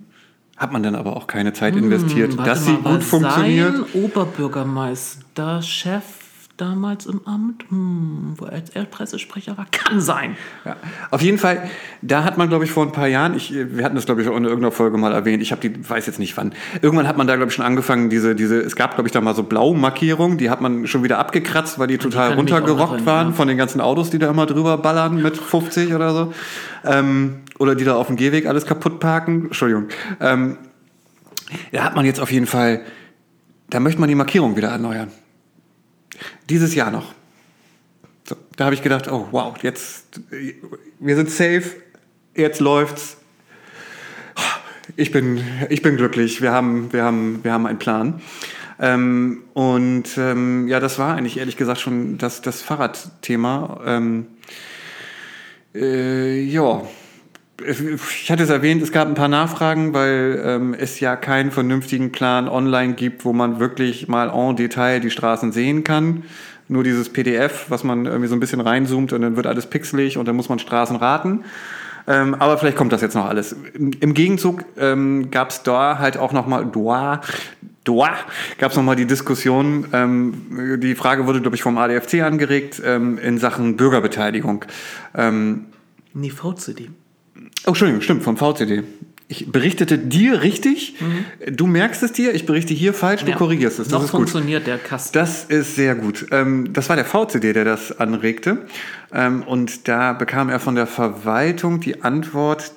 Hat 0.56 0.72
man 0.72 0.82
dann 0.82 0.94
aber 0.94 1.16
auch 1.16 1.26
keine 1.26 1.52
Zeit 1.54 1.74
investiert, 1.74 2.36
Hm, 2.36 2.44
dass 2.44 2.66
sie 2.66 2.72
mal, 2.72 2.84
war 2.84 2.92
gut 2.94 3.02
funktioniert. 3.04 3.76
Sein 3.76 4.02
Oberbürgermeister, 4.04 5.62
Chef 5.62 6.04
damals 6.62 7.06
im 7.06 7.26
Amt, 7.26 7.64
hm, 7.70 8.34
wo 8.36 8.44
er 8.44 8.52
als 8.52 8.70
er 8.70 8.84
Pressesprecher 8.84 9.58
war, 9.58 9.66
kann 9.72 10.00
sein. 10.00 10.36
Ja. 10.64 10.76
Auf 11.10 11.20
jeden 11.20 11.38
Fall, 11.38 11.68
da 12.02 12.22
hat 12.22 12.38
man, 12.38 12.48
glaube 12.48 12.64
ich, 12.64 12.70
vor 12.70 12.86
ein 12.86 12.92
paar 12.92 13.08
Jahren, 13.08 13.34
ich, 13.34 13.52
wir 13.52 13.84
hatten 13.84 13.96
das, 13.96 14.06
glaube 14.06 14.22
ich, 14.22 14.28
auch 14.28 14.36
in 14.36 14.44
irgendeiner 14.44 14.70
Folge 14.70 14.96
mal 14.96 15.12
erwähnt, 15.12 15.42
ich 15.42 15.50
habe 15.50 15.68
die, 15.68 15.88
weiß 15.88 16.06
jetzt 16.06 16.20
nicht 16.20 16.36
wann, 16.36 16.54
irgendwann 16.80 17.08
hat 17.08 17.16
man 17.16 17.26
da, 17.26 17.34
glaube 17.34 17.48
ich, 17.48 17.56
schon 17.56 17.64
angefangen, 17.64 18.10
diese, 18.10 18.36
diese, 18.36 18.60
es 18.60 18.76
gab, 18.76 18.94
glaube 18.94 19.08
ich, 19.08 19.12
da 19.12 19.20
mal 19.20 19.34
so 19.34 19.42
Blaumarkierungen, 19.42 20.38
die 20.38 20.50
hat 20.50 20.60
man 20.60 20.86
schon 20.86 21.02
wieder 21.02 21.18
abgekratzt, 21.18 21.80
weil 21.80 21.88
die 21.88 21.98
total 21.98 22.30
noch 22.30 22.38
runtergerockt 22.38 23.04
waren 23.06 23.28
ja. 23.28 23.34
von 23.34 23.48
den 23.48 23.56
ganzen 23.56 23.80
Autos, 23.80 24.10
die 24.10 24.20
da 24.20 24.30
immer 24.30 24.46
drüber 24.46 24.78
ballern 24.78 25.20
mit 25.20 25.36
50 25.36 25.92
oder 25.94 26.12
so. 26.12 26.32
Ähm, 26.84 27.40
oder 27.58 27.74
die 27.74 27.84
da 27.84 27.96
auf 27.96 28.06
dem 28.06 28.16
Gehweg 28.16 28.46
alles 28.46 28.66
kaputt 28.66 29.00
parken. 29.00 29.46
Entschuldigung. 29.46 29.88
Ähm, 30.20 30.58
da 31.72 31.84
hat 31.84 31.96
man 31.96 32.04
jetzt 32.04 32.20
auf 32.20 32.32
jeden 32.32 32.46
Fall, 32.46 32.82
da 33.68 33.80
möchte 33.80 34.00
man 34.00 34.08
die 34.08 34.14
Markierung 34.14 34.56
wieder 34.56 34.68
erneuern. 34.68 35.10
Dieses 36.48 36.74
Jahr 36.74 36.90
noch. 36.90 37.14
So, 38.24 38.36
da 38.56 38.66
habe 38.66 38.74
ich 38.74 38.82
gedacht, 38.82 39.10
oh 39.10 39.28
wow, 39.30 39.56
jetzt, 39.62 40.20
wir 40.98 41.16
sind 41.16 41.30
safe, 41.30 41.64
jetzt 42.34 42.60
läuft's. 42.60 43.16
Ich 44.96 45.10
bin, 45.10 45.42
ich 45.70 45.82
bin 45.82 45.96
glücklich, 45.96 46.42
wir 46.42 46.52
haben, 46.52 46.92
wir 46.92 47.04
haben, 47.04 47.42
wir 47.42 47.52
haben 47.52 47.66
einen 47.66 47.78
Plan. 47.78 48.20
Ähm, 48.80 49.44
und 49.54 50.18
ähm, 50.18 50.66
ja, 50.68 50.80
das 50.80 50.98
war 50.98 51.16
eigentlich 51.16 51.38
ehrlich 51.38 51.56
gesagt 51.56 51.80
schon 51.80 52.18
das, 52.18 52.42
das 52.42 52.62
Fahrradthema. 52.62 53.80
Ähm, 53.86 54.26
äh, 55.74 56.42
ja, 56.42 56.82
ich 57.66 58.30
hatte 58.30 58.42
es 58.42 58.50
erwähnt, 58.50 58.82
es 58.82 58.92
gab 58.92 59.08
ein 59.08 59.14
paar 59.14 59.28
Nachfragen, 59.28 59.94
weil 59.94 60.42
ähm, 60.44 60.74
es 60.74 61.00
ja 61.00 61.16
keinen 61.16 61.50
vernünftigen 61.50 62.12
Plan 62.12 62.48
online 62.48 62.94
gibt, 62.94 63.24
wo 63.24 63.32
man 63.32 63.60
wirklich 63.60 64.08
mal 64.08 64.30
en 64.30 64.56
Detail 64.56 65.00
die 65.00 65.10
Straßen 65.10 65.52
sehen 65.52 65.84
kann. 65.84 66.24
Nur 66.68 66.84
dieses 66.84 67.10
PDF, 67.10 67.66
was 67.68 67.84
man 67.84 68.06
irgendwie 68.06 68.28
so 68.28 68.34
ein 68.34 68.40
bisschen 68.40 68.60
reinzoomt 68.60 69.12
und 69.12 69.22
dann 69.22 69.36
wird 69.36 69.46
alles 69.46 69.66
pixelig 69.66 70.16
und 70.16 70.26
dann 70.26 70.36
muss 70.36 70.48
man 70.48 70.58
Straßen 70.58 70.96
raten. 70.96 71.44
Ähm, 72.06 72.34
aber 72.34 72.58
vielleicht 72.58 72.76
kommt 72.76 72.92
das 72.92 73.00
jetzt 73.00 73.14
noch 73.14 73.26
alles. 73.26 73.54
Im, 73.74 74.14
Gegenzug 74.14 74.64
ähm, 74.76 75.30
gab 75.30 75.50
es 75.50 75.62
da 75.62 75.98
halt 75.98 76.16
auch 76.16 76.32
nochmal, 76.32 76.66
Doa, 76.66 77.20
Doa, 77.84 78.10
gab 78.58 78.72
es 78.72 78.76
nochmal 78.76 78.96
die 78.96 79.06
Diskussion, 79.06 79.86
ähm, 79.92 80.78
die 80.80 80.94
Frage 80.94 81.26
wurde, 81.26 81.40
glaube 81.40 81.56
ich, 81.56 81.62
vom 81.62 81.78
ADFC 81.78 82.22
angeregt, 82.22 82.82
ähm, 82.84 83.18
in 83.18 83.38
Sachen 83.38 83.76
Bürgerbeteiligung. 83.76 84.64
Ähm, 85.14 85.66
Nee, 86.14 86.30
VCD. 86.30 86.90
Oh, 87.64 87.68
Entschuldigung, 87.68 88.02
stimmt, 88.02 88.22
vom 88.22 88.36
VCD. 88.36 88.82
Ich 89.28 89.50
berichtete 89.50 89.96
dir 89.96 90.42
richtig, 90.42 90.96
du 91.50 91.66
merkst 91.66 92.02
es 92.02 92.12
dir, 92.12 92.34
ich 92.34 92.44
berichte 92.44 92.74
hier 92.74 92.92
falsch, 92.92 93.20
du 93.20 93.26
Mhm. 93.26 93.30
Ja. 93.32 93.36
korrigierst 93.38 93.78
es. 93.78 93.86
Das 93.88 93.92
Noch 93.92 94.04
ist 94.04 94.10
gut. 94.10 94.18
funktioniert 94.20 94.66
der 94.66 94.76
Kasten. 94.78 95.14
Das 95.16 95.44
ist 95.44 95.74
sehr 95.74 95.94
gut. 95.94 96.26
Ähm, 96.32 96.72
das 96.74 96.88
war 96.90 96.96
der 96.96 97.06
VCD, 97.06 97.52
der 97.54 97.64
das 97.64 97.98
anregte. 97.98 98.66
Ähm, 99.14 99.42
und 99.44 99.88
da 99.88 100.12
bekam 100.12 100.50
er 100.50 100.60
von 100.60 100.74
der 100.74 100.86
Verwaltung 100.86 101.80
die 101.80 102.02
Antwort, 102.02 102.72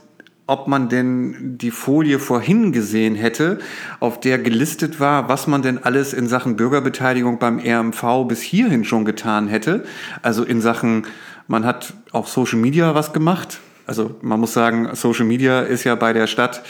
ob 0.47 0.67
man 0.69 0.87
denn 0.87 1.57
die 1.57 1.71
Folie 1.71 2.19
vorhin 2.19 2.71
gesehen 2.71 3.15
hätte, 3.15 3.57
auf 3.99 4.19
der 4.21 4.37
gelistet 4.37 4.99
war, 4.99 5.27
was 5.27 5.47
man 5.47 5.61
denn 5.61 5.83
alles 5.83 6.13
in 6.13 6.27
Sachen 6.27 6.55
Bürgerbeteiligung 6.55 7.37
beim 7.39 7.59
RMV 7.59 8.27
bis 8.29 8.41
hierhin 8.41 8.85
schon 8.85 9.03
getan 9.03 9.47
hätte. 9.49 9.83
Also 10.21 10.43
in 10.43 10.61
Sachen, 10.61 11.05
man 11.47 11.65
hat 11.65 11.93
auch 12.13 12.27
Social 12.27 12.59
Media 12.59 12.93
was 12.95 13.11
gemacht. 13.11 13.59
Also 13.85 14.15
man 14.21 14.39
muss 14.39 14.53
sagen, 14.53 14.89
Social 14.93 15.25
Media 15.25 15.61
ist 15.61 15.83
ja 15.83 15.95
bei 15.95 16.13
der 16.13 16.27
Stadt 16.27 16.63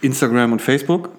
Instagram 0.00 0.52
und 0.52 0.62
Facebook. 0.62 1.10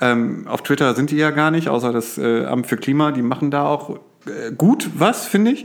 Ähm, 0.00 0.46
auf 0.46 0.62
Twitter 0.62 0.94
sind 0.94 1.10
die 1.10 1.16
ja 1.16 1.30
gar 1.30 1.50
nicht, 1.50 1.68
außer 1.68 1.92
das 1.92 2.18
äh, 2.18 2.44
Amt 2.44 2.66
für 2.66 2.76
Klima, 2.76 3.12
die 3.12 3.22
machen 3.22 3.50
da 3.50 3.64
auch 3.64 3.98
äh, 4.26 4.52
gut 4.56 4.90
was, 4.94 5.26
finde 5.26 5.52
ich. 5.52 5.64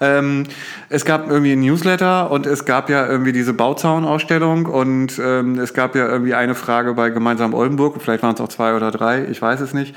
Ähm, 0.00 0.44
es 0.88 1.04
gab 1.04 1.28
irgendwie 1.28 1.52
ein 1.52 1.60
Newsletter 1.60 2.30
und 2.30 2.46
es 2.46 2.64
gab 2.64 2.90
ja 2.90 3.06
irgendwie 3.06 3.32
diese 3.32 3.52
Bauzaunausstellung 3.52 4.66
und 4.66 5.20
ähm, 5.22 5.58
es 5.58 5.74
gab 5.74 5.94
ja 5.94 6.08
irgendwie 6.08 6.34
eine 6.34 6.54
Frage 6.54 6.94
bei 6.94 7.10
Gemeinsam 7.10 7.54
Oldenburg, 7.54 8.00
vielleicht 8.00 8.22
waren 8.22 8.34
es 8.34 8.40
auch 8.40 8.48
zwei 8.48 8.74
oder 8.74 8.90
drei, 8.90 9.26
ich 9.26 9.40
weiß 9.40 9.60
es 9.60 9.74
nicht. 9.74 9.94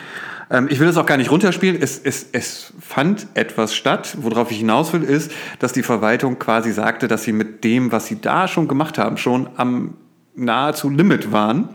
Ähm, 0.52 0.68
ich 0.70 0.80
will 0.80 0.88
das 0.88 0.98
auch 0.98 1.06
gar 1.06 1.18
nicht 1.18 1.32
runterspielen. 1.32 1.78
Es, 1.82 2.00
es, 2.04 2.28
es 2.32 2.74
fand 2.80 3.28
etwas 3.34 3.74
statt. 3.76 4.16
Worauf 4.20 4.52
ich 4.52 4.58
hinaus 4.58 4.94
will, 4.94 5.04
ist, 5.04 5.32
dass 5.60 5.74
die 5.74 5.84
Verwaltung 5.84 6.40
quasi 6.40 6.72
sagte, 6.72 7.08
dass 7.08 7.24
sie 7.24 7.32
mit 7.32 7.64
dem, 7.64 7.92
was 7.92 8.08
sie 8.08 8.22
da 8.22 8.48
schon 8.48 8.68
gemacht 8.68 8.98
haben, 8.98 9.18
schon 9.18 9.50
am 9.58 9.96
nahezu 10.38 10.90
Limit 10.90 11.32
waren. 11.32 11.70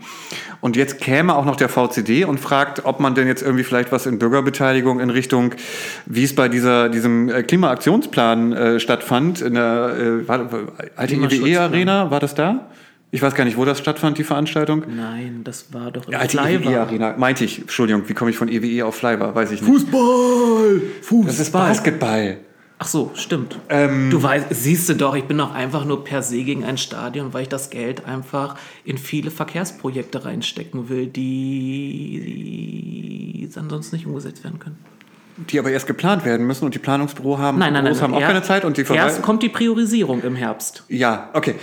Und 0.61 0.75
jetzt 0.75 0.99
käme 1.01 1.33
auch 1.35 1.45
noch 1.45 1.55
der 1.55 1.67
VCD 1.69 2.23
und 2.25 2.39
fragt, 2.39 2.85
ob 2.85 2.99
man 2.99 3.15
denn 3.15 3.25
jetzt 3.27 3.41
irgendwie 3.41 3.63
vielleicht 3.63 3.91
was 3.91 4.05
in 4.05 4.19
Bürgerbeteiligung 4.19 4.99
in 4.99 5.09
Richtung, 5.09 5.55
wie 6.05 6.23
es 6.23 6.35
bei 6.35 6.47
dieser, 6.47 6.87
diesem 6.89 7.29
äh, 7.29 7.41
Klimaaktionsplan 7.41 8.53
äh, 8.53 8.79
stattfand, 8.79 9.41
in 9.41 9.55
der 9.55 9.95
äh, 9.97 10.27
war, 10.27 10.51
war- 10.51 10.59
alte 10.95 11.13
Klimaschutzplan. 11.15 11.49
IWE-Arena, 11.51 12.11
war 12.11 12.19
das 12.19 12.35
da? 12.35 12.67
Ich 13.13 13.21
weiß 13.21 13.35
gar 13.35 13.43
nicht, 13.43 13.57
wo 13.57 13.65
das 13.65 13.77
stattfand, 13.79 14.17
die 14.17 14.23
Veranstaltung. 14.23 14.83
Nein, 14.95 15.41
das 15.43 15.73
war 15.73 15.91
doch 15.91 16.05
im 16.07 16.13
Ja, 16.13 16.19
alte 16.19 16.37
Fly 16.37 16.63
war. 16.63 16.71
IWE-Arena, 16.71 17.15
meinte 17.17 17.43
ich. 17.43 17.59
Entschuldigung, 17.59 18.03
wie 18.07 18.13
komme 18.13 18.31
ich 18.31 18.37
von 18.37 18.47
EWE 18.47 18.85
auf 18.85 18.95
Flybar? 18.95 19.35
Weiß 19.35 19.51
ich 19.51 19.61
nicht. 19.61 19.69
Fußball! 19.69 20.81
Fußball! 21.01 21.25
Das 21.27 21.39
ist 21.39 21.51
Basketball. 21.51 22.37
Ach 22.83 22.87
so, 22.87 23.11
stimmt. 23.13 23.59
Ähm, 23.69 24.09
du 24.09 24.23
weißt, 24.23 24.47
siehst 24.51 24.89
du 24.89 24.95
doch, 24.95 25.13
ich 25.15 25.25
bin 25.25 25.37
doch 25.37 25.53
einfach 25.53 25.85
nur 25.85 26.03
per 26.03 26.23
se 26.23 26.41
gegen 26.43 26.63
ein 26.63 26.77
Stadion, 26.79 27.31
weil 27.33 27.43
ich 27.43 27.49
das 27.49 27.69
Geld 27.69 28.05
einfach 28.05 28.55
in 28.85 28.97
viele 28.97 29.29
Verkehrsprojekte 29.29 30.25
reinstecken 30.25 30.89
will, 30.89 31.05
die 32.11 33.47
ansonsten 33.55 33.95
nicht 33.97 34.05
umgesetzt 34.07 34.43
werden 34.43 34.57
können. 34.59 34.77
Die 35.49 35.59
aber 35.59 35.71
erst 35.71 35.87
geplant 35.87 36.25
werden 36.25 36.45
müssen 36.47 36.65
und 36.65 36.73
die 36.75 36.79
Planungsbüro 36.79 37.37
haben, 37.37 37.57
Nein, 37.59 37.73
nein, 37.73 37.83
nein. 37.83 37.91
Büros 37.93 38.01
haben 38.03 38.13
auch 38.13 38.21
Er- 38.21 38.27
keine 38.27 38.43
Zeit 38.43 38.63
und 38.65 38.77
die 38.77 38.81
Erst 38.81 38.91
Verwaltung. 38.93 39.21
kommt 39.23 39.43
die 39.43 39.49
Priorisierung 39.49 40.21
im 40.23 40.35
Herbst. 40.35 40.83
Ja, 40.87 41.29
okay. 41.33 41.55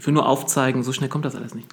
Ich 0.00 0.06
will 0.06 0.14
nur 0.14 0.26
aufzeigen, 0.26 0.82
so 0.82 0.94
schnell 0.94 1.10
kommt 1.10 1.26
das 1.26 1.36
alles 1.36 1.54
nicht. 1.54 1.68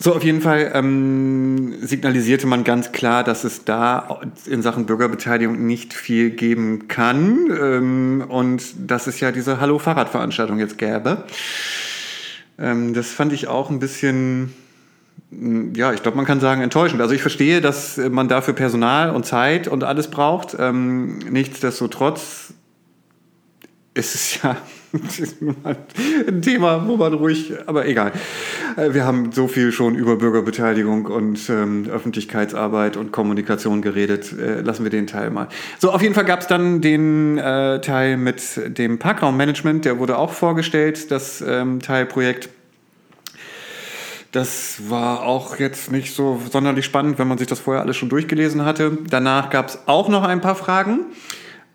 So, 0.00 0.16
auf 0.16 0.24
jeden 0.24 0.40
Fall 0.40 0.72
ähm, 0.74 1.76
signalisierte 1.80 2.48
man 2.48 2.64
ganz 2.64 2.90
klar, 2.90 3.22
dass 3.22 3.44
es 3.44 3.64
da 3.64 4.20
in 4.46 4.62
Sachen 4.62 4.84
Bürgerbeteiligung 4.84 5.64
nicht 5.64 5.94
viel 5.94 6.30
geben 6.30 6.88
kann 6.88 7.48
ähm, 7.50 8.24
und 8.26 8.64
dass 8.90 9.06
es 9.06 9.20
ja 9.20 9.30
diese 9.30 9.60
Hallo-Fahrrad-Veranstaltung 9.60 10.58
jetzt 10.58 10.76
gäbe. 10.76 11.22
Ähm, 12.58 12.94
das 12.94 13.10
fand 13.12 13.32
ich 13.32 13.46
auch 13.46 13.70
ein 13.70 13.78
bisschen, 13.78 14.52
mh, 15.30 15.78
ja, 15.78 15.92
ich 15.92 16.02
glaube, 16.02 16.16
man 16.16 16.26
kann 16.26 16.40
sagen, 16.40 16.62
enttäuschend. 16.62 17.00
Also 17.00 17.14
ich 17.14 17.22
verstehe, 17.22 17.60
dass 17.60 17.96
man 17.96 18.26
dafür 18.26 18.54
Personal 18.54 19.10
und 19.14 19.24
Zeit 19.24 19.68
und 19.68 19.84
alles 19.84 20.10
braucht. 20.10 20.56
Ähm, 20.58 21.20
nichtsdestotrotz 21.30 22.54
ist 23.94 24.16
es 24.16 24.42
ja 24.42 24.56
ein 24.92 26.42
Thema, 26.42 26.86
wo 26.86 26.96
man 26.96 27.14
ruhig, 27.14 27.52
aber 27.66 27.86
egal. 27.86 28.12
Äh, 28.76 28.92
Wir 28.92 29.04
haben 29.04 29.32
so 29.32 29.48
viel 29.48 29.72
schon 29.72 29.94
über 29.94 30.16
Bürgerbeteiligung 30.16 31.06
und 31.06 31.48
ähm, 31.48 31.88
Öffentlichkeitsarbeit 31.90 32.96
und 32.96 33.12
Kommunikation 33.12 33.82
geredet. 33.82 34.32
Äh, 34.32 34.62
lassen 34.62 34.84
wir 34.84 34.90
den 34.90 35.06
Teil 35.06 35.30
mal. 35.30 35.48
So, 35.78 35.92
auf 35.92 36.02
jeden 36.02 36.14
Fall 36.14 36.24
gab 36.24 36.40
es 36.40 36.46
dann 36.46 36.80
den 36.80 37.38
äh, 37.38 37.80
Teil 37.80 38.16
mit 38.16 38.42
dem 38.78 38.98
Parkraummanagement, 38.98 39.84
der 39.84 39.98
wurde 39.98 40.18
auch 40.18 40.32
vorgestellt, 40.32 41.10
das 41.10 41.42
ähm, 41.46 41.80
Teilprojekt. 41.80 42.48
Das 44.32 44.82
war 44.88 45.22
auch 45.22 45.58
jetzt 45.58 45.90
nicht 45.90 46.14
so 46.14 46.40
sonderlich 46.50 46.84
spannend, 46.84 47.18
wenn 47.18 47.26
man 47.26 47.38
sich 47.38 47.48
das 47.48 47.58
vorher 47.58 47.82
alles 47.82 47.96
schon 47.96 48.08
durchgelesen 48.08 48.64
hatte. 48.64 48.98
Danach 49.08 49.50
gab 49.50 49.68
es 49.68 49.78
auch 49.86 50.08
noch 50.08 50.22
ein 50.22 50.40
paar 50.40 50.54
Fragen. 50.54 51.00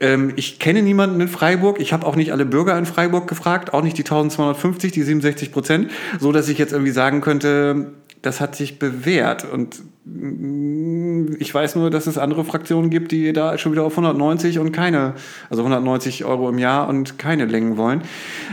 Ähm, 0.00 0.32
ich 0.34 0.58
kenne 0.58 0.82
niemanden 0.82 1.20
in 1.20 1.28
Freiburg. 1.28 1.78
Ich 1.78 1.92
habe 1.92 2.04
auch 2.04 2.16
nicht 2.16 2.32
alle 2.32 2.46
Bürger 2.46 2.76
in 2.76 2.86
Freiburg 2.86 3.28
gefragt, 3.28 3.72
auch 3.74 3.82
nicht 3.82 3.96
die 3.96 4.02
1250, 4.02 4.90
die 4.90 5.02
67 5.02 5.52
Prozent, 5.52 5.92
so 6.18 6.32
dass 6.32 6.48
ich 6.48 6.58
jetzt 6.58 6.72
irgendwie 6.72 6.90
sagen 6.90 7.20
könnte, 7.20 7.92
das 8.24 8.40
hat 8.40 8.56
sich 8.56 8.78
bewährt. 8.78 9.44
Und 9.44 9.82
mm, 10.04 11.36
ich 11.38 11.54
weiß 11.54 11.76
nur, 11.76 11.90
dass 11.90 12.06
es 12.06 12.16
andere 12.16 12.44
Fraktionen 12.44 12.90
gibt, 12.90 13.12
die 13.12 13.32
da 13.32 13.58
schon 13.58 13.72
wieder 13.72 13.84
auf 13.84 13.92
190 13.92 14.58
und 14.58 14.72
keine, 14.72 15.14
also 15.50 15.62
190 15.62 16.24
Euro 16.24 16.48
im 16.48 16.58
Jahr 16.58 16.88
und 16.88 17.18
keine 17.18 17.44
Längen 17.44 17.76
wollen. 17.76 18.02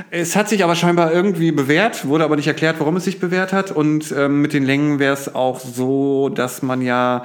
Es 0.10 0.35
hat 0.35 0.49
sich 0.49 0.64
aber 0.64 0.76
scheinbar 0.76 1.14
irgendwie 1.14 1.52
bewährt, 1.52 2.06
wurde 2.06 2.26
aber 2.26 2.35
nicht 2.35 2.48
erklärt, 2.48 2.80
warum 2.80 2.98
es 2.98 3.06
sich 3.06 3.19
bewährt 3.19 3.53
hat. 3.53 3.72
Und 3.72 4.14
ähm, 4.18 4.41
mit 4.41 4.53
den 4.53 4.65
Längen 4.65 4.99
wäre 4.99 5.14
es 5.14 5.34
auch 5.34 5.60
so, 5.60 6.30
dass 6.30 6.61
man 6.61 6.81
ja, 6.81 7.23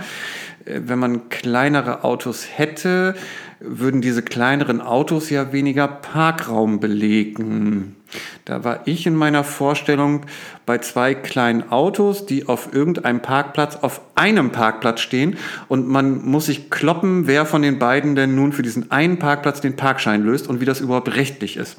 äh, 0.64 0.80
wenn 0.84 1.00
man 1.00 1.28
kleinere 1.28 2.04
Autos 2.04 2.46
hätte, 2.54 3.14
würden 3.58 4.02
diese 4.02 4.22
kleineren 4.22 4.80
Autos 4.80 5.30
ja 5.30 5.52
weniger 5.52 5.88
Parkraum 5.88 6.78
belegen. 6.78 7.96
Da 8.44 8.64
war 8.64 8.86
ich 8.86 9.06
in 9.06 9.14
meiner 9.14 9.44
Vorstellung 9.44 10.22
bei 10.66 10.78
zwei 10.78 11.14
kleinen 11.14 11.70
Autos, 11.70 12.26
die 12.26 12.48
auf 12.48 12.72
irgendeinem 12.72 13.20
Parkplatz, 13.20 13.76
auf 13.76 14.00
einem 14.14 14.52
Parkplatz 14.52 15.00
stehen 15.00 15.36
und 15.68 15.88
man 15.88 16.24
muss 16.24 16.46
sich 16.46 16.70
kloppen, 16.70 17.26
wer 17.26 17.46
von 17.46 17.62
den 17.62 17.78
beiden 17.78 18.14
denn 18.14 18.34
nun 18.34 18.52
für 18.52 18.62
diesen 18.62 18.90
einen 18.90 19.18
Parkplatz 19.18 19.60
den 19.60 19.76
Parkschein 19.76 20.24
löst 20.24 20.48
und 20.48 20.60
wie 20.60 20.64
das 20.64 20.80
überhaupt 20.80 21.14
rechtlich 21.14 21.56
ist. 21.56 21.76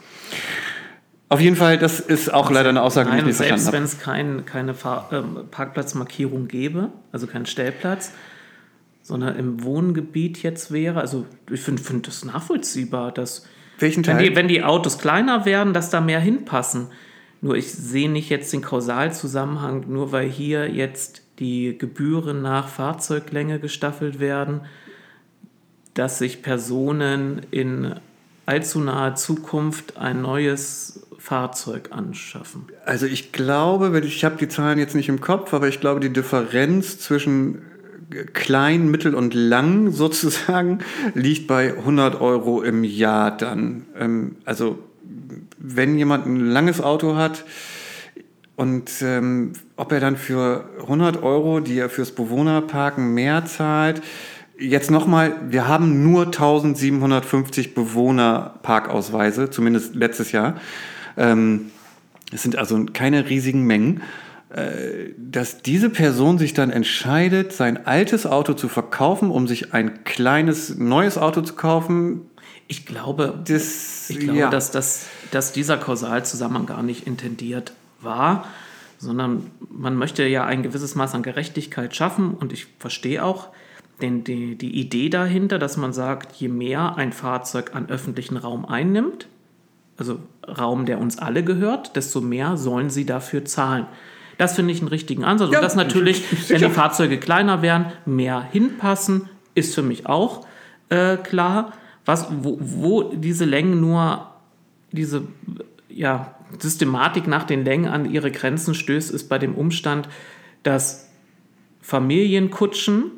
Auf 1.29 1.41
jeden 1.41 1.57
Fall, 1.57 1.77
das 1.77 1.99
ist 1.99 2.33
auch 2.33 2.51
leider 2.51 2.69
eine 2.69 2.81
Aussage, 2.81 3.09
Nein, 3.09 3.17
die 3.17 3.21
ich 3.21 3.27
nicht 3.27 3.37
selbst 3.37 3.63
verstanden 3.63 3.77
wenn 3.77 3.83
es 3.83 3.99
kein, 3.99 4.45
keine 4.45 4.73
Fahr 4.73 5.09
ähm, 5.11 5.47
Parkplatzmarkierung 5.51 6.47
gäbe, 6.47 6.89
also 7.11 7.27
keinen 7.27 7.45
Stellplatz, 7.45 8.13
sondern 9.03 9.35
im 9.37 9.63
Wohngebiet 9.63 10.41
jetzt 10.43 10.71
wäre, 10.71 11.01
also 11.01 11.25
ich 11.51 11.61
finde 11.61 11.83
find 11.83 12.07
das 12.07 12.23
nachvollziehbar, 12.23 13.11
dass 13.11 13.45
Welchen 13.79 14.05
wenn 14.05 14.17
Teil? 14.17 14.29
die, 14.29 14.35
wenn 14.35 14.47
die 14.47 14.63
Autos 14.63 14.97
kleiner 14.97 15.45
werden, 15.45 15.73
dass 15.73 15.89
da 15.89 16.01
mehr 16.01 16.19
hinpassen. 16.19 16.87
Nur 17.41 17.55
ich 17.55 17.71
sehe 17.71 18.09
nicht 18.09 18.29
jetzt 18.29 18.51
den 18.53 18.61
Kausalzusammenhang, 18.61 19.85
nur 19.87 20.11
weil 20.11 20.27
hier 20.27 20.69
jetzt 20.69 21.21
die 21.39 21.77
Gebühren 21.77 22.41
nach 22.41 22.67
Fahrzeuglänge 22.67 23.59
gestaffelt 23.59 24.19
werden, 24.19 24.61
dass 25.93 26.17
sich 26.17 26.41
Personen 26.41 27.41
in 27.51 27.95
allzu 28.47 28.79
naher 28.79 29.15
Zukunft 29.15 29.97
ein 29.97 30.21
neues 30.21 31.05
Fahrzeug 31.19 31.89
anschaffen. 31.91 32.67
Also 32.85 33.05
ich 33.05 33.31
glaube, 33.31 33.93
wenn 33.93 34.03
ich 34.03 34.23
habe 34.23 34.37
die 34.37 34.47
Zahlen 34.47 34.79
jetzt 34.79 34.95
nicht 34.95 35.09
im 35.09 35.19
Kopf, 35.19 35.53
aber 35.53 35.67
ich 35.67 35.79
glaube, 35.79 35.99
die 35.99 36.13
Differenz 36.13 36.99
zwischen 36.99 37.61
klein, 38.33 38.89
mittel 38.89 39.15
und 39.15 39.33
lang 39.33 39.91
sozusagen 39.91 40.79
liegt 41.13 41.47
bei 41.47 41.77
100 41.77 42.19
Euro 42.21 42.61
im 42.61 42.83
Jahr 42.83 43.35
dann. 43.35 43.85
Ähm, 43.97 44.35
also 44.45 44.79
wenn 45.57 45.97
jemand 45.97 46.25
ein 46.25 46.39
langes 46.39 46.81
Auto 46.81 47.15
hat 47.15 47.45
und 48.55 48.91
ähm, 49.01 49.53
ob 49.75 49.91
er 49.91 49.99
dann 49.99 50.17
für 50.17 50.69
100 50.81 51.21
Euro, 51.21 51.59
die 51.59 51.77
er 51.77 51.89
fürs 51.89 52.11
Bewohnerparken 52.11 53.13
mehr 53.13 53.45
zahlt, 53.45 54.01
Jetzt 54.59 54.89
nochmal, 54.89 55.35
wir 55.49 55.67
haben 55.67 56.01
nur 56.01 56.25
1750 56.25 57.75
Bewohnerparkausweise, 57.75 59.51
zumindest 59.51 59.93
letztes 59.93 60.31
Jahr. 60.31 60.55
Ähm, 61.15 61.69
es 62.31 62.41
sind 62.41 62.55
also 62.55 62.83
keine 62.91 63.29
riesigen 63.29 63.65
Mengen. 63.65 64.01
Äh, 64.49 65.13
dass 65.17 65.61
diese 65.61 65.89
Person 65.89 66.37
sich 66.37 66.53
dann 66.53 66.69
entscheidet, 66.69 67.51
sein 67.51 67.85
altes 67.85 68.25
Auto 68.25 68.53
zu 68.53 68.69
verkaufen, 68.69 69.29
um 69.29 69.45
sich 69.45 69.73
ein 69.73 70.05
kleines 70.05 70.77
neues 70.77 71.17
Auto 71.17 71.41
zu 71.41 71.55
kaufen, 71.55 72.21
Ich 72.69 72.85
glaube, 72.85 73.43
das, 73.45 74.09
Ich 74.09 74.19
glaube, 74.19 74.39
ja. 74.39 74.49
dass, 74.49 74.71
dass, 74.71 75.07
dass 75.31 75.51
dieser 75.51 75.77
Kausalzusammenhang 75.77 76.65
gar 76.65 76.81
nicht 76.81 77.07
intendiert 77.07 77.73
war, 78.01 78.45
sondern 78.97 79.51
man 79.69 79.95
möchte 79.95 80.25
ja 80.25 80.45
ein 80.45 80.63
gewisses 80.63 80.95
Maß 80.95 81.13
an 81.13 81.23
Gerechtigkeit 81.23 81.93
schaffen 81.95 82.33
und 82.33 82.53
ich 82.53 82.67
verstehe 82.79 83.23
auch 83.23 83.49
den, 84.01 84.23
die, 84.23 84.57
die 84.57 84.79
Idee 84.79 85.09
dahinter, 85.09 85.59
dass 85.59 85.75
man 85.75 85.91
sagt, 85.91 86.35
je 86.37 86.47
mehr 86.47 86.95
ein 86.95 87.11
Fahrzeug 87.11 87.75
an 87.75 87.89
öffentlichen 87.89 88.37
Raum 88.37 88.65
einnimmt, 88.65 89.27
also 89.97 90.19
Raum, 90.47 90.85
der 90.85 90.99
uns 90.99 91.17
alle 91.17 91.43
gehört, 91.43 91.95
desto 91.95 92.21
mehr 92.21 92.55
sollen 92.55 92.89
sie 92.89 93.05
dafür 93.05 93.43
zahlen. 93.43 93.87
Das 94.37 94.55
finde 94.55 94.71
ich 94.71 94.79
einen 94.79 94.89
richtigen 94.89 95.23
Ansatz. 95.23 95.51
Ja, 95.51 95.59
und 95.59 95.63
das 95.63 95.75
natürlich, 95.75 96.23
wenn 96.31 96.39
sicher. 96.39 96.67
die 96.67 96.73
Fahrzeuge 96.73 97.17
kleiner 97.17 97.61
werden, 97.61 97.87
mehr 98.05 98.41
hinpassen, 98.41 99.29
ist 99.55 99.73
für 99.73 99.81
mich 99.81 100.05
auch 100.05 100.45
äh, 100.89 101.17
klar. 101.17 101.73
Was, 102.05 102.27
wo, 102.31 102.57
wo 102.61 103.03
diese 103.03 103.45
Längen 103.45 103.81
nur, 103.81 104.27
diese 104.91 105.23
ja, 105.89 106.35
Systematik 106.59 107.27
nach 107.27 107.43
den 107.43 107.65
Längen 107.65 107.87
an 107.87 108.09
ihre 108.09 108.31
Grenzen 108.31 108.73
stößt, 108.73 109.11
ist 109.11 109.27
bei 109.27 109.39
dem 109.39 109.55
Umstand, 109.55 110.07
dass 110.63 111.09
Familienkutschen 111.81 113.11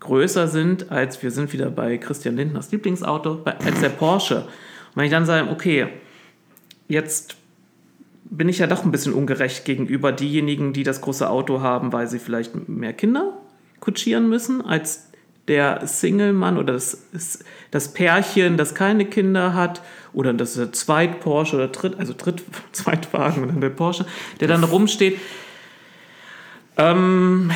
größer 0.00 0.46
sind 0.46 0.90
als, 0.90 1.22
wir 1.22 1.30
sind 1.30 1.52
wieder 1.52 1.70
bei 1.70 1.98
Christian 1.98 2.36
Lindners 2.36 2.70
Lieblingsauto, 2.70 3.42
als 3.44 3.80
der 3.80 3.88
Porsche. 3.88 4.42
Und 4.42 4.96
wenn 4.96 5.04
ich 5.06 5.10
dann 5.10 5.26
sage, 5.26 5.50
okay, 5.50 5.88
jetzt 6.88 7.36
bin 8.30 8.48
ich 8.48 8.58
ja 8.58 8.66
doch 8.66 8.84
ein 8.84 8.90
bisschen 8.90 9.12
ungerecht 9.12 9.64
gegenüber 9.64 10.12
diejenigen, 10.12 10.72
die 10.72 10.82
das 10.82 11.00
große 11.00 11.28
Auto 11.28 11.60
haben, 11.60 11.92
weil 11.92 12.08
sie 12.08 12.18
vielleicht 12.18 12.68
mehr 12.68 12.92
Kinder 12.92 13.38
kutschieren 13.80 14.28
müssen, 14.28 14.62
als 14.62 15.10
der 15.48 15.86
Single-Mann 15.86 16.58
oder 16.58 16.72
das, 16.72 17.06
das 17.70 17.92
Pärchen, 17.92 18.56
das 18.56 18.74
keine 18.74 19.04
Kinder 19.04 19.54
hat, 19.54 19.80
oder 20.12 20.32
das 20.32 20.54
Zweit-Porsche 20.72 21.56
oder 21.56 21.68
Dritt, 21.68 21.98
also 21.98 22.14
Dritt, 22.16 22.42
Zweitwagen 22.72 23.44
und 23.44 23.60
der 23.60 23.70
Porsche, 23.70 24.06
der 24.40 24.48
dann 24.48 24.64
rumsteht. 24.64 25.20
Ähm, 26.78 27.50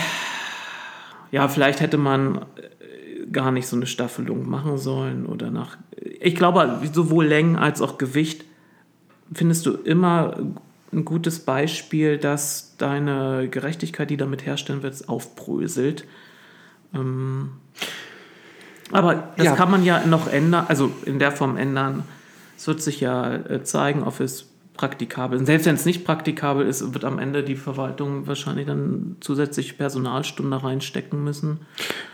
ja, 1.32 1.48
vielleicht 1.48 1.80
hätte 1.80 1.98
man 1.98 2.36
äh, 2.36 3.26
gar 3.32 3.50
nicht 3.50 3.66
so 3.66 3.76
eine 3.76 3.86
Staffelung 3.86 4.48
machen 4.48 4.78
sollen 4.78 5.26
oder 5.26 5.50
nach. 5.50 5.78
Ich 6.20 6.36
glaube, 6.36 6.80
sowohl 6.92 7.26
Längen 7.26 7.56
als 7.56 7.80
auch 7.80 7.98
Gewicht 7.98 8.44
findest 9.32 9.66
du 9.66 9.74
immer 9.74 10.36
ein 10.92 11.04
gutes 11.04 11.40
Beispiel, 11.40 12.18
dass 12.18 12.74
deine 12.78 13.48
Gerechtigkeit, 13.48 14.10
die 14.10 14.16
damit 14.16 14.44
herstellen 14.44 14.82
wird, 14.82 15.08
aufbröselt. 15.08 16.04
Ähm, 16.94 17.50
aber 18.90 19.32
das 19.36 19.46
Ja. 19.46 19.54
kann 19.54 19.70
man 19.70 19.84
ja 19.84 20.04
noch 20.04 20.26
ändern, 20.28 20.66
also 20.68 20.90
in 21.04 21.18
der 21.20 21.30
Form 21.30 21.56
ändern. 21.56 22.02
Es 22.56 22.66
wird 22.66 22.82
sich 22.82 23.00
ja 23.00 23.34
äh, 23.36 23.62
zeigen, 23.62 24.02
ob 24.02 24.18
es 24.20 24.49
praktikabel. 24.80 25.38
Und 25.38 25.44
Selbst 25.44 25.66
wenn 25.66 25.74
es 25.74 25.84
nicht 25.84 26.06
praktikabel 26.06 26.66
ist, 26.66 26.94
wird 26.94 27.04
am 27.04 27.18
Ende 27.18 27.42
die 27.42 27.54
Verwaltung 27.54 28.26
wahrscheinlich 28.26 28.66
dann 28.66 29.16
zusätzliche 29.20 29.74
Personalstunde 29.74 30.64
reinstecken 30.64 31.22
müssen. 31.22 31.58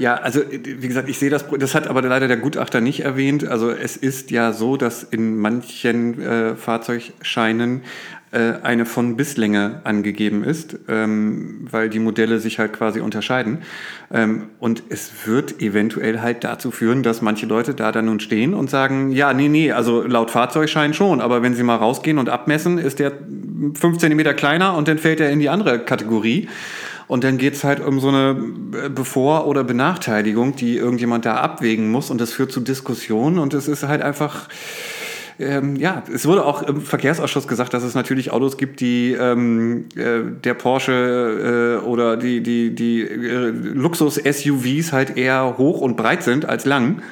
Ja, 0.01 0.16
also 0.16 0.40
wie 0.51 0.88
gesagt, 0.88 1.09
ich 1.09 1.16
sehe 1.16 1.30
das, 1.30 1.44
das 1.60 1.76
hat 1.76 1.86
aber 1.86 2.02
leider 2.02 2.26
der 2.26 2.38
Gutachter 2.38 2.80
nicht 2.80 3.05
erwähnt. 3.05 3.47
Also 3.47 3.70
es 3.70 3.97
ist 3.97 4.32
ja 4.32 4.52
so, 4.52 4.76
dass 4.76 5.05
in 5.05 5.36
manchen 5.36 6.20
äh, 6.20 6.56
Fahrzeugscheinen 6.56 7.82
eine 8.37 8.87
von 8.87 9.17
bis 9.17 9.37
Länge 9.37 9.81
angegeben 9.85 10.45
ist, 10.45 10.79
ähm, 10.89 11.67
weil 11.71 11.89
die 11.89 11.99
Modelle 11.99 12.39
sich 12.39 12.59
halt 12.59 12.73
quasi 12.73 13.01
unterscheiden. 13.01 13.59
Ähm, 14.13 14.45
und 14.61 14.83
es 14.89 15.11
wird 15.27 15.61
eventuell 15.63 16.21
halt 16.21 16.45
dazu 16.45 16.71
führen, 16.71 17.03
dass 17.03 17.23
manche 17.23 17.47
Leute 17.47 17.75
da 17.75 17.93
dann 17.93 18.07
nun 18.07 18.21
stehen 18.21 18.55
und 18.55 18.69
sagen, 18.71 19.11
ja, 19.11 19.33
nee, 19.33 19.49
nee, 19.49 19.73
also 19.73 20.03
laut 20.03 20.31
Fahrzeugschein 20.31 20.95
schon, 20.95 21.21
aber 21.21 21.43
wenn 21.43 21.55
sie 21.55 21.63
mal 21.63 21.77
rausgehen 21.77 22.19
und 22.19 22.29
abmessen, 22.29 22.79
ist 22.79 22.99
der 22.99 23.13
5 23.75 23.99
cm 23.99 24.37
kleiner 24.37 24.77
und 24.77 24.89
dann 24.89 24.99
fällt 24.99 25.21
er 25.21 25.31
in 25.31 25.41
die 25.41 25.49
andere 25.49 25.79
Kategorie. 25.81 26.49
Und 27.09 27.23
dann 27.23 27.39
geht's 27.39 27.63
halt 27.63 27.81
um 27.81 28.01
so 28.01 28.09
eine 28.09 28.35
Bevor- 28.35 29.47
oder 29.47 29.63
Benachteiligung, 29.63 30.57
die 30.57 30.77
irgendjemand 30.77 31.25
da 31.25 31.37
abwägen 31.37 31.91
muss. 31.91 32.11
Und 32.11 32.21
das 32.21 32.33
führt 32.33 32.51
zu 32.51 32.61
Diskussionen. 32.61 33.39
Und 33.39 33.55
es 33.55 33.69
ist 33.69 33.85
halt 33.85 34.03
einfach, 34.03 34.49
ähm, 35.39 35.77
ja, 35.77 36.03
es 36.13 36.27
wurde 36.27 36.45
auch 36.45 36.63
im 36.63 36.81
Verkehrsausschuss 36.81 37.47
gesagt, 37.47 37.75
dass 37.75 37.83
es 37.83 37.95
natürlich 37.95 38.31
Autos 38.31 38.57
gibt, 38.57 38.81
die 38.81 39.13
ähm, 39.13 39.87
äh, 39.95 40.21
der 40.43 40.55
Porsche 40.55 41.81
äh, 41.83 41.85
oder 41.85 42.17
die, 42.17 42.43
die, 42.43 42.75
die 42.75 43.03
äh, 43.03 43.51
Luxus-SUVs 43.51 44.93
halt 44.93 45.17
eher 45.17 45.57
hoch 45.59 45.81
und 45.81 45.97
breit 45.97 46.23
sind 46.23 46.47
als 46.47 46.65
lang. 46.65 47.03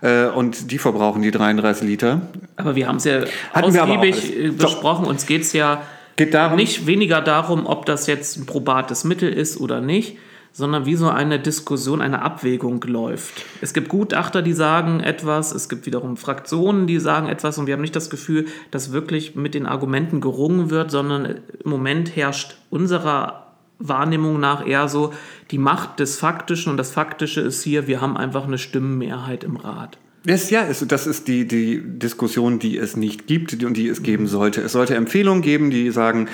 Äh, 0.00 0.26
und 0.26 0.70
die 0.70 0.78
verbrauchen 0.78 1.22
die 1.22 1.30
33 1.30 1.86
Liter. 1.86 2.22
Aber 2.56 2.74
wir 2.74 2.88
haben 2.88 2.96
es 2.96 3.04
ja 3.04 3.24
Hatten 3.52 3.76
ausgiebig 3.76 4.38
äh, 4.38 4.48
besprochen. 4.50 5.06
Uns 5.06 5.26
geht 5.26 5.42
es 5.42 5.52
ja 5.52 5.82
Geht 6.16 6.32
darum, 6.32 6.56
nicht 6.56 6.86
weniger 6.86 7.20
darum, 7.20 7.66
ob 7.66 7.86
das 7.86 8.06
jetzt 8.06 8.36
ein 8.36 8.46
probates 8.46 9.04
Mittel 9.04 9.32
ist 9.32 9.60
oder 9.60 9.80
nicht, 9.80 10.16
sondern 10.54 10.86
wie 10.86 10.94
so 10.94 11.08
eine 11.08 11.40
Diskussion, 11.40 12.00
eine 12.00 12.22
Abwägung 12.22 12.80
läuft. 12.86 13.44
Es 13.60 13.74
gibt 13.74 13.88
Gutachter, 13.88 14.40
die 14.40 14.52
sagen 14.52 15.00
etwas, 15.00 15.52
es 15.52 15.68
gibt 15.68 15.84
wiederum 15.84 16.16
Fraktionen, 16.16 16.86
die 16.86 17.00
sagen 17.00 17.28
etwas 17.28 17.58
und 17.58 17.66
wir 17.66 17.74
haben 17.74 17.80
nicht 17.80 17.96
das 17.96 18.08
Gefühl, 18.08 18.46
dass 18.70 18.92
wirklich 18.92 19.34
mit 19.34 19.54
den 19.54 19.66
Argumenten 19.66 20.20
gerungen 20.20 20.70
wird, 20.70 20.92
sondern 20.92 21.24
im 21.26 21.70
Moment 21.70 22.14
herrscht 22.14 22.56
unserer 22.70 23.48
Wahrnehmung 23.80 24.38
nach 24.38 24.64
eher 24.64 24.88
so 24.88 25.12
die 25.50 25.58
Macht 25.58 25.98
des 25.98 26.18
Faktischen 26.18 26.70
und 26.70 26.76
das 26.76 26.92
Faktische 26.92 27.40
ist 27.40 27.64
hier, 27.64 27.88
wir 27.88 28.00
haben 28.00 28.16
einfach 28.16 28.44
eine 28.44 28.58
Stimmenmehrheit 28.58 29.42
im 29.42 29.56
Rat. 29.56 29.98
Das, 30.26 30.48
ja, 30.48 30.62
es, 30.66 30.82
das 30.88 31.06
ist 31.06 31.28
die, 31.28 31.46
die 31.46 31.82
Diskussion, 31.84 32.58
die 32.58 32.78
es 32.78 32.96
nicht 32.96 33.26
gibt 33.26 33.62
und 33.62 33.76
die 33.76 33.88
es 33.88 34.02
geben 34.02 34.26
sollte. 34.26 34.62
Es 34.62 34.72
sollte 34.72 34.94
Empfehlungen 34.94 35.42
geben, 35.42 35.70
die 35.70 35.90
sagen, 35.90 36.28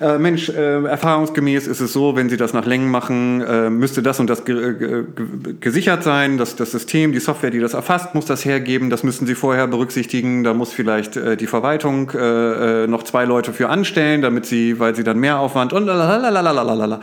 äh, 0.00 0.18
Mensch, 0.18 0.50
äh, 0.50 0.84
erfahrungsgemäß 0.84 1.66
ist 1.66 1.80
es 1.80 1.94
so, 1.94 2.16
wenn 2.16 2.28
Sie 2.28 2.36
das 2.36 2.52
nach 2.52 2.66
Längen 2.66 2.90
machen, 2.90 3.40
äh, 3.40 3.70
müsste 3.70 4.02
das 4.02 4.20
und 4.20 4.28
das 4.28 4.44
ge 4.44 4.74
ge 4.74 5.04
ge 5.14 5.54
gesichert 5.58 6.02
sein. 6.02 6.36
Das, 6.36 6.56
das 6.56 6.70
System, 6.70 7.12
die 7.12 7.18
Software, 7.18 7.50
die 7.50 7.60
das 7.60 7.72
erfasst, 7.72 8.14
muss 8.14 8.26
das 8.26 8.44
hergeben. 8.44 8.90
Das 8.90 9.04
müssten 9.04 9.26
Sie 9.26 9.34
vorher 9.34 9.66
berücksichtigen. 9.66 10.44
Da 10.44 10.52
muss 10.52 10.72
vielleicht 10.72 11.16
äh, 11.16 11.36
die 11.36 11.46
Verwaltung 11.46 12.10
äh, 12.10 12.84
äh, 12.84 12.86
noch 12.86 13.04
zwei 13.04 13.24
Leute 13.24 13.54
für 13.54 13.70
anstellen, 13.70 14.20
damit 14.20 14.46
Sie, 14.46 14.78
weil 14.78 14.94
Sie 14.94 15.04
dann 15.04 15.18
mehr 15.18 15.38
Aufwand 15.38 15.72
und 15.72 15.86
lalalala. 15.86 17.00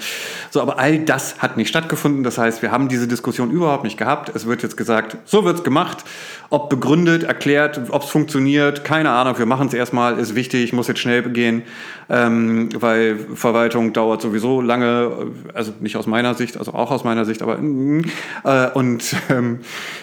So, 0.49 0.61
aber 0.61 0.77
all 0.77 0.99
das 0.99 1.39
hat 1.39 1.57
nicht 1.57 1.69
stattgefunden. 1.69 2.23
Das 2.23 2.37
heißt, 2.37 2.61
wir 2.61 2.71
haben 2.71 2.89
diese 2.89 3.07
Diskussion 3.07 3.49
überhaupt 3.51 3.83
nicht 3.83 3.97
gehabt. 3.97 4.31
Es 4.35 4.47
wird 4.47 4.63
jetzt 4.63 4.77
gesagt, 4.77 5.17
so 5.25 5.45
wird's 5.45 5.63
gemacht. 5.63 6.03
Ob 6.49 6.69
begründet, 6.69 7.23
erklärt, 7.23 7.81
ob 7.89 8.03
es 8.03 8.09
funktioniert, 8.09 8.83
keine 8.83 9.11
Ahnung. 9.11 9.37
Wir 9.37 9.45
machen 9.45 9.67
es 9.67 9.73
erstmal, 9.73 10.17
ist 10.17 10.35
wichtig, 10.35 10.73
muss 10.73 10.87
jetzt 10.87 10.99
schnell 10.99 11.23
gehen, 11.23 11.63
ähm, 12.09 12.69
weil 12.79 13.17
Verwaltung 13.35 13.93
dauert 13.93 14.21
sowieso 14.21 14.61
lange, 14.61 15.31
also 15.53 15.73
nicht 15.79 15.97
aus 15.97 16.07
meiner 16.07 16.33
Sicht, 16.33 16.57
also 16.57 16.73
auch 16.73 16.91
aus 16.91 17.03
meiner 17.03 17.25
Sicht, 17.25 17.41
aber 17.41 17.57
mm, 17.57 18.05
äh, 18.43 18.69
und 18.71 19.15
ähm, 19.29 19.59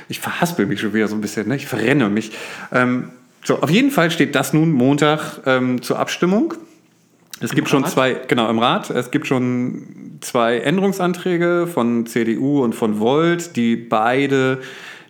ich 0.09 0.21
verhaspel 0.21 0.67
mich 0.67 0.81
schon 0.81 0.93
wieder 0.93 1.09
so 1.09 1.15
ein 1.15 1.21
bisschen, 1.21 1.49
ne? 1.49 1.57
ich 1.57 1.67
verrenne 1.67 2.09
mich. 2.09 2.33
Ähm, 2.73 3.11
so, 3.45 3.61
auf 3.61 3.71
jeden 3.71 3.91
Fall 3.91 4.11
steht 4.11 4.35
das 4.35 4.53
nun 4.55 4.73
Montag 4.73 5.43
ähm, 5.45 5.83
zur 5.83 5.99
Abstimmung. 5.99 6.55
Es 7.41 7.53
gibt 7.53 7.69
schon 7.69 7.83
Rat? 7.83 7.93
zwei, 7.93 8.17
genau, 8.27 8.49
im 8.49 8.59
Rat. 8.59 8.91
Es 8.91 9.11
gibt 9.11 9.27
schon 9.27 10.19
zwei 10.21 10.59
Änderungsanträge 10.59 11.67
von 11.67 12.07
CDU 12.07 12.63
und 12.63 12.75
von 12.75 13.01
Volt, 13.01 13.57
die 13.57 13.77
beide 13.77 14.61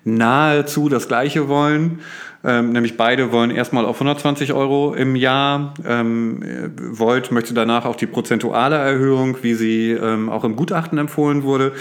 nahezu 0.04 0.88
das 0.88 1.08
Gleiche 1.08 1.48
wollen. 1.48 2.00
Ähm, 2.46 2.72
nämlich 2.72 2.98
beide 2.98 3.32
wollen 3.32 3.50
erstmal 3.50 3.86
auf 3.86 3.96
120 3.96 4.52
Euro 4.52 4.94
im 4.94 5.16
Jahr. 5.16 5.72
Ähm, 5.86 6.42
äh, 6.42 6.68
Volt 6.76 7.32
möchte 7.32 7.54
danach 7.54 7.86
auch 7.86 7.96
die 7.96 8.06
prozentuale 8.06 8.76
Erhöhung, 8.76 9.38
wie 9.40 9.54
sie 9.54 9.92
ähm, 9.92 10.28
auch 10.28 10.44
im 10.44 10.54
Gutachten 10.54 10.98
empfohlen 10.98 11.42
wurde. 11.42 11.72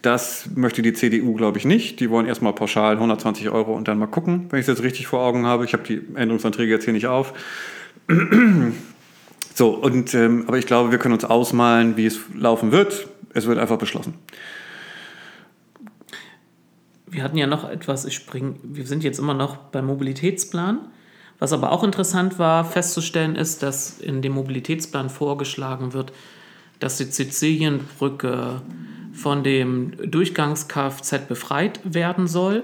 Das 0.00 0.48
möchte 0.54 0.80
die 0.80 0.92
CDU, 0.92 1.34
glaube 1.34 1.58
ich, 1.58 1.64
nicht. 1.64 1.98
Die 1.98 2.08
wollen 2.08 2.26
erstmal 2.26 2.52
pauschal 2.52 2.94
120 2.94 3.50
Euro 3.50 3.74
und 3.74 3.88
dann 3.88 3.98
mal 3.98 4.06
gucken, 4.06 4.46
wenn 4.50 4.60
ich 4.60 4.68
es 4.68 4.78
jetzt 4.78 4.84
richtig 4.84 5.08
vor 5.08 5.22
Augen 5.22 5.44
habe. 5.44 5.64
Ich 5.64 5.72
habe 5.72 5.82
die 5.82 6.00
Änderungsanträge 6.14 6.70
jetzt 6.70 6.84
hier 6.84 6.94
nicht 6.94 7.08
auf. 7.08 7.34
So, 9.54 9.70
und, 9.70 10.14
ähm, 10.14 10.44
aber 10.46 10.58
ich 10.58 10.66
glaube, 10.66 10.92
wir 10.92 10.98
können 10.98 11.14
uns 11.14 11.24
ausmalen, 11.24 11.96
wie 11.96 12.06
es 12.06 12.20
laufen 12.34 12.72
wird. 12.72 13.08
Es 13.34 13.46
wird 13.46 13.58
einfach 13.58 13.78
beschlossen. 13.78 14.14
Wir 17.12 17.22
hatten 17.22 17.36
ja 17.36 17.46
noch 17.46 17.68
etwas, 17.68 18.06
ich 18.06 18.14
spring, 18.14 18.58
wir 18.62 18.86
sind 18.86 19.04
jetzt 19.04 19.18
immer 19.18 19.34
noch 19.34 19.56
beim 19.56 19.84
Mobilitätsplan. 19.86 20.78
Was 21.38 21.52
aber 21.52 21.70
auch 21.70 21.84
interessant 21.84 22.38
war 22.38 22.64
festzustellen, 22.64 23.36
ist, 23.36 23.62
dass 23.62 24.00
in 24.00 24.22
dem 24.22 24.32
Mobilitätsplan 24.32 25.10
vorgeschlagen 25.10 25.92
wird, 25.92 26.12
dass 26.80 26.96
die 26.96 27.04
Sizilienbrücke 27.04 28.62
von 29.12 29.44
dem 29.44 29.92
Durchgangs-Kfz 30.10 31.26
befreit 31.28 31.80
werden 31.84 32.26
soll, 32.28 32.62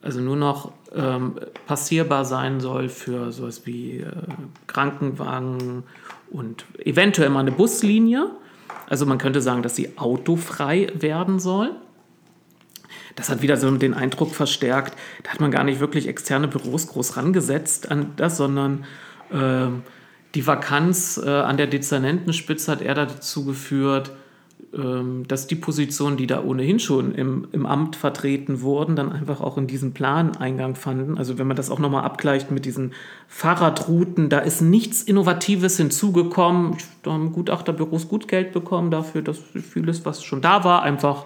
also 0.00 0.20
nur 0.20 0.36
noch 0.36 0.72
ähm, 0.94 1.34
passierbar 1.66 2.24
sein 2.24 2.60
soll 2.60 2.88
für 2.88 3.32
sowas 3.32 3.66
wie 3.66 3.98
äh, 3.98 4.10
Krankenwagen 4.66 5.82
und 6.30 6.64
eventuell 6.78 7.28
mal 7.28 7.40
eine 7.40 7.52
Buslinie. 7.52 8.30
Also 8.88 9.04
man 9.04 9.18
könnte 9.18 9.42
sagen, 9.42 9.62
dass 9.62 9.76
sie 9.76 9.98
autofrei 9.98 10.90
werden 10.94 11.38
soll. 11.38 11.72
Das 13.16 13.28
hat 13.28 13.42
wieder 13.42 13.56
so 13.56 13.70
den 13.70 13.94
Eindruck 13.94 14.34
verstärkt, 14.34 14.96
da 15.22 15.32
hat 15.32 15.40
man 15.40 15.50
gar 15.50 15.64
nicht 15.64 15.80
wirklich 15.80 16.06
externe 16.08 16.48
Büros 16.48 16.86
groß 16.88 17.16
rangesetzt 17.16 17.90
an 17.90 18.12
das, 18.16 18.36
sondern 18.36 18.84
ähm, 19.32 19.82
die 20.34 20.46
Vakanz 20.46 21.20
äh, 21.24 21.28
an 21.28 21.56
der 21.56 21.66
Dezernentenspitze 21.66 22.70
hat 22.70 22.82
eher 22.82 22.94
dazu 22.94 23.44
geführt, 23.44 24.12
ähm, 24.72 25.26
dass 25.26 25.48
die 25.48 25.56
Positionen, 25.56 26.16
die 26.16 26.28
da 26.28 26.44
ohnehin 26.44 26.78
schon 26.78 27.12
im, 27.16 27.48
im 27.50 27.66
Amt 27.66 27.96
vertreten 27.96 28.60
wurden, 28.60 28.94
dann 28.94 29.10
einfach 29.10 29.40
auch 29.40 29.58
in 29.58 29.66
diesen 29.66 29.92
Plan 29.92 30.36
Eingang 30.36 30.76
fanden. 30.76 31.18
Also 31.18 31.38
wenn 31.38 31.48
man 31.48 31.56
das 31.56 31.70
auch 31.70 31.80
nochmal 31.80 32.04
abgleicht 32.04 32.52
mit 32.52 32.64
diesen 32.64 32.92
Fahrradrouten, 33.26 34.28
da 34.28 34.38
ist 34.38 34.60
nichts 34.60 35.02
Innovatives 35.02 35.76
hinzugekommen. 35.76 36.76
Da 37.02 37.10
haben 37.10 37.32
Gutachterbüros 37.32 38.06
gut 38.06 38.28
Geld 38.28 38.52
bekommen 38.52 38.92
dafür, 38.92 39.22
dass 39.22 39.38
vieles, 39.38 40.04
was 40.04 40.22
schon 40.22 40.40
da 40.40 40.62
war, 40.62 40.82
einfach 40.82 41.24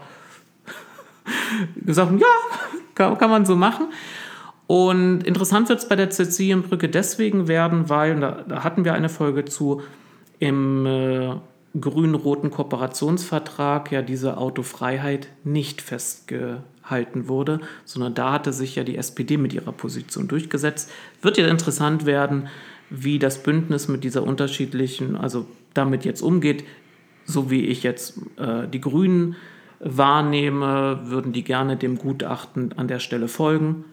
gesagt, 1.76 2.12
ja, 2.20 2.26
kann, 2.94 3.18
kann 3.18 3.30
man 3.30 3.46
so 3.46 3.56
machen. 3.56 3.86
Und 4.66 5.24
interessant 5.24 5.68
wird 5.68 5.80
es 5.80 5.88
bei 5.88 5.96
der 5.96 6.10
Sizilienbrücke 6.10 6.88
deswegen 6.88 7.48
werden, 7.48 7.88
weil, 7.88 8.18
da, 8.20 8.44
da 8.48 8.64
hatten 8.64 8.84
wir 8.84 8.94
eine 8.94 9.08
Folge 9.08 9.44
zu, 9.44 9.82
im 10.38 10.86
äh, 10.86 11.34
grün-roten 11.78 12.50
Kooperationsvertrag 12.50 13.90
ja 13.92 14.02
diese 14.02 14.38
Autofreiheit 14.38 15.28
nicht 15.42 15.82
festgehalten 15.82 17.28
wurde, 17.28 17.60
sondern 17.84 18.14
da 18.14 18.32
hatte 18.32 18.52
sich 18.52 18.76
ja 18.76 18.84
die 18.84 18.96
SPD 18.96 19.36
mit 19.36 19.52
ihrer 19.52 19.72
Position 19.72 20.28
durchgesetzt. 20.28 20.90
Wird 21.20 21.36
ja 21.36 21.46
interessant 21.48 22.06
werden, 22.06 22.48
wie 22.90 23.18
das 23.18 23.42
Bündnis 23.42 23.88
mit 23.88 24.04
dieser 24.04 24.22
unterschiedlichen, 24.22 25.16
also 25.16 25.46
damit 25.72 26.04
jetzt 26.04 26.22
umgeht, 26.22 26.64
so 27.24 27.50
wie 27.50 27.66
ich 27.66 27.82
jetzt 27.82 28.20
äh, 28.36 28.68
die 28.68 28.80
Grünen 28.80 29.36
wahrnehme, 29.84 31.00
würden 31.04 31.32
die 31.32 31.44
gerne 31.44 31.76
dem 31.76 31.98
Gutachten 31.98 32.72
an 32.72 32.88
der 32.88 32.98
Stelle 32.98 33.28
folgen. 33.28 33.84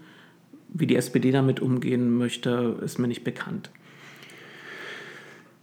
Wie 0.70 0.88
die 0.88 0.96
SPD 0.96 1.32
damit 1.32 1.60
umgehen 1.60 2.18
möchte, 2.18 2.78
ist 2.82 2.98
mir 2.98 3.10
nicht 3.10 3.26
bekannt. 3.26 3.70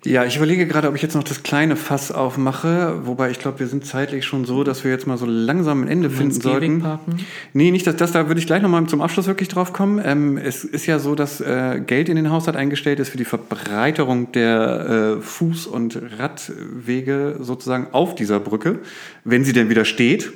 Ja, 0.09 0.25
ich 0.25 0.37
überlege 0.37 0.67
gerade, 0.67 0.89
ob 0.89 0.95
ich 0.95 1.03
jetzt 1.03 1.15
noch 1.15 1.23
das 1.23 1.43
kleine 1.43 1.77
Fass 1.77 2.11
aufmache, 2.11 3.01
wobei 3.05 3.31
ich 3.31 3.39
glaube, 3.39 3.59
wir 3.59 3.67
sind 3.67 3.85
zeitlich 3.85 4.25
schon 4.25 4.47
so, 4.47 4.65
dass 4.65 4.83
wir 4.83 4.91
jetzt 4.91 5.07
mal 5.07 5.19
so 5.19 5.27
langsam 5.27 5.83
ein 5.83 5.89
Ende 5.89 6.09
finden 6.09 6.41
sollten. 6.41 6.81
parken? 6.81 7.19
Nee, 7.53 7.71
nicht 7.71 7.87
das, 7.87 7.97
das 7.97 8.13
da 8.13 8.27
würde 8.27 8.41
ich 8.41 8.47
gleich 8.47 8.63
nochmal 8.63 8.87
zum 8.87 9.03
Abschluss 9.03 9.27
wirklich 9.27 9.51
drauf 9.51 9.75
kommen. 9.75 10.01
Ähm, 10.03 10.39
es 10.39 10.65
ist 10.65 10.87
ja 10.87 10.99
so, 10.99 11.15
dass 11.15 11.43
äh, 11.43 11.83
Geld 11.87 12.09
in 12.09 12.17
den 12.17 12.31
Haushalt 12.31 12.57
eingestellt 12.57 13.01
ist 13.01 13.11
für 13.11 13.19
die 13.19 13.27
Verbreiterung 13.27 14.33
der 14.33 15.19
äh, 15.21 15.23
Fuß- 15.23 15.69
und 15.69 16.01
Radwege 16.19 17.37
sozusagen 17.41 17.89
auf 17.93 18.15
dieser 18.15 18.41
Brücke, 18.41 18.79
wenn 19.25 19.45
sie 19.45 19.53
denn 19.53 19.69
wieder 19.69 19.85
steht. 19.85 20.33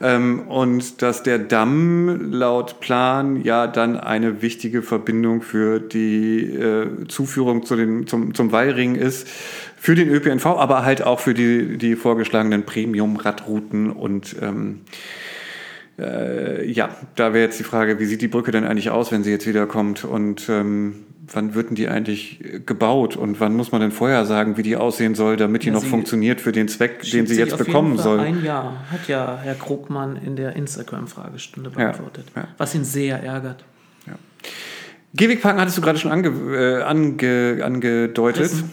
Ähm, 0.00 0.42
und 0.48 1.02
dass 1.02 1.24
der 1.24 1.38
Damm 1.38 2.32
laut 2.32 2.80
Plan 2.80 3.42
ja 3.42 3.66
dann 3.66 3.96
eine 3.96 4.42
wichtige 4.42 4.82
Verbindung 4.82 5.42
für 5.42 5.80
die 5.80 6.54
äh, 6.54 7.06
Zuführung 7.08 7.64
zu 7.64 7.74
den, 7.74 8.06
zum, 8.06 8.34
zum 8.34 8.52
Wallring 8.52 8.94
ist, 8.94 9.26
für 9.76 9.94
den 9.94 10.08
ÖPNV, 10.08 10.46
aber 10.46 10.84
halt 10.84 11.02
auch 11.02 11.20
für 11.20 11.34
die, 11.34 11.78
die 11.78 11.96
vorgeschlagenen 11.96 12.64
Premium-Radrouten 12.64 13.90
und 13.90 14.36
ähm, 14.40 14.80
äh, 15.98 16.64
ja, 16.70 16.90
da 17.16 17.32
wäre 17.32 17.44
jetzt 17.44 17.58
die 17.58 17.64
Frage, 17.64 17.98
wie 17.98 18.04
sieht 18.04 18.22
die 18.22 18.28
Brücke 18.28 18.52
denn 18.52 18.64
eigentlich 18.64 18.90
aus, 18.90 19.10
wenn 19.10 19.24
sie 19.24 19.30
jetzt 19.30 19.46
wiederkommt? 19.46 20.04
Und 20.04 20.48
ähm, 20.48 21.06
wann 21.32 21.54
wird 21.54 21.70
denn 21.70 21.76
die 21.76 21.88
eigentlich 21.88 22.44
äh, 22.44 22.60
gebaut 22.60 23.16
und 23.16 23.40
wann 23.40 23.54
muss 23.54 23.72
man 23.72 23.80
denn 23.80 23.92
vorher 23.92 24.26
sagen, 24.26 24.56
wie 24.56 24.62
die 24.62 24.76
aussehen 24.76 25.14
soll, 25.14 25.36
damit 25.36 25.62
die 25.62 25.68
Ja, 25.68 25.74
noch 25.74 25.84
funktioniert 25.84 26.40
für 26.40 26.52
den 26.52 26.68
Zweck, 26.68 27.02
den 27.02 27.26
sie 27.26 27.36
jetzt 27.36 27.58
bekommen 27.58 27.98
soll. 27.98 28.20
Ein 28.20 28.44
Jahr 28.44 28.84
hat 28.90 29.08
ja 29.08 29.38
Herr 29.42 29.54
Krugmann 29.54 30.16
in 30.16 30.36
der 30.36 30.56
Instagram-Fragestunde 30.56 31.70
beantwortet, 31.70 32.26
ja. 32.34 32.48
was 32.56 32.74
ihn 32.74 32.84
sehr 32.84 33.22
ärgert. 33.22 33.64
Gehwegparken 35.14 35.60
hattest 35.60 35.78
du 35.78 35.82
gerade 35.82 35.98
schon 35.98 36.12
ange, 36.12 36.28
äh, 36.28 36.82
ange, 36.82 37.60
angedeutet. 37.64 38.44
Rissen. 38.44 38.70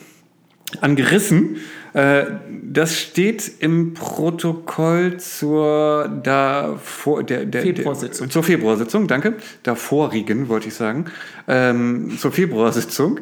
Angerissen. 0.82 1.58
Äh, 1.96 2.26
das 2.62 3.00
steht 3.00 3.50
im 3.60 3.94
Protokoll 3.94 5.18
zur 5.18 6.10
davor, 6.24 7.24
der, 7.24 7.46
der, 7.46 7.62
Februarsitzung. 7.62 8.30
Zur 8.30 8.44
Februarsitzung, 8.44 9.08
danke. 9.08 9.36
Davorigen, 9.64 10.50
wollte 10.50 10.68
ich 10.68 10.74
sagen. 10.74 11.06
Ähm, 11.48 12.18
zur 12.20 12.34
Februarsitzung. 12.34 13.22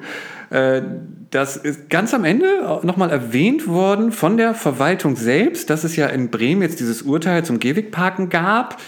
Äh, 0.49 0.81
das 1.29 1.55
ist 1.55 1.91
ganz 1.91 2.15
am 2.15 2.23
Ende 2.23 2.79
nochmal 2.81 3.11
erwähnt 3.11 3.67
worden 3.67 4.11
von 4.11 4.37
der 4.37 4.55
Verwaltung 4.55 5.17
selbst, 5.17 5.69
dass 5.69 5.83
es 5.83 5.95
ja 5.95 6.07
in 6.07 6.31
Bremen 6.31 6.63
jetzt 6.63 6.79
dieses 6.79 7.03
Urteil 7.03 7.45
zum 7.45 7.59
Gehwegparken 7.59 8.29
gab. 8.29 8.81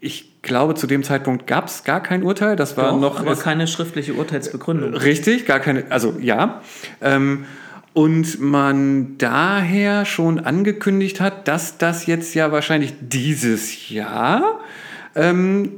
Ich 0.00 0.42
glaube, 0.42 0.74
zu 0.74 0.88
dem 0.88 1.04
Zeitpunkt 1.04 1.46
gab 1.46 1.68
es 1.68 1.84
gar 1.84 2.02
kein 2.02 2.24
Urteil. 2.24 2.56
Das 2.56 2.76
war 2.76 2.90
Doch, 2.90 3.00
noch 3.00 3.20
aber 3.20 3.36
keine 3.36 3.68
schriftliche 3.68 4.14
Urteilsbegründung. 4.14 4.94
Richtig, 4.94 5.46
gar 5.46 5.60
keine, 5.60 5.84
also 5.90 6.16
ja. 6.20 6.60
Ähm, 7.00 7.44
und 7.98 8.38
man 8.38 9.18
daher 9.18 10.04
schon 10.04 10.38
angekündigt 10.38 11.20
hat, 11.20 11.48
dass 11.48 11.78
das 11.78 12.06
jetzt 12.06 12.32
ja 12.32 12.52
wahrscheinlich 12.52 12.94
dieses 13.00 13.90
Jahr 13.90 14.60
ähm, 15.16 15.72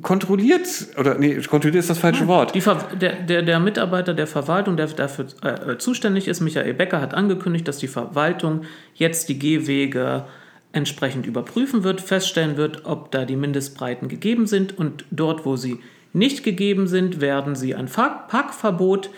kontrolliert, 0.00 0.68
oder 0.96 1.18
nee, 1.18 1.40
kontrolliert 1.40 1.80
ist 1.80 1.90
das 1.90 1.98
falsche 1.98 2.28
Wort. 2.28 2.54
Die 2.54 2.60
Ver 2.60 2.76
der, 3.00 3.14
der, 3.22 3.42
der 3.42 3.58
Mitarbeiter 3.58 4.14
der 4.14 4.28
Verwaltung, 4.28 4.76
der 4.76 4.86
dafür 4.86 5.26
äh, 5.42 5.76
zuständig 5.76 6.28
ist, 6.28 6.38
Michael 6.38 6.72
Becker, 6.72 7.00
hat 7.00 7.14
angekündigt, 7.14 7.66
dass 7.66 7.78
die 7.78 7.88
Verwaltung 7.88 8.62
jetzt 8.94 9.28
die 9.28 9.40
Gehwege 9.40 10.26
entsprechend 10.70 11.26
überprüfen 11.26 11.82
wird, 11.82 12.00
feststellen 12.00 12.58
wird, 12.58 12.84
ob 12.84 13.10
da 13.10 13.24
die 13.24 13.34
Mindestbreiten 13.34 14.06
gegeben 14.06 14.46
sind 14.46 14.78
und 14.78 15.04
dort, 15.10 15.44
wo 15.44 15.56
sie 15.56 15.80
nicht 16.12 16.44
gegeben 16.44 16.86
sind, 16.86 17.20
werden 17.20 17.56
sie 17.56 17.74
ein 17.74 17.86
Parkverbot 17.88 19.10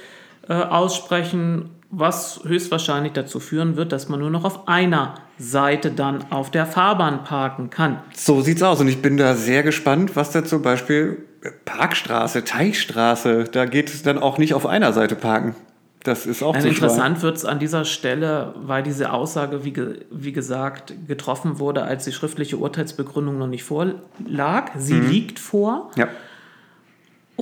äh, 0.48 0.54
aussprechen, 0.54 1.68
was 1.93 2.40
höchstwahrscheinlich 2.44 3.12
dazu 3.12 3.39
führen 3.39 3.77
wird, 3.77 3.93
dass 3.93 4.09
man 4.09 4.19
nur 4.19 4.31
noch 4.31 4.44
auf 4.44 4.66
einer 4.66 5.16
Seite 5.39 5.90
dann 5.90 6.24
auf 6.31 6.51
der 6.51 6.64
Fahrbahn 6.64 7.23
parken 7.23 7.69
kann. 7.69 7.98
So 8.14 8.40
sieht's 8.40 8.62
aus. 8.62 8.81
Und 8.81 8.89
ich 8.89 9.02
bin 9.02 9.19
da 9.19 9.35
sehr 9.35 9.62
gespannt, 9.62 10.16
was 10.16 10.31
da 10.31 10.43
zum 10.43 10.62
Beispiel 10.62 11.19
Parkstraße, 11.66 12.44
Teichstraße, 12.44 13.44
da 13.44 13.66
geht 13.66 13.90
es 13.90 14.02
dann 14.02 14.19
auch 14.19 14.39
nicht 14.39 14.55
auf 14.55 14.64
einer 14.66 14.93
Seite 14.94 15.16
parken. 15.16 15.55
Das 16.02 16.27
ist 16.27 16.43
auch 16.43 16.56
schwer. 16.56 16.66
interessant 16.66 17.23
wird 17.23 17.36
es 17.36 17.44
an 17.44 17.59
dieser 17.59 17.85
Stelle, 17.85 18.55
weil 18.56 18.82
diese 18.82 19.12
Aussage, 19.12 19.64
wie, 19.64 19.73
ge 19.73 20.01
wie 20.10 20.32
gesagt, 20.32 20.94
getroffen 21.06 21.59
wurde, 21.59 21.82
als 21.82 22.05
die 22.05 22.12
schriftliche 22.12 22.56
Urteilsbegründung 22.56 23.39
noch 23.39 23.47
nicht 23.47 23.64
vorlag. 23.64 24.70
Sie 24.77 24.98
liegt 24.98 25.39
vor. 25.39 25.90
Ja. 25.97 26.09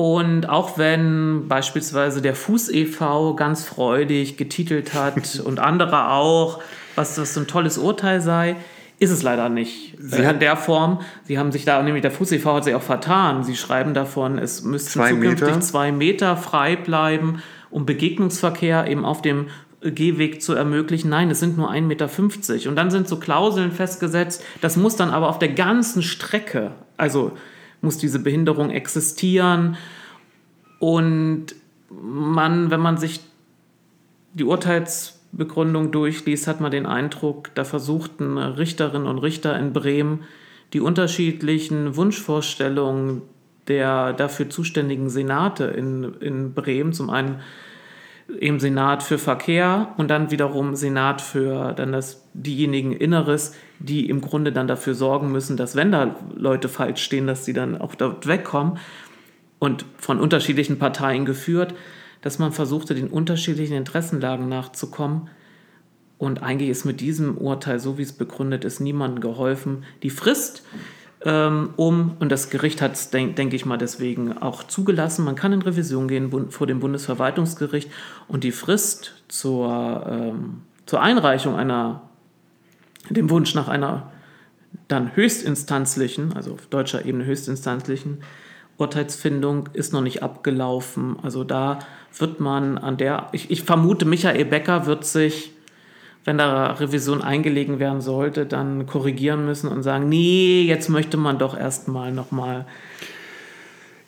Und 0.01 0.49
auch 0.49 0.79
wenn 0.79 1.47
beispielsweise 1.47 2.23
der 2.23 2.35
Fuß 2.35 2.71
e.V. 2.71 3.35
ganz 3.35 3.65
freudig 3.65 4.39
getitelt 4.39 4.95
hat 4.95 5.39
und 5.45 5.59
andere 5.59 6.09
auch, 6.09 6.63
was 6.95 7.17
das 7.17 7.35
so 7.35 7.41
ein 7.41 7.47
tolles 7.47 7.77
Urteil 7.77 8.23
sei, 8.23 8.57
ist 8.99 9.11
es 9.11 9.23
leider 9.23 9.51
nicht 9.51 9.99
Sie 9.99 10.23
äh, 10.23 10.31
in 10.31 10.39
der 10.39 10.57
Form. 10.57 11.03
Sie 11.25 11.39
haben 11.39 11.53
sich 11.53 11.67
da, 11.67 11.83
nämlich 11.83 12.01
der 12.01 12.13
Fuß 12.13 12.33
e.V. 12.33 12.55
hat 12.55 12.65
sich 12.65 12.75
auch 12.75 12.81
vertan. 12.81 13.45
Sie 13.45 13.57
schreiben 13.57 13.93
davon, 13.93 14.39
es 14.39 14.63
müssten 14.63 14.89
Zwei 15.01 15.11
zukünftig 15.11 15.49
Meter. 15.49 15.61
zwei 15.61 15.93
Meter 15.93 16.39
frei 16.39 16.77
bleiben, 16.77 17.43
um 17.69 17.85
Begegnungsverkehr 17.85 18.87
eben 18.87 19.05
auf 19.05 19.21
dem 19.21 19.49
Gehweg 19.83 20.41
zu 20.41 20.55
ermöglichen. 20.55 21.11
Nein, 21.11 21.31
es 21.31 21.41
sind 21.41 21.59
nur 21.59 21.71
1,50 21.71 21.83
Meter. 21.83 22.71
Und 22.71 22.77
dann 22.77 22.91
sind 22.91 23.07
so 23.07 23.19
Klauseln 23.19 23.71
festgesetzt, 23.71 24.43
das 24.63 24.79
muss 24.79 24.97
dann 24.97 25.11
aber 25.11 25.29
auf 25.29 25.39
der 25.39 25.51
ganzen 25.51 26.03
Strecke, 26.03 26.71
also 26.97 27.33
muss 27.81 27.99
diese 27.99 28.19
Behinderung 28.19 28.71
existieren. 28.71 29.77
Und 30.79 31.47
man, 31.91 32.71
wenn 32.71 32.81
man 32.81 32.97
sich 32.97 33.21
die 34.35 34.45
Urteilsbegründung 34.45 35.91
durchliest, 35.91 36.47
hat 36.47 36.61
man 36.61 36.71
den 36.71 36.87
Eindruck, 36.87 37.55
da 37.55 37.65
versuchten 37.65 38.39
Richterinnen 38.39 39.07
und 39.09 39.19
Richter 39.19 39.59
in 39.59 39.73
Bremen 39.73 40.21
die 40.73 40.81
unterschiedlichen 40.81 41.97
Wunschvorstellungen 41.97 43.23
der 43.69 44.13
dafür 44.13 44.51
zuständigen 44.51 45.11
Senate 45.11 45.65
in, 45.65 46.15
in 46.21 46.55
Bremen, 46.55 46.93
zum 46.93 47.11
einen 47.11 47.41
eben 48.39 48.61
Senat 48.61 49.03
für 49.03 49.19
Verkehr 49.19 49.95
und 49.97 50.09
dann 50.09 50.31
wiederum 50.31 50.75
Senat 50.75 51.21
für 51.21 51.73
dann 51.73 51.93
das, 51.93 52.20
diejenigen 52.33 52.93
Inneres, 52.93 53.55
die 53.79 54.09
im 54.09 54.21
Grunde 54.21 54.53
dann 54.53 54.69
dafür 54.69 54.95
sorgen 54.95 55.33
müssen, 55.33 55.57
dass 55.57 55.77
wenn 55.77 55.93
da 55.93 56.17
Leute 56.35 56.69
falsch 56.69 57.03
stehen, 57.03 57.27
dass 57.27 57.45
sie 57.45 57.53
dann 57.53 57.81
auch 57.81 57.95
dort 57.95 58.27
wegkommen 58.27 58.79
und 59.59 59.85
von 59.99 60.21
unterschiedlichen 60.21 60.79
Parteien 60.79 61.25
geführt, 61.25 61.75
dass 62.23 62.39
man 62.39 62.53
versuchte, 62.53 62.95
den 62.95 63.09
unterschiedlichen 63.09 63.77
Interessenlagen 63.77 64.49
nachzukommen. 64.49 65.29
Und 66.19 66.43
eigentlich 66.43 66.69
ist 66.69 66.85
mit 66.85 67.01
diesem 67.01 67.39
Urteil, 67.39 67.81
so 67.81 67.97
wie 67.97 68.03
es 68.03 68.13
begründet 68.13 68.65
ist, 68.65 68.81
niemandem 68.81 69.21
geholfen. 69.21 69.85
Die 70.03 70.11
Frist, 70.11 70.65
ähm, 71.25 71.71
um, 71.77 72.17
und 72.19 72.31
das 72.31 72.51
Gericht 72.51 72.83
hat 72.83 72.93
es, 72.93 73.11
denke 73.11 73.35
denk 73.35 73.55
ich 73.55 73.65
mal, 73.65 73.79
deswegen 73.79 74.37
auch 74.37 74.63
zugelassen, 74.63 75.25
man 75.25 75.35
kann 75.35 75.53
in 75.53 75.63
Revision 75.63 76.09
gehen 76.09 76.51
vor 76.51 76.67
dem 76.67 76.81
Bundesverwaltungsgericht 76.81 77.91
und 78.29 78.45
die 78.45 78.53
Frist 78.53 79.23
zur, 79.29 80.07
ähm, 80.09 80.63
zur 80.87 81.01
Einreichung 81.01 81.57
einer, 81.57 82.10
dem 83.09 83.31
Wunsch 83.31 83.55
nach 83.55 83.69
einer 83.69 84.11
dann 84.89 85.17
höchstinstanzlichen, 85.17 86.35
also 86.35 86.53
auf 86.53 86.67
deutscher 86.67 87.05
Ebene 87.05 87.25
höchstinstanzlichen 87.25 88.19
Urteilsfindung 88.79 89.69
ist 89.73 89.93
noch 89.93 90.01
nicht 90.01 90.23
abgelaufen. 90.23 91.17
Also 91.23 91.45
da 91.45 91.81
wird 92.19 92.41
man 92.41 92.79
an 92.79 92.97
der, 92.97 93.29
ich, 93.33 93.51
ich 93.51 93.63
vermute, 93.63 94.05
Michael 94.05 94.45
Becker 94.47 94.87
wird 94.87 95.05
sich, 95.05 95.53
wenn 96.25 96.39
da 96.39 96.73
Revision 96.73 97.23
eingelegen 97.23 97.79
werden 97.79 98.01
sollte, 98.01 98.47
dann 98.47 98.87
korrigieren 98.87 99.45
müssen 99.45 99.69
und 99.69 99.83
sagen, 99.83 100.09
nee, 100.09 100.63
jetzt 100.63 100.89
möchte 100.89 101.17
man 101.17 101.39
doch 101.39 101.57
erstmal 101.57 102.13
nochmal 102.13 102.67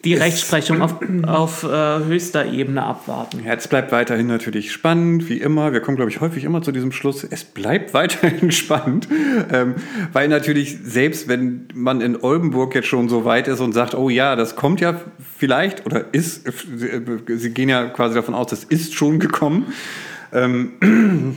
die 0.05 0.15
Rechtsprechung 0.15 0.83
auf, 0.83 0.97
auf 1.27 1.63
äh, 1.63 2.05
höchster 2.05 2.47
Ebene 2.47 2.83
abwarten. 2.83 3.43
Ja, 3.45 3.55
es 3.55 3.69
bleibt 3.69 3.93
weiterhin 3.93 4.27
natürlich 4.27 4.73
spannend, 4.73 5.29
wie 5.29 5.39
immer. 5.39 5.73
Wir 5.73 5.81
kommen, 5.81 5.97
glaube 5.97 6.11
ich, 6.11 6.21
häufig 6.21 6.45
immer 6.45 6.63
zu 6.63 6.73
diesem 6.73 6.93
Schluss. 6.93 7.25
Es 7.25 7.45
bleibt 7.45 7.95
weiterhin 7.95 8.51
spannend, 8.51 9.09
ähm, 9.53 9.77
weil 10.13 10.29
natürlich 10.29 10.79
selbst 10.83 11.29
wenn 11.29 11.69
man 11.75 12.01
in 12.01 12.21
Oldenburg 12.21 12.75
jetzt 12.75 12.89
schon 12.89 13.09
so 13.09 13.25
weit 13.25 13.49
ist 13.49 13.61
und 13.61 13.73
sagt, 13.73 13.95
oh 13.95 14.09
ja, 14.09 14.35
das 14.35 14.57
kommt 14.57 14.81
ja 14.81 15.01
vielleicht 15.37 15.87
oder 15.87 16.13
ist, 16.13 16.47
äh, 16.47 16.53
Sie 17.37 17.51
gehen 17.51 17.69
ja 17.69 17.87
quasi 17.87 18.15
davon 18.15 18.35
aus, 18.35 18.49
das 18.49 18.65
ist 18.65 18.95
schon 18.95 19.21
gekommen, 19.21 19.73
ähm, 20.33 20.73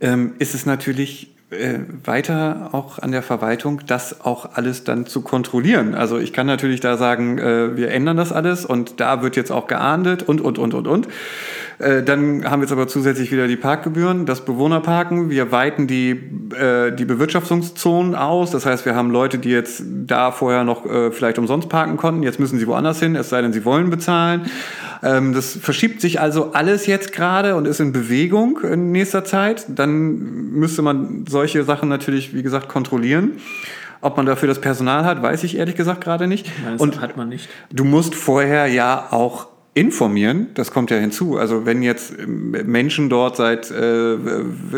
ähm, 0.00 0.34
ist 0.38 0.54
es 0.54 0.66
natürlich 0.66 1.34
äh, 1.50 1.78
weiter 2.04 2.70
auch 2.72 2.98
an 2.98 3.10
der 3.10 3.22
Verwaltung, 3.22 3.80
das 3.86 4.20
auch 4.20 4.54
alles 4.54 4.84
dann 4.84 5.06
zu 5.06 5.22
kontrollieren. 5.22 5.94
Also 5.94 6.18
ich 6.18 6.32
kann 6.32 6.46
natürlich 6.46 6.80
da 6.80 6.96
sagen, 6.96 7.38
äh, 7.38 7.76
wir 7.76 7.90
ändern 7.90 8.18
das 8.18 8.32
alles 8.32 8.66
und 8.66 9.00
da 9.00 9.22
wird 9.22 9.34
jetzt 9.36 9.50
auch 9.50 9.66
geahndet 9.66 10.22
und, 10.22 10.40
und, 10.40 10.58
und, 10.58 10.74
und, 10.74 10.86
und. 10.86 11.08
Äh, 11.78 12.02
dann 12.02 12.44
haben 12.44 12.60
wir 12.60 12.64
jetzt 12.64 12.72
aber 12.72 12.88
zusätzlich 12.88 13.30
wieder 13.30 13.46
die 13.46 13.56
Parkgebühren, 13.56 14.26
das 14.26 14.44
Bewohnerparken. 14.44 15.30
Wir 15.30 15.52
weiten 15.52 15.86
die, 15.86 16.10
äh, 16.10 16.92
die 16.92 17.04
Bewirtschaftungszonen 17.04 18.14
aus. 18.14 18.50
Das 18.50 18.66
heißt, 18.66 18.84
wir 18.84 18.96
haben 18.96 19.10
Leute, 19.10 19.38
die 19.38 19.50
jetzt 19.50 19.82
da 19.86 20.32
vorher 20.32 20.64
noch 20.64 20.84
äh, 20.86 21.12
vielleicht 21.12 21.38
umsonst 21.38 21.68
parken 21.68 21.96
konnten. 21.96 22.22
Jetzt 22.22 22.40
müssen 22.40 22.58
sie 22.58 22.66
woanders 22.66 22.98
hin, 22.98 23.14
es 23.14 23.28
sei 23.28 23.42
denn, 23.42 23.52
sie 23.52 23.64
wollen 23.64 23.90
bezahlen. 23.90 24.50
Ähm, 25.02 25.32
das 25.34 25.56
verschiebt 25.56 26.00
sich 26.00 26.20
also 26.20 26.52
alles 26.52 26.86
jetzt 26.86 27.12
gerade 27.12 27.54
und 27.54 27.66
ist 27.66 27.78
in 27.78 27.92
Bewegung 27.92 28.58
in 28.62 28.90
nächster 28.90 29.24
Zeit. 29.24 29.66
Dann 29.68 30.50
müsste 30.52 30.82
man 30.82 31.26
solche 31.28 31.62
Sachen 31.62 31.88
natürlich, 31.88 32.34
wie 32.34 32.42
gesagt, 32.42 32.68
kontrollieren. 32.68 33.32
Ob 34.00 34.16
man 34.16 34.26
dafür 34.26 34.48
das 34.48 34.60
Personal 34.60 35.04
hat, 35.04 35.22
weiß 35.22 35.42
ich 35.44 35.56
ehrlich 35.56 35.74
gesagt 35.74 36.02
gerade 36.02 36.28
nicht. 36.28 36.46
Ich 36.46 36.62
meine, 36.62 36.72
das 36.72 36.80
Und 36.80 37.00
hat 37.00 37.16
man 37.16 37.28
nicht. 37.28 37.48
Du 37.72 37.84
musst 37.84 38.14
vorher 38.14 38.66
ja 38.66 39.08
auch 39.10 39.48
informieren, 39.78 40.48
das 40.54 40.72
kommt 40.72 40.90
ja 40.90 40.96
hinzu. 40.96 41.38
Also 41.38 41.64
wenn 41.64 41.84
jetzt 41.84 42.12
ähm, 42.18 42.50
Menschen 42.66 43.08
dort 43.08 43.36
seit 43.36 43.70
äh, 43.70 44.16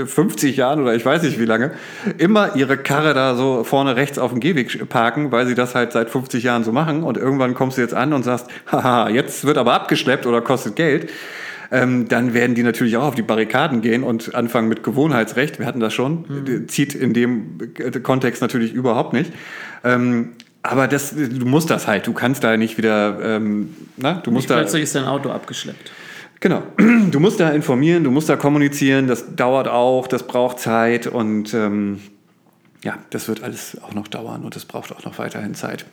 50 0.05 0.59
Jahren 0.59 0.83
oder 0.83 0.95
ich 0.95 1.07
weiß 1.07 1.23
nicht 1.23 1.41
wie 1.41 1.47
lange 1.47 1.73
immer 2.19 2.55
ihre 2.55 2.77
Karre 2.77 3.15
da 3.15 3.35
so 3.35 3.65
vorne 3.65 3.97
rechts 3.97 4.19
auf 4.19 4.31
dem 4.33 4.41
Gehweg 4.41 4.91
parken, 4.91 5.33
weil 5.33 5.47
sie 5.47 5.55
das 5.55 5.75
halt 5.75 5.93
seit 5.93 6.11
50 6.11 6.45
Jahren 6.45 6.65
so 6.65 6.73
machen 6.73 7.03
und 7.03 7.17
irgendwann 7.17 7.55
kommst 7.55 7.79
du 7.79 7.83
jetzt 7.83 7.95
an 7.95 8.13
und 8.13 8.25
sagst, 8.25 8.49
haha, 8.71 9.09
jetzt 9.09 9.47
wird 9.47 9.57
aber 9.57 9.73
abgeschleppt 9.73 10.27
oder 10.27 10.43
kostet 10.43 10.77
Geld, 10.77 11.11
ähm, 11.73 12.07
dann 12.09 12.35
werden 12.35 12.55
die 12.55 12.63
natürlich 12.63 12.99
auch 12.99 13.05
auf 13.05 13.15
die 13.15 13.23
Barrikaden 13.23 13.81
gehen 13.81 14.03
und 14.03 14.35
anfangen 14.35 14.69
mit 14.69 14.83
Gewohnheitsrecht. 14.83 15.59
Wir 15.59 15.65
hatten 15.65 15.81
das 15.81 15.95
schon, 15.95 16.67
zieht 16.69 16.95
in 16.95 17.15
dem 17.15 17.73
Kontext 18.03 18.43
natürlich 18.43 18.75
überhaupt 18.75 19.15
nicht. 19.15 19.33
Ähm, 19.83 20.33
Aber 20.63 20.89
das, 20.89 21.15
du 21.15 21.47
musst 21.47 21.71
das 21.71 21.87
halt. 21.87 22.07
Du 22.07 22.13
kannst 22.13 22.45
da 22.45 22.57
nicht 22.57 22.77
wieder, 22.77 23.19
ähm, 23.23 23.75
na, 23.97 24.15
du 24.15 24.31
musst 24.31 24.43
Nicht 24.43 24.51
da. 24.51 24.57
plötzlich 24.57 24.83
ist 24.83 24.95
dein 24.95 25.07
Auto 25.07 25.31
abgeschleppt. 25.31 25.91
Genau. 26.41 26.63
Du 27.11 27.19
musst 27.19 27.41
da 27.41 27.51
informieren, 27.51 28.05
du 28.05 28.11
musst 28.11 28.29
da 28.29 28.37
kommunizieren. 28.37 29.07
Das 29.09 29.35
dauert 29.35 29.69
auch, 29.69 30.07
das 30.07 30.23
braucht 30.23 30.61
Zeit 30.61 31.07
und 31.07 31.55
ähm, 31.55 32.01
ja, 32.85 32.99
das 33.11 33.27
wird 33.27 33.43
alles 33.43 33.77
auch 33.83 33.95
noch 33.95 34.07
dauern 34.07 34.45
und 34.45 34.55
es 34.55 34.65
braucht 34.65 34.95
auch 34.95 35.05
noch 35.05 35.19
weiterhin 35.19 35.55
Zeit. 35.55 35.87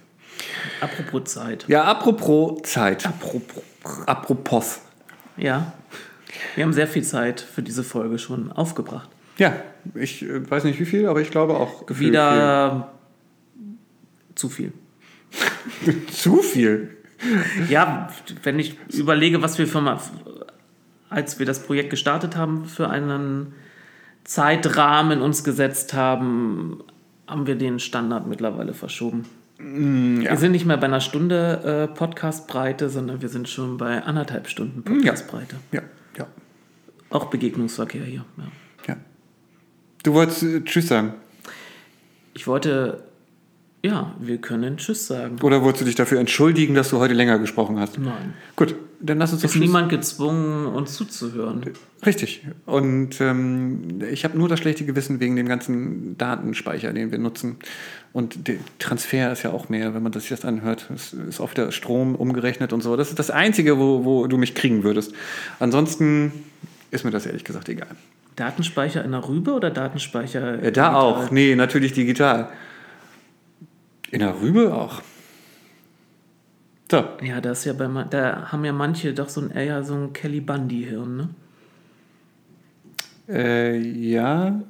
Apropos 0.80 1.24
Zeit. 1.34 1.66
Ja, 1.68 1.84
apropos 1.86 2.62
Zeit. 2.64 3.06
Apropos. 3.06 3.64
Apropos. 4.06 4.80
Ja. 5.38 5.74
Wir 6.56 6.66
haben 6.66 6.74
sehr 6.74 6.88
viel 6.88 7.04
Zeit 7.04 7.42
für 7.42 7.64
diese 7.64 7.84
Folge 7.84 8.20
schon 8.20 8.52
aufgebracht. 8.52 9.10
Ja, 9.38 9.54
ich 9.96 10.24
äh, 10.24 10.50
weiß 10.50 10.66
nicht 10.66 10.80
wie 10.80 10.86
viel, 10.86 11.08
aber 11.08 11.22
ich 11.22 11.32
glaube 11.32 11.56
auch 11.56 11.84
Wieder 11.88 12.92
zu 14.38 14.50
viel. 14.50 14.74
zu 16.12 16.38
viel. 16.38 16.98
Ja, 17.70 18.10
wenn 18.44 18.60
ich 18.60 18.78
überlege, 18.94 19.42
was 19.42 19.58
wir 19.58 19.68
für 19.68 19.82
mal, 19.82 20.00
als 21.10 21.40
wir 21.40 21.46
das 21.46 21.64
Projekt 21.64 21.90
gestartet 21.90 22.36
haben, 22.36 22.66
für 22.66 22.90
einen 22.90 23.54
Zeitrahmen 24.24 25.22
uns 25.22 25.44
gesetzt 25.44 25.94
haben, 25.94 26.84
haben 27.28 27.48
wir 27.48 27.56
den 27.56 27.80
Standard 27.80 28.28
mittlerweile 28.28 28.74
verschoben. 28.74 29.26
ja. 29.60 29.66
Wir 29.66 30.38
sind 30.38 30.52
nicht 30.52 30.66
mehr 30.66 30.78
bei 30.78 30.88
einer 30.88 31.02
Stunde 31.02 31.88
äh, 31.92 31.96
Podcastbreite, 31.96 32.90
sondern 32.90 33.22
wir 33.22 33.30
sind 33.30 33.50
schon 33.50 33.78
bei 33.78 34.04
anderthalb 34.04 34.48
Stunden 34.48 34.84
Podcastbreite. 34.84 35.56
Ja, 35.72 35.82
ja, 36.18 36.28
Auch 37.10 37.26
Begegnungsverkehr 37.26 38.04
hier. 38.04 38.26
Ja. 38.38 38.44
ja. 38.88 38.96
Du 40.04 40.14
wolltest 40.14 40.44
äh, 40.44 40.64
Tschüss 40.64 40.88
sagen. 40.88 41.14
Ich 42.34 42.46
wollte, 42.46 43.07
ja, 43.88 44.14
wir 44.20 44.38
können 44.38 44.78
Tschüss 44.78 45.08
sagen. 45.08 45.38
Oder 45.42 45.64
wolltest 45.64 45.82
du 45.82 45.86
dich 45.86 45.96
dafür 45.96 46.20
entschuldigen, 46.20 46.76
dass 46.76 46.90
du 46.90 47.00
heute 47.00 47.14
länger 47.14 47.40
gesprochen 47.40 47.80
hast? 47.80 47.98
Nein. 47.98 48.34
Gut, 48.56 48.76
dann 49.00 49.18
lass 49.18 49.32
uns 49.32 49.44
Ist 49.44 49.56
niemand 49.56 49.90
gezwungen, 49.90 50.66
uns 50.66 50.94
zuzuhören. 50.94 51.62
Richtig. 52.06 52.46
Und 52.66 53.22
ähm, 53.22 54.02
ich 54.12 54.26
habe 54.26 54.38
nur 54.38 54.50
das 54.50 54.60
schlechte 54.60 54.86
Gewissen 54.86 55.20
wegen 55.20 55.36
dem 55.36 55.48
ganzen 55.48 56.18
Datenspeicher, 56.18 56.92
den 56.92 57.12
wir 57.12 57.18
nutzen. 57.18 57.58
Und 58.12 58.48
der 58.48 58.58
Transfer 58.80 59.32
ist 59.32 59.44
ja 59.44 59.52
auch 59.52 59.70
mehr, 59.70 59.94
wenn 59.94 60.04
man 60.04 60.12
das 60.12 60.28
jetzt 60.30 60.44
anhört. 60.44 60.90
Es 60.94 61.14
ist 61.14 61.40
oft 61.40 61.58
der 61.58 61.72
Strom 61.72 62.16
umgerechnet 62.16 62.74
und 62.74 62.82
so. 62.82 62.98
Das 62.98 63.10
ist 63.10 63.20
das 63.20 63.32
Einzige, 63.32 63.78
wo, 63.78 64.04
wo 64.04 64.28
du 64.28 64.38
mich 64.38 64.54
kriegen 64.54 64.84
würdest. 64.84 65.14
Ansonsten 65.60 66.32
ist 66.92 67.06
mir 67.06 67.12
das 67.12 67.26
ehrlich 67.26 67.44
gesagt 67.44 67.70
egal. 67.70 67.88
Datenspeicher 68.36 69.04
in 69.04 69.12
der 69.12 69.28
Rübe 69.28 69.54
oder 69.54 69.72
Datenspeicher? 69.72 70.40
Ja, 70.42 70.56
da 70.56 70.62
digital? 70.62 70.96
auch. 70.96 71.32
Nee, 71.32 71.56
natürlich 71.56 71.94
digital. 71.94 72.50
In 74.12 74.20
der 74.20 74.40
Rübe 74.42 74.74
auch. 74.74 75.02
So. 76.90 77.04
Ja, 77.22 77.42
das 77.42 77.60
ist 77.60 77.66
ja 77.66 77.74
bei 77.74 77.88
da 78.10 78.52
haben 78.52 78.64
ja 78.64 78.72
manche 78.72 79.14
doch 79.14 79.28
so 79.30 79.42
ein 79.42 79.52
eher 79.52 79.84
so 79.84 79.94
ein 79.96 80.14
Kelly 80.14 80.40
Bundy-Hirn, 80.40 81.18
ne? 81.18 81.30
Äh, 83.30 83.78
ja. 83.78 84.62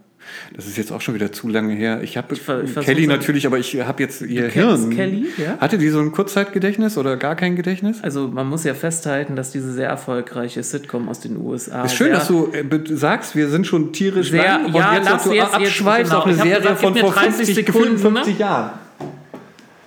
Das 0.56 0.66
ist 0.68 0.78
jetzt 0.78 0.92
auch 0.92 1.00
schon 1.00 1.14
wieder 1.14 1.32
zu 1.32 1.48
lange 1.48 1.74
her. 1.74 2.02
Ich 2.02 2.18
habe 2.18 2.36
Kelly 2.84 3.08
natürlich, 3.08 3.46
aber 3.46 3.60
ich 3.60 3.80
habe 3.80 4.04
jetzt 4.04 4.22
ihr 4.22 4.48
Hirn. 4.50 4.90
Kelly, 4.90 5.28
ja? 5.38 5.58
Hatte 5.60 5.78
die 5.78 5.88
so 5.90 6.00
ein 6.00 6.12
Kurzzeitgedächtnis 6.12 6.98
oder 6.98 7.16
gar 7.16 7.36
kein 7.36 7.56
Gedächtnis? 7.56 8.04
Also 8.04 8.28
man 8.28 8.48
muss 8.48 8.64
ja 8.66 8.74
festhalten, 8.74 9.36
dass 9.36 9.52
diese 9.52 9.72
sehr 9.72 9.88
erfolgreiche 9.88 10.64
Sitcom 10.64 11.08
aus 11.08 11.20
den 11.22 11.38
USA. 11.38 11.84
ist 11.86 11.96
schön, 11.96 12.12
dass 12.12 12.28
du 12.28 12.48
äh, 12.52 12.66
sagst, 12.96 13.36
wir 13.36 13.48
sind 13.50 13.68
schon 13.68 13.94
tierisch 13.94 14.32
Sehr- 14.32 14.44
lang 14.44 14.66
und 14.66 14.74
ja, 14.76 14.96
jetzt, 14.96 15.10
dass 15.10 15.24
du 15.24 15.32
jetzt- 15.32 15.46
jetzt- 15.46 15.56
abschweifst 15.56 16.12
genau. 16.12 16.20
auf 16.22 16.26
eine 16.28 16.36
Serie 16.36 16.58
gesagt, 16.62 16.80
von 16.82 16.96
vor 16.96 17.12
30 17.14 17.36
50, 17.46 17.66
gefühlt 17.66 17.86
Sekunden, 18.00 18.14
ne? 18.14 18.24
50 18.24 18.40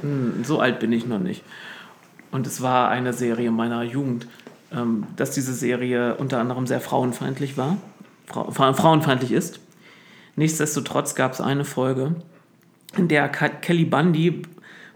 Jahren. 0.03 0.45
So 0.45 0.61
alt 0.61 0.81
bin 0.81 0.93
ich 0.93 1.07
noch 1.07 1.19
nicht. 1.19 1.43
Und 2.31 2.47
es 2.47 2.63
war 2.63 2.89
eine 2.89 3.13
Serie 3.13 3.51
meiner 3.51 3.83
Jugend, 3.83 4.27
ähm, 4.73 5.07
dass 5.17 5.33
diese 5.33 5.53
Serie 5.55 6.15
unter 6.17 6.39
anderem 6.39 6.67
sehr 6.67 6.81
frauenfeindlich 6.81 7.57
war, 7.57 7.77
fra- 8.27 8.73
frauenfeindlich 8.73 9.33
ist. 9.33 9.61
Nichtsdestotrotz 10.37 11.15
gab 11.15 11.33
es 11.33 11.41
eine 11.41 11.65
Folge, 11.65 12.15
in 12.97 13.09
der 13.09 13.29
Kelly 13.29 13.85
Bundy, 13.85 14.43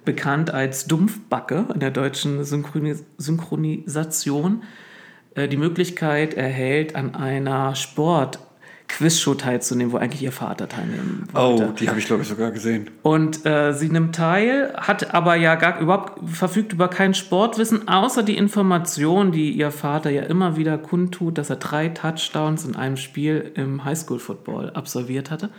bekannt 0.05 0.53
als 0.53 0.87
Dumpfbacke 0.87 1.67
in 1.73 1.81
der 1.81 1.91
deutschen 1.91 2.45
Synchronis 2.45 3.05
Synchronisation, 3.19 4.63
äh, 5.35 5.49
die 5.49 5.57
Möglichkeit 5.57 6.35
erhält, 6.35 6.95
an 6.95 7.15
einer 7.15 7.75
Sport-Quizshow 8.95 9.35
teilzunehmen, 9.35 9.93
wo 9.93 9.97
eigentlich 9.97 10.23
ihr 10.23 10.33
Vater 10.33 10.69
teilnehmen 10.69 11.27
wollte. 11.33 11.69
Oh, 11.69 11.73
die 11.73 11.89
habe 11.89 11.99
ich 11.99 12.07
glaube 12.07 12.23
ich 12.23 12.29
sogar 12.29 12.51
gesehen. 12.51 12.91
Und 13.03 13.45
äh, 13.47 13.73
sie 13.73 13.89
nimmt 13.89 14.15
teil, 14.15 14.73
hat 14.77 15.15
aber 15.15 15.35
ja 15.37 15.55
gar 15.57 15.81
überhaupt 15.81 16.29
verfügt 16.29 16.73
über 16.73 16.89
kein 16.89 17.15
Sportwissen, 17.15 17.89
außer 17.89 18.23
die 18.23 18.37
Information, 18.37 19.33
die 19.33 19.51
ihr 19.53 19.71
Vater 19.71 20.11
ja 20.11 20.23
immer 20.23 20.57
wieder 20.57 20.79
kundtut, 20.79 21.39
dass 21.39 21.51
er 21.51 21.57
drei 21.57 21.89
Touchdowns 21.89 22.65
in 22.65 22.77
einem 22.77 22.97
Spiel 22.97 23.53
im 23.55 23.85
Highschool-Football 23.85 24.71
absolviert 24.71 25.31
hatte. 25.31 25.51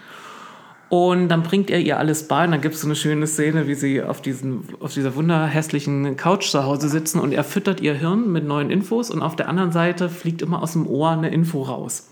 Und 0.88 1.30
dann 1.30 1.42
bringt 1.42 1.72
er 1.72 1.80
ihr 1.80 1.98
alles 1.98 2.28
bei 2.28 2.46
und 2.46 2.52
dann 2.52 2.62
gibt 2.62 2.76
es 2.76 2.82
so 2.82 2.88
eine 2.88 2.96
schöne 2.96 3.26
Szene, 3.26 3.68
wie 3.68 3.74
sie 3.74 4.04
auf, 4.04 4.22
diesen, 4.22 4.66
auf 4.80 4.94
dieser 4.94 5.16
wunderhässlichen 5.16 6.16
Couch 6.16 6.52
zu 6.52 6.64
Hause 6.64 6.90
sitzen 6.90 7.20
und 7.20 7.34
er 7.34 7.44
füttert 7.44 7.82
ihr 7.82 7.96
Hirn 7.96 8.32
mit 8.32 8.46
neuen 8.46 8.70
Infos 8.70 9.10
und 9.10 9.24
auf 9.24 9.36
der 9.36 9.50
anderen 9.50 9.72
Seite 9.72 10.10
fliegt 10.10 10.44
immer 10.44 10.62
aus 10.62 10.74
dem 10.74 10.86
Ohr 10.86 11.10
eine 11.10 11.30
Info 11.30 11.64
raus. 11.64 12.08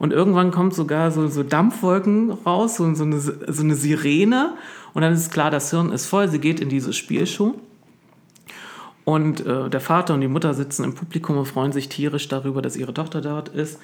Und 0.00 0.14
irgendwann 0.14 0.50
kommt 0.50 0.72
sogar 0.72 1.10
so, 1.10 1.28
so 1.28 1.42
Dampfwolken 1.42 2.30
raus, 2.30 2.76
so, 2.76 2.94
so, 2.94 3.04
eine, 3.04 3.20
so 3.20 3.62
eine 3.62 3.74
Sirene. 3.74 4.54
Und 4.94 5.02
dann 5.02 5.12
ist 5.12 5.30
klar, 5.30 5.50
das 5.50 5.68
Hirn 5.70 5.92
ist 5.92 6.06
voll. 6.06 6.26
Sie 6.28 6.40
geht 6.40 6.58
in 6.58 6.70
diese 6.70 6.94
Spielshow. 6.94 7.54
Und 9.04 9.44
äh, 9.46 9.68
der 9.68 9.80
Vater 9.80 10.14
und 10.14 10.22
die 10.22 10.28
Mutter 10.28 10.54
sitzen 10.54 10.84
im 10.84 10.94
Publikum 10.94 11.36
und 11.36 11.44
freuen 11.44 11.72
sich 11.72 11.90
tierisch 11.90 12.28
darüber, 12.28 12.62
dass 12.62 12.76
ihre 12.76 12.94
Tochter 12.94 13.20
dort 13.20 13.50
ist. 13.50 13.78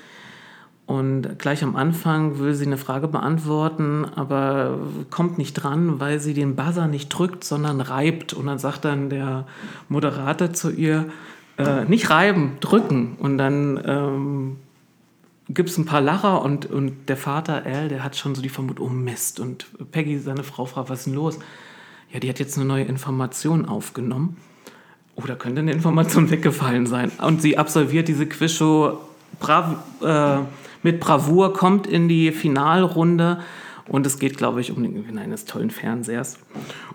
Und 0.87 1.39
gleich 1.39 1.63
am 1.63 1.77
Anfang 1.77 2.39
will 2.39 2.55
sie 2.55 2.65
eine 2.65 2.79
Frage 2.79 3.09
beantworten, 3.09 4.07
aber 4.15 4.79
kommt 5.11 5.37
nicht 5.37 5.53
dran, 5.53 6.01
weil 6.01 6.19
sie 6.19 6.33
den 6.33 6.57
Buzzer 6.57 6.87
nicht 6.87 7.11
drückt, 7.11 7.45
sondern 7.45 7.83
reibt. 7.83 8.33
Und 8.33 8.47
dann 8.47 8.59
sagt 8.59 8.87
dann 8.87 9.11
der 9.11 9.47
Moderator 9.91 10.55
zu 10.55 10.71
ihr, 10.71 11.11
äh, 11.59 11.85
nicht 11.85 12.09
reiben, 12.09 12.53
drücken. 12.61 13.17
Und 13.19 13.37
dann 13.37 13.83
ähm, 13.85 14.57
gibt 15.49 15.69
es 15.69 15.79
ein 15.79 15.85
paar 15.85 16.01
Lacher 16.01 16.43
und, 16.43 16.67
und 16.67 17.09
der 17.09 17.17
Vater, 17.17 17.65
Al, 17.65 17.89
der 17.89 18.03
hat 18.03 18.17
schon 18.17 18.35
so 18.35 18.43
die 18.43 18.49
Vermutung, 18.49 18.89
oh 18.89 18.91
Mist. 18.91 19.41
Und 19.41 19.67
Peggy, 19.93 20.19
seine 20.19 20.43
Frau, 20.43 20.67
fragt, 20.67 20.91
was 20.91 21.01
ist 21.01 21.05
denn 21.07 21.15
los? 21.15 21.39
Ja, 22.13 22.21
die 22.21 22.29
hat 22.29 22.39
jetzt 22.39 22.57
eine 22.57 22.67
neue 22.67 22.85
Information 22.85 23.67
aufgenommen. 23.67 24.37
Oder 25.15 25.37
könnte 25.37 25.61
eine 25.61 25.73
Information 25.73 26.31
weggefallen 26.31 26.87
sein? 26.87 27.11
Und 27.23 27.43
sie 27.43 27.59
absolviert 27.59 28.09
diese 28.09 28.27
Quizshow 28.27 28.99
brav, 29.39 29.77
äh, 30.03 30.39
mit 30.83 31.01
Bravour, 31.01 31.53
kommt 31.53 31.87
in 31.87 32.09
die 32.09 32.33
Finalrunde 32.33 33.41
und 33.89 34.07
es 34.07 34.19
geht, 34.19 34.37
glaube 34.37 34.61
ich, 34.61 34.73
um 34.73 34.83
den 34.83 34.95
Gewinn 34.95 35.19
eines 35.19 35.45
tollen 35.45 35.71
Fernsehers. 35.71 36.39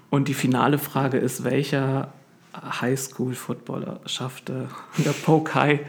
Und 0.10 0.28
die 0.28 0.34
finale 0.34 0.78
Frage 0.78 1.18
ist, 1.18 1.44
welcher 1.44 2.14
Highschool-Footballer 2.53 4.02
schaffte 4.06 4.68
in 4.98 5.06
der 5.06 5.11
Pokai 5.11 5.82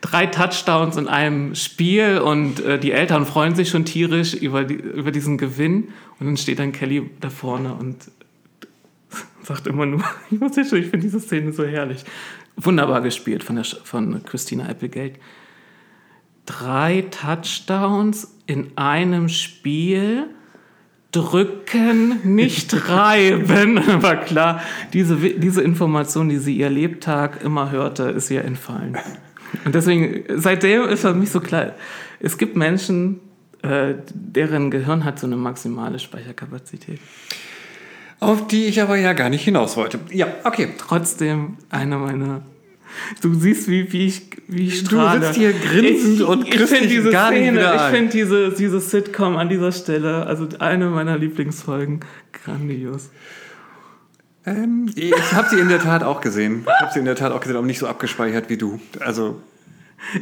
drei 0.00 0.26
Touchdowns 0.26 0.96
in 0.96 1.06
einem 1.06 1.54
Spiel 1.54 2.18
und 2.18 2.60
äh, 2.60 2.78
die 2.78 2.92
Eltern 2.92 3.24
freuen 3.24 3.54
sich 3.54 3.68
schon 3.68 3.84
tierisch 3.84 4.34
über, 4.34 4.64
die, 4.64 4.74
über 4.74 5.12
diesen 5.12 5.38
Gewinn 5.38 5.88
und 6.18 6.26
dann 6.26 6.36
steht 6.36 6.58
dann 6.58 6.72
Kelly 6.72 7.08
da 7.20 7.30
vorne 7.30 7.74
und 7.74 8.10
sagt 9.42 9.66
immer 9.66 9.86
nur, 9.86 10.02
ich 10.30 10.40
muss 10.40 10.56
jetzt 10.56 10.70
schon, 10.70 10.80
ich 10.80 10.86
finde 10.86 11.06
diese 11.06 11.20
Szene 11.20 11.52
so 11.52 11.64
herrlich. 11.64 12.04
Wunderbar 12.56 13.00
gespielt 13.00 13.44
von, 13.44 13.54
der, 13.56 13.64
von 13.64 14.24
Christina 14.24 14.68
Applegate. 14.68 15.20
Drei 16.46 17.04
Touchdowns 17.10 18.34
in 18.46 18.76
einem 18.76 19.28
Spiel. 19.28 20.26
Drücken, 21.12 22.20
nicht 22.34 22.88
reiben. 22.88 24.02
War 24.02 24.16
klar, 24.16 24.62
diese, 24.92 25.16
diese 25.16 25.62
Information, 25.62 26.28
die 26.28 26.38
sie 26.38 26.56
ihr 26.56 26.70
Lebtag 26.70 27.42
immer 27.42 27.70
hörte, 27.70 28.04
ist 28.04 28.30
ihr 28.30 28.44
entfallen. 28.44 28.96
Und 29.64 29.74
deswegen, 29.74 30.24
seitdem 30.40 30.82
ist 30.84 31.00
für 31.00 31.14
mich 31.14 31.30
so 31.30 31.40
klar, 31.40 31.72
es 32.20 32.36
gibt 32.36 32.56
Menschen, 32.56 33.20
äh, 33.62 33.94
deren 34.12 34.70
Gehirn 34.70 35.04
hat 35.04 35.18
so 35.18 35.26
eine 35.26 35.36
maximale 35.36 35.98
Speicherkapazität. 35.98 37.00
Auf 38.20 38.46
die 38.48 38.66
ich 38.66 38.82
aber 38.82 38.96
ja 38.96 39.12
gar 39.12 39.30
nicht 39.30 39.44
hinaus 39.44 39.76
wollte. 39.76 40.00
Ja, 40.10 40.26
okay. 40.44 40.68
trotzdem 40.76 41.56
einer 41.70 41.98
meiner. 41.98 42.42
Du 43.22 43.34
siehst, 43.34 43.68
wie, 43.68 43.92
wie 43.92 44.06
ich, 44.06 44.30
wie 44.46 44.66
ich 44.68 44.84
Du 44.84 44.96
strahle. 44.96 45.20
sitzt 45.26 45.36
hier 45.36 45.52
grinsend 45.52 46.22
und 46.22 46.46
ich 46.46 46.50
kriegst 46.52 46.68
find 46.72 46.84
dich 46.84 46.92
diese 46.98 47.10
gar 47.10 47.30
nicht 47.30 47.42
Szene, 47.42 47.72
Ich 47.76 47.82
finde 47.82 48.12
diese, 48.12 48.50
diese 48.52 48.80
Sitcom 48.80 49.36
an 49.36 49.48
dieser 49.48 49.72
Stelle, 49.72 50.26
also 50.26 50.48
eine 50.58 50.86
meiner 50.90 51.16
Lieblingsfolgen, 51.18 52.00
grandios. 52.32 53.10
Ähm, 54.46 54.90
ich 54.94 55.12
habe 55.32 55.48
sie 55.48 55.58
in 55.58 55.68
der 55.68 55.80
Tat 55.80 56.02
auch 56.02 56.20
gesehen. 56.20 56.64
Ich 56.66 56.80
habe 56.80 56.92
sie 56.92 56.98
in 57.00 57.04
der 57.04 57.16
Tat 57.16 57.32
auch 57.32 57.40
gesehen, 57.40 57.56
aber 57.56 57.66
nicht 57.66 57.78
so 57.78 57.86
abgespeichert 57.86 58.48
wie 58.48 58.56
du. 58.56 58.80
Also, 59.00 59.40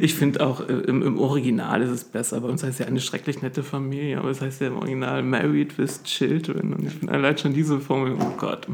Ich 0.01 0.15
finde 0.15 0.45
auch 0.45 0.67
äh, 0.67 0.73
im, 0.73 1.03
im 1.03 1.19
Original 1.19 1.83
ist 1.83 1.91
es 1.91 2.05
besser. 2.05 2.41
Bei 2.41 2.49
uns 2.49 2.63
heißt 2.65 2.81
ja 2.81 2.87
eine 2.87 3.01
schrecklich 3.01 3.43
nette 3.43 3.63
Familie, 3.63 4.19
aber 4.19 4.31
es 4.31 4.41
heißt 4.41 4.61
ja 4.63 4.69
im 4.69 4.77
Original 4.79 5.23
Married 5.23 5.77
with 5.79 6.03
Children. 6.03 6.73
Und 6.73 6.87
ich 6.87 6.95
finde 6.95 7.13
allein 7.13 7.37
schon 7.39 7.53
diese 7.53 7.79
Formel, 7.79 8.17
oh 8.19 8.33
Gott. 8.39 8.67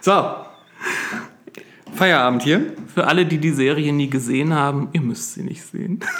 So. 0.00 0.34
Feierabend 1.94 2.42
hier. 2.42 2.60
Für 2.94 3.06
alle, 3.06 3.26
die 3.26 3.38
die 3.38 3.50
Serie 3.50 3.92
nie 3.92 4.08
gesehen 4.10 4.54
haben, 4.54 4.88
ihr 4.92 5.02
müsst 5.02 5.34
sie 5.34 5.42
nicht 5.42 5.64
sehen. 5.64 6.00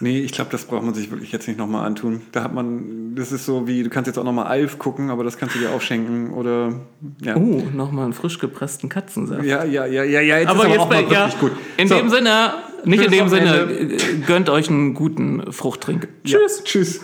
Nee, 0.00 0.18
ich 0.20 0.32
glaube, 0.32 0.50
das 0.50 0.64
braucht 0.64 0.82
man 0.84 0.92
sich 0.92 1.10
wirklich 1.12 1.30
jetzt 1.30 1.46
nicht 1.46 1.56
nochmal 1.56 1.86
antun. 1.86 2.22
Da 2.32 2.42
hat 2.42 2.52
man, 2.52 3.14
das 3.14 3.30
ist 3.30 3.46
so 3.46 3.68
wie, 3.68 3.84
du 3.84 3.88
kannst 3.90 4.08
jetzt 4.08 4.18
auch 4.18 4.24
nochmal 4.24 4.46
Alf 4.46 4.78
gucken, 4.78 5.08
aber 5.08 5.22
das 5.22 5.38
kannst 5.38 5.54
du 5.54 5.60
dir 5.60 5.70
auch 5.70 5.80
schenken 5.80 6.30
oder, 6.34 6.80
ja. 7.22 7.36
Oh, 7.36 7.62
nochmal 7.72 8.04
einen 8.04 8.12
frisch 8.12 8.38
gepressten 8.40 8.88
Katzensaft. 8.88 9.44
Ja, 9.44 9.64
ja, 9.64 9.86
ja, 9.86 10.02
ja, 10.02 10.20
ja, 10.20 10.38
jetzt 10.40 10.48
aber 10.48 10.64
ist 10.64 10.70
jetzt 10.70 10.78
auch 10.80 10.88
bei, 10.88 11.02
mal 11.02 11.12
ja, 11.12 11.20
wirklich 11.26 11.40
gut. 11.40 11.52
in 11.76 11.88
So, 11.88 11.94
dem 11.96 12.10
Sinne, 12.10 12.54
nicht 12.84 13.04
in 13.04 13.12
dem 13.12 13.28
Sinne, 13.28 13.70
äh, 13.70 13.96
gönnt 14.26 14.50
euch 14.50 14.68
einen 14.68 14.94
guten 14.94 15.50
Fruchttrink. 15.52 16.08
ja, 16.24 16.38
Tschüss. 16.40 16.64
Tschüss. 16.64 17.00